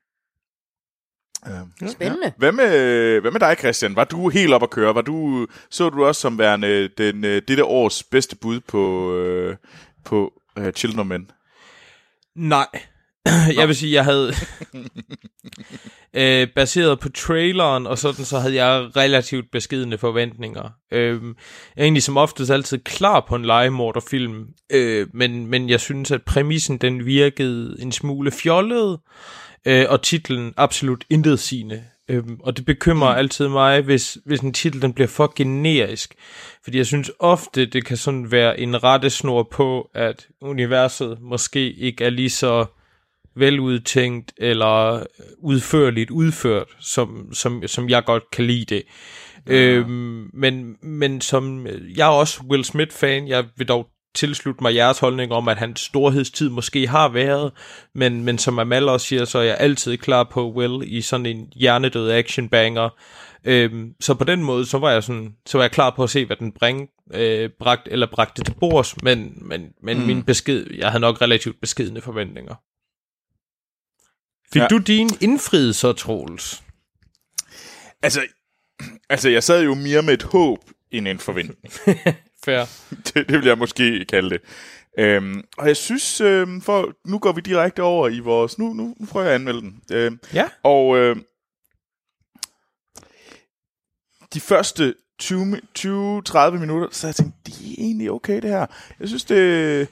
Uh, 1.46 1.90
Spændende. 1.90 2.34
Hvad 2.38 2.52
med, 2.52 3.22
hvad 3.22 3.32
med 3.32 3.40
dig, 3.40 3.56
Christian? 3.60 3.96
Var 3.96 4.04
du 4.04 4.30
helt 4.30 4.54
op 4.54 4.64
at 4.64 4.70
køre? 4.70 4.96
Var 4.96 5.02
du, 5.02 5.48
så 5.70 5.90
du 5.90 6.06
også 6.06 6.22
som 6.22 6.38
værende 6.38 6.88
den, 6.88 7.26
øh, 7.26 7.42
dette 7.48 7.66
års 7.66 8.04
bedste 8.04 8.36
bud 8.36 8.60
på, 8.60 9.14
øh, 9.16 9.56
på 10.06 10.34
uh, 10.60 10.70
Children 10.70 11.00
of 11.00 11.06
Men? 11.06 11.32
Nej. 12.36 12.68
Jeg 13.60 13.68
vil 13.68 13.76
sige, 13.76 13.94
jeg 13.94 14.04
havde... 14.04 14.34
øh, 16.14 16.48
baseret 16.56 17.00
på 17.00 17.10
traileren 17.10 17.88
og 17.88 17.98
sådan, 17.98 18.26
så 18.26 18.40
havde 18.40 18.64
jeg 18.64 18.90
relativt 18.96 19.52
beskedende 19.52 19.98
forventninger. 19.98 20.70
Øh, 20.92 21.22
jeg 21.76 21.82
er 21.82 21.84
egentlig 21.84 22.04
som 22.04 22.18
oftest 22.18 22.52
altid 22.52 22.78
klar 22.78 23.26
på 23.28 23.36
en 23.36 23.46
legemorderfilm, 23.46 24.48
øh, 24.72 25.08
men, 25.14 25.48
men 25.48 25.70
jeg 25.70 25.80
synes, 25.80 26.12
at 26.12 26.24
præmissen 26.24 26.78
den 26.78 27.06
virkede 27.06 27.78
en 27.80 27.92
smule 27.92 28.32
fjollet, 28.32 29.00
øh, 29.66 29.86
og 29.90 30.02
titlen 30.02 30.54
absolut 30.58 31.04
intet 31.10 31.40
sigende. 31.40 31.84
Øhm, 32.10 32.40
og 32.44 32.58
det 32.58 32.66
bekymrer 32.66 33.12
mm. 33.12 33.18
altid 33.18 33.48
mig, 33.48 33.82
hvis, 33.82 34.18
hvis 34.26 34.40
en 34.40 34.54
titel 34.54 34.82
den 34.82 34.94
bliver 34.94 35.08
for 35.08 35.34
generisk. 35.36 36.16
Fordi 36.64 36.78
jeg 36.78 36.86
synes 36.86 37.12
ofte, 37.20 37.66
det 37.66 37.86
kan 37.86 37.98
sådan 37.98 38.32
være 38.32 38.60
en 38.60 38.84
rettesnor 38.84 39.44
på, 39.52 39.90
at 39.94 40.28
universet 40.42 41.18
måske 41.22 41.74
ikke 41.74 42.06
er 42.06 42.10
lige 42.10 42.30
så 42.30 42.66
veludtænkt 43.38 44.34
eller 44.38 45.04
udførligt 45.40 46.12
udført, 46.12 46.68
som, 46.80 47.34
som, 47.34 47.68
som 47.68 47.90
jeg 47.90 48.06
godt 48.06 48.24
kan 48.32 48.46
lide 48.46 48.76
det. 48.76 48.84
Ja. 49.48 49.54
Øhm, 49.54 50.30
men, 50.34 50.76
men 50.82 51.22
som 51.22 51.68
jeg 51.98 52.08
er 52.08 52.12
også 52.12 52.42
Will 52.50 52.66
Smith-fan, 52.66 53.28
jeg 53.28 53.46
vil 53.58 53.68
dog 53.68 53.88
tilslutte 54.16 54.64
mig 54.64 54.76
jeres 54.76 55.00
holdning 55.00 55.32
om, 55.32 55.48
at 55.48 55.58
hans 55.58 55.80
storhedstid 55.80 56.50
måske 56.50 56.88
har 56.88 57.10
været, 57.10 57.52
men, 57.96 58.24
men 58.24 58.38
som 58.38 58.60
Amal 58.60 58.90
også 58.90 59.08
siger, 59.08 59.26
så 59.26 59.40
er 59.40 59.44
jeg 59.44 59.58
altid 59.60 59.98
klar 59.98 60.24
på 60.24 60.52
Will 60.52 60.94
i 60.98 61.02
sådan 61.02 61.26
en 61.26 61.48
hjernedød 61.56 62.12
actionbanger. 62.12 62.90
Øhm, 63.46 63.94
så 64.00 64.14
på 64.14 64.24
den 64.24 64.44
måde, 64.44 64.66
så 64.66 64.78
var 64.78 64.92
jeg 64.92 65.04
sådan, 65.04 65.34
så 65.46 65.58
var 65.58 65.64
jeg 65.64 65.72
klar 65.72 65.94
på 65.96 66.04
at 66.04 66.10
se, 66.10 66.26
hvad 66.26 66.36
den 66.36 66.52
bring, 66.52 66.90
øh, 67.14 67.50
bragt, 67.60 67.88
eller 67.92 68.08
bragte 68.12 68.44
til 68.44 68.54
bords, 68.60 69.04
men, 69.04 69.38
men, 69.42 69.62
men 69.84 70.00
mm. 70.00 70.06
min 70.06 70.24
besked, 70.24 70.66
jeg 70.78 70.88
havde 70.88 71.02
nok 71.02 71.22
relativt 71.22 71.62
beskedende 71.62 72.02
forventninger. 72.02 72.56
Fik 74.54 74.62
Ja. 74.62 74.68
du 74.68 74.78
din 74.78 75.10
indfriet 75.22 75.76
så, 75.76 75.94
Troels? 75.94 76.64
Altså, 78.04 78.22
altså, 79.10 79.30
jeg 79.30 79.44
sad 79.44 79.64
jo 79.64 79.74
mere 79.74 80.02
med 80.02 80.14
et 80.14 80.24
håb 80.24 80.60
end 80.92 81.08
en 81.08 81.20
forventning. 81.20 81.74
Fair. 82.46 82.66
det, 83.06 83.14
det 83.30 83.32
vil 83.40 83.46
jeg 83.46 83.58
måske 83.58 84.06
kalde 84.06 84.30
det. 84.30 84.42
Øhm, 85.00 85.44
og 85.58 85.68
jeg 85.68 85.78
synes, 85.78 86.22
øhm, 86.22 86.62
for 86.62 86.94
nu 87.10 87.20
går 87.20 87.32
vi 87.32 87.42
direkte 87.42 87.84
over 87.84 88.10
i 88.10 88.20
vores... 88.20 88.58
Nu, 88.58 88.74
nu, 88.74 88.96
nu 89.00 89.06
prøver 89.06 89.26
jeg 89.26 89.34
at 89.36 89.40
anmelde 89.40 89.62
den. 89.62 89.82
Øhm, 89.92 90.20
Ja. 90.34 90.50
Og 90.64 90.98
øh, 90.98 91.16
de 94.34 94.40
første 94.40 94.96
20-30 95.24 95.30
minutter, 96.52 96.88
så 96.92 97.08
jeg 97.08 97.16
tænkte, 97.16 97.38
det 97.46 97.54
er 97.54 97.76
egentlig 97.78 98.12
okay 98.12 98.42
det 98.42 98.50
her. 98.50 98.66
Jeg 99.00 99.08
synes, 99.08 99.24
det, 99.24 99.88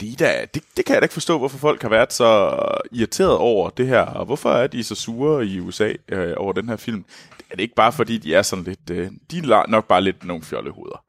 det, 0.00 0.12
er 0.12 0.16
da, 0.16 0.46
det, 0.54 0.62
det 0.76 0.84
kan 0.84 0.94
jeg 0.94 1.02
da 1.02 1.04
ikke 1.04 1.12
forstå, 1.12 1.38
hvorfor 1.38 1.58
folk 1.58 1.82
har 1.82 1.88
været 1.88 2.12
så 2.12 2.58
irriteret 2.92 3.36
over 3.36 3.70
det 3.70 3.86
her, 3.86 4.00
og 4.00 4.26
hvorfor 4.26 4.50
er 4.50 4.66
de 4.66 4.84
så 4.84 4.94
sure 4.94 5.46
i 5.46 5.60
USA 5.60 5.92
øh, 6.08 6.34
over 6.36 6.52
den 6.52 6.68
her 6.68 6.76
film. 6.76 7.04
Er 7.50 7.56
det 7.56 7.62
ikke 7.62 7.74
bare 7.74 7.92
fordi, 7.92 8.18
de 8.18 8.34
er 8.34 8.42
sådan 8.42 8.64
lidt, 8.64 8.90
øh, 8.90 9.10
de 9.30 9.38
er 9.38 9.70
nok 9.70 9.88
bare 9.88 10.02
lidt 10.02 10.24
nogle 10.24 10.42
fjollehoveder. 10.42 11.04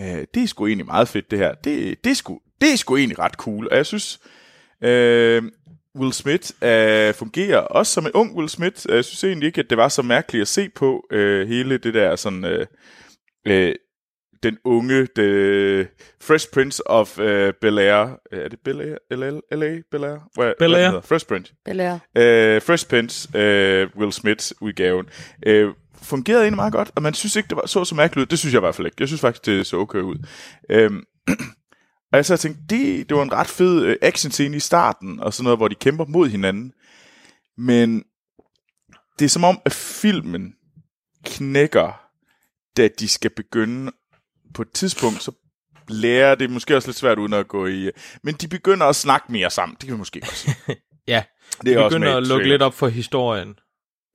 Øh, 0.00 0.26
det 0.34 0.42
er 0.42 0.46
sgu 0.46 0.66
egentlig 0.66 0.86
meget 0.86 1.08
fedt 1.08 1.30
det 1.30 1.38
her. 1.38 1.54
Det, 1.54 2.04
det, 2.04 2.10
er 2.10 2.14
sgu, 2.14 2.40
det 2.60 2.72
er 2.72 2.76
sgu 2.76 2.96
egentlig 2.96 3.18
ret 3.18 3.34
cool, 3.34 3.68
og 3.70 3.76
jeg 3.76 3.86
synes, 3.86 4.20
øh, 4.84 5.42
Will 5.96 6.12
Smith 6.12 6.50
øh, 6.62 7.14
fungerer 7.14 7.58
også 7.58 7.92
som 7.92 8.06
en 8.06 8.12
ung 8.12 8.36
Will 8.36 8.48
Smith. 8.48 8.86
Jeg 8.88 9.04
synes 9.04 9.24
egentlig 9.24 9.46
ikke, 9.46 9.60
at 9.60 9.70
det 9.70 9.78
var 9.78 9.88
så 9.88 10.02
mærkeligt 10.02 10.42
at 10.42 10.48
se 10.48 10.68
på 10.68 11.06
øh, 11.10 11.48
hele 11.48 11.78
det 11.78 11.94
der 11.94 12.16
sådan... 12.16 12.44
Øh, 12.44 12.66
øh, 13.46 13.74
den 14.44 14.58
unge, 14.64 15.06
the 15.16 15.88
Fresh 16.20 16.48
Prince 16.52 16.86
of 16.90 17.18
øh, 17.18 17.52
Bel-Air. 17.64 18.28
Er 18.32 18.48
det 18.48 18.58
Bel-Air? 18.68 19.14
L.A.? 19.16 19.30
L.A.? 19.56 19.78
Bel-Air? 19.94 20.30
Hvad, 20.34 20.52
Bel-Air. 20.62 20.90
hvad? 20.90 21.02
Fresh 21.02 21.26
Prince. 21.26 21.54
Eller, 21.66 21.98
Øh, 22.16 22.62
Fresh 22.62 22.88
Prince, 22.88 23.38
øh, 23.38 23.88
Will 23.96 24.12
Smiths 24.12 24.54
udgaven. 24.60 25.06
Øh, 25.46 25.74
fungerede 26.02 26.42
egentlig 26.42 26.56
meget 26.56 26.72
godt, 26.72 26.90
og 26.94 27.02
man 27.02 27.14
synes 27.14 27.36
ikke, 27.36 27.48
det 27.48 27.56
var 27.56 27.66
så 27.66 27.84
så 27.84 27.94
mærkeligt 27.94 28.22
ud. 28.22 28.26
Det 28.26 28.38
synes 28.38 28.52
jeg 28.54 28.58
i 28.58 28.66
hvert 28.66 28.74
fald 28.74 28.86
ikke. 28.86 28.96
Jeg 29.00 29.08
synes 29.08 29.20
faktisk, 29.20 29.46
det 29.46 29.66
så 29.66 29.76
okay 29.76 29.98
ud. 29.98 30.26
Øhm, 30.70 31.02
og 32.12 32.16
jeg 32.16 32.26
så 32.26 32.36
tænkte, 32.36 32.62
det, 32.70 33.08
det 33.08 33.16
var 33.16 33.22
en 33.22 33.32
ret 33.32 33.46
fed 33.46 33.84
øh, 33.84 33.96
actionscene 34.02 34.56
i 34.56 34.60
starten, 34.60 35.20
og 35.20 35.34
sådan 35.34 35.44
noget, 35.44 35.58
hvor 35.58 35.68
de 35.68 35.74
kæmper 35.74 36.04
mod 36.04 36.28
hinanden. 36.28 36.72
Men 37.58 38.04
det 39.18 39.24
er 39.24 39.28
som 39.28 39.44
om, 39.44 39.58
at 39.64 39.72
filmen 39.72 40.54
knækker, 41.24 42.00
da 42.76 42.88
de 42.88 43.08
skal 43.08 43.30
begynde 43.36 43.92
på 44.54 44.62
et 44.62 44.70
tidspunkt, 44.72 45.22
så 45.22 45.32
lærer 45.88 46.34
det 46.34 46.44
er 46.44 46.48
måske 46.48 46.76
også 46.76 46.88
lidt 46.88 46.96
svært 46.96 47.18
uden 47.18 47.32
at 47.32 47.48
gå 47.48 47.66
i... 47.66 47.90
Men 48.22 48.34
de 48.34 48.48
begynder 48.48 48.86
at 48.86 48.96
snakke 48.96 49.32
mere 49.32 49.50
sammen. 49.50 49.76
Det 49.80 49.86
kan 49.86 49.94
vi 49.94 49.98
måske 49.98 50.20
godt 50.20 50.36
sige. 50.36 50.56
Ja, 51.08 51.22
Det 51.64 51.72
er 51.72 51.78
også 51.78 51.96
begynder 51.96 52.08
med 52.10 52.16
at 52.16 52.26
lukke 52.26 52.48
lidt 52.48 52.62
op 52.62 52.74
for 52.74 52.88
historien. 52.88 53.58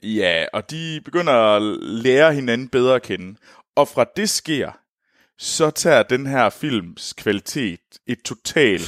Ja, 0.04 0.46
og 0.54 0.72
de 0.72 1.02
begynder 1.06 1.34
at 1.34 1.62
lære 1.82 2.34
hinanden 2.34 2.68
bedre 2.70 2.96
at 2.96 3.02
kende. 3.02 3.36
Og 3.76 3.88
fra 3.88 4.06
det 4.16 4.30
sker, 4.30 4.72
så 5.40 5.70
tager 5.70 6.04
den 6.04 6.28
her 6.28 6.50
films 6.50 7.14
kvalitet 7.18 7.80
et 8.08 8.18
total 8.26 8.80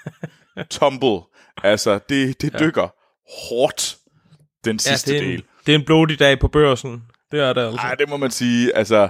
tumble. 0.70 1.20
Altså, 1.62 2.00
det, 2.08 2.40
det 2.42 2.58
dykker 2.60 2.88
hårdt, 3.48 3.96
den 4.64 4.76
Ja, 4.76 4.78
sidste 4.78 5.10
det, 5.12 5.18
er 5.18 5.22
del. 5.22 5.34
en, 5.34 5.42
det 5.66 5.72
er 5.74 5.78
en 5.78 5.84
blodig 5.84 6.18
dag 6.18 6.38
på 6.38 6.48
børsen. 6.48 7.02
Det 7.30 7.40
er 7.40 7.52
det 7.52 7.60
altså. 7.60 7.78
Ej, 7.86 7.94
det 7.94 8.08
må 8.08 8.16
man 8.16 8.30
sige. 8.30 8.76
Altså, 8.76 9.08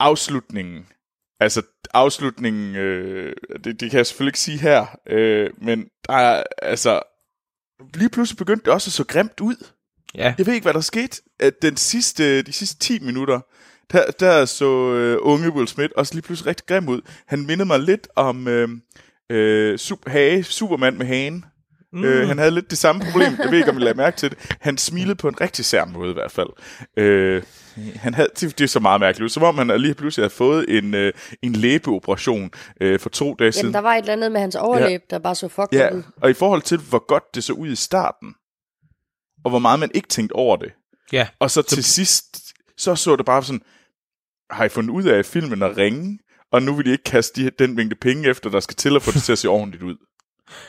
afslutningen. 0.00 0.86
Altså, 1.40 1.62
afslutningen, 1.94 2.76
øh, 2.76 3.36
det, 3.64 3.80
det 3.80 3.90
kan 3.90 3.98
jeg 3.98 4.06
selvfølgelig 4.06 4.30
ikke 4.30 4.40
sige 4.40 4.58
her, 4.58 4.98
øh, 5.06 5.50
men 5.62 5.84
der 6.08 6.12
er, 6.14 6.42
altså, 6.62 7.02
lige 7.94 8.10
pludselig 8.10 8.38
begyndte 8.38 8.64
det 8.64 8.72
også 8.72 8.88
at 8.88 8.92
så 8.92 9.04
grimt 9.04 9.40
ud. 9.40 9.66
Ja, 10.14 10.34
Jeg 10.38 10.46
ved 10.46 10.54
ikke, 10.54 10.64
hvad 10.64 10.74
der 10.74 10.80
skete. 10.80 11.22
At 11.40 11.62
den 11.62 11.76
sidste, 11.76 12.42
de 12.42 12.52
sidste 12.52 12.78
10 12.78 12.98
minutter, 12.98 13.40
der, 13.92 14.10
der 14.10 14.44
så 14.44 14.94
øh, 14.94 15.18
unge 15.20 15.52
Will 15.52 15.68
Smith 15.68 15.92
også 15.96 16.14
lige 16.14 16.22
pludselig 16.22 16.46
rigtig 16.46 16.66
grim 16.66 16.88
ud. 16.88 17.00
Han 17.26 17.46
mindede 17.46 17.66
mig 17.66 17.80
lidt 17.80 18.08
om 18.16 18.48
øh, 18.48 18.68
øh, 19.30 19.78
super, 19.78 20.10
hage, 20.10 20.44
Superman 20.44 20.98
med 20.98 21.06
hagen. 21.06 21.44
Mm. 21.92 22.04
Øh, 22.04 22.28
han 22.28 22.38
havde 22.38 22.50
lidt 22.50 22.70
det 22.70 22.78
samme 22.78 23.04
problem. 23.04 23.32
Jeg 23.38 23.50
ved 23.50 23.58
ikke, 23.58 23.70
om 23.70 23.76
I 23.76 23.80
lagde 23.80 23.96
mærke 23.96 24.16
til 24.16 24.30
det. 24.30 24.56
Han 24.60 24.78
smilede 24.78 25.14
på 25.14 25.28
en 25.28 25.40
rigtig 25.40 25.64
sær 25.64 25.84
måde 25.84 26.10
i 26.10 26.14
hvert 26.14 26.30
fald. 26.30 26.48
Øh, 26.96 27.42
han 27.96 28.14
havde, 28.14 28.28
det, 28.40 28.58
det 28.58 28.64
er 28.64 28.68
så 28.68 28.80
meget 28.80 29.00
mærkeligt. 29.00 29.32
Som 29.32 29.42
om 29.42 29.58
han 29.58 29.80
lige 29.80 29.94
pludselig 29.94 30.22
havde 30.22 30.34
fået 30.34 30.78
en, 30.78 30.94
øh, 30.94 31.12
en 31.42 31.52
læbeoperation 31.52 32.50
øh, 32.80 33.00
for 33.00 33.08
to 33.08 33.34
dage 33.34 33.52
siden. 33.52 33.64
Jamen, 33.64 33.74
der 33.74 33.80
var 33.80 33.94
et 33.94 33.98
eller 33.98 34.12
andet 34.12 34.32
med 34.32 34.40
hans 34.40 34.56
overlæb, 34.56 35.00
der 35.10 35.18
bare 35.18 35.34
så 35.34 35.48
fucked 35.48 35.78
Ja, 35.78 35.94
ud. 35.94 36.02
og 36.22 36.30
i 36.30 36.34
forhold 36.34 36.62
til, 36.62 36.78
hvor 36.78 37.06
godt 37.08 37.34
det 37.34 37.44
så 37.44 37.52
ud 37.52 37.68
i 37.68 37.76
starten, 37.76 38.34
og 39.44 39.50
hvor 39.50 39.58
meget 39.58 39.80
man 39.80 39.90
ikke 39.94 40.08
tænkte 40.08 40.32
over 40.32 40.56
det, 40.56 40.72
ja. 41.12 41.28
og 41.38 41.50
så 41.50 41.62
til 41.62 41.84
sidst, 41.84 42.38
så 42.78 42.94
så 42.94 43.16
det 43.16 43.26
bare 43.26 43.42
sådan, 43.42 43.60
har 44.50 44.64
I 44.64 44.68
fundet 44.68 44.90
ud 44.90 45.04
af, 45.04 45.18
at 45.18 45.26
filmen 45.26 45.62
er 45.62 45.76
ringe, 45.76 46.18
og 46.52 46.62
nu 46.62 46.74
vil 46.74 46.86
de 46.86 46.90
ikke 46.90 47.04
kaste 47.04 47.44
de, 47.44 47.50
den 47.58 47.74
mængde 47.76 47.96
penge 47.96 48.28
efter, 48.28 48.50
der 48.50 48.60
skal 48.60 48.76
til 48.76 48.96
at 48.96 49.02
få 49.02 49.10
det 49.12 49.22
til 49.22 49.32
at 49.32 49.38
se 49.38 49.48
ordentligt 49.48 49.82
ud. 49.82 49.96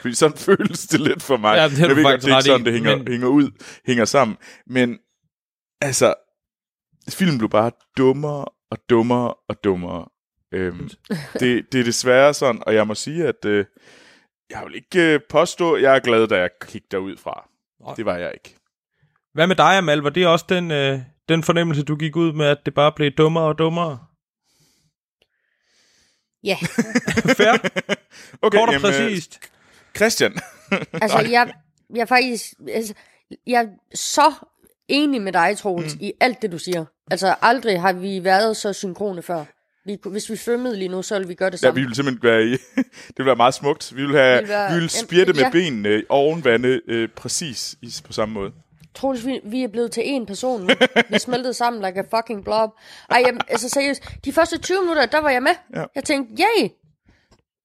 Fordi 0.02 0.16
sådan 0.16 0.38
føles 0.48 0.88
det 0.88 1.00
lidt 1.00 1.24
for 1.24 1.38
mig. 1.38 1.56
Ja, 1.58 1.70
det 1.70 1.80
jeg 1.80 1.96
ved 1.96 2.04
godt, 2.04 2.22
det 2.22 2.32
er 2.32 2.38
ikke 2.38 2.44
sådan, 2.46 2.66
det 2.66 2.74
hænger, 2.74 2.96
men- 2.98 3.08
hænger 3.08 3.28
ud, 3.28 3.52
hænger 3.86 4.06
sammen. 4.06 4.38
Men 4.68 5.00
altså, 5.82 6.14
filmen 7.10 7.38
blev 7.38 7.50
bare 7.50 7.72
dummere 7.98 8.46
og 8.72 8.78
dummere 8.90 9.34
og 9.50 9.64
dummere. 9.64 10.06
Øhm, 10.54 10.90
det, 11.40 11.72
det 11.72 11.80
er 11.80 11.84
desværre 11.84 12.34
sådan, 12.34 12.64
og 12.66 12.74
jeg 12.74 12.88
må 12.88 12.96
sige, 12.96 13.28
at 13.28 13.46
øh, 13.46 13.66
jeg 14.50 14.64
vil 14.66 14.76
ikke 14.76 15.14
øh, 15.14 15.20
påstå, 15.30 15.74
at 15.74 15.82
jeg 15.82 15.96
er 15.96 16.00
glad, 16.00 16.28
da 16.28 16.38
jeg 16.40 16.50
gik 16.68 16.92
derud 16.92 17.18
fra. 17.18 17.50
Nej. 17.86 17.94
Det 17.96 18.06
var 18.06 18.18
jeg 18.18 18.32
ikke. 18.34 18.56
Hvad 19.34 19.48
med 19.48 19.56
dig, 19.56 19.78
Amal? 19.78 19.98
Var 20.02 20.10
det 20.10 20.28
også 20.28 20.46
den, 20.50 20.72
øh, 20.72 21.00
den 21.30 21.44
fornemmelse, 21.44 21.84
du 21.84 21.96
gik 21.96 22.16
ud 22.16 22.34
med, 22.34 22.46
at 22.46 22.58
det 22.66 22.74
bare 22.74 22.92
blev 22.92 23.12
dummere 23.12 23.44
og 23.44 23.58
dummere? 23.58 24.00
Ja, 26.44 26.58
Fair, 27.40 27.54
Okay, 28.42 28.58
kort 28.58 28.70
og 28.70 28.74
jamen, 28.74 28.76
øh, 28.76 28.82
præcist. 28.82 29.40
Christian. 29.96 30.34
altså 31.02 31.20
jeg, 31.20 31.54
jeg 31.96 32.02
er 32.02 32.06
faktisk, 32.06 32.44
altså, 32.74 32.94
jeg 33.48 33.62
er 33.64 33.68
så 33.96 34.34
enig 34.88 35.22
med 35.22 35.34
dig, 35.34 35.58
Troels, 35.58 35.94
mm. 35.96 36.00
i 36.02 36.14
alt 36.20 36.42
det, 36.42 36.52
du 36.52 36.58
siger. 36.58 36.86
Altså 37.12 37.36
aldrig 37.42 37.82
har 37.82 37.94
vi 37.94 38.24
været 38.24 38.58
så 38.58 38.74
synkrone 38.74 39.22
før. 39.22 39.46
Vi, 39.86 39.98
hvis 40.06 40.30
vi 40.30 40.36
svømmede 40.36 40.78
lige 40.78 40.90
nu, 40.90 41.02
så 41.02 41.16
ville 41.16 41.28
vi 41.28 41.34
gøre 41.34 41.50
det 41.50 41.62
Ja, 41.64 41.68
samme. 41.68 41.82
vi 41.82 41.86
vil 41.86 41.96
simpelthen 41.96 42.30
være 42.30 42.44
i... 42.44 42.52
det 43.08 43.18
vil 43.18 43.26
være 43.26 43.36
meget 43.36 43.54
smukt. 43.54 43.96
Vi 43.96 44.06
vil, 44.06 44.16
have, 44.18 44.34
Vi 44.38 44.40
vil 44.44 44.50
være- 44.50 44.68
vi 44.70 44.74
vil 44.74 44.80
Jamen, 44.82 44.90
spirte 44.90 45.34
med 45.34 45.42
ja. 45.42 45.50
benene 45.50 45.90
øh, 45.90 46.04
oven 46.10 46.46
vande 46.46 46.82
øh, 46.88 47.10
præcis 47.16 47.76
i, 47.82 47.94
på 48.06 48.14
samme 48.14 48.34
måde. 48.34 48.52
Troels, 48.96 49.26
vi, 49.26 49.40
vi 49.44 49.64
er 49.64 49.68
blevet 49.68 49.92
til 49.92 50.02
én 50.02 50.26
person 50.26 50.62
nu. 50.62 50.70
Vi 51.10 51.20
smeltede 51.20 51.54
sammen 51.54 51.82
like 51.86 52.00
a 52.00 52.18
fucking 52.18 52.44
blob. 52.44 52.70
Ej, 53.10 53.24
jamen, 53.26 53.42
altså 53.48 53.70
seriøst, 53.70 54.04
de 54.26 54.32
første 54.34 54.58
20 54.58 54.82
minutter, 54.82 55.06
der 55.06 55.22
var 55.22 55.30
jeg 55.30 55.44
med. 55.44 55.52
Ja. 55.76 55.84
Jeg 55.96 56.04
tænkte, 56.04 56.44
yay! 56.44 56.70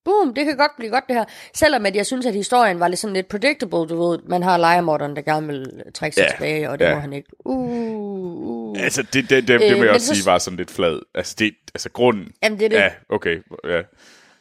Boom, 0.04 0.34
det 0.34 0.44
kan 0.44 0.56
godt 0.56 0.72
blive 0.76 0.90
godt 0.90 1.04
det 1.08 1.16
her. 1.16 1.24
Selvom 1.54 1.86
at 1.86 1.96
jeg 1.96 2.06
synes, 2.06 2.26
at 2.26 2.34
historien 2.34 2.80
var 2.80 2.88
lidt 2.88 3.00
sådan 3.00 3.14
lidt 3.14 3.28
predictable, 3.28 3.78
du 3.88 4.08
ved. 4.10 4.18
Man 4.28 4.42
har 4.42 4.56
lejermorderen, 4.58 5.16
der 5.16 5.22
gerne 5.22 5.46
vil 5.46 5.82
trække 5.94 6.14
sig 6.14 6.22
Ja, 6.22 6.28
tilbage, 6.36 6.70
og 6.70 6.78
det 6.78 6.84
ja. 6.84 6.94
må 6.94 7.00
han 7.00 7.12
ikke. 7.12 7.28
Uh, 7.44 8.70
uh. 8.70 8.82
Altså, 8.84 9.02
det, 9.02 9.14
det, 9.14 9.30
det, 9.30 9.48
det, 9.48 9.60
det 9.60 9.70
Øh, 9.70 9.76
må 9.76 9.76
jeg 9.76 9.78
men 9.84 9.94
også 9.94 10.06
så- 10.06 10.14
sige 10.14 10.26
var 10.26 10.38
sådan 10.38 10.56
lidt 10.56 10.70
flad. 10.70 11.00
Altså, 11.14 11.34
det, 11.38 11.54
altså 11.74 11.90
grunden... 11.90 12.28
Jamen, 12.42 12.58
det 12.58 12.64
er 12.64 12.68
det. 12.68 12.76
Ja, 12.76 12.90
okay. 13.08 13.36
Ja. 13.68 13.80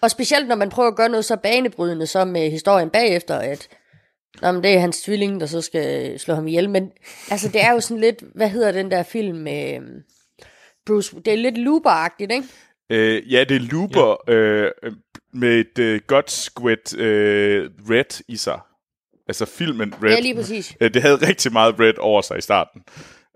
Og 0.02 0.12
specielt, 0.12 0.48
når 0.48 0.56
man 0.56 0.70
prøver 0.70 0.90
at 0.90 0.96
gøre 0.96 1.10
noget 1.10 1.26
så 1.26 1.36
banebrydende 1.36 2.08
som 2.08 2.28
med 2.28 2.52
historien 2.52 2.90
bagefter, 2.90 3.36
at 3.36 3.68
Nå, 4.42 4.52
men 4.52 4.64
det 4.64 4.74
er 4.74 4.80
hans 4.80 5.02
tvilling, 5.02 5.40
der 5.40 5.46
så 5.46 5.62
skal 5.62 6.20
slå 6.20 6.34
ham 6.36 6.48
ihjel. 6.48 6.70
Men 6.70 6.92
altså, 7.32 7.48
det 7.48 7.64
er 7.64 7.72
jo 7.72 7.80
sådan 7.80 8.02
lidt, 8.02 8.24
hvad 8.36 8.50
hedder 8.50 8.72
den 8.72 8.92
der 8.92 9.04
film 9.04 9.38
med 9.38 9.76
øhm, 9.76 10.02
Bruce, 10.86 11.16
det 11.26 11.34
er 11.34 11.38
lidt 11.38 11.58
Looper-agtigt, 11.58 12.34
ikke? 12.34 12.44
Øh, 12.90 13.34
ja, 13.34 13.44
det 13.44 13.56
er 13.56 13.60
Looper 13.72 14.16
ja. 14.28 14.34
øh, 14.34 14.72
med 15.34 15.60
et 15.60 15.80
øh, 15.80 16.02
godt 16.08 16.32
squid 16.32 16.98
øh, 16.98 17.70
red 17.90 18.24
i 18.28 18.36
sig. 18.38 18.60
Altså 19.28 19.46
filmen 19.46 19.94
Red. 20.04 20.10
Ja, 20.10 20.20
lige 20.20 20.36
præcis. 20.36 20.78
Øh, 20.82 20.94
det 20.94 21.02
havde 21.02 21.28
rigtig 21.28 21.54
meget 21.54 21.80
red 21.80 21.94
over 22.00 22.22
sig 22.22 22.38
i 22.38 22.42
starten, 22.42 22.82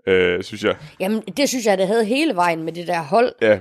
øh, 0.06 0.42
synes 0.42 0.64
jeg. 0.64 0.76
Jamen, 1.00 1.20
det 1.22 1.48
synes 1.48 1.66
jeg, 1.66 1.78
det 1.78 1.86
havde 1.86 2.04
hele 2.04 2.34
vejen 2.34 2.62
med 2.62 2.72
det 2.72 2.86
der 2.86 3.02
hold. 3.02 3.34
Ja, 3.42 3.58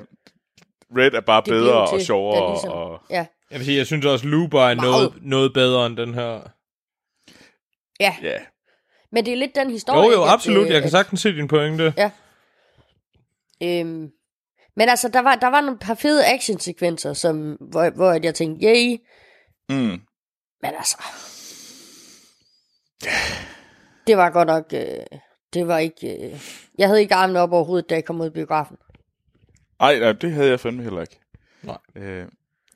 Red 0.98 1.14
er 1.14 1.22
bare 1.22 1.42
Det 1.46 1.52
bedre 1.52 1.88
til, 1.88 1.96
og 1.96 2.02
sjovere. 2.02 2.52
ligesom- 2.52 2.72
Og, 2.72 3.02
Ja, 3.10 3.26
Jeg 3.52 3.60
vil 3.60 3.66
sige, 3.66 3.78
jeg 3.78 3.86
synes 3.86 4.06
også, 4.06 4.28
Looper 4.28 4.62
er 4.62 4.74
noget, 4.76 5.14
noget 5.22 5.54
bedre 5.54 5.86
end 5.86 5.98
den 5.98 6.14
her. 6.14 6.40
ja. 8.00 8.16
ja. 8.22 8.38
Men 9.12 9.26
det 9.26 9.34
er 9.34 9.38
lidt 9.38 9.56
den 9.56 9.72
historie. 9.72 10.00
Jo, 10.00 10.06
jo, 10.06 10.12
ikke, 10.12 10.24
at, 10.28 10.34
absolut. 10.34 10.66
øh, 10.66 10.70
Jeg 10.72 10.82
kan 10.82 10.86
at- 10.86 10.92
sagtens 10.92 11.22
se 11.22 11.32
din 11.36 11.48
pointe. 11.48 11.94
Ja. 11.98 12.12
Øhm, 13.64 14.10
men 14.78 14.90
altså, 14.90 15.10
der 15.14 15.20
var, 15.20 15.36
der 15.36 15.48
var 15.48 15.62
nogle 15.62 15.80
par 15.80 15.96
fede 15.96 16.26
actionsekvenser, 16.26 17.14
som, 17.14 17.52
hvor, 17.52 17.90
hvor 17.90 18.12
at 18.12 18.26
jeg 18.26 18.36
tænkte, 18.36 18.66
yay. 18.66 18.98
Mm. 19.70 20.02
Men 20.62 20.72
altså... 20.78 20.98
Det 24.08 24.18
var 24.18 24.30
godt 24.30 24.48
nok... 24.48 24.66
Øh, 24.74 25.20
det 25.54 25.68
var 25.68 25.78
ikke... 25.78 26.26
Øh, 26.26 26.42
jeg 26.78 26.88
havde 26.88 27.02
ikke 27.02 27.16
armene 27.16 27.40
op 27.40 27.52
over 27.52 27.64
hovedet, 27.64 27.90
da 27.90 27.96
jeg 27.96 28.06
kom 28.06 28.22
ud 28.22 28.26
af 28.26 28.34
biografen. 28.34 28.78
Ej, 29.80 30.00
nej, 30.00 30.12
det 30.12 30.32
havde 30.32 30.50
jeg 30.50 30.60
fandme 30.60 30.84
heller 30.84 31.02
ikke. 31.02 31.20
Nej. 31.64 31.78
Øh, 31.96 32.26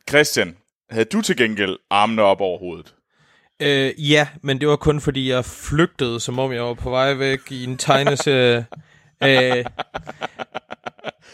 Christian, 0.10 0.58
havde 0.90 1.06
du 1.06 1.22
til 1.22 1.38
gengæld 1.38 1.78
armene 1.90 2.22
op 2.22 2.42
over 2.42 2.60
hovedet? 2.60 2.96
Øh, 3.60 4.12
ja, 4.12 4.28
men 4.42 4.62
det 4.62 4.68
var 4.68 4.76
kun 4.76 5.02
fordi, 5.02 5.30
jeg 5.30 5.46
flygtede, 5.46 6.20
som 6.20 6.40
om 6.40 6.54
jeg 6.54 6.64
var 6.64 6.74
på 6.74 6.90
vej 6.90 7.14
væk 7.14 7.52
i 7.52 7.64
en 7.64 7.78
tegneserie. 7.78 8.66
øh, 9.24 9.66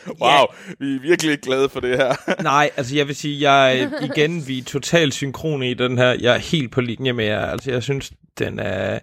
Wow, 0.21 0.45
vi 0.79 0.95
er 0.95 0.99
virkelig 0.99 1.39
glade 1.39 1.69
for 1.69 1.79
det 1.79 1.97
her. 1.97 2.15
nej, 2.43 2.69
altså 2.77 2.95
jeg 2.95 3.07
vil 3.07 3.15
sige, 3.15 3.51
jeg 3.51 3.89
igen, 4.01 4.47
vi 4.47 4.57
er 4.57 4.63
totalt 4.63 5.13
synkrone 5.13 5.71
i 5.71 5.73
den 5.73 5.97
her. 5.97 6.15
Jeg 6.21 6.33
er 6.33 6.37
helt 6.37 6.71
på 6.71 6.81
linje 6.81 7.13
med 7.13 7.25
jer. 7.25 7.45
Altså 7.45 7.71
jeg 7.71 7.83
synes, 7.83 8.11
den 8.39 8.59
er, 8.59 8.99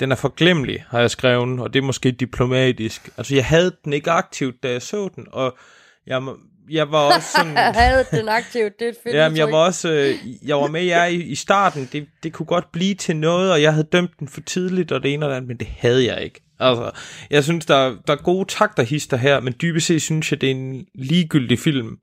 den 0.00 0.12
er 0.12 0.16
forglemmelig, 0.16 0.84
har 0.88 1.00
jeg 1.00 1.10
skrevet, 1.10 1.60
og 1.60 1.72
det 1.72 1.78
er 1.78 1.86
måske 1.86 2.10
diplomatisk. 2.10 3.10
Altså 3.16 3.34
jeg 3.34 3.44
havde 3.46 3.72
den 3.84 3.92
ikke 3.92 4.10
aktivt, 4.10 4.62
da 4.62 4.70
jeg 4.70 4.82
så 4.82 5.08
den, 5.16 5.26
og 5.32 5.56
jeg, 6.06 6.22
jeg 6.70 6.92
var 6.92 7.00
også 7.14 7.28
sådan... 7.36 7.54
Jeg 7.54 7.72
havde 7.74 8.04
den 8.10 8.28
aktivt, 8.28 8.78
det 8.78 8.84
er 8.84 8.88
et 8.88 8.96
fedt 9.02 9.14
Jamen, 9.14 9.38
jeg 9.38 9.52
var 9.52 9.58
også, 9.58 9.90
øh, 9.92 10.14
jeg 10.48 10.56
var 10.56 10.66
med 10.66 10.82
jer 10.82 11.04
i, 11.04 11.16
i 11.16 11.34
starten. 11.34 11.88
Det, 11.92 12.06
det 12.22 12.32
kunne 12.32 12.46
godt 12.46 12.72
blive 12.72 12.94
til 12.94 13.16
noget, 13.16 13.52
og 13.52 13.62
jeg 13.62 13.72
havde 13.72 13.88
dømt 13.92 14.10
den 14.18 14.28
for 14.28 14.40
tidligt, 14.40 14.92
og 14.92 15.02
det 15.02 15.14
ene 15.14 15.26
og 15.26 15.30
det 15.30 15.36
andet, 15.36 15.48
men 15.48 15.56
det 15.56 15.68
havde 15.78 16.06
jeg 16.06 16.22
ikke. 16.22 16.40
Altså, 16.60 16.90
jeg 17.30 17.44
synes, 17.44 17.66
der, 17.66 17.96
der 18.06 18.12
er 18.12 18.22
gode 18.22 18.44
takterhister 18.48 19.16
her, 19.16 19.40
men 19.40 19.54
dybest 19.62 19.86
set 19.86 20.02
synes 20.02 20.30
jeg, 20.32 20.40
det 20.40 20.46
er 20.46 20.54
en 20.54 20.86
ligegyldig 20.94 21.58
film, 21.58 21.98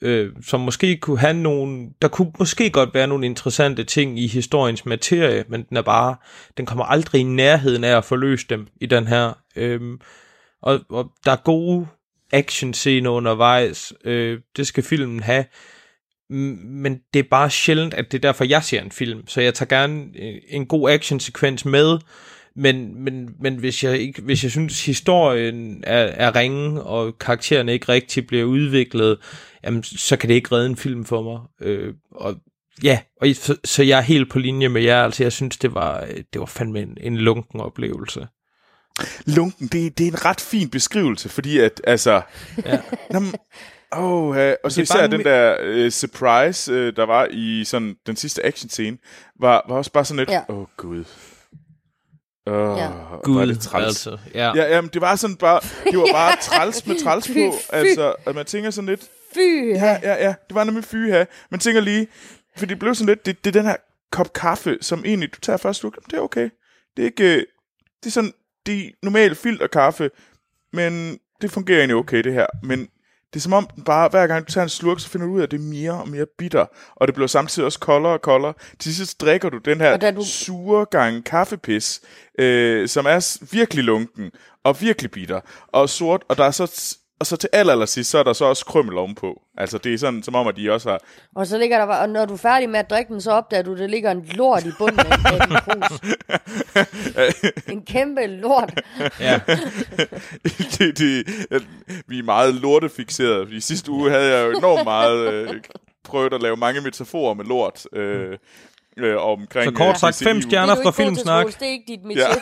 øh, 0.00 0.32
som 0.42 0.60
måske 0.60 0.96
kunne 0.96 1.18
have 1.18 1.34
nogle, 1.34 1.90
der 2.02 2.08
kunne 2.08 2.32
måske 2.38 2.70
godt 2.70 2.94
være 2.94 3.06
nogle 3.06 3.26
interessante 3.26 3.84
ting 3.84 4.18
i 4.18 4.26
historiens 4.26 4.86
materie, 4.86 5.44
men 5.48 5.62
den 5.62 5.76
er 5.76 5.82
bare, 5.82 6.16
den 6.56 6.66
kommer 6.66 6.84
aldrig 6.84 7.20
i 7.20 7.24
nærheden 7.24 7.84
af 7.84 7.96
at 7.96 8.04
forløse 8.04 8.46
dem 8.50 8.66
i 8.80 8.86
den 8.86 9.06
her. 9.06 9.32
Øh, 9.56 9.80
og, 10.62 10.80
og 10.88 11.10
der 11.24 11.32
er 11.32 11.42
gode 11.44 11.86
actionscener 12.32 13.10
undervejs, 13.10 13.92
øh, 14.04 14.40
det 14.56 14.66
skal 14.66 14.84
filmen 14.84 15.22
have, 15.22 15.44
men 16.28 17.00
det 17.14 17.20
er 17.20 17.28
bare 17.30 17.50
sjældent, 17.50 17.94
at 17.94 18.12
det 18.12 18.18
er 18.18 18.28
derfor, 18.28 18.44
jeg 18.44 18.64
ser 18.64 18.80
en 18.80 18.92
film. 18.92 19.26
Så 19.26 19.40
jeg 19.40 19.54
tager 19.54 19.68
gerne 19.68 20.04
øh, 20.16 20.34
en 20.48 20.66
god 20.66 20.90
actionsekvens 20.90 21.64
med, 21.64 21.98
men, 22.56 23.04
men, 23.04 23.30
men 23.40 23.56
hvis, 23.56 23.84
jeg 23.84 23.98
ikke, 23.98 24.22
hvis 24.22 24.42
jeg 24.42 24.50
synes, 24.50 24.86
historien 24.86 25.84
er, 25.86 25.98
er 26.04 26.36
ringe, 26.36 26.82
og 26.82 27.18
karaktererne 27.18 27.72
ikke 27.72 27.88
rigtig 27.88 28.26
bliver 28.26 28.44
udviklet, 28.44 29.18
jamen, 29.64 29.82
så 29.82 30.16
kan 30.16 30.28
det 30.28 30.34
ikke 30.34 30.52
redde 30.54 30.66
en 30.66 30.76
film 30.76 31.04
for 31.04 31.22
mig. 31.22 31.68
Øh, 31.68 31.94
og 32.10 32.36
ja, 32.82 32.98
og 33.20 33.26
så, 33.34 33.56
så 33.64 33.82
jeg 33.82 33.98
er 33.98 34.02
helt 34.02 34.30
på 34.30 34.38
linje 34.38 34.68
med 34.68 34.82
jer. 34.82 35.04
Altså, 35.04 35.22
jeg 35.22 35.32
synes, 35.32 35.56
det 35.56 35.74
var, 35.74 36.04
det 36.32 36.38
var 36.40 36.46
fandme 36.46 36.80
en, 36.80 36.98
en 37.00 37.16
lunken 37.16 37.60
oplevelse. 37.60 38.26
Lunken, 39.26 39.66
det, 39.66 39.98
det 39.98 40.06
er 40.06 40.10
en 40.10 40.24
ret 40.24 40.40
fin 40.40 40.70
beskrivelse, 40.70 41.28
fordi 41.28 41.58
at, 41.58 41.80
altså... 41.84 42.22
Ja. 42.64 42.78
Nå, 43.12 43.20
men- 43.20 43.34
Åh, 43.96 44.36
ja. 44.36 44.54
og 44.64 44.72
så 44.72 44.80
Det 44.80 44.82
især 44.90 45.06
den 45.06 45.24
der 45.24 45.56
uh, 45.84 45.90
surprise, 45.90 46.72
uh, 46.72 46.78
der 46.96 47.06
var 47.06 47.28
i 47.30 47.64
sådan 47.64 47.94
den 48.06 48.16
sidste 48.16 48.46
action 48.46 48.68
scene, 48.70 48.96
var, 49.40 49.64
var 49.68 49.76
også 49.76 49.92
bare 49.92 50.04
sådan 50.04 50.18
lidt, 50.18 50.28
åh 50.28 50.34
Ja. 50.34 50.42
oh, 50.48 50.66
gud. 50.76 51.04
Åh, 52.46 52.78
Ja. 52.78 52.88
hvor 53.32 53.40
er 53.40 53.46
det 53.46 53.60
træls. 53.60 53.86
altså. 53.86 54.18
Ja. 54.34 54.52
Ja, 54.56 54.74
jamen, 54.74 54.90
det 54.92 55.00
var 55.00 55.16
sådan 55.16 55.36
bare, 55.36 55.60
det 55.90 55.98
var 55.98 56.08
bare 56.20 56.36
træls 56.42 56.86
med 56.86 57.00
træls 57.04 57.28
på. 57.28 57.54
Altså, 57.72 58.14
at 58.26 58.34
man 58.34 58.46
tænker 58.46 58.70
sådan 58.70 58.88
lidt, 58.88 59.00
Fy! 59.34 59.38
ja, 59.74 59.98
ja, 60.02 60.24
ja, 60.24 60.34
det 60.48 60.54
var 60.54 60.64
nemlig 60.64 60.84
fy 60.84 60.96
her. 60.96 61.24
Man 61.50 61.60
tænker 61.60 61.80
lige, 61.80 62.06
for 62.56 62.66
det 62.66 62.78
blev 62.78 62.94
sådan 62.94 63.06
lidt, 63.08 63.26
det, 63.26 63.44
det 63.44 63.56
er 63.56 63.60
den 63.60 63.70
her 63.70 63.76
kop 64.12 64.32
kaffe, 64.32 64.78
som 64.80 65.04
egentlig, 65.04 65.34
du 65.34 65.40
tager 65.40 65.56
først 65.56 65.80
sluk, 65.80 65.98
det 66.06 66.12
er 66.12 66.20
okay. 66.20 66.50
Det 66.96 67.02
er 67.02 67.06
ikke, 67.06 67.24
øh, 67.34 67.42
det 68.02 68.06
er 68.06 68.10
sådan, 68.10 68.32
det 68.66 68.86
er 68.86 68.90
normal 69.02 69.34
filterkaffe, 69.34 70.10
men 70.72 71.18
det 71.42 71.50
fungerer 71.50 71.78
egentlig 71.78 71.96
okay, 71.96 72.22
det 72.24 72.32
her. 72.32 72.46
Men 72.62 72.88
det 73.34 73.40
er 73.40 73.42
som 73.42 73.52
om, 73.52 73.66
den 73.74 73.84
bare 73.84 74.08
hver 74.08 74.26
gang 74.26 74.46
du 74.48 74.52
tager 74.52 74.62
en 74.62 74.68
slurk, 74.68 75.00
så 75.00 75.08
finder 75.08 75.26
du 75.26 75.32
ud 75.32 75.38
af, 75.38 75.42
at 75.42 75.50
det 75.50 75.56
er 75.56 75.62
mere 75.62 75.92
og 75.92 76.08
mere 76.08 76.26
bitter. 76.38 76.66
Og 76.96 77.06
det 77.08 77.14
bliver 77.14 77.26
samtidig 77.26 77.66
også 77.66 77.78
koldere 77.78 78.12
og 78.12 78.22
koldere. 78.22 78.54
Til 78.78 78.94
sidst 78.94 79.20
drikker 79.20 79.48
du 79.50 79.58
den 79.58 79.80
her 79.80 79.96
du- 80.12 80.24
sure 80.24 80.86
gang 80.90 81.24
kaffepis, 81.24 82.00
øh, 82.38 82.88
som 82.88 83.06
er 83.06 83.38
virkelig 83.52 83.84
lunken 83.84 84.30
og 84.64 84.80
virkelig 84.80 85.10
bitter 85.10 85.40
og 85.68 85.88
sort. 85.88 86.22
Og 86.28 86.36
der 86.36 86.44
er 86.44 86.50
så 86.50 86.96
og 87.24 87.28
så 87.28 87.36
til 87.36 87.48
aller, 87.52 87.72
aller 87.72 87.86
sidst, 87.86 88.10
så 88.10 88.18
er 88.18 88.22
der 88.22 88.32
så 88.32 88.44
også 88.44 88.64
krymmel 88.64 88.98
ovenpå. 88.98 89.42
Altså, 89.58 89.78
det 89.78 89.94
er 89.94 89.98
sådan, 89.98 90.22
som 90.22 90.34
om, 90.34 90.46
at 90.46 90.56
de 90.56 90.72
også 90.72 90.90
har... 90.90 91.00
Og 91.34 91.46
så 91.46 91.58
ligger 91.58 91.78
der 91.78 91.86
bare, 91.86 92.00
og 92.00 92.08
når 92.08 92.24
du 92.24 92.32
er 92.32 92.38
færdig 92.38 92.70
med 92.70 92.78
at 92.78 92.90
drikke 92.90 93.12
den, 93.12 93.20
så 93.20 93.30
opdager 93.30 93.62
du, 93.62 93.72
at 93.72 93.78
der 93.78 93.86
ligger 93.86 94.10
en 94.10 94.24
lort 94.24 94.64
i 94.66 94.70
bunden 94.78 94.98
af 95.00 95.32
af 95.32 95.40
din 95.48 95.56
krus. 95.56 96.00
en 97.74 97.82
kæmpe 97.84 98.26
lort. 98.26 98.80
ja. 99.20 99.40
det, 100.78 100.98
det, 100.98 101.26
vi 102.06 102.18
er 102.18 102.22
meget 102.22 102.54
lortefixerede. 102.54 103.46
Fordi 103.46 103.60
sidste 103.60 103.90
uge 103.90 104.10
havde 104.10 104.36
jeg 104.36 104.46
jo 104.46 104.58
enormt 104.58 104.84
meget 104.84 105.32
øh, 105.32 105.60
prøvet 106.04 106.34
at 106.34 106.42
lave 106.42 106.56
mange 106.56 106.80
metaforer 106.80 107.34
med 107.34 107.44
lort. 107.44 107.86
Øh, 107.92 108.38
øh, 108.96 109.16
omkring, 109.16 109.64
Så 109.64 109.70
kort 109.70 109.94
øh, 109.94 109.96
sagt, 109.96 110.16
fem 110.16 110.36
Det 110.36 110.44
stjerner 110.44 110.76
er 110.76 110.82
fra 110.82 110.90
Filmsnak. 110.90 111.46
Det 111.46 111.62
er 111.62 111.66
ikke 111.66 111.84
dit 111.88 112.00
métier. 112.00 112.18
Ja. 112.18 112.34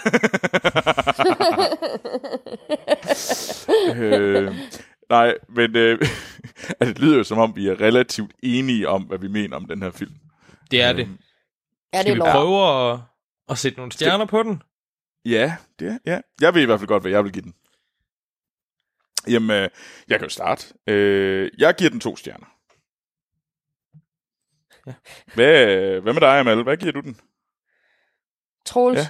øh, 3.97 4.55
nej, 5.09 5.35
men 5.49 5.77
øh, 5.77 5.99
altså, 6.81 6.95
det 6.95 6.99
lyder 6.99 7.17
jo 7.17 7.25
som 7.25 7.39
om, 7.39 7.57
vi 7.57 7.69
er 7.69 7.81
relativt 7.81 8.33
enige 8.43 8.89
om, 8.89 9.03
hvad 9.03 9.19
vi 9.19 9.29
mener 9.29 9.57
om 9.57 9.65
den 9.65 9.83
her 9.83 9.91
film. 9.91 10.15
Det 10.71 10.83
er 10.83 10.93
det. 10.93 11.09
Ja, 11.93 11.99
det 11.99 12.05
Skal 12.07 12.15
vi 12.15 12.19
lort. 12.19 12.33
prøve 12.33 12.91
at, 12.93 13.01
at 13.49 13.59
sætte 13.59 13.79
nogle 13.79 13.93
stjerner 13.93 14.25
på 14.25 14.43
den? 14.43 14.63
Ja, 15.25 15.57
det 15.79 15.89
er, 15.89 15.99
ja. 16.07 16.21
Jeg 16.41 16.55
ved 16.55 16.63
i 16.63 16.65
hvert 16.65 16.81
fald 16.81 16.89
godt, 16.89 17.03
hvad 17.03 17.11
jeg 17.11 17.25
vil 17.25 17.33
give 17.33 17.43
den. 17.43 17.55
Jamen, 19.29 19.51
øh, 19.51 19.69
jeg 20.09 20.19
kan 20.19 20.27
jo 20.27 20.29
starte. 20.29 20.75
Øh, 20.87 21.51
jeg 21.59 21.75
giver 21.75 21.91
den 21.91 22.01
to 22.01 22.17
stjerner. 22.17 22.47
Ja. 24.87 24.95
Hvad, 25.35 26.01
hvad 26.01 26.13
med 26.13 26.21
dig, 26.21 26.39
Amal? 26.41 26.63
Hvad 26.63 26.77
giver 26.77 26.93
du 26.93 27.01
den? 27.01 27.21
Troels. 28.67 28.99
Ja. 28.99 29.07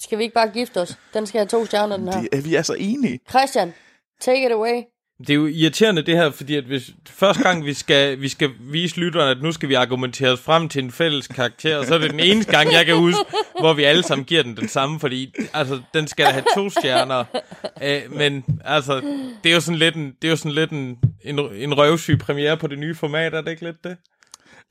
Skal 0.00 0.18
vi 0.18 0.22
ikke 0.22 0.34
bare 0.34 0.48
gifte 0.48 0.80
os? 0.80 0.98
Den 1.14 1.26
skal 1.26 1.38
have 1.38 1.48
to 1.48 1.66
stjerner, 1.66 1.96
den 1.96 2.08
her. 2.08 2.20
Det 2.20 2.28
er 2.32 2.40
vi 2.40 2.54
er 2.54 2.62
så 2.62 2.74
enige. 2.74 3.20
Christian, 3.30 3.74
take 4.20 4.46
it 4.46 4.52
away. 4.52 4.82
Det 5.18 5.30
er 5.30 5.34
jo 5.34 5.46
irriterende 5.46 6.02
det 6.02 6.16
her, 6.16 6.30
fordi 6.30 6.56
at 6.56 6.64
hvis 6.64 6.90
første 7.08 7.42
gang 7.42 7.64
vi 7.64 7.74
skal, 7.74 8.20
vi 8.20 8.28
skal 8.28 8.50
vise 8.60 8.96
lytterne, 8.96 9.30
at 9.30 9.42
nu 9.42 9.52
skal 9.52 9.68
vi 9.68 9.74
argumentere 9.74 10.30
os 10.30 10.40
frem 10.40 10.68
til 10.68 10.84
en 10.84 10.92
fælles 10.92 11.26
karakter, 11.26 11.84
så 11.84 11.94
er 11.94 11.98
det 11.98 12.10
den 12.10 12.20
eneste 12.20 12.52
gang, 12.52 12.72
jeg 12.72 12.86
kan 12.86 12.96
huske, 12.96 13.20
hvor 13.60 13.72
vi 13.72 13.84
alle 13.84 14.02
sammen 14.02 14.24
giver 14.24 14.42
den 14.42 14.56
den 14.56 14.68
samme, 14.68 15.00
fordi 15.00 15.34
altså, 15.54 15.80
den 15.94 16.06
skal 16.06 16.26
da 16.26 16.30
have 16.30 16.44
to 16.54 16.70
stjerner. 16.70 17.24
Æ, 17.82 18.00
men 18.08 18.44
altså, 18.64 19.00
det 19.44 19.50
er 19.50 19.54
jo 19.54 19.60
sådan 19.60 19.78
lidt 19.78 19.94
en, 19.96 20.12
det 20.22 20.28
er 20.28 20.30
jo 20.30 20.36
sådan 20.36 20.52
lidt 20.52 20.70
en, 20.70 20.98
en, 21.24 21.38
en 21.38 21.78
røvsyg 21.78 22.18
premiere 22.18 22.56
på 22.56 22.66
det 22.66 22.78
nye 22.78 22.94
format, 22.94 23.34
er 23.34 23.40
det 23.40 23.50
ikke 23.50 23.64
lidt 23.64 23.84
det? 23.84 23.96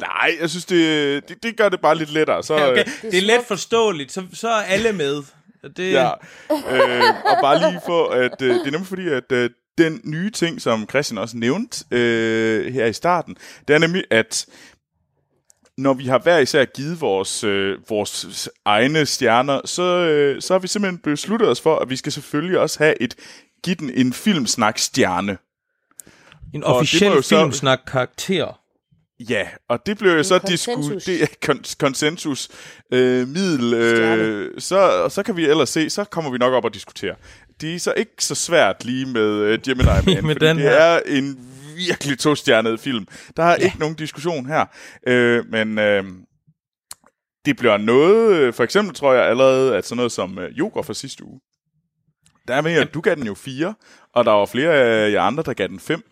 Nej, 0.01 0.37
jeg 0.41 0.49
synes, 0.49 0.65
det, 0.65 1.29
det, 1.29 1.43
det 1.43 1.57
gør 1.57 1.69
det 1.69 1.81
bare 1.81 1.95
lidt 1.97 2.11
lettere. 2.13 2.43
Så, 2.43 2.53
okay. 2.71 2.79
øh, 3.03 3.11
Det 3.11 3.17
er 3.17 3.21
let 3.21 3.45
forståeligt, 3.47 4.11
så, 4.11 4.23
så 4.33 4.49
er 4.49 4.61
alle 4.63 4.93
med. 4.93 5.23
Det, 5.77 5.91
Ja, 5.93 6.09
øh, 6.51 7.03
og 7.25 7.37
bare 7.41 7.71
lige 7.71 7.81
for, 7.85 8.09
at 8.09 8.41
øh, 8.41 8.49
det 8.55 8.67
er 8.67 8.71
nemlig 8.71 8.87
fordi, 8.87 9.07
at 9.09 9.31
øh, 9.31 9.49
den 9.77 10.01
nye 10.03 10.29
ting, 10.31 10.61
som 10.61 10.89
Christian 10.89 11.17
også 11.17 11.37
nævnte 11.37 11.85
øh, 11.91 12.73
her 12.73 12.85
i 12.85 12.93
starten, 12.93 13.35
det 13.67 13.73
er 13.73 13.77
nemlig, 13.79 14.03
at 14.11 14.45
når 15.77 15.93
vi 15.93 16.05
har 16.05 16.19
hver 16.19 16.37
især 16.37 16.65
givet 16.65 17.01
vores, 17.01 17.43
øh, 17.43 17.77
vores 17.89 18.49
egne 18.65 19.05
stjerner, 19.05 19.61
så, 19.65 19.83
øh, 19.83 20.41
så 20.41 20.53
har 20.53 20.59
vi 20.59 20.67
simpelthen 20.67 20.97
besluttet 21.03 21.49
os 21.49 21.61
for, 21.61 21.79
at 21.79 21.89
vi 21.89 21.95
skal 21.95 22.11
selvfølgelig 22.11 22.59
også 22.59 22.79
have 22.83 23.01
et 23.01 23.15
give 23.63 23.75
den 23.75 23.89
en 23.89 24.13
filmsnak-stjerne. 24.13 25.37
en 26.53 26.63
og 26.63 26.69
det 26.73 26.79
officiel 26.79 27.23
så- 27.23 27.39
filmsnak-karakter. 27.39 28.59
Ja, 29.29 29.47
og 29.67 29.85
det 29.85 29.97
blev 29.97 30.11
jo 30.11 30.23
så 30.23 30.37
kon- 31.45 31.75
konsensus 31.79 32.49
øh, 32.93 33.27
middel, 33.27 33.73
øh, 33.73 34.51
så, 34.61 35.09
så 35.09 35.23
kan 35.23 35.37
vi 35.37 35.45
ellers 35.45 35.69
se, 35.69 35.89
så 35.89 36.03
kommer 36.03 36.31
vi 36.31 36.37
nok 36.37 36.53
op 36.53 36.65
og 36.65 36.73
diskutere. 36.73 37.15
Det 37.61 37.75
er 37.75 37.79
så 37.79 37.93
ikke 37.97 38.11
så 38.19 38.35
svært 38.35 38.85
lige 38.85 39.05
med 39.05 39.29
øh, 39.41 39.59
Gemini 39.61 39.89
Man, 40.15 40.25
Med 40.25 40.35
den 40.35 40.55
det 40.57 40.63
her. 40.65 40.71
er 40.71 41.01
en 41.05 41.39
virkelig 41.75 42.19
to-stjernet 42.19 42.79
film. 42.79 43.07
Der 43.37 43.43
er 43.43 43.49
ja. 43.59 43.65
ikke 43.65 43.79
nogen 43.79 43.95
diskussion 43.95 44.45
her, 44.45 44.65
øh, 45.07 45.45
men 45.51 45.79
øh, 45.79 46.03
det 47.45 47.57
bliver 47.57 47.77
noget, 47.77 48.35
øh, 48.35 48.53
for 48.53 48.63
eksempel 48.63 48.95
tror 48.95 49.13
jeg 49.13 49.25
allerede, 49.25 49.75
at 49.75 49.85
sådan 49.85 49.97
noget 49.97 50.11
som 50.11 50.39
øh, 50.39 50.59
Joker 50.59 50.81
fra 50.81 50.93
sidste 50.93 51.23
uge, 51.25 51.39
der 52.47 52.55
er 52.55 52.61
med, 52.61 52.73
at 52.73 52.93
du 52.93 53.01
gav 53.01 53.15
den 53.15 53.25
jo 53.25 53.33
fire, 53.33 53.73
og 54.13 54.25
der 54.25 54.31
var 54.31 54.45
flere 54.45 54.73
af 54.73 55.11
jer 55.11 55.21
andre, 55.21 55.43
der 55.43 55.53
gav 55.53 55.67
den 55.67 55.79
fem. 55.79 56.03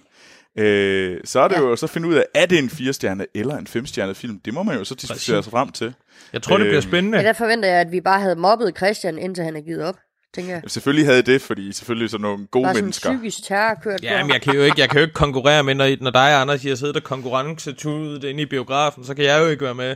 Øh, 0.57 1.17
så 1.25 1.39
er 1.39 1.47
det 1.47 1.55
Ja. 1.55 1.61
jo 1.61 1.75
så 1.75 1.85
at 1.85 1.89
finde 1.89 2.07
ud 2.07 2.15
af, 2.15 2.23
er 2.33 2.45
det 2.45 2.59
en 2.59 2.69
firestjerne 2.69 3.25
eller 3.35 3.57
en 3.57 3.67
femstjernet 3.67 4.17
film? 4.17 4.39
Det 4.45 4.53
må 4.53 4.63
man 4.63 4.77
jo 4.77 4.83
så 4.83 4.95
diskutere 4.95 5.35
Præcis. 5.37 5.45
sig 5.45 5.51
frem 5.51 5.69
til. 5.71 5.93
Jeg 6.33 6.41
tror, 6.41 6.57
det 6.57 6.65
bliver 6.65 6.77
Øhm, 6.77 6.81
spændende. 6.89 7.17
Ja, 7.17 7.23
der 7.23 7.33
forventer 7.33 7.69
jeg, 7.69 7.79
at 7.81 7.91
vi 7.91 8.01
bare 8.01 8.19
havde 8.21 8.35
mobbet 8.35 8.77
Christian, 8.77 9.17
indtil 9.17 9.43
han 9.43 9.55
er 9.55 9.61
givet 9.61 9.83
op. 9.83 9.95
Tænker 10.35 10.53
jeg. 10.53 10.61
Selvfølgelig 10.67 11.05
havde 11.05 11.21
det, 11.21 11.41
fordi 11.41 11.71
selvfølgelig 11.71 12.05
er 12.05 12.09
sådan 12.09 12.21
nogle 12.21 12.47
gode 12.47 12.63
Bare 12.63 12.73
sådan 12.73 12.83
mennesker. 12.83 13.11
psykisk 13.13 13.43
terror 13.47 13.75
kørt 13.83 14.03
Ja, 14.03 14.23
men 14.23 14.33
jeg 14.33 14.41
kan 14.41 14.55
jo 14.55 14.61
ikke, 14.61 14.81
jeg 14.81 14.89
kan 14.89 14.97
jo 14.97 15.01
ikke 15.01 15.13
konkurrere 15.13 15.63
med, 15.63 15.75
når, 15.75 15.89
når 16.01 16.11
dig 16.11 16.35
og 16.35 16.41
Anders 16.41 16.65
I 16.65 16.69
har 16.69 16.75
siddet 16.75 16.95
og 16.95 17.03
konkurrencetudet 17.03 18.23
inde 18.23 18.41
i 18.41 18.45
biografen, 18.45 19.03
så 19.05 19.13
kan 19.13 19.25
jeg 19.25 19.41
jo 19.41 19.47
ikke 19.47 19.63
være 19.65 19.75
med. 19.75 19.95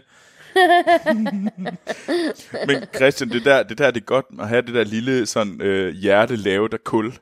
Men 2.68 2.84
Christian, 2.96 3.30
det 3.30 3.46
der, 3.46 3.64
det 3.64 3.78
der 3.78 3.92
det 3.92 4.02
er 4.02 4.06
godt 4.06 4.26
at 4.42 4.48
have 4.50 4.62
det 4.62 4.74
der 4.74 4.84
lille 4.84 5.26
sådan, 5.26 5.62
øh, 5.62 5.94
hjerte 5.96 6.36
lavet 6.36 6.74
af 6.74 6.84
kul, 6.84 7.14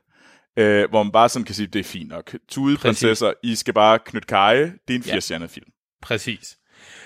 øh, 0.59 0.89
hvor 0.89 1.03
man 1.03 1.11
bare 1.11 1.29
sådan 1.29 1.45
kan 1.45 1.55
sige, 1.55 1.67
det 1.67 1.79
er 1.79 1.83
fint 1.83 2.09
nok. 2.09 2.35
Tudeprinsesser, 2.49 3.33
I 3.43 3.55
skal 3.55 3.73
bare 3.73 3.99
knytte 4.05 4.25
kaje. 4.27 4.63
Det 4.87 4.93
er 4.93 4.97
en 4.99 5.03
Ja. 5.05 5.11
firestjernet 5.11 5.49
film. 5.49 5.65
Præcis. 6.01 6.57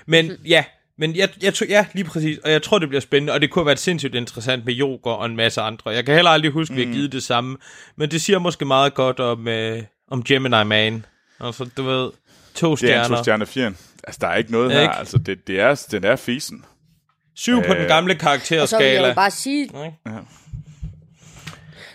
Men 0.07 0.31
ja, 0.45 0.63
men 0.97 1.15
jeg, 1.15 1.29
jeg 1.41 1.53
tror, 1.53 1.65
ja, 1.69 1.85
lige 1.93 2.05
præcis, 2.05 2.37
og 2.37 2.51
jeg 2.51 2.63
tror, 2.63 2.79
det 2.79 2.89
bliver 2.89 3.01
spændende, 3.01 3.33
og 3.33 3.41
det 3.41 3.49
kunne 3.49 3.61
have 3.61 3.65
været 3.67 3.79
sindssygt 3.79 4.15
interessant 4.15 4.65
med 4.65 4.73
Joker 4.73 5.11
og 5.11 5.25
en 5.25 5.35
masse 5.35 5.61
andre. 5.61 5.89
Jeg 5.91 6.05
kan 6.05 6.15
heller 6.15 6.31
aldrig 6.31 6.51
huske, 6.51 6.73
at 6.73 6.77
vi 6.77 6.85
har 6.85 6.93
givet 6.93 7.11
det 7.11 7.23
samme, 7.23 7.57
men 7.97 8.11
det 8.11 8.21
siger 8.21 8.39
måske 8.39 8.65
meget 8.65 8.93
godt 8.93 9.19
om, 9.19 9.47
øh, 9.47 9.83
om 10.11 10.23
Gemini 10.23 10.63
Man. 10.63 11.05
Altså, 11.39 11.69
du 11.77 11.83
ved, 11.83 12.11
to 12.55 12.75
Det 12.75 12.93
er 12.93 13.05
en 13.05 13.17
stjerner. 13.23 13.45
film. 13.45 13.75
Altså, 14.03 14.17
der 14.21 14.27
er 14.27 14.35
ikke 14.35 14.51
noget 14.51 14.69
Ja, 14.69 14.75
her. 14.75 14.81
ikke? 14.81 14.95
Altså, 14.95 15.17
det, 15.17 15.47
det 15.47 15.59
er, 15.59 15.85
den 15.91 16.03
er 16.03 16.15
fisen. 16.15 16.65
Syv 17.35 17.61
på 17.63 17.73
Øh, 17.73 17.79
den 17.79 17.87
gamle 17.87 17.87
Og 17.87 17.87
så 17.87 17.97
vil 18.07 18.07
jeg 18.07 18.19
karakterskala. 18.19 19.07
jo 19.07 19.13
bare 19.13 19.31
sige, 19.31 19.61
Ikke? 19.61 19.73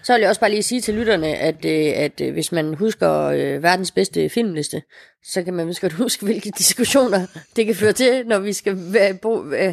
Så 0.08 0.14
vil 0.14 0.20
jeg 0.20 0.28
også 0.28 0.40
bare 0.40 0.50
lige 0.50 0.62
sige 0.62 0.80
til 0.80 0.94
lytterne, 0.94 1.26
at, 1.26 1.64
øh, 1.64 1.92
at 1.94 2.20
øh, 2.20 2.32
hvis 2.32 2.52
man 2.52 2.74
husker 2.74 3.22
øh, 3.22 3.62
verdens 3.62 3.90
bedste 3.90 4.28
filmliste, 4.28 4.82
så 5.24 5.42
kan 5.42 5.54
man 5.54 5.68
vist 5.68 5.80
godt 5.80 5.92
huske, 6.02 6.24
hvilke 6.24 6.50
diskussioner 6.58 7.26
det 7.56 7.66
kan 7.66 7.74
føre 7.74 7.92
til, 7.92 8.26
når 8.26 8.38
vi 8.38 8.52
skal 8.52 8.78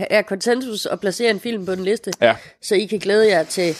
have 0.09 0.23
konsensus 0.23 0.85
og 0.85 0.99
placere 0.99 1.29
en 1.31 1.39
film 1.39 1.65
på 1.65 1.75
den 1.75 1.83
liste. 1.83 2.11
Ja. 2.21 2.35
Så 2.61 2.75
I 2.75 2.85
kan 2.85 2.99
glæde 2.99 3.29
jer 3.29 3.43
til 3.43 3.75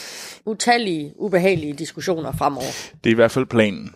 utallige, 0.46 1.14
ubehagelige 1.16 1.74
diskussioner 1.74 2.32
fremover. 2.32 2.90
Det 3.04 3.10
er 3.10 3.14
i 3.14 3.16
hvert 3.16 3.32
fald 3.32 3.46
planen. 3.46 3.96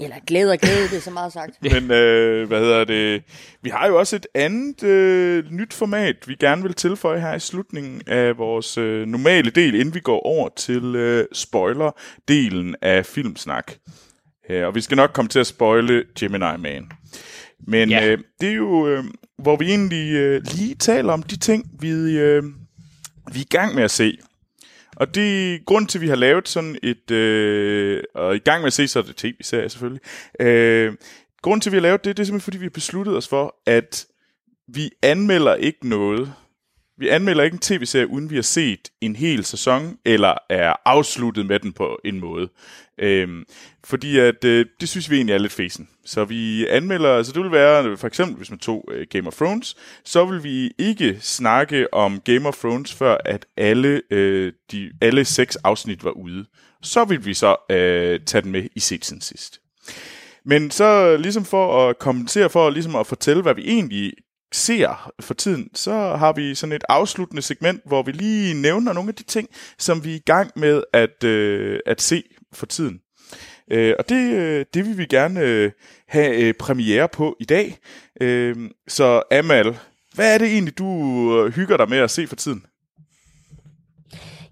Eller 0.00 0.16
glæde 0.26 0.52
og 0.52 0.58
glæde, 0.58 0.88
det 0.88 0.96
er 0.96 1.00
så 1.00 1.10
meget 1.10 1.32
sagt. 1.32 1.62
Men 1.72 1.90
øh, 1.90 2.48
hvad 2.48 2.60
hedder 2.60 2.84
det? 2.84 3.22
Vi 3.62 3.70
har 3.70 3.86
jo 3.86 3.98
også 3.98 4.16
et 4.16 4.26
andet 4.34 4.82
øh, 4.82 5.44
nyt 5.50 5.72
format, 5.72 6.16
vi 6.26 6.34
gerne 6.40 6.62
vil 6.62 6.74
tilføje 6.74 7.20
her 7.20 7.34
i 7.34 7.40
slutningen 7.40 8.02
af 8.06 8.38
vores 8.38 8.78
øh, 8.78 9.06
normale 9.06 9.50
del, 9.50 9.74
inden 9.74 9.94
vi 9.94 10.00
går 10.00 10.20
over 10.26 10.48
til 10.56 10.84
øh, 10.96 11.24
spoiler-delen 11.34 12.74
af 12.82 13.06
Filmsnak. 13.06 13.72
Øh, 14.50 14.66
og 14.66 14.74
vi 14.74 14.80
skal 14.80 14.96
nok 14.96 15.10
komme 15.12 15.28
til 15.28 15.38
at 15.38 15.46
spoile 15.46 16.04
Gemini 16.18 16.56
Man. 16.58 16.90
Men 17.66 17.90
Ja. 17.90 18.06
øh, 18.06 18.18
det 18.40 18.48
er 18.48 18.54
jo, 18.54 18.88
øh, 18.88 19.04
hvor 19.38 19.56
vi 19.56 19.64
egentlig 19.68 20.12
øh, 20.12 20.42
lige 20.54 20.74
taler 20.74 21.12
om 21.12 21.22
de 21.22 21.36
ting, 21.36 21.70
vi, 21.80 21.90
øh, 22.18 22.42
vi 23.32 23.38
er 23.38 23.42
i 23.42 23.46
gang 23.50 23.74
med 23.74 23.82
at 23.82 23.90
se. 23.90 24.18
Og 25.00 25.14
det 25.14 25.54
er 25.54 25.58
grund 25.64 25.86
til, 25.86 25.98
at 25.98 26.02
vi 26.02 26.08
har 26.08 26.16
lavet 26.16 26.48
sådan 26.48 26.78
et... 26.82 27.10
Øh, 27.10 28.02
og 28.14 28.36
i 28.36 28.38
gang 28.38 28.60
med 28.60 28.66
at 28.66 28.72
se, 28.72 28.88
så 28.88 28.98
er 28.98 29.02
det 29.02 29.16
tv-serie 29.16 29.68
selvfølgelig. 29.68 30.02
Øh, 30.40 30.94
grund 31.42 31.60
til, 31.60 31.70
at 31.70 31.72
vi 31.72 31.76
har 31.76 31.82
lavet 31.82 32.04
det, 32.04 32.16
det 32.16 32.22
er 32.22 32.26
simpelthen, 32.26 32.44
fordi 32.44 32.58
vi 32.58 32.64
har 32.64 32.70
besluttet 32.70 33.16
os 33.16 33.28
for, 33.28 33.56
at 33.66 34.06
vi 34.68 34.90
anmelder 35.02 35.54
ikke 35.54 35.88
noget. 35.88 36.32
Vi 37.00 37.08
anmelder 37.08 37.44
ikke 37.44 37.54
en 37.54 37.60
tv-serie, 37.60 38.10
uden 38.10 38.30
vi 38.30 38.34
har 38.34 38.42
set 38.42 38.88
en 39.00 39.16
hel 39.16 39.44
sæson, 39.44 39.98
eller 40.04 40.34
er 40.48 40.74
afsluttet 40.84 41.46
med 41.46 41.60
den 41.60 41.72
på 41.72 41.98
en 42.04 42.20
måde. 42.20 42.48
Øhm, 42.98 43.44
fordi 43.84 44.18
at, 44.18 44.44
øh, 44.44 44.66
det 44.80 44.88
synes 44.88 45.10
vi 45.10 45.16
egentlig 45.16 45.34
er 45.34 45.38
lidt 45.38 45.52
fesen. 45.52 45.88
Så 46.04 46.24
vi 46.24 46.66
anmelder, 46.66 47.16
altså 47.16 47.32
det 47.32 47.42
vil 47.42 47.52
være, 47.52 47.96
for 47.96 48.06
eksempel 48.06 48.36
hvis 48.36 48.50
man 48.50 48.58
tog 48.58 48.88
øh, 48.92 49.06
Game 49.10 49.26
of 49.26 49.34
Thrones, 49.34 49.76
så 50.04 50.24
vil 50.24 50.44
vi 50.44 50.70
ikke 50.78 51.18
snakke 51.20 51.94
om 51.94 52.20
Game 52.20 52.48
of 52.48 52.56
Thrones, 52.56 52.94
før 52.94 53.16
at 53.24 53.46
alle, 53.56 54.02
øh, 54.10 54.52
de, 54.72 54.90
alle 55.00 55.24
seks 55.24 55.56
afsnit 55.56 56.04
var 56.04 56.10
ude. 56.10 56.44
Så 56.82 57.04
vil 57.04 57.26
vi 57.26 57.34
så 57.34 57.56
øh, 57.70 58.20
tage 58.26 58.42
den 58.42 58.52
med 58.52 58.68
i 58.76 58.80
set 58.80 59.04
siden 59.04 59.20
sidst. 59.20 59.60
Men 60.44 60.70
så 60.70 61.16
ligesom 61.16 61.44
for 61.44 61.88
at 61.88 61.98
kommentere, 61.98 62.50
for 62.50 62.70
ligesom 62.70 62.96
at 62.96 63.06
fortælle, 63.06 63.42
hvad 63.42 63.54
vi 63.54 63.62
egentlig 63.62 64.12
ser 64.52 65.12
for 65.20 65.34
tiden, 65.34 65.68
så 65.74 65.92
har 65.92 66.32
vi 66.32 66.54
sådan 66.54 66.72
et 66.72 66.84
afsluttende 66.88 67.42
segment, 67.42 67.80
hvor 67.86 68.02
vi 68.02 68.12
lige 68.12 68.54
nævner 68.54 68.92
nogle 68.92 69.08
af 69.08 69.14
de 69.14 69.22
ting, 69.22 69.48
som 69.78 70.04
vi 70.04 70.10
er 70.12 70.16
i 70.16 70.22
gang 70.26 70.50
med 70.56 70.82
at, 70.92 71.24
øh, 71.24 71.80
at 71.86 72.00
se 72.00 72.22
for 72.52 72.66
tiden. 72.66 73.00
Øh, 73.70 73.94
og 73.98 74.08
det, 74.08 74.32
øh, 74.32 74.64
det 74.74 74.86
vil 74.86 74.98
vi 74.98 75.06
gerne 75.06 75.40
øh, 75.40 75.70
have 76.08 76.36
øh, 76.36 76.54
premiere 76.54 77.08
på 77.08 77.36
i 77.40 77.44
dag. 77.44 77.78
Øh, 78.20 78.56
så 78.88 79.22
Amal, 79.30 79.76
hvad 80.14 80.34
er 80.34 80.38
det 80.38 80.48
egentlig, 80.48 80.78
du 80.78 80.88
øh, 81.38 81.52
hygger 81.52 81.76
dig 81.76 81.88
med 81.88 81.98
at 81.98 82.10
se 82.10 82.26
for 82.26 82.36
tiden? 82.36 82.64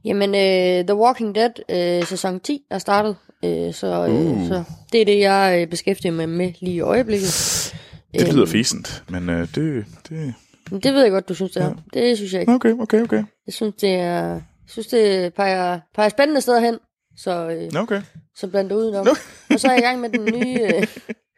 Jamen, 0.05 0.35
øh, 0.35 0.85
The 0.85 0.95
Walking 0.95 1.35
Dead 1.35 1.51
øh, 1.71 2.07
sæson 2.07 2.41
10 2.41 2.63
er 2.71 2.79
startet, 2.79 3.17
øh, 3.45 3.75
så, 3.75 4.07
øh, 4.09 4.15
Uh. 4.15 4.49
så 4.49 4.65
det 4.93 5.01
er 5.01 5.05
det, 5.05 5.19
jeg 5.19 5.59
øh, 5.61 5.71
beskæftiger 5.71 6.13
mig 6.13 6.29
med 6.29 6.53
lige 6.61 6.75
i 6.75 6.81
øjeblikket. 6.81 7.75
Det 8.19 8.29
lyder 8.33 8.43
Øhm, 8.43 8.51
fæsent, 8.51 9.05
men 9.09 9.31
øh, 9.31 9.41
det, 9.55 9.85
det... 10.09 10.35
men 10.71 10.81
Det 10.81 10.95
ved 10.95 11.03
jeg 11.03 11.11
godt, 11.11 11.29
du 11.29 11.35
synes, 11.35 11.53
det 11.53 11.63
er. 11.63 11.75
Det 11.95 12.17
synes 12.17 12.33
jeg 12.33 12.41
ikke. 12.41 12.53
Okay, 12.53 12.73
okay, 12.81 13.03
okay. 13.03 13.25
Jeg 13.47 13.55
synes, 13.55 13.75
det 13.81 13.95
er, 13.95 14.25
jeg 14.33 14.43
synes, 14.69 14.87
det 14.87 15.35
peger, 15.35 15.81
peger 15.95 16.09
spændende 16.09 16.41
steder 16.41 16.61
hen, 16.61 16.79
så, 17.17 17.49
øh, 17.75 17.83
Okay, 17.83 18.03
så 18.37 18.47
bland 18.49 18.69
det 18.69 18.75
udenom. 18.75 19.07
Nå. 19.07 19.11
Og 19.55 19.61
så 19.61 19.69
er 19.69 19.73
jeg 19.73 19.79
i 19.79 19.85
gang 19.85 20.01
med 20.01 20.09
den 20.09 20.25
nye... 20.25 20.61
Øh, 20.63 20.87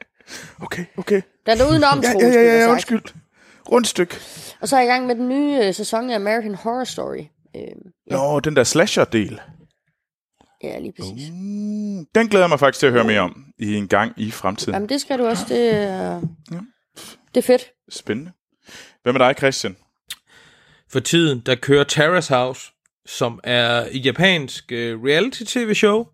okay, 0.64 0.84
okay. 0.96 1.22
bland 1.44 1.58
det 1.60 1.68
udenom, 1.70 2.00
Ja, 2.02 2.12
ja, 2.20 2.26
ja, 2.28 2.42
ja, 2.42 2.58
have 2.58 2.70
undskyld. 2.70 3.02
Rundstyk. 3.72 4.20
Og 4.60 4.68
så 4.68 4.76
er 4.76 4.80
jeg 4.80 4.88
i 4.88 4.92
gang 4.92 5.06
med 5.06 5.14
den 5.14 5.28
nye 5.28 5.58
øh, 5.66 5.74
sæson 5.74 6.10
af 6.10 6.14
American 6.14 6.54
Horror 6.54 6.84
Story. 6.84 7.24
Øh, 7.56 7.62
ja, 8.10 8.16
Nå, 8.16 8.40
den 8.40 8.56
der 8.56 8.64
slasher-del. 8.64 9.40
Ja, 10.62 10.78
lige 10.78 10.92
præcis. 10.92 11.30
Mm, 11.30 12.06
den 12.14 12.28
glæder 12.28 12.44
jeg 12.44 12.48
mig 12.48 12.58
faktisk 12.58 12.80
til 12.80 12.86
at 12.86 12.92
høre 12.92 13.04
mere 13.04 13.20
om 13.20 13.44
i 13.58 13.74
en 13.74 13.88
gang 13.88 14.12
i 14.16 14.30
fremtiden. 14.30 14.74
Jamen, 14.74 14.88
det 14.88 15.00
skal 15.00 15.18
du 15.18 15.26
også. 15.26 15.44
Det 15.48 15.74
er, 15.74 16.20
det 17.34 17.36
er 17.36 17.42
fedt. 17.42 17.70
Spændende. 17.90 18.32
Hvad 19.02 19.12
med 19.12 19.20
dig, 19.20 19.34
Christian? 19.38 19.76
For 20.92 21.00
tiden, 21.00 21.42
der 21.46 21.54
kører 21.54 21.84
Terrace 21.84 22.34
House, 22.34 22.72
som 23.06 23.40
er 23.44 23.86
et 23.90 24.06
japansk 24.06 24.72
øh, 24.72 25.04
reality-tv-show, 25.04 26.06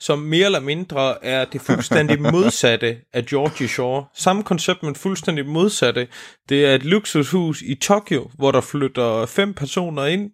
som 0.00 0.18
mere 0.18 0.46
eller 0.46 0.60
mindre 0.60 1.24
er 1.24 1.44
det 1.44 1.60
fuldstændig 1.60 2.20
modsatte 2.32 2.98
af 3.12 3.26
Georgie 3.26 3.68
Shore. 3.68 4.04
Samme 4.14 4.42
koncept, 4.42 4.82
men 4.82 4.94
fuldstændig 4.94 5.46
modsatte. 5.46 6.08
Det 6.48 6.66
er 6.66 6.74
et 6.74 6.84
luksushus 6.84 7.62
i 7.62 7.74
Tokyo, 7.74 8.30
hvor 8.34 8.50
der 8.50 8.60
flytter 8.60 9.26
fem 9.26 9.54
personer 9.54 10.04
ind, 10.04 10.30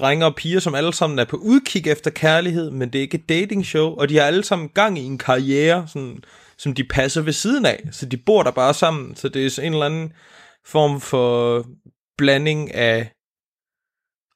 drenge 0.00 0.26
og 0.26 0.34
piger, 0.34 0.60
som 0.60 0.74
alle 0.74 0.94
sammen 0.94 1.18
er 1.18 1.24
på 1.24 1.36
udkig 1.36 1.86
efter 1.86 2.10
kærlighed, 2.10 2.70
men 2.70 2.92
det 2.92 2.98
er 2.98 3.02
ikke 3.02 3.18
et 3.18 3.28
dating 3.28 3.66
show, 3.66 3.94
og 3.94 4.08
de 4.08 4.16
har 4.16 4.24
alle 4.24 4.44
sammen 4.44 4.68
gang 4.68 4.98
i 4.98 5.04
en 5.04 5.18
karriere, 5.18 5.88
sådan, 5.88 6.24
som 6.58 6.74
de 6.74 6.84
passer 6.84 7.22
ved 7.22 7.32
siden 7.32 7.66
af. 7.66 7.88
Så 7.92 8.06
de 8.06 8.16
bor 8.16 8.42
der 8.42 8.50
bare 8.50 8.74
sammen, 8.74 9.16
så 9.16 9.28
det 9.28 9.46
er 9.46 9.50
sådan 9.50 9.66
en 9.66 9.72
eller 9.72 9.86
anden 9.86 10.12
form 10.66 11.00
for 11.00 11.64
blanding 12.18 12.74
af 12.74 13.10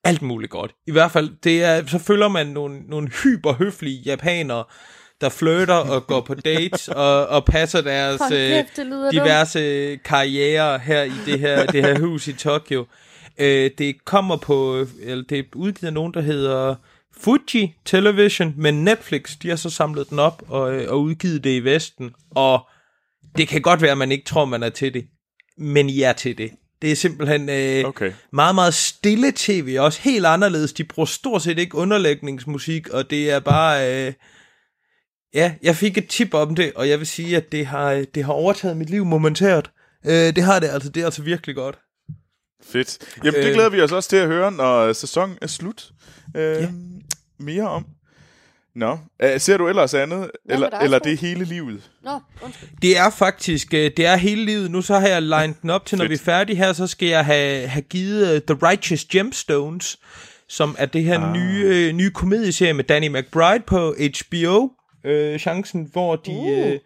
alt 0.05 0.23
muligt 0.23 0.51
godt. 0.51 0.75
I 0.87 0.93
hvert 0.93 1.11
fald, 1.11 1.31
det 1.45 1.65
er, 1.65 1.87
så 1.87 1.99
følger 1.99 2.29
man 2.29 2.47
nogle, 2.47 2.81
nogle 2.89 3.09
hyperhøflige 3.23 4.03
japanere, 4.03 4.65
der 5.21 5.29
flytter 5.29 5.75
og 5.75 6.07
går 6.07 6.21
på 6.21 6.35
dates 6.35 6.89
og, 7.07 7.27
og 7.27 7.45
passer 7.45 7.81
deres 7.81 8.21
øh, 8.33 8.49
kæft, 8.49 8.77
dumt. 8.77 9.13
diverse 9.13 9.97
karrierer 9.97 10.79
her 10.79 11.03
i 11.03 11.13
det 11.27 11.41
her, 11.41 11.67
det 11.67 11.85
her 11.85 11.99
hus 11.99 12.29
i 12.29 12.33
Tokyo. 12.33 12.87
Øh, 13.39 13.71
det 13.79 14.05
kommer 14.05 14.37
på, 14.37 14.87
eller 15.01 15.25
det 15.25 15.39
er 15.39 15.43
udgivet 15.55 15.87
af 15.89 15.93
nogen, 15.93 16.15
der 16.15 16.21
hedder 16.21 16.75
Fuji 17.21 17.75
Television, 17.85 18.55
men 18.57 18.85
Netflix, 18.85 19.37
de 19.43 19.49
har 19.49 19.57
så 19.57 19.71
samlet 19.71 20.11
den 20.11 20.19
op 20.19 20.43
og, 20.49 20.75
øh, 20.75 20.91
og 20.91 21.03
udgivet 21.03 21.45
det 21.45 21.51
i 21.51 21.61
Vesten. 21.61 22.11
Og 22.31 22.69
det 23.37 23.49
kan 23.49 23.63
godt 23.63 23.83
være, 23.83 23.91
at 23.91 23.99
man 23.99 24.13
ikke 24.13 24.25
tror, 24.25 24.45
man 24.45 24.63
er 24.63 24.69
til 24.69 24.95
det, 24.95 25.07
men 25.59 25.89
I 25.89 26.03
er 26.03 26.13
til 26.13 26.39
det. 26.39 26.51
Det 26.83 26.93
er 26.93 26.97
simpelthen 26.97 27.49
øh, 27.49 27.85
Okay. 27.85 28.13
meget, 28.33 28.55
meget 28.55 28.75
stille 28.75 29.33
tv, 29.37 29.77
også 29.81 30.01
helt 30.03 30.27
anderledes. 30.27 30.73
De 30.73 30.85
bruger 30.85 31.07
stort 31.07 31.43
set 31.43 31.59
ikke 31.59 31.75
underlægningsmusik, 31.77 32.89
og 32.89 33.11
det 33.11 33.31
er 33.31 33.41
bare... 33.41 34.07
Øh, 34.07 34.13
ja, 35.35 35.55
jeg 35.63 35.77
fik 35.77 35.99
et 35.99 36.09
tip 36.09 36.35
om 36.35 36.55
det, 36.55 36.73
og 36.75 36.89
jeg 36.89 36.99
vil 36.99 37.07
sige, 37.07 37.37
at 37.37 37.53
det 37.53 37.67
har, 37.67 38.05
det 38.15 38.25
har 38.25 38.33
overtaget 38.33 38.77
mit 38.77 38.91
liv 38.91 39.05
momentært. 39.05 39.71
Øh, 40.07 40.13
det 40.13 40.43
har 40.43 40.61
det 40.61 40.69
altså, 40.69 40.89
det 40.89 41.01
er 41.01 41.05
altså 41.05 41.23
virkelig 41.23 41.57
godt. 41.57 41.79
Fedt. 42.73 42.99
Jamen, 43.25 43.41
det 43.41 43.49
Øh. 43.49 43.55
glæder 43.55 43.69
vi 43.71 43.81
os 43.81 43.93
også 43.93 44.09
til 44.09 44.17
at 44.17 44.27
høre, 44.27 44.53
når 44.53 44.93
sæsonen 44.93 45.39
er 45.43 45.47
slut. 45.47 45.85
Øh, 46.37 46.63
Mere 47.39 47.69
om. 47.69 47.87
Nå, 48.75 48.93
uh, 48.93 49.29
ser 49.39 49.57
du 49.57 49.69
ellers 49.69 49.95
andet? 49.95 50.19
med 50.19 50.55
eller 50.55 50.71
dig, 50.71 50.79
eller 50.83 50.99
det 50.99 51.13
er 51.13 51.17
hele 51.17 51.45
livet? 51.45 51.91
Nå, 52.05 52.21
undskyld. 52.43 52.69
Det 52.83 52.99
er 52.99 53.11
faktisk, 53.11 53.75
øh, 53.75 53.91
det 53.97 54.07
er 54.07 54.17
hele 54.17 54.45
livet. 54.45 54.71
Nu 54.71 54.83
så 54.83 54.99
har 54.99 55.09
jeg 55.09 55.23
lined 55.23 55.55
den 55.63 55.71
op 55.71 55.87
til, 55.87 55.99
når 55.99 56.03
Fedt. 56.03 56.11
vi 56.11 56.15
er 56.15 56.19
færdige 56.19 56.57
her, 56.57 56.73
så 56.73 56.87
skal 56.87 57.09
jeg 57.09 57.25
have, 57.25 57.69
have 57.69 57.83
givet 57.83 58.35
uh, 58.35 58.57
The 58.57 58.67
Righteous 58.69 59.05
Gemstones, 59.05 59.97
som 60.49 60.77
er 60.79 60.87
det 60.87 61.05
her 61.05 61.21
ah. 61.21 61.33
nye, 61.33 61.65
øh, 61.65 61.93
nye 61.93 62.11
komedieserie 62.11 62.73
med 62.73 62.85
Danny 62.85 63.09
McBride 63.09 63.65
på 63.67 63.95
HBO. 64.19 64.71
Øh, 65.05 65.39
chancen, 65.39 65.89
hvor 65.93 66.17
de 66.17 66.31
Uh. 66.31 66.59
øh, 66.59 66.79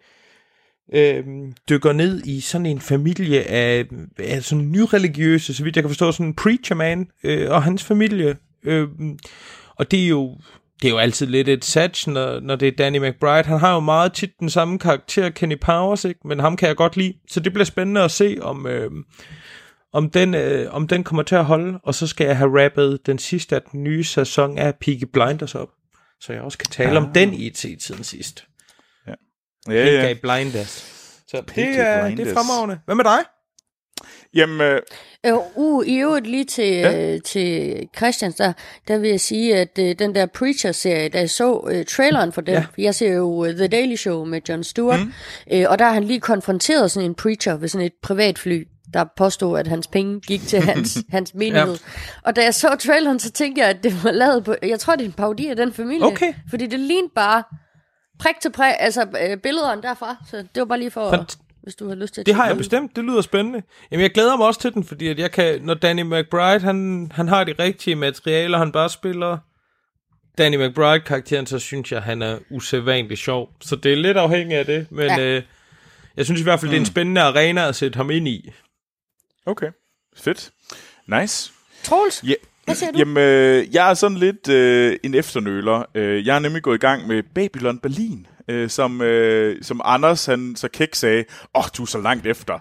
øh, 0.93 1.23
dykker 1.69 1.93
ned 1.93 2.25
i 2.25 2.41
sådan 2.41 2.65
en 2.65 2.81
familie 2.81 3.43
af, 3.43 3.85
af 4.19 4.43
sådan 4.43 4.71
nyreligiøse, 4.71 5.53
så 5.53 5.63
vidt 5.63 5.75
jeg 5.75 5.83
kan 5.83 5.89
forstå, 5.89 6.11
sådan 6.11 6.25
en 6.25 6.35
preacher 6.35 6.75
man 6.75 7.07
øh, 7.23 7.51
og 7.51 7.63
hans 7.63 7.83
familie. 7.83 8.35
Øh, 8.63 8.87
og 9.75 9.91
det 9.91 10.03
er 10.03 10.07
jo 10.07 10.37
det 10.81 10.87
er 10.87 10.91
jo 10.91 10.97
altid 10.97 11.27
lidt 11.27 11.49
et 11.49 11.65
satch, 11.65 12.09
når, 12.09 12.39
når 12.39 12.55
det 12.55 12.67
er 12.67 12.71
Danny 12.71 12.97
McBride. 12.97 13.43
Han 13.43 13.59
har 13.59 13.73
jo 13.73 13.79
meget 13.79 14.13
tit 14.13 14.39
den 14.39 14.49
samme 14.49 14.79
karakter, 14.79 15.29
Kenny 15.29 15.59
Powers, 15.59 16.05
ikke? 16.05 16.19
men 16.25 16.39
ham 16.39 16.57
kan 16.57 16.67
jeg 16.67 16.75
godt 16.75 16.97
lide. 16.97 17.13
Så 17.29 17.39
det 17.39 17.53
bliver 17.53 17.65
spændende 17.65 18.01
at 18.01 18.11
se, 18.11 18.37
om, 18.41 18.67
øh, 18.67 18.91
om, 19.93 20.09
den, 20.09 20.33
øh, 20.33 20.73
om 20.73 20.87
den 20.87 21.03
kommer 21.03 21.23
til 21.23 21.35
at 21.35 21.45
holde. 21.45 21.79
Og 21.83 21.95
så 21.95 22.07
skal 22.07 22.27
jeg 22.27 22.37
have 22.37 22.65
rappet 22.65 22.99
den 23.05 23.17
sidste 23.17 23.55
af 23.55 23.61
den 23.61 23.83
nye 23.83 24.03
sæson 24.03 24.57
af 24.57 24.75
Peaky 24.75 25.05
Blinders 25.13 25.55
op. 25.55 25.69
Så 26.21 26.33
jeg 26.33 26.41
også 26.41 26.57
kan 26.57 26.69
tale 26.69 26.97
ah. 26.97 27.03
om 27.03 27.13
den 27.13 27.33
i 27.33 27.47
et 27.47 27.57
set 27.57 27.83
siden 27.83 28.03
sidst. 28.03 28.48
Ja, 29.67 29.71
Peaky 29.71 30.07
ja. 30.07 30.13
Blinders. 30.13 30.85
Så 31.27 31.41
Peaky 31.47 31.69
det 31.69 31.79
er, 31.79 32.09
det 32.09 32.27
er 32.27 32.33
fremragende. 32.33 32.79
Hvad 32.85 32.95
med 32.95 33.03
dig? 33.03 33.19
Jamen, 34.33 34.61
øh, 34.61 34.81
Øh, 35.25 35.33
uh, 35.55 35.85
i 35.87 35.95
øvrigt 35.97 36.27
lige 36.27 36.45
til, 36.45 36.67
Ja. 36.73 37.13
øh, 37.13 37.21
til 37.21 37.75
Christians 37.97 38.35
der, 38.35 38.53
der 38.87 38.97
vil 38.97 39.09
jeg 39.09 39.19
sige, 39.19 39.55
at 39.55 39.79
øh, 39.79 39.95
den 39.99 40.15
der 40.15 40.25
Preacher-serie, 40.25 41.09
da 41.09 41.19
jeg 41.19 41.29
så 41.29 41.67
øh, 41.71 41.85
traileren 41.85 42.31
for 42.31 42.41
den, 42.41 42.53
Ja. 42.53 42.65
jeg 42.77 42.95
ser 42.95 43.13
jo 43.13 43.45
øh, 43.45 43.53
The 43.55 43.67
Daily 43.67 43.95
Show 43.95 44.25
med 44.25 44.41
Jon 44.49 44.63
Stewart, 44.63 44.99
mm. 44.99 45.13
øh, 45.53 45.65
og 45.69 45.79
der 45.79 45.85
har 45.85 45.93
han 45.93 46.03
lige 46.03 46.19
konfronteret 46.19 46.91
sådan 46.91 47.09
en 47.09 47.15
preacher 47.15 47.57
ved 47.57 47.67
sådan 47.67 47.85
et 47.87 47.93
privatfly, 48.03 48.67
der 48.93 49.05
påstod, 49.17 49.59
at 49.59 49.67
hans 49.67 49.87
penge 49.87 50.19
gik 50.21 50.41
til 50.47 50.59
hans, 50.61 50.97
hans 51.15 51.33
menighed. 51.33 51.73
Ja. 51.73 51.77
Og 52.23 52.35
da 52.35 52.43
jeg 52.43 52.53
så 52.55 52.75
traileren, 52.79 53.19
så 53.19 53.31
tænkte 53.31 53.61
jeg, 53.61 53.69
at 53.69 53.83
det 53.83 54.03
var 54.03 54.11
lavet 54.11 54.43
på, 54.43 54.55
jeg 54.63 54.79
tror, 54.79 54.95
det 54.95 55.03
er 55.03 55.07
en 55.07 55.13
parodi 55.13 55.47
af 55.47 55.55
den 55.55 55.73
familie. 55.73 56.05
Okay. 56.05 56.33
Fordi 56.49 56.65
det 56.65 56.79
lignede 56.79 57.11
bare 57.15 57.43
prik 58.19 58.35
til 58.41 58.51
prik, 58.51 58.73
altså 58.79 59.07
øh, 59.21 59.37
billederne 59.37 59.81
derfra, 59.81 60.15
så 60.29 60.37
det 60.37 60.47
var 60.55 60.65
bare 60.65 60.79
lige 60.79 60.91
for, 60.91 61.11
Fant- 61.11 61.37
hvis 61.63 61.75
du 61.75 61.87
har 61.87 61.95
lyst 61.95 62.13
til 62.13 62.21
at 62.21 62.25
Det 62.27 62.35
har 62.35 62.47
jeg 62.47 62.57
bestemt. 62.57 62.95
Det 62.95 63.03
lyder 63.03 63.21
spændende. 63.21 63.63
Jamen, 63.91 64.01
jeg 64.01 64.11
glæder 64.11 64.37
mig 64.37 64.47
også 64.47 64.59
til 64.59 64.73
den, 64.73 64.83
fordi 64.83 65.07
at 65.07 65.19
jeg 65.19 65.31
kan, 65.31 65.61
når 65.61 65.73
Danny 65.73 66.01
McBride, 66.01 66.59
han, 66.59 67.11
han 67.15 67.27
har 67.27 67.43
de 67.43 67.53
rigtige 67.59 67.95
materialer, 67.95 68.57
han 68.57 68.71
bare 68.71 68.89
spiller 68.89 69.37
Danny 70.37 70.55
McBride-karakteren, 70.67 71.45
så 71.45 71.59
synes 71.59 71.91
jeg, 71.91 72.01
han 72.01 72.21
er 72.21 72.39
usædvanligt 72.51 73.19
sjov. 73.19 73.49
Så 73.61 73.75
det 73.75 73.91
er 73.91 73.95
lidt 73.97 74.17
afhængigt 74.17 74.59
af 74.59 74.65
det, 74.65 74.91
men 74.91 75.05
ja. 75.05 75.19
Øh, 75.19 75.43
jeg 76.17 76.25
synes 76.25 76.41
i 76.41 76.43
hvert 76.43 76.59
fald, 76.59 76.71
det 76.71 76.77
er 76.77 76.79
en 76.81 76.85
spændende 76.85 77.21
arena 77.21 77.67
at 77.67 77.75
sætte 77.75 77.97
ham 77.97 78.11
ind 78.11 78.27
i. 78.27 78.51
okay. 79.45 79.67
Fedt. 80.17 80.51
Nice. 81.07 81.51
Troels, 81.83 82.23
Ja, 82.23 82.33
hvad 82.69 82.75
siger 82.75 82.91
du? 82.91 82.97
Jamen, 82.99 83.17
øh, 83.17 83.75
jeg 83.75 83.89
er 83.89 83.93
sådan 83.93 84.17
lidt 84.17 84.49
øh, 84.49 84.97
en 85.03 85.15
efternøler. 85.15 85.83
Øh, 85.95 86.27
jeg 86.27 86.35
er 86.35 86.39
nemlig 86.39 86.63
gået 86.63 86.75
i 86.75 86.79
gang 86.79 87.07
med 87.07 87.23
Babylon 87.35 87.79
Berlin, 87.79 88.27
øh, 88.47 88.69
som, 88.69 89.01
øh, 89.01 89.63
som 89.63 89.81
Anders, 89.83 90.25
han 90.25 90.55
så 90.55 90.67
kæk 90.67 90.95
sagde, 90.95 91.23
åh, 91.55 91.59
oh, 91.59 91.63
du 91.77 91.81
er 91.81 91.87
så 91.87 92.01
langt 92.01 92.27
efter. 92.27 92.59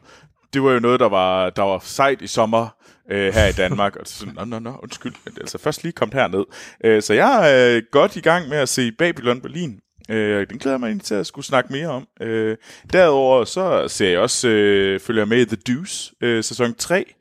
Det 0.52 0.62
var 0.62 0.72
jo 0.72 0.80
noget, 0.80 1.00
der 1.00 1.08
var, 1.08 1.50
der 1.50 1.62
var 1.62 1.78
sejt 1.82 2.22
i 2.22 2.26
sommer 2.26 2.68
øh, 3.10 3.34
her 3.34 3.46
i 3.46 3.52
Danmark. 3.52 3.96
Og 3.96 4.06
så, 4.06 4.26
nå, 4.34 4.44
nå, 4.44 4.58
nå, 4.58 4.74
undskyld, 4.82 5.12
men 5.24 5.34
det 5.34 5.38
er 5.38 5.42
altså 5.42 5.58
først 5.58 5.82
lige 5.82 5.92
kommet 5.92 6.14
herned. 6.14 6.44
Øh, 6.84 7.02
så 7.02 7.14
jeg 7.14 7.52
er 7.52 7.76
øh, 7.76 7.82
godt 7.90 8.16
i 8.16 8.20
gang 8.20 8.48
med 8.48 8.58
at 8.58 8.68
se 8.68 8.92
Babylon 8.92 9.40
Berlin. 9.40 9.80
Øh, 10.10 10.46
den 10.50 10.58
glæder 10.58 10.74
jeg 10.74 10.80
mig 10.80 10.86
egentlig 10.86 11.04
til 11.04 11.14
at 11.14 11.26
skulle 11.26 11.44
snakke 11.44 11.72
mere 11.72 11.88
om. 11.88 12.06
Øh, 12.20 12.56
derudover 12.92 13.44
så 13.44 13.88
ser 13.88 14.08
jeg 14.08 14.18
også, 14.18 14.48
øh, 14.48 15.00
følger 15.00 15.20
jeg 15.20 15.28
med 15.28 15.40
i 15.40 15.44
The 15.44 15.56
Deuce, 15.66 16.12
øh, 16.20 16.44
sæson 16.44 16.74
3. 16.74 17.14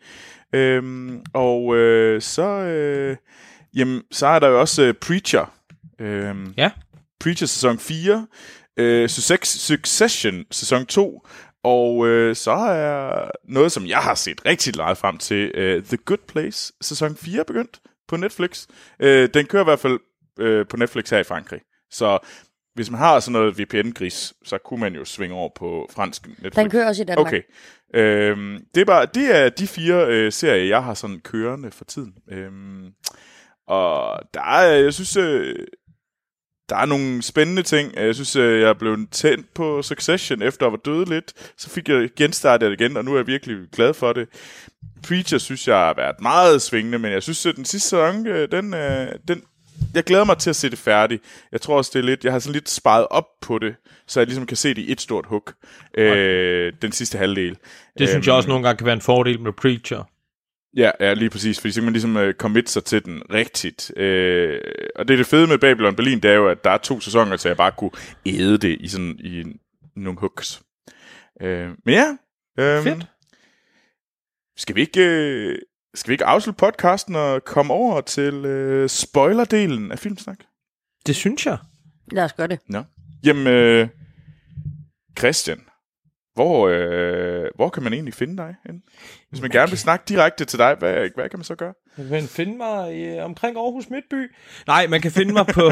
Øhm, 0.53 1.22
og 1.34 1.76
øh, 1.76 2.22
så, 2.22 2.44
øh, 2.48 3.18
jamen, 3.76 4.02
så 4.11 4.28
er 4.28 4.40
der 4.40 4.48
jo 4.48 4.60
også 4.60 4.84
øh, 4.84 4.94
Preacher. 4.94 5.53
Øhm, 5.99 6.53
Ja. 6.57 6.72
Preacher 7.19 7.48
sæson 7.48 7.80
4, 7.80 8.28
øh, 8.78 9.10
Success- 9.10 9.60
Succession 9.60 10.45
sæson 10.52 10.86
2, 10.86 11.28
og 11.64 12.07
øh, 12.07 12.36
så 12.36 12.52
er 12.52 13.32
noget, 13.44 13.72
som 13.72 13.86
jeg 13.88 13.98
har 13.98 14.15
set 14.15 14.45
rigtig 14.45 14.74
meget 14.78 14.98
frem 14.98 15.18
til, 15.18 15.52
øh, 15.56 15.84
The 15.84 15.98
Good 15.98 16.28
Place 16.28 16.74
sæson 16.82 17.15
4 17.15 17.44
begyndt 17.48 17.80
på 18.07 18.18
Netflix. 18.18 18.65
Øh, 18.99 19.30
den 19.34 19.45
kører 19.45 19.64
i 19.64 19.65
hvert 19.65 19.80
fald 19.80 19.99
øh, 20.40 20.65
på 20.68 20.78
Netflix 20.78 21.10
her 21.10 21.18
i 21.19 21.24
Frankrig. 21.24 21.61
Så 21.91 22.19
hvis 22.76 22.91
man 22.91 22.99
har 22.99 23.19
sådan 23.19 23.34
noget 23.34 23.60
VPN-gris, 23.60 24.34
så 24.45 24.57
kunne 24.57 24.80
man 24.80 24.95
jo 24.95 25.06
svinge 25.06 25.36
over 25.36 25.49
på 25.56 25.90
fransk 25.95 26.28
Netflix. 26.28 26.53
Den 26.53 26.69
kører 26.69 26.88
også 26.88 27.02
i 27.02 27.06
Danmark. 27.06 27.28
Okay. 27.28 27.41
Øhm, 27.93 28.59
det, 28.76 28.81
er 28.81 28.85
bare, 28.85 29.05
det 29.14 29.35
er 29.35 29.49
de 29.49 29.68
fire 29.68 30.05
øh, 30.07 30.31
serier, 30.31 30.64
jeg 30.64 30.84
har 30.84 30.93
sådan 30.93 31.19
kørende 31.19 31.72
for 31.72 31.85
tiden. 31.85 32.14
Øhm, 32.31 32.91
og 33.68 34.19
der 34.34 34.41
er, 34.41 34.73
jeg 34.73 34.93
synes, 34.93 35.18
øh, 35.18 35.55
der 36.69 36.76
er 36.76 36.85
nogle 36.85 37.22
spændende 37.22 37.61
ting. 37.61 37.95
Jeg 37.95 38.15
synes, 38.15 38.35
øh, 38.35 38.61
jeg 38.61 38.69
er 38.69 38.73
blevet 38.73 39.09
tændt 39.11 39.53
på 39.53 39.81
Succession, 39.81 40.41
efter 40.41 40.65
jeg 40.65 40.72
var 40.72 40.80
død 40.85 41.05
lidt. 41.05 41.53
Så 41.57 41.69
fik 41.69 41.89
jeg 41.89 42.09
genstartet 42.15 42.72
det 42.72 42.81
igen, 42.81 42.97
og 42.97 43.05
nu 43.05 43.14
er 43.14 43.18
jeg 43.18 43.27
virkelig 43.27 43.57
glad 43.72 43.93
for 43.93 44.14
det. 44.14 44.27
Preacher 45.07 45.38
synes 45.38 45.68
jeg 45.68 45.76
har 45.77 45.93
været 45.93 46.22
meget 46.22 46.61
svingende, 46.61 46.99
men 46.99 47.11
jeg 47.11 47.23
synes, 47.23 47.45
at 47.45 47.55
den 47.55 47.65
sidste 47.65 47.89
sæson, 47.89 48.27
øh, 48.27 48.51
den, 48.51 48.73
øh, 48.73 49.07
den, 49.27 49.41
jeg 49.93 50.03
glæder 50.03 50.23
mig 50.23 50.37
til 50.37 50.49
at 50.49 50.55
se 50.55 50.69
det 50.69 50.79
færdigt. 50.79 51.23
Jeg 51.51 51.61
tror 51.61 51.77
også, 51.77 51.91
det 51.93 51.99
er 51.99 52.03
lidt, 52.03 52.23
jeg 52.23 52.31
har 52.31 52.39
sådan 52.39 52.53
lidt 52.53 52.69
sparet 52.69 53.07
op 53.09 53.25
på 53.41 53.59
det, 53.59 53.75
så 54.07 54.19
jeg 54.19 54.27
ligesom 54.27 54.45
kan 54.45 54.57
se 54.57 54.69
det 54.69 54.81
i 54.81 54.91
et 54.91 55.01
stort 55.01 55.25
hug, 55.25 55.49
øh, 55.97 56.73
den 56.81 56.91
sidste 56.91 57.17
halvdel. 57.17 57.57
Det 57.97 58.09
synes 58.09 58.27
jeg 58.27 58.35
også 58.35 58.49
nogle 58.49 58.63
gange 58.63 58.77
kan 58.77 58.85
være 58.85 58.95
en 58.95 59.01
fordel 59.01 59.39
med 59.39 59.53
Preacher. 59.53 60.03
Ja, 60.77 60.91
ja, 60.99 61.13
lige 61.13 61.29
præcis, 61.29 61.59
fordi 61.59 61.71
så 61.71 61.79
kan 61.79 61.83
man 61.85 61.93
ligesom 61.93 62.15
uh, 62.15 62.31
commit 62.31 62.69
sig 62.69 62.83
til 62.83 63.05
den 63.05 63.21
rigtigt. 63.33 63.91
Uh, 63.95 64.59
og 64.95 65.07
det 65.07 65.13
er 65.13 65.17
det 65.17 65.25
fede 65.25 65.47
med 65.47 65.57
Babylon 65.57 65.95
Berlin, 65.95 66.19
det 66.19 66.31
er 66.31 66.35
jo, 66.35 66.49
at 66.49 66.63
der 66.63 66.69
er 66.69 66.77
to 66.77 66.99
sæsoner, 66.99 67.37
så 67.37 67.49
jeg 67.49 67.57
bare 67.57 67.71
kunne 67.71 67.91
æde 68.25 68.57
det 68.57 68.77
i 68.79 68.87
sådan 68.87 69.19
i, 69.19 69.43
nogle 69.95 70.19
hooks. 70.19 70.61
Uh, 71.41 71.47
men 71.49 71.75
ja. 71.87 72.09
Um, 72.57 72.83
Fedt. 72.83 73.07
Skal 74.57 74.75
vi 74.75 74.81
ikke, 74.81 75.01
uh, 75.49 75.55
skal 75.98 76.10
vi 76.10 76.14
ikke 76.14 76.26
afslutte 76.26 76.57
podcasten 76.57 77.15
og 77.15 77.45
komme 77.45 77.74
over 77.74 78.02
til 78.02 78.45
uh, 78.45 78.90
spoilerdelen 78.90 79.91
af 79.91 79.99
Filmsnak? 79.99 80.38
Det 81.06 81.15
synes 81.15 81.45
jeg. 81.45 81.57
Lad 82.11 82.24
os 82.24 82.34
gøre 82.34 82.48
det. 82.48 82.60
Nå. 82.69 82.84
Jamen, 83.24 83.82
uh, 83.82 83.88
Christian, 85.19 85.60
hvor, 86.38 86.68
øh, 86.68 87.45
hvor 87.56 87.69
kan 87.69 87.84
man 87.84 87.94
egentlig 87.94 88.14
finde 88.14 88.38
dig? 88.38 88.56
Henne? 88.65 88.82
Hvis 89.30 89.41
man 89.41 89.52
gerne 89.52 89.69
vil 89.69 89.78
snakke 89.78 90.06
direkte 90.07 90.45
til 90.45 90.60
dig, 90.60 90.76
hvad, 90.80 90.94
hvad 91.15 91.30
kan 91.30 91.40
man 91.40 91.44
så 91.44 91.56
gøre? 91.56 91.74
Man 91.98 92.19
kan 92.19 92.30
finde 92.30 92.57
mig 92.57 92.98
i, 92.98 93.19
omkring 93.19 93.57
Aarhus 93.57 93.90
Midtby. 93.90 94.32
Nej, 94.68 94.88
man 94.88 95.02
kan 95.02 95.11
finde 95.11 95.34
mig 95.34 95.45
på, 95.48 95.72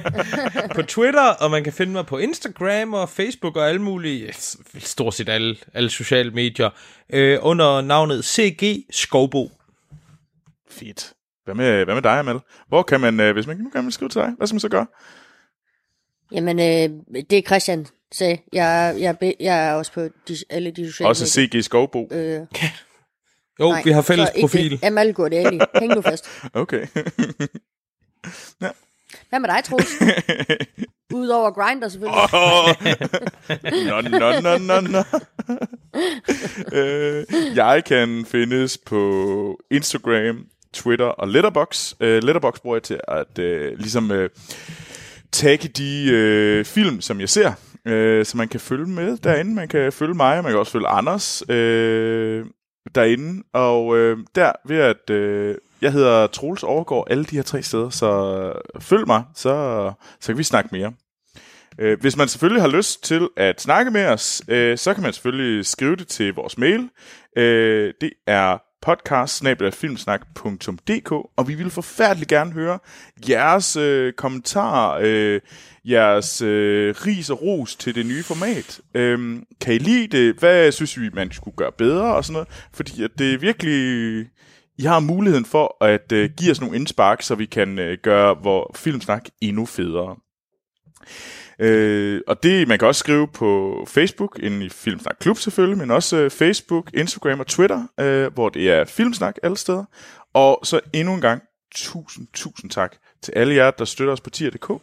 på 0.76 0.82
Twitter, 0.82 1.28
og 1.40 1.50
man 1.50 1.64
kan 1.64 1.72
finde 1.72 1.92
mig 1.92 2.06
på 2.06 2.18
Instagram 2.18 2.94
og 2.94 3.08
Facebook 3.08 3.56
og 3.56 3.68
alle 3.68 3.82
mulige, 3.82 4.32
stort 4.78 5.14
set 5.14 5.28
alle, 5.28 5.56
alle 5.74 5.90
sociale 5.90 6.30
medier, 6.30 6.70
øh, 7.12 7.38
under 7.42 7.80
navnet 7.80 8.24
CG 8.24 8.84
Skovbo. 8.90 9.57
Fedt. 10.70 11.12
Hvad 11.44 11.54
med, 11.54 11.84
hvad 11.84 11.94
med 11.94 12.02
dig, 12.02 12.18
Amal? 12.18 12.40
Hvor 12.68 12.82
kan 12.82 13.00
man, 13.00 13.20
øh, 13.20 13.32
hvis 13.32 13.46
man 13.46 13.56
nu 13.56 13.70
gerne 13.72 13.84
vil 13.84 13.92
skrive 13.92 14.08
til 14.08 14.20
dig, 14.20 14.34
hvad 14.36 14.46
skal 14.46 14.54
man 14.54 14.60
så 14.60 14.68
gøre? 14.68 14.86
Jamen, 16.32 16.58
øh, 16.58 17.22
det 17.30 17.38
er 17.38 17.42
Christian 17.42 17.86
sagde. 18.12 18.38
Jeg, 18.52 18.96
jeg, 18.98 19.34
jeg 19.40 19.68
er 19.68 19.72
også 19.72 19.92
på 19.92 20.00
de, 20.28 20.36
alle 20.50 20.70
de 20.70 20.86
sociale 20.86 21.08
Også 21.08 21.26
CG 21.26 21.64
Skovbo. 21.64 22.08
Øh, 22.10 22.40
Jo, 23.60 23.70
nej, 23.70 23.82
vi 23.84 23.90
har 23.90 24.02
fælles 24.02 24.30
ikke 24.34 24.46
profil. 24.46 24.70
det. 24.70 24.84
Amal 24.84 25.12
går 25.14 25.28
det 25.28 25.50
lige. 25.52 25.66
Hæng 25.78 25.94
nu 25.94 26.02
fast. 26.02 26.28
Okay. 26.52 26.86
Hvad 29.28 29.40
med 29.40 29.48
dig, 29.48 29.64
Troels? 29.64 29.90
Udover 31.14 31.50
Grindr 31.50 31.88
selvfølgelig. 31.88 32.28
Nå, 33.86 34.00
nå, 34.00 34.40
nå, 34.40 34.58
nå, 34.58 34.80
nå. 34.80 35.02
øh, 36.78 37.24
jeg 37.56 37.84
kan 37.84 38.24
findes 38.26 38.78
på 38.78 39.60
Instagram, 39.70 40.46
Twitter 40.72 41.06
og 41.06 41.28
Letterbox. 41.28 41.94
Øh, 42.00 42.22
Letterbox 42.22 42.60
bruger 42.60 42.76
jeg 42.76 42.82
til 42.82 43.00
at 43.08 43.38
øh, 43.38 43.78
ligesom 43.78 44.10
øh, 44.10 44.30
tagge 45.32 45.68
de 45.68 46.10
øh, 46.12 46.64
film, 46.64 47.00
som 47.00 47.20
jeg 47.20 47.28
ser, 47.28 47.52
øh, 47.86 48.24
så 48.24 48.36
man 48.36 48.48
kan 48.48 48.60
følge 48.60 48.86
med 48.86 49.16
derinde. 49.16 49.54
Man 49.54 49.68
kan 49.68 49.92
følge 49.92 50.14
mig, 50.14 50.38
og 50.38 50.44
man 50.44 50.52
kan 50.52 50.58
også 50.58 50.72
følge 50.72 50.86
Anders 50.86 51.42
øh, 51.48 52.44
derinde. 52.94 53.42
Og 53.52 53.96
øh, 53.98 54.18
der 54.34 54.52
ved 54.66 54.78
at... 54.78 55.10
Øh, 55.10 55.54
jeg 55.82 55.92
hedder 55.92 56.26
Troels 56.26 56.62
Overgaard 56.62 57.06
alle 57.10 57.24
de 57.24 57.36
her 57.36 57.42
tre 57.42 57.62
steder, 57.62 57.90
så 57.90 58.10
øh, 58.74 58.80
følg 58.80 59.06
mig, 59.06 59.24
så, 59.34 59.92
så 60.20 60.26
kan 60.26 60.38
vi 60.38 60.42
snakke 60.42 60.68
mere. 60.72 60.92
Øh, 61.78 62.00
hvis 62.00 62.16
man 62.16 62.28
selvfølgelig 62.28 62.62
har 62.62 62.68
lyst 62.68 63.04
til 63.04 63.28
at 63.36 63.60
snakke 63.60 63.90
med 63.90 64.06
os, 64.06 64.42
øh, 64.48 64.78
så 64.78 64.94
kan 64.94 65.02
man 65.02 65.12
selvfølgelig 65.12 65.66
skrive 65.66 65.96
det 65.96 66.08
til 66.08 66.34
vores 66.34 66.58
mail. 66.58 66.88
Øh, 67.36 67.92
det 68.00 68.10
er 68.26 68.58
podcast 68.82 69.44
og 71.36 71.48
vi 71.48 71.54
vil 71.54 71.70
forfærdeligt 71.70 72.30
gerne 72.30 72.52
høre 72.52 72.78
jeres 73.28 73.76
øh, 73.76 74.12
kommentarer, 74.12 75.00
øh, 75.02 75.40
jeres 75.84 76.42
øh, 76.42 76.94
ris 77.06 77.30
og 77.30 77.42
ros 77.42 77.76
til 77.76 77.94
det 77.94 78.06
nye 78.06 78.22
format. 78.22 78.80
Øhm, 78.94 79.44
kan 79.60 79.74
I 79.74 79.78
lide 79.78 80.18
det? 80.18 80.36
Hvad 80.38 80.72
synes 80.72 81.00
vi, 81.00 81.10
man 81.12 81.32
skulle 81.32 81.56
gøre 81.56 81.72
bedre 81.72 82.14
og 82.14 82.24
sådan 82.24 82.32
noget? 82.32 82.48
Fordi 82.72 83.02
at 83.02 83.10
det 83.18 83.34
er 83.34 83.38
virkelig... 83.38 84.26
I 84.78 84.82
har 84.82 85.00
muligheden 85.00 85.44
for 85.44 85.84
at 85.84 86.12
øh, 86.12 86.30
give 86.36 86.50
os 86.50 86.60
nogle 86.60 86.76
indspark, 86.76 87.22
så 87.22 87.34
vi 87.34 87.46
kan 87.46 87.78
øh, 87.78 87.98
gøre 88.02 88.36
vores 88.42 88.80
filmsnak 88.80 89.28
endnu 89.40 89.66
federe. 89.66 90.16
Øh, 91.60 92.20
og 92.26 92.42
det, 92.42 92.68
man 92.68 92.78
kan 92.78 92.88
også 92.88 92.98
skrive 92.98 93.28
på 93.28 93.84
Facebook, 93.88 94.38
inde 94.42 94.66
i 94.66 94.68
Filmsnak 94.68 95.16
Klub 95.20 95.36
selvfølgelig, 95.36 95.78
men 95.78 95.90
også 95.90 96.16
øh, 96.16 96.30
Facebook, 96.30 96.90
Instagram 96.94 97.40
og 97.40 97.46
Twitter, 97.46 97.86
øh, 98.00 98.32
hvor 98.34 98.48
det 98.48 98.70
er 98.70 98.84
Filmsnak 98.84 99.36
alle 99.42 99.56
steder. 99.56 99.84
Og 100.34 100.60
så 100.64 100.80
endnu 100.92 101.14
en 101.14 101.20
gang, 101.20 101.42
tusind, 101.74 102.26
tusind 102.34 102.70
tak 102.70 102.96
til 103.22 103.32
alle 103.32 103.54
jer, 103.54 103.70
der 103.70 103.84
støtter 103.84 104.12
os 104.12 104.20
på 104.20 104.30
tier.dk. 104.30 104.82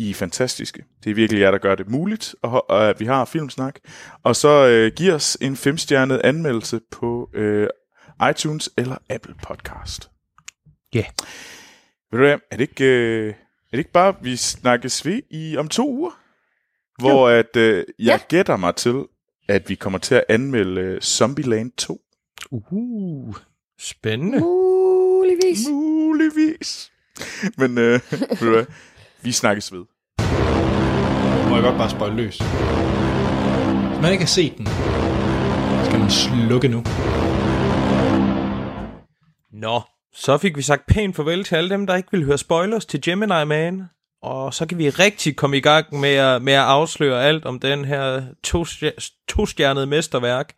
I 0.00 0.10
er 0.10 0.14
fantastiske. 0.14 0.84
Det 1.04 1.10
er 1.10 1.14
virkelig 1.14 1.40
jer, 1.40 1.50
der 1.50 1.58
gør 1.58 1.74
det 1.74 1.88
muligt, 1.88 2.34
og, 2.42 2.70
og 2.70 2.88
at 2.88 3.00
vi 3.00 3.04
har 3.04 3.24
Filmsnak. 3.24 3.78
Og 4.22 4.36
så 4.36 4.66
øh, 4.66 4.92
giv 4.96 5.12
os 5.12 5.38
en 5.40 5.56
femstjernet 5.56 6.20
anmeldelse 6.24 6.80
på 6.90 7.30
øh, 7.34 7.68
iTunes 8.30 8.70
eller 8.76 8.96
Apple 9.10 9.34
Podcast. 9.42 10.10
Ja. 10.94 10.98
Yeah. 10.98 11.08
Ved 12.10 12.18
du 12.18 12.24
hvad, 12.24 12.38
er 12.50 12.56
det 12.56 12.60
ikke... 12.60 12.84
Øh, 12.84 13.34
det 13.72 13.78
ikke 13.78 13.92
bare, 13.92 14.14
vi 14.22 14.36
snakkes 14.36 15.06
ved 15.06 15.22
i 15.30 15.56
om 15.56 15.68
to 15.68 15.90
uger? 15.90 16.10
Hvor 16.98 17.28
at, 17.28 17.56
øh, 17.56 17.76
jeg 17.76 17.84
Ja. 18.06 18.18
gætter 18.28 18.56
mig 18.56 18.74
til, 18.76 19.04
at 19.48 19.68
vi 19.68 19.74
kommer 19.74 19.98
til 19.98 20.14
at 20.14 20.24
anmelde 20.28 20.80
øh, 20.80 21.00
Zombieland 21.00 21.70
2. 21.72 22.00
Uh, 22.50 23.36
spændende. 23.80 24.38
Muligvis. 24.40 25.58
Muligvis. 25.70 26.92
Men 27.58 27.78
øh, 27.78 27.92
ved 28.10 28.38
du 28.40 28.50
hvad, 28.50 28.64
vi 29.22 29.32
snakkes 29.32 29.72
ved. 29.72 29.84
Må 31.48 31.54
jeg 31.56 31.62
godt 31.64 31.76
bare 31.76 31.90
spøjle 31.90 32.16
løs. 32.16 32.38
Hvis 33.88 34.02
man 34.02 34.12
ikke 34.12 34.22
har 34.24 34.26
set 34.26 34.58
den, 34.58 34.66
skal 35.86 35.98
man 35.98 36.10
slukke 36.10 36.68
nu. 36.68 36.82
Nå, 39.52 39.80
så 40.14 40.38
fik 40.38 40.56
vi 40.56 40.62
sagt 40.62 40.86
pænt 40.86 41.16
farvel 41.16 41.44
til 41.44 41.54
alle 41.54 41.70
dem, 41.70 41.86
der 41.86 41.94
ikke 41.94 42.08
vil 42.12 42.24
høre 42.24 42.38
spoilers 42.38 42.86
til 42.86 43.00
Gemini 43.02 43.44
Man. 43.44 43.82
Og 44.22 44.54
så 44.54 44.66
kan 44.66 44.78
vi 44.78 44.90
rigtig 44.90 45.36
komme 45.36 45.56
i 45.56 45.60
gang 45.60 46.00
med 46.00 46.14
at, 46.14 46.42
med 46.42 46.52
at 46.52 46.60
afsløre 46.60 47.24
alt 47.24 47.44
om 47.44 47.60
den 47.60 47.84
her 47.84 48.22
to- 48.42 48.64
to-stjernede 49.28 49.86
mesterværk. 49.86 50.52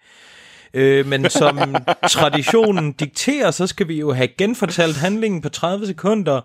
Øh, 0.74 1.06
men 1.06 1.30
som 1.30 1.58
traditionen 2.10 2.92
dikterer, 2.92 3.50
så 3.50 3.66
skal 3.66 3.88
vi 3.88 3.98
jo 3.98 4.12
have 4.12 4.28
genfortalt 4.28 4.96
handlingen 4.96 5.42
på 5.42 5.48
30 5.48 5.86
sekunder. 5.86 6.40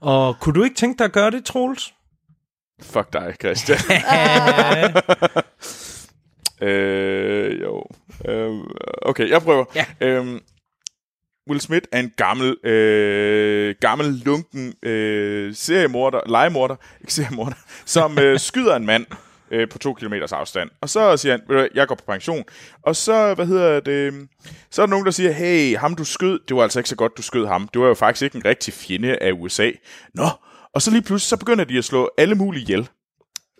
Og 0.00 0.36
kunne 0.40 0.54
du 0.54 0.64
ikke 0.64 0.76
tænke 0.76 0.98
dig 0.98 1.04
at 1.04 1.12
gøre 1.12 1.30
det, 1.30 1.44
Troels? 1.44 1.94
Fuck 2.82 3.12
dig, 3.12 3.34
Christian. 3.40 3.78
øh, 6.68 7.60
jo. 7.62 7.84
Øh, 8.24 8.50
okay, 9.02 9.30
jeg 9.30 9.42
prøver. 9.42 9.64
Ja. 9.74 9.84
Øhm, 10.00 10.40
Will 11.48 11.60
Smith 11.60 11.86
er 11.92 12.00
en 12.00 12.12
gammel, 12.16 12.66
øh, 12.66 13.74
gammel 13.80 14.22
lunken 14.24 14.74
øh, 14.82 15.54
seriemorder, 15.54 16.20
legemorder, 16.26 16.76
ikke 17.00 17.12
seriemorder, 17.14 17.56
som 17.86 18.18
øh, 18.18 18.38
skyder 18.48 18.76
en 18.76 18.86
mand 18.86 19.06
øh, 19.50 19.68
på 19.68 19.78
to 19.78 19.94
kilometers 19.94 20.32
afstand. 20.32 20.70
Og 20.80 20.88
så 20.88 21.16
siger 21.16 21.32
han, 21.32 21.40
"Ved 21.48 21.56
du 21.56 21.68
jeg 21.74 21.88
går 21.88 21.94
på 21.94 22.04
pension. 22.06 22.44
Og 22.82 22.96
så, 22.96 23.34
hvad 23.34 23.46
hedder 23.46 23.80
det, 23.80 24.28
så 24.70 24.82
er 24.82 24.86
der 24.86 24.90
nogen, 24.90 25.04
der 25.04 25.10
siger, 25.10 25.32
hey, 25.32 25.76
ham 25.76 25.94
du 25.94 26.04
skød, 26.04 26.40
det 26.48 26.56
var 26.56 26.62
altså 26.62 26.78
ikke 26.78 26.88
så 26.88 26.96
godt, 26.96 27.16
du 27.16 27.22
skød 27.22 27.46
ham. 27.46 27.68
Det 27.68 27.80
var 27.80 27.88
jo 27.88 27.94
faktisk 27.94 28.22
ikke 28.22 28.36
en 28.36 28.44
rigtig 28.44 28.74
fjende 28.74 29.16
af 29.16 29.32
USA. 29.32 29.70
Nå, 30.14 30.28
og 30.74 30.82
så 30.82 30.90
lige 30.90 31.02
pludselig, 31.02 31.28
så 31.28 31.36
begynder 31.36 31.64
de 31.64 31.78
at 31.78 31.84
slå 31.84 32.10
alle 32.18 32.34
mulige 32.34 32.62
ihjel. 32.62 32.88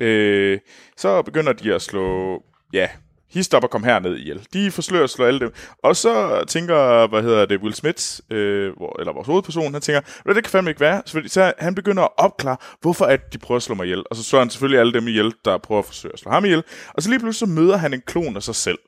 Øh, 0.00 0.58
så 0.96 1.22
begynder 1.22 1.52
de 1.52 1.74
at 1.74 1.82
slå, 1.82 2.42
ja, 2.72 2.88
histop 3.30 3.64
og 3.64 3.70
kom 3.70 3.84
herned 3.84 4.16
ihjel. 4.16 4.46
De 4.52 4.70
forslører 4.70 5.02
og 5.02 5.10
slår 5.10 5.26
alle 5.26 5.40
dem. 5.40 5.52
Og 5.82 5.96
så 5.96 6.44
tænker, 6.48 7.06
hvad 7.06 7.22
hedder 7.22 7.46
det, 7.46 7.60
Will 7.60 7.74
Smith, 7.74 8.02
øh, 8.30 8.76
hvor, 8.76 9.00
eller 9.00 9.12
vores 9.12 9.26
hovedperson, 9.26 9.72
han 9.72 9.82
tænker, 9.82 10.00
"Ved 10.26 10.34
det 10.34 10.44
kan 10.44 10.50
fandme 10.50 10.70
ikke 10.70 10.80
være. 10.80 11.02
Så, 11.06 11.22
så 11.26 11.52
han 11.58 11.74
begynder 11.74 12.02
at 12.02 12.10
opklare, 12.16 12.56
hvorfor 12.80 13.04
at 13.04 13.32
de 13.32 13.38
prøver 13.38 13.56
at 13.56 13.62
slå 13.62 13.74
mig 13.74 13.84
ihjel. 13.84 14.04
Og 14.10 14.16
så 14.16 14.22
slår 14.22 14.38
han 14.38 14.50
selvfølgelig 14.50 14.80
alle 14.80 14.92
dem 14.92 15.08
ihjel, 15.08 15.32
der 15.44 15.58
prøver 15.58 15.78
at 15.78 15.84
forsøge 15.84 16.12
at 16.12 16.18
slå 16.18 16.30
ham 16.30 16.44
ihjel. 16.44 16.62
Og 16.94 17.02
så 17.02 17.08
lige 17.08 17.20
pludselig 17.20 17.48
så 17.48 17.54
møder 17.60 17.76
han 17.76 17.94
en 17.94 18.02
klon 18.06 18.36
af 18.36 18.42
sig 18.42 18.54
selv. 18.54 18.78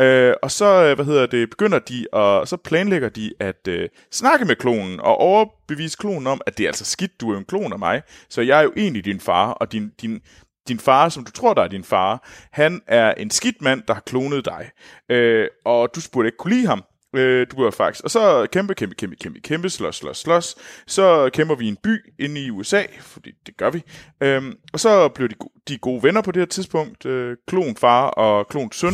Øh, 0.00 0.34
og 0.42 0.50
så, 0.50 0.84
øh, 0.84 0.94
hvad 0.94 1.04
hedder 1.04 1.26
det, 1.26 1.50
begynder 1.50 1.78
de, 1.78 2.06
og 2.12 2.48
så 2.48 2.56
planlægger 2.56 3.08
de 3.08 3.32
at 3.40 3.68
øh, 3.68 3.88
snakke 4.12 4.44
med 4.44 4.56
klonen, 4.56 5.00
og 5.00 5.16
overbevise 5.16 5.96
klonen 6.00 6.26
om, 6.26 6.40
at 6.46 6.58
det 6.58 6.64
er 6.64 6.68
altså 6.68 6.84
skidt, 6.84 7.20
du 7.20 7.32
er 7.32 7.38
en 7.38 7.44
klon 7.44 7.72
af 7.72 7.78
mig, 7.78 8.02
så 8.30 8.42
jeg 8.42 8.58
er 8.58 8.62
jo 8.62 8.72
egentlig 8.76 9.04
din 9.04 9.20
far, 9.20 9.50
og 9.50 9.72
din, 9.72 9.90
din, 10.02 10.20
din 10.68 10.78
far, 10.78 11.08
som 11.08 11.24
du 11.24 11.30
tror, 11.30 11.54
der 11.54 11.62
er 11.62 11.68
din 11.68 11.84
far, 11.84 12.28
han 12.52 12.82
er 12.86 13.14
en 13.14 13.30
skidt 13.30 13.62
mand, 13.62 13.82
der 13.88 13.94
har 13.94 14.00
klonet 14.00 14.44
dig, 14.44 14.70
øh, 15.08 15.48
og 15.64 15.88
du 15.94 16.00
burde 16.12 16.28
ikke 16.28 16.38
kunne 16.38 16.54
lide 16.54 16.66
ham. 16.66 16.84
Øh, 17.16 17.46
du 17.50 17.56
gør 17.56 17.70
faktisk... 17.70 18.04
Og 18.04 18.10
så 18.10 18.46
kæmpe, 18.52 18.74
kæmpe, 18.74 18.94
kæmpe, 18.94 19.16
kæmpe, 19.16 19.40
kæmpe, 19.40 19.70
slås, 19.70 19.96
slås, 19.96 20.18
slås. 20.18 20.54
Så 20.86 21.30
kæmper 21.32 21.54
vi 21.54 21.64
i 21.64 21.68
en 21.68 21.76
by 21.76 21.98
inde 22.18 22.40
i 22.44 22.50
USA, 22.50 22.82
fordi 23.00 23.30
det 23.46 23.56
gør 23.56 23.70
vi. 23.70 23.82
Øhm, 24.20 24.56
og 24.72 24.80
så 24.80 25.08
bliver 25.08 25.28
de, 25.28 25.34
go- 25.34 25.48
de 25.68 25.78
gode 25.78 26.02
venner 26.02 26.22
på 26.22 26.32
det 26.32 26.40
her 26.40 26.46
tidspunkt. 26.46 27.06
Øh, 27.06 27.36
klon 27.46 27.76
far 27.76 28.06
og 28.06 28.48
klon 28.48 28.72
søn. 28.72 28.92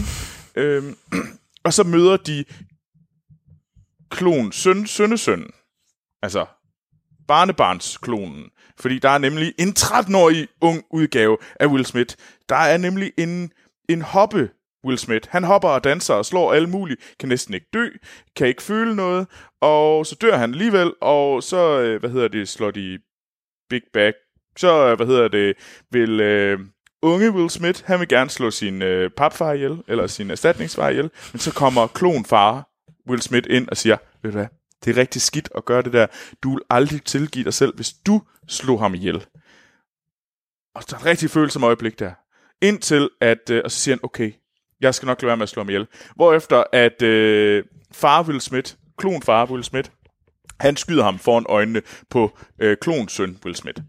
Øhm, 0.55 0.97
og 1.65 1.73
så 1.73 1.85
møder 1.85 2.17
de 2.17 2.45
klon 4.11 4.53
søn, 4.53 4.87
sønnesøn. 4.87 5.51
Altså 6.23 6.47
barnebarnsklonen. 7.29 8.45
Fordi 8.81 8.99
der 8.99 9.09
er 9.09 9.19
nemlig 9.19 9.55
en 9.59 9.75
13-årig 9.79 10.49
ung 10.61 10.85
udgave 10.91 11.39
af 11.61 11.67
Will 11.67 11.87
Smith. 11.87 12.15
Der 12.49 12.57
er 12.57 12.77
nemlig 12.77 13.13
en, 13.19 13.53
en 13.89 14.03
hoppe 14.03 14.51
Will 14.85 14.99
Smith. 14.99 15.29
Han 15.31 15.45
hopper 15.45 15.69
og 15.69 15.85
danser 15.85 16.15
og 16.15 16.27
slår 16.27 16.53
alle 16.53 16.71
mulige, 16.71 16.97
kan 17.19 17.29
næsten 17.29 17.55
ikke 17.55 17.67
dø, 17.73 17.89
kan 18.37 18.47
ikke 18.47 18.63
føle 18.63 18.97
noget, 18.97 19.27
og 19.61 20.07
så 20.07 20.17
dør 20.21 20.37
han 20.37 20.53
alligevel, 20.53 20.93
og 21.01 21.43
så, 21.43 21.81
øh, 21.81 22.01
hvad 22.01 22.11
hedder 22.11 22.29
det, 22.29 22.49
slår 22.49 22.71
de 22.71 22.99
Big 23.71 23.83
Bag. 23.93 24.13
Så, 24.57 24.89
øh, 24.89 24.97
hvad 24.97 25.07
hedder 25.07 25.29
det, 25.29 25.57
vil 25.91 26.21
øh, 26.21 26.59
unge 27.03 27.31
Will 27.31 27.51
Smith, 27.51 27.83
han 27.85 28.01
vil 28.01 28.09
gerne 28.09 28.31
slå 28.31 28.51
sin 28.51 28.83
øh, 28.83 29.11
papfar 29.11 29.53
ihjel, 29.53 29.83
eller 29.89 30.07
sin 30.07 30.31
erstatningsfar 30.31 30.89
ihjel, 30.89 31.11
men 31.33 31.41
så 31.41 31.55
kommer 31.55 31.87
klonfar 31.87 32.69
Will 33.09 33.23
Smith 33.23 33.47
ind 33.51 33.69
og 33.69 33.77
siger, 33.77 33.97
ved 34.23 34.33
du 34.33 34.37
hvad, 34.39 34.47
det 34.85 34.97
er 34.97 35.01
rigtig 35.01 35.23
skidt 35.23 35.49
at 35.57 35.65
gøre 35.65 35.83
det 35.83 35.93
der. 35.93 36.07
Du 36.43 36.51
vil 36.51 36.63
aldrig 36.71 37.05
tilgive 37.05 37.45
dig 37.45 37.55
selv, 37.55 37.75
hvis 37.75 37.93
du 37.93 38.23
slog 38.49 38.81
ham 38.81 38.95
ihjel. 38.95 39.27
Og 40.75 40.91
der 40.91 40.97
er 40.97 41.01
et 41.01 41.07
rigtig 41.07 41.31
følsomt 41.31 41.65
øjeblik 41.65 41.99
der. 41.99 42.13
Indtil 42.63 43.09
at, 43.21 43.51
øh, 43.51 43.63
og 43.65 43.71
så 43.71 43.79
siger 43.79 43.95
han, 43.95 44.01
okay, 44.03 44.33
jeg 44.81 44.95
skal 44.95 45.07
nok 45.07 45.23
lade 45.23 45.27
være 45.27 45.37
med 45.37 45.43
at 45.43 45.49
slå 45.49 45.63
ham 45.63 45.69
ihjel. 45.69 45.87
Hvorefter 46.17 46.65
at 46.73 47.03
øh, 47.03 47.65
far 47.93 48.23
Will 48.23 48.41
Smith, 48.41 48.75
klonfar 48.99 49.51
Will 49.51 49.65
Smith, 49.65 49.91
han 50.61 50.77
skyder 50.77 51.05
ham 51.05 51.19
foran 51.19 51.47
øjnene 51.49 51.83
på 52.11 52.39
øh, 52.59 52.77
klonsøn 52.81 53.39
Will 53.45 53.57
Smith. 53.57 53.83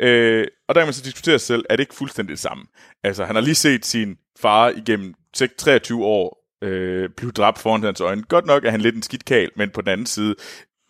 Øh, 0.00 0.46
og 0.68 0.74
der 0.74 0.80
kan 0.80 0.86
man 0.86 0.94
så 0.94 1.02
diskutere 1.02 1.38
sig 1.38 1.46
selv, 1.46 1.64
er 1.70 1.76
det 1.76 1.82
ikke 1.82 1.94
fuldstændig 1.94 2.32
det 2.32 2.38
samme? 2.38 2.64
Altså, 3.04 3.24
han 3.24 3.34
har 3.34 3.42
lige 3.42 3.54
set 3.54 3.86
sin 3.86 4.16
far 4.40 4.68
igennem 4.68 5.14
23 5.34 6.04
år 6.04 6.43
øh, 6.64 7.08
blive 7.16 7.30
dræbt 7.30 7.58
foran 7.58 7.82
hans 7.82 8.00
øjne. 8.00 8.22
Godt 8.22 8.46
nok 8.46 8.64
er 8.64 8.70
han 8.70 8.80
lidt 8.80 8.94
en 8.94 9.02
skidt 9.02 9.24
kal, 9.24 9.50
men 9.56 9.70
på 9.70 9.80
den 9.80 9.88
anden 9.88 10.06
side 10.06 10.34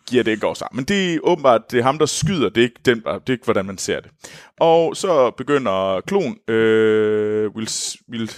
giver 0.07 0.23
det 0.23 0.31
ikke 0.31 0.47
også 0.47 0.59
sammen. 0.59 0.77
Men 0.77 0.85
det 0.85 1.13
er 1.13 1.19
åbenbart, 1.23 1.71
det 1.71 1.79
er 1.79 1.83
ham, 1.83 1.97
der 1.97 2.05
skyder, 2.05 2.49
det 2.49 2.57
er 2.57 2.65
ikke, 2.65 2.79
den, 2.85 2.97
det 2.97 3.05
er 3.05 3.31
ikke 3.31 3.45
hvordan 3.45 3.65
man 3.65 3.77
ser 3.77 3.99
det. 3.99 4.11
Og 4.59 4.97
så 4.97 5.31
begynder 5.31 6.01
klon, 6.01 6.37
øh, 6.47 7.49
Will, 7.49 7.69
Will, 8.11 8.31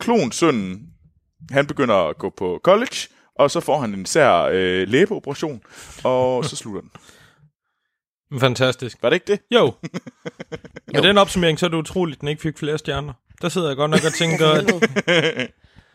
klonsønnen, 0.00 0.86
han 1.50 1.66
begynder 1.66 1.94
at 1.94 2.18
gå 2.18 2.30
på 2.36 2.60
college, 2.64 2.96
og 3.34 3.50
så 3.50 3.60
får 3.60 3.80
han 3.80 3.94
en 3.94 4.06
sær 4.06 4.42
øh, 4.52 4.88
læbeoperation, 4.88 5.62
og 6.04 6.44
så 6.44 6.56
slutter 6.56 6.80
den. 6.80 6.90
Fantastisk. 8.40 9.02
Var 9.02 9.10
det 9.10 9.14
ikke 9.14 9.32
det? 9.32 9.40
Jo. 9.56 9.72
Med 10.92 11.02
den 11.02 11.18
opsummering, 11.18 11.58
så 11.58 11.66
er 11.66 11.70
det 11.70 11.76
utroligt, 11.76 12.16
at 12.16 12.20
den 12.20 12.28
ikke 12.28 12.42
fik 12.42 12.58
flere 12.58 12.78
stjerner. 12.78 13.12
Der 13.42 13.48
sidder 13.48 13.68
jeg 13.68 13.76
godt 13.76 13.90
nok 13.90 14.00
og 14.04 14.12
tænker, 14.22 14.46
at 14.46 15.50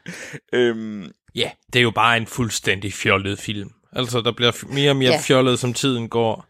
øhm, 0.54 1.12
ja, 1.36 1.52
det 1.74 1.80
er 1.80 1.84
jo 1.84 1.92
bare 1.92 2.18
en 2.18 2.28
fuldstændig 2.28 2.94
fjollet 2.94 3.40
film. 3.40 3.70
Altså, 3.94 4.22
der 4.22 4.32
bliver 4.32 4.74
mere 4.74 4.90
og 4.92 4.96
mere 4.96 5.12
Ja. 5.12 5.22
fjollet, 5.22 5.60
som 5.60 5.74
tiden 5.74 6.10
går. 6.10 6.46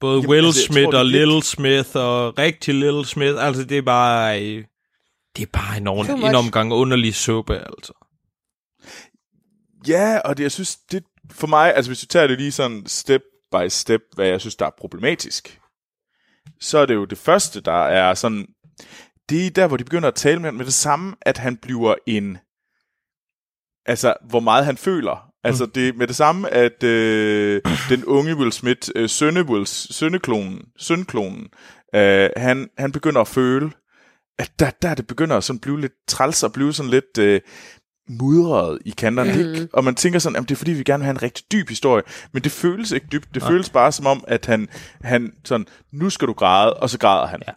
Både 0.00 0.16
Jamen, 0.16 0.30
Will 0.30 0.46
altså, 0.46 0.64
Smith 0.66 0.84
tror, 0.84 0.98
og 0.98 1.06
Little 1.06 1.42
Smith 1.42 1.88
og 1.94 2.38
rigtig 2.38 2.74
Little 2.74 3.06
Smith, 3.06 3.44
altså 3.46 3.64
det 3.64 3.78
er 3.78 3.82
bare... 3.82 4.42
øh, 4.42 4.64
Det 5.36 5.42
er 5.42 5.46
bare 5.52 5.76
en, 5.76 5.86
ordentlig, 5.86 6.28
en 6.28 6.34
omgang 6.34 6.72
underlig 6.72 7.14
suppe, 7.14 7.54
altså. 7.58 7.92
ja, 9.88 10.18
og 10.24 10.36
det, 10.36 10.42
jeg 10.42 10.52
synes, 10.52 10.76
det 10.76 11.04
for 11.30 11.46
mig, 11.46 11.74
altså 11.74 11.88
hvis 11.88 12.00
du 12.00 12.06
tager 12.06 12.26
det 12.26 12.38
lige 12.38 12.52
sådan 12.52 12.82
step 12.86 13.22
by 13.52 13.68
step, 13.68 14.00
hvad 14.14 14.26
jeg 14.26 14.40
synes, 14.40 14.56
der 14.56 14.66
er 14.66 14.70
problematisk, 14.78 15.60
så 16.60 16.78
er 16.78 16.86
det 16.86 16.94
jo 16.94 17.04
det 17.04 17.18
første, 17.18 17.60
der 17.60 17.84
er 17.86 18.14
sådan, 18.14 18.46
det 19.28 19.46
er 19.46 19.50
der, 19.50 19.66
hvor 19.66 19.76
de 19.76 19.84
begynder 19.84 20.08
at 20.08 20.14
tale 20.14 20.40
med, 20.40 20.52
med 20.52 20.64
det 20.64 20.74
samme, 20.74 21.16
at 21.22 21.38
han 21.38 21.56
bliver 21.56 21.94
en, 22.06 22.38
altså 23.86 24.14
hvor 24.28 24.40
meget 24.40 24.64
han 24.64 24.76
føler. 24.76 25.30
Altså 25.44 25.66
det 25.66 25.88
er 25.88 25.92
med 25.92 26.06
det 26.06 26.16
samme, 26.16 26.50
at 26.50 26.82
øh, 26.82 27.62
den 27.88 28.04
unge 28.04 28.36
Will 28.36 28.52
Smith, 28.52 28.88
øh, 28.96 29.08
sønne 29.08 29.42
Wills, 29.42 29.94
sønneklonen, 29.96 30.62
sønklonen, 30.78 31.48
øh, 31.94 32.30
han, 32.36 32.68
han 32.78 32.92
begynder 32.92 33.20
at 33.20 33.28
føle, 33.28 33.70
at 34.38 34.50
der, 34.58 34.70
der 34.82 34.94
det 34.94 35.06
begynder 35.06 35.36
at 35.36 35.44
sådan 35.44 35.60
blive 35.60 35.80
lidt 35.80 35.92
træls 36.08 36.42
og 36.42 36.52
blive 36.52 36.72
sådan 36.72 36.90
lidt 36.90 37.18
øh, 37.18 37.40
mudret 38.08 38.78
i 38.84 38.90
kanterne. 38.90 39.32
Mm. 39.32 39.38
Ikke? 39.40 39.68
Og 39.72 39.84
man 39.84 39.94
tænker 39.94 40.18
sådan, 40.18 40.36
at 40.36 40.42
det 40.42 40.50
er 40.50 40.56
fordi, 40.56 40.72
vi 40.72 40.82
gerne 40.82 41.00
vil 41.00 41.04
have 41.04 41.10
en 41.16 41.22
rigtig 41.22 41.44
dyb 41.52 41.68
historie. 41.68 42.02
Men 42.32 42.42
det 42.42 42.52
føles 42.52 42.92
ikke 42.92 43.06
dybt. 43.12 43.34
Det 43.34 43.42
Nej. 43.42 43.50
føles 43.50 43.70
bare 43.70 43.92
som 43.92 44.06
om, 44.06 44.24
at 44.28 44.46
han, 44.46 44.68
han 45.02 45.32
sådan, 45.44 45.66
nu 45.92 46.10
skal 46.10 46.28
du 46.28 46.32
græde, 46.32 46.74
og 46.74 46.90
så 46.90 46.98
græder 46.98 47.26
han. 47.26 47.42
Ja. 47.46 47.52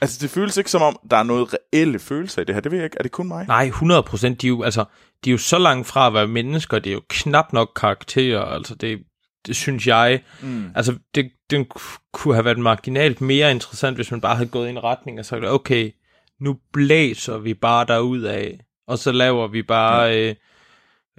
Altså 0.00 0.18
det 0.22 0.30
føles 0.30 0.56
ikke 0.56 0.70
som 0.70 0.82
om, 0.82 0.98
der 1.10 1.16
er 1.16 1.22
noget 1.22 1.54
reelle 1.54 1.98
følelser 1.98 2.42
i 2.42 2.44
det 2.44 2.54
her. 2.54 2.62
Det 2.62 2.72
ved 2.72 2.78
jeg 2.78 2.84
ikke. 2.84 2.96
Er 2.98 3.02
det 3.02 3.12
kun 3.12 3.28
mig? 3.28 3.46
Nej, 3.46 3.64
100 3.64 4.02
procent. 4.02 4.42
De, 4.42 4.46
er 4.46 4.48
jo, 4.48 4.62
altså, 4.62 4.84
de 5.24 5.30
er 5.30 5.32
jo 5.32 5.38
så 5.38 5.58
langt 5.58 5.86
fra 5.86 6.06
at 6.06 6.14
være 6.14 6.26
mennesker. 6.26 6.78
Det 6.78 6.90
er 6.90 6.94
jo 6.94 7.02
knap 7.08 7.52
nok 7.52 7.72
karakterer. 7.76 8.40
Altså, 8.40 8.74
det, 8.74 8.98
det 9.46 9.56
synes 9.56 9.86
jeg. 9.86 10.22
Mm. 10.42 10.70
Altså, 10.74 10.98
det, 11.14 11.30
det 11.50 11.68
kunne 12.12 12.34
have 12.34 12.44
været 12.44 12.58
marginalt 12.58 13.20
mere 13.20 13.50
interessant, 13.50 13.96
hvis 13.96 14.10
man 14.10 14.20
bare 14.20 14.36
havde 14.36 14.48
gået 14.48 14.66
i 14.66 14.70
en 14.70 14.84
retning 14.84 15.18
og 15.18 15.24
sagt, 15.24 15.44
okay, 15.44 15.92
nu 16.40 16.58
blæser 16.72 17.38
vi 17.38 17.54
bare 17.54 17.86
derud 17.86 18.22
af, 18.22 18.60
og 18.86 18.98
så 18.98 19.12
laver 19.12 19.48
vi 19.48 19.62
bare 19.62 20.02
ja. 20.02 20.28
øh, 20.28 20.34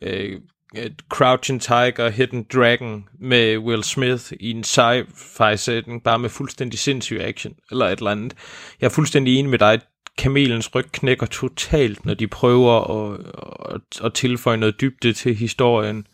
øh, 0.02 0.42
Crouching 1.10 1.62
Tiger, 1.62 2.10
Hidden 2.10 2.46
Dragon 2.54 3.10
med 3.20 3.58
Will 3.58 3.84
Smith 3.84 4.34
i 4.40 4.52
en 4.52 4.64
sci-fi 4.64 5.56
setting, 5.56 6.04
bare 6.04 6.20
med 6.20 6.30
fuldstændig 6.30 6.80
sindssyg 6.80 7.18
action, 7.22 7.54
eller 7.72 7.86
et 7.86 7.98
eller 7.98 8.12
andet. 8.12 8.34
Jeg 8.82 8.86
er 8.88 8.92
fuldstændig 8.92 9.36
enig 9.40 9.50
med 9.50 9.60
dig, 9.60 9.82
kamelens 10.18 10.76
ryg 10.76 10.92
knækker 10.92 11.26
totalt, 11.26 12.06
når 12.06 12.14
de 12.14 12.28
prøver 12.28 12.74
at, 13.12 13.20
at, 13.76 14.06
at 14.06 14.14
tilføje 14.14 14.58
noget 14.58 14.82
dybde 14.82 15.14
til 15.14 15.36
historien. 15.36 16.08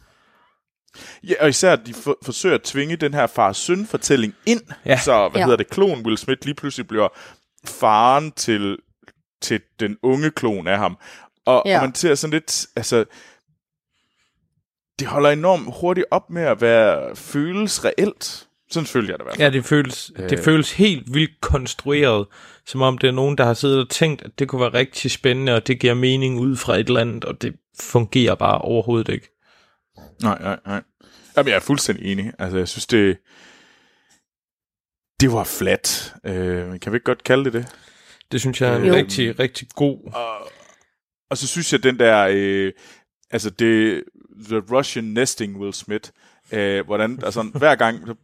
Ja, 1.24 1.34
og 1.40 1.50
især 1.50 1.74
at 1.74 1.80
de 1.86 1.94
for, 1.94 2.18
forsøger 2.26 2.56
at 2.56 2.62
tvinge 2.62 2.96
den 2.96 3.14
her 3.14 3.28
far-søn-fortælling 3.28 4.34
ind, 4.46 4.62
Ja. 4.86 4.98
så, 5.00 5.30
hvad 5.30 5.40
Ja. 5.42 5.46
hedder 5.46 5.58
det, 5.58 5.70
klon 5.70 6.06
Will 6.06 6.18
Smith 6.18 6.46
lige 6.46 6.56
pludselig 6.56 6.88
bliver 6.88 7.08
faren 7.66 8.32
til, 8.32 8.78
til 9.42 9.62
den 9.80 9.98
unge 10.04 10.32
klon 10.32 10.68
af 10.68 10.78
ham. 10.78 10.98
Og, 11.46 11.64
Ja. 11.66 11.78
og 11.78 11.84
man 11.84 11.96
ser 11.96 12.16
sådan 12.16 12.32
lidt, 12.34 12.66
altså, 12.76 13.06
det 15.00 15.08
holder 15.08 15.30
enormt 15.30 15.70
hurtigt 15.80 16.08
op 16.12 16.30
med 16.30 16.42
at 16.42 16.62
være 16.62 17.16
føles 17.16 17.86
reelt. 17.86 18.48
Sådan 18.72 18.88
følger 18.88 19.14
jeg 19.14 19.20
det 19.20 19.24
i 19.24 19.26
hvert 19.26 19.36
fald. 19.36 19.54
Ja, 19.54 19.58
det 19.58 19.66
føles, 19.66 20.12
øh. 20.16 20.30
det 20.30 20.40
føles 20.40 20.72
helt 20.72 21.14
vildt 21.14 21.42
konstrueret, 21.42 22.28
som 22.66 22.82
om 22.82 22.98
det 22.98 23.08
er 23.08 23.12
nogen, 23.12 23.38
der 23.38 23.46
har 23.46 23.54
siddet 23.54 23.80
og 23.80 23.90
tænkt, 23.90 24.22
at 24.22 24.40
det 24.40 24.48
kunne 24.48 24.62
være 24.62 24.74
rigtig 24.74 25.12
spændende, 25.12 25.56
og 25.56 25.68
det 25.68 25.80
giver 25.80 25.94
mening 25.94 26.40
ud 26.40 26.56
fra 26.58 26.76
et 26.76 26.88
eller 26.88 27.02
andet, 27.02 27.26
og 27.26 27.42
det 27.42 27.56
fungerer 27.80 28.36
bare 28.36 28.58
overhovedet 28.58 29.14
ikke. 29.14 29.30
Nej, 30.22 30.38
nej, 30.42 30.60
nej. 30.66 30.82
Jamen, 31.38 31.50
jeg 31.50 31.56
er 31.56 31.60
fuldstændig 31.60 32.12
enig. 32.12 32.34
Altså, 32.40 32.58
jeg 32.58 32.68
synes, 32.68 32.86
det... 32.88 33.18
Det 35.20 35.32
var 35.32 35.44
flat. 35.44 36.14
Øh, 36.26 36.80
kan 36.80 36.92
vi 36.92 36.96
ikke 36.96 37.06
godt 37.06 37.24
kalde 37.24 37.46
det 37.46 37.54
det? 37.54 37.76
Det 38.32 38.42
synes 38.42 38.62
jeg 38.62 38.74
er 38.74 38.78
en 38.78 38.86
Jo. 38.86 38.94
rigtig, 38.94 39.40
rigtig 39.40 39.68
god... 39.76 40.12
Og 41.30 41.38
så 41.38 41.48
synes 41.48 41.74
jeg, 41.74 41.84
den 41.84 42.00
der... 42.00 42.28
Øh, 42.32 42.72
altså, 43.32 43.50
det... 43.50 44.04
The 44.50 44.62
Russian 44.72 45.04
Nesting 45.04 45.58
Will 45.58 45.74
Smith. 45.74 46.10
Øh, 46.52 46.86
hvordan... 46.86 47.20
Altså, 47.24 47.42
hver 47.54 47.76
gang... 47.76 48.00
Så 48.08 48.16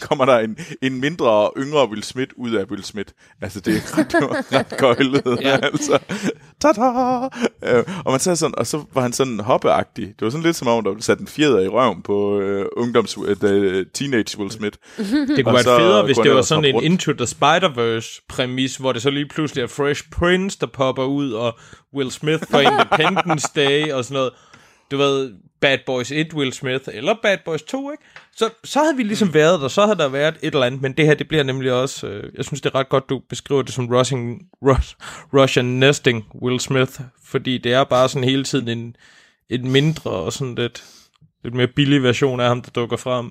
kommer 0.00 0.24
der 0.24 0.38
en, 0.38 0.58
en 0.82 1.00
mindre 1.00 1.30
og 1.30 1.52
yngre 1.56 1.88
Will 1.88 2.02
Smith 2.02 2.30
ud 2.36 2.50
af 2.50 2.64
Will 2.64 2.84
Smith. 2.84 3.12
Altså, 3.40 3.60
det 3.60 3.76
er 3.76 3.98
ret, 3.98 4.52
ret 4.52 4.76
gøjlet, 4.78 5.38
ja. 5.42 5.58
altså. 5.62 5.98
Tada! 6.60 6.82
Øh, 7.64 7.84
og 8.04 8.10
man 8.12 8.20
sagde 8.20 8.36
sådan, 8.36 8.54
og 8.58 8.66
så 8.66 8.84
var 8.94 9.02
han 9.02 9.12
sådan 9.12 9.40
hoppeagtig. 9.40 10.06
Det 10.06 10.20
var 10.20 10.30
sådan 10.30 10.44
lidt 10.44 10.56
som 10.56 10.68
om, 10.68 10.84
der 10.84 10.92
blev 10.92 11.02
sat 11.02 11.18
en 11.18 11.26
fjeder 11.26 11.60
i 11.60 11.68
røven 11.68 12.02
på 12.02 12.40
øh, 12.40 12.66
ungdoms, 12.76 13.18
øh, 13.42 13.86
teenage 13.94 14.38
Will 14.38 14.50
Smith. 14.50 14.76
Det 14.96 15.44
kunne 15.44 15.54
være 15.54 15.62
så 15.62 15.78
federe, 15.78 16.04
hvis 16.04 16.16
det 16.16 16.30
var 16.30 16.42
sådan 16.42 16.64
en 16.64 16.74
rundt. 16.74 16.84
Into 16.84 17.12
the 17.12 17.26
Spider-Verse 17.26 18.26
præmis, 18.28 18.76
hvor 18.76 18.92
det 18.92 19.02
så 19.02 19.10
lige 19.10 19.28
pludselig 19.28 19.62
er 19.62 19.66
Fresh 19.66 20.02
Prince, 20.10 20.58
der 20.60 20.66
popper 20.66 21.04
ud, 21.04 21.32
og 21.32 21.58
Will 21.94 22.10
Smith 22.10 22.42
på 22.50 22.58
Independence 22.68 23.48
Day 23.56 23.92
og 23.92 24.04
sådan 24.04 24.14
noget. 24.14 24.32
Du 24.90 24.96
ved, 24.96 25.32
Bad 25.60 25.78
Boys 25.86 26.12
1 26.12 26.34
Will 26.34 26.52
Smith, 26.52 26.84
eller 26.92 27.14
Bad 27.22 27.38
Boys 27.44 27.62
2, 27.62 27.90
ikke? 27.90 28.02
Så, 28.36 28.50
så 28.64 28.78
havde 28.78 28.96
vi 28.96 29.02
ligesom 29.02 29.34
været 29.34 29.60
der, 29.60 29.68
så 29.68 29.82
havde 29.82 29.98
der 29.98 30.08
været 30.08 30.38
et 30.42 30.54
eller 30.54 30.66
andet, 30.66 30.82
men 30.82 30.92
det 30.92 31.06
her, 31.06 31.14
det 31.14 31.28
bliver 31.28 31.42
nemlig 31.42 31.72
også, 31.72 32.06
øh, 32.06 32.32
jeg 32.36 32.44
synes, 32.44 32.60
det 32.60 32.70
er 32.70 32.74
ret 32.74 32.88
godt, 32.88 33.08
du 33.08 33.18
beskriver 33.28 33.62
det 33.62 33.74
som 33.74 33.88
Russian, 33.88 34.40
Rus, 34.62 34.96
Russian 35.34 35.64
nesting 35.64 36.26
Will 36.42 36.60
Smith, 36.60 37.00
fordi 37.24 37.58
det 37.58 37.72
er 37.72 37.84
bare 37.84 38.08
sådan 38.08 38.28
hele 38.28 38.44
tiden 38.44 38.68
en, 38.68 38.96
en 39.50 39.70
mindre 39.70 40.10
og 40.10 40.32
sådan 40.32 40.54
lidt, 40.54 40.84
lidt 41.44 41.54
mere 41.54 41.66
billig 41.66 42.02
version 42.02 42.40
af 42.40 42.48
ham, 42.48 42.62
der 42.62 42.70
dukker 42.70 42.96
frem. 42.96 43.30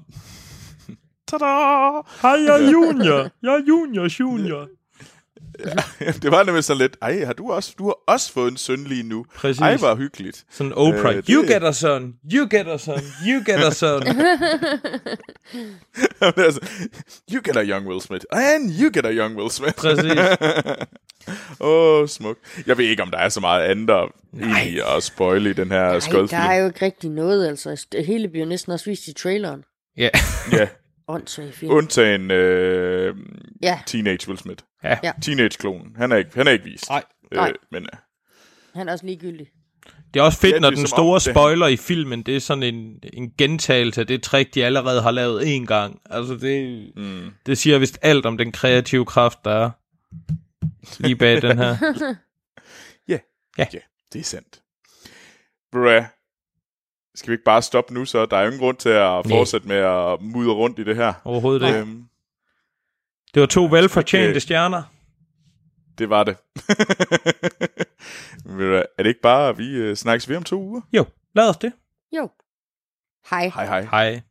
Tada! 1.28 1.46
Hej, 2.22 2.32
jeg 2.32 2.64
er 2.64 2.72
junior. 2.72 3.30
Jeg 3.44 3.54
er 3.54 3.62
junior, 3.68 4.08
junior. 4.20 4.68
det 6.22 6.32
var 6.32 6.44
nemlig 6.44 6.64
sådan 6.64 6.78
lidt, 6.78 6.98
ej, 7.02 7.26
har 7.26 7.34
du 7.34 7.52
også, 7.52 7.74
du 7.78 7.86
har 7.86 7.96
også 8.08 8.32
fået 8.34 8.52
en 8.52 8.58
søn 8.58 8.84
lige 8.84 9.04
nu. 9.04 9.26
Præcis. 9.36 9.62
Ej, 9.62 9.78
hvor 9.78 9.96
hyggeligt. 9.96 10.46
Sådan 10.52 10.74
Oprah. 10.74 11.16
Øh, 11.16 11.24
det- 11.24 11.28
You 11.34 11.42
get 11.42 11.64
a 11.64 11.72
son. 11.72 12.14
You 12.34 12.48
get 12.52 12.68
a 12.68 12.78
son. 12.78 13.00
You 13.28 13.44
get 13.46 13.60
a 13.66 13.72
son. 13.72 14.04
Altså, 16.38 16.60
you 17.34 17.42
get 17.46 17.58
a 17.58 17.64
young 17.64 17.88
Will 17.88 18.02
Smith, 18.02 18.26
and 18.32 18.72
you 18.82 18.92
get 18.94 19.06
a 19.06 19.12
young 19.12 19.38
Will 19.38 19.52
Smith. 19.52 19.74
Præcis. 19.74 20.12
Åh, 21.60 22.02
oh, 22.02 22.08
smuk. 22.08 22.38
Jeg 22.68 22.78
ved 22.78 22.86
ikke, 22.86 23.04
om 23.04 23.12
der 23.12 23.18
er 23.18 23.30
så 23.30 23.40
meget 23.40 23.64
andet 23.64 23.90
at, 23.94 24.10
egentlig 24.42 24.96
at 24.96 25.04
spoile 25.04 25.50
i 25.50 25.54
den 25.54 25.72
her 25.72 25.80
Ej, 25.82 26.00
der 26.30 26.38
er 26.38 26.56
jo 26.56 26.66
ikke 26.68 26.86
rigtig 26.86 27.10
noget, 27.10 27.48
altså. 27.48 27.86
Det 27.92 28.06
hele 28.06 28.28
bliver 28.28 28.46
næsten 28.46 28.72
også 28.72 28.86
vist 28.86 29.08
i 29.08 29.14
traileren. 29.14 29.64
Ja. 29.98 30.10
Ja, 30.52 30.68
Åndssvagt 31.10 31.56
film. 31.56 31.72
undtagen 31.72 32.32
øh, 32.32 33.16
Ja, 33.62 33.80
Teenage 33.86 34.28
Will 34.28 34.38
Smith. 34.40 34.64
Ja. 34.84 34.98
Ja. 35.04 35.12
Teenage-klonen. 35.22 35.96
Han 35.96 36.12
er 36.12 36.16
ikke, 36.16 36.32
han 36.36 36.48
er 36.48 36.52
ikke 36.52 36.66
vist. 36.66 36.90
Nej. 36.90 37.04
Nej. 37.34 37.50
Øh, 37.50 37.56
men 37.72 37.84
øh, 37.84 37.90
han 38.76 38.88
er 38.88 38.92
også 38.94 39.06
ligegyldig. 39.06 39.48
Det 40.14 40.20
er 40.20 40.24
også 40.24 40.40
fedt, 40.40 40.54
Ja, 40.56 40.60
når 40.60 40.70
det 40.70 40.78
den 40.78 40.88
som 40.88 40.94
om, 40.94 40.98
store 40.98 41.16
det- 41.16 41.24
spoiler 41.36 41.68
i 41.68 41.78
filmen, 41.78 42.24
det 42.24 42.36
er 42.36 42.40
sådan 42.40 42.64
en, 42.64 43.00
en 43.14 43.32
gentagelse 43.38 44.02
af 44.02 44.08
det 44.08 44.24
trick, 44.24 44.54
de 44.56 44.66
allerede 44.66 45.02
har 45.02 45.12
lavet 45.12 45.56
en 45.56 45.66
gang. 45.66 46.02
Altså, 46.06 46.36
det, 46.36 46.92
mm. 46.96 47.32
det 47.46 47.58
siger 47.58 47.78
vist 47.80 48.00
alt 48.02 48.26
om 48.26 48.38
den 48.38 48.52
kreative 48.52 49.06
kraft, 49.06 49.40
der 49.46 49.52
er 49.52 49.70
lige 51.00 51.16
bag 51.16 51.42
den 51.42 51.58
her. 51.58 51.76
Ja. 53.08 53.20
Ja. 53.58 53.66
ja, 53.74 53.80
det 54.14 54.20
er 54.20 54.24
sandt. 54.24 54.62
Bruh. 55.72 56.04
Skal 57.16 57.28
vi 57.32 57.34
ikke 57.34 57.44
bare 57.44 57.62
stoppe 57.62 57.94
nu, 57.94 58.06
så? 58.06 58.26
Der 58.26 58.38
er 58.38 58.42
jo 58.42 58.48
ingen 58.48 58.60
grund 58.62 58.78
til 58.78 58.90
at 58.90 59.26
fortsætte 59.30 59.68
med 59.68 59.76
at 59.78 60.22
mudre 60.22 60.54
rundt 60.54 60.80
i 60.80 60.84
det 60.84 60.96
her. 60.96 61.14
Overhovedet 61.26 61.68
ikke. 61.68 61.80
Øhm, 61.80 62.04
Det 63.34 63.40
var 63.40 63.46
to 63.48 63.66
velfortjente 63.66 64.28
ikke- 64.28 64.40
stjerner. 64.40 64.84
det 65.98 66.10
var 66.10 66.24
det. 66.24 66.38
Er 68.98 69.04
det 69.04 69.08
ikke 69.08 69.22
bare, 69.22 69.50
at 69.50 69.58
vi 69.58 69.70
øh, 69.76 69.96
snakkes 69.96 70.30
ved 70.30 70.38
om 70.38 70.44
to 70.44 70.62
uger? 70.62 70.82
Jo, 70.94 71.06
lad 71.36 71.50
os 71.50 71.58
det. 71.58 71.74
Jo. 72.18 72.30
Hej. 73.30 73.48
Hej 73.56 73.66
hej. 73.66 73.82
Hej. 73.82 74.22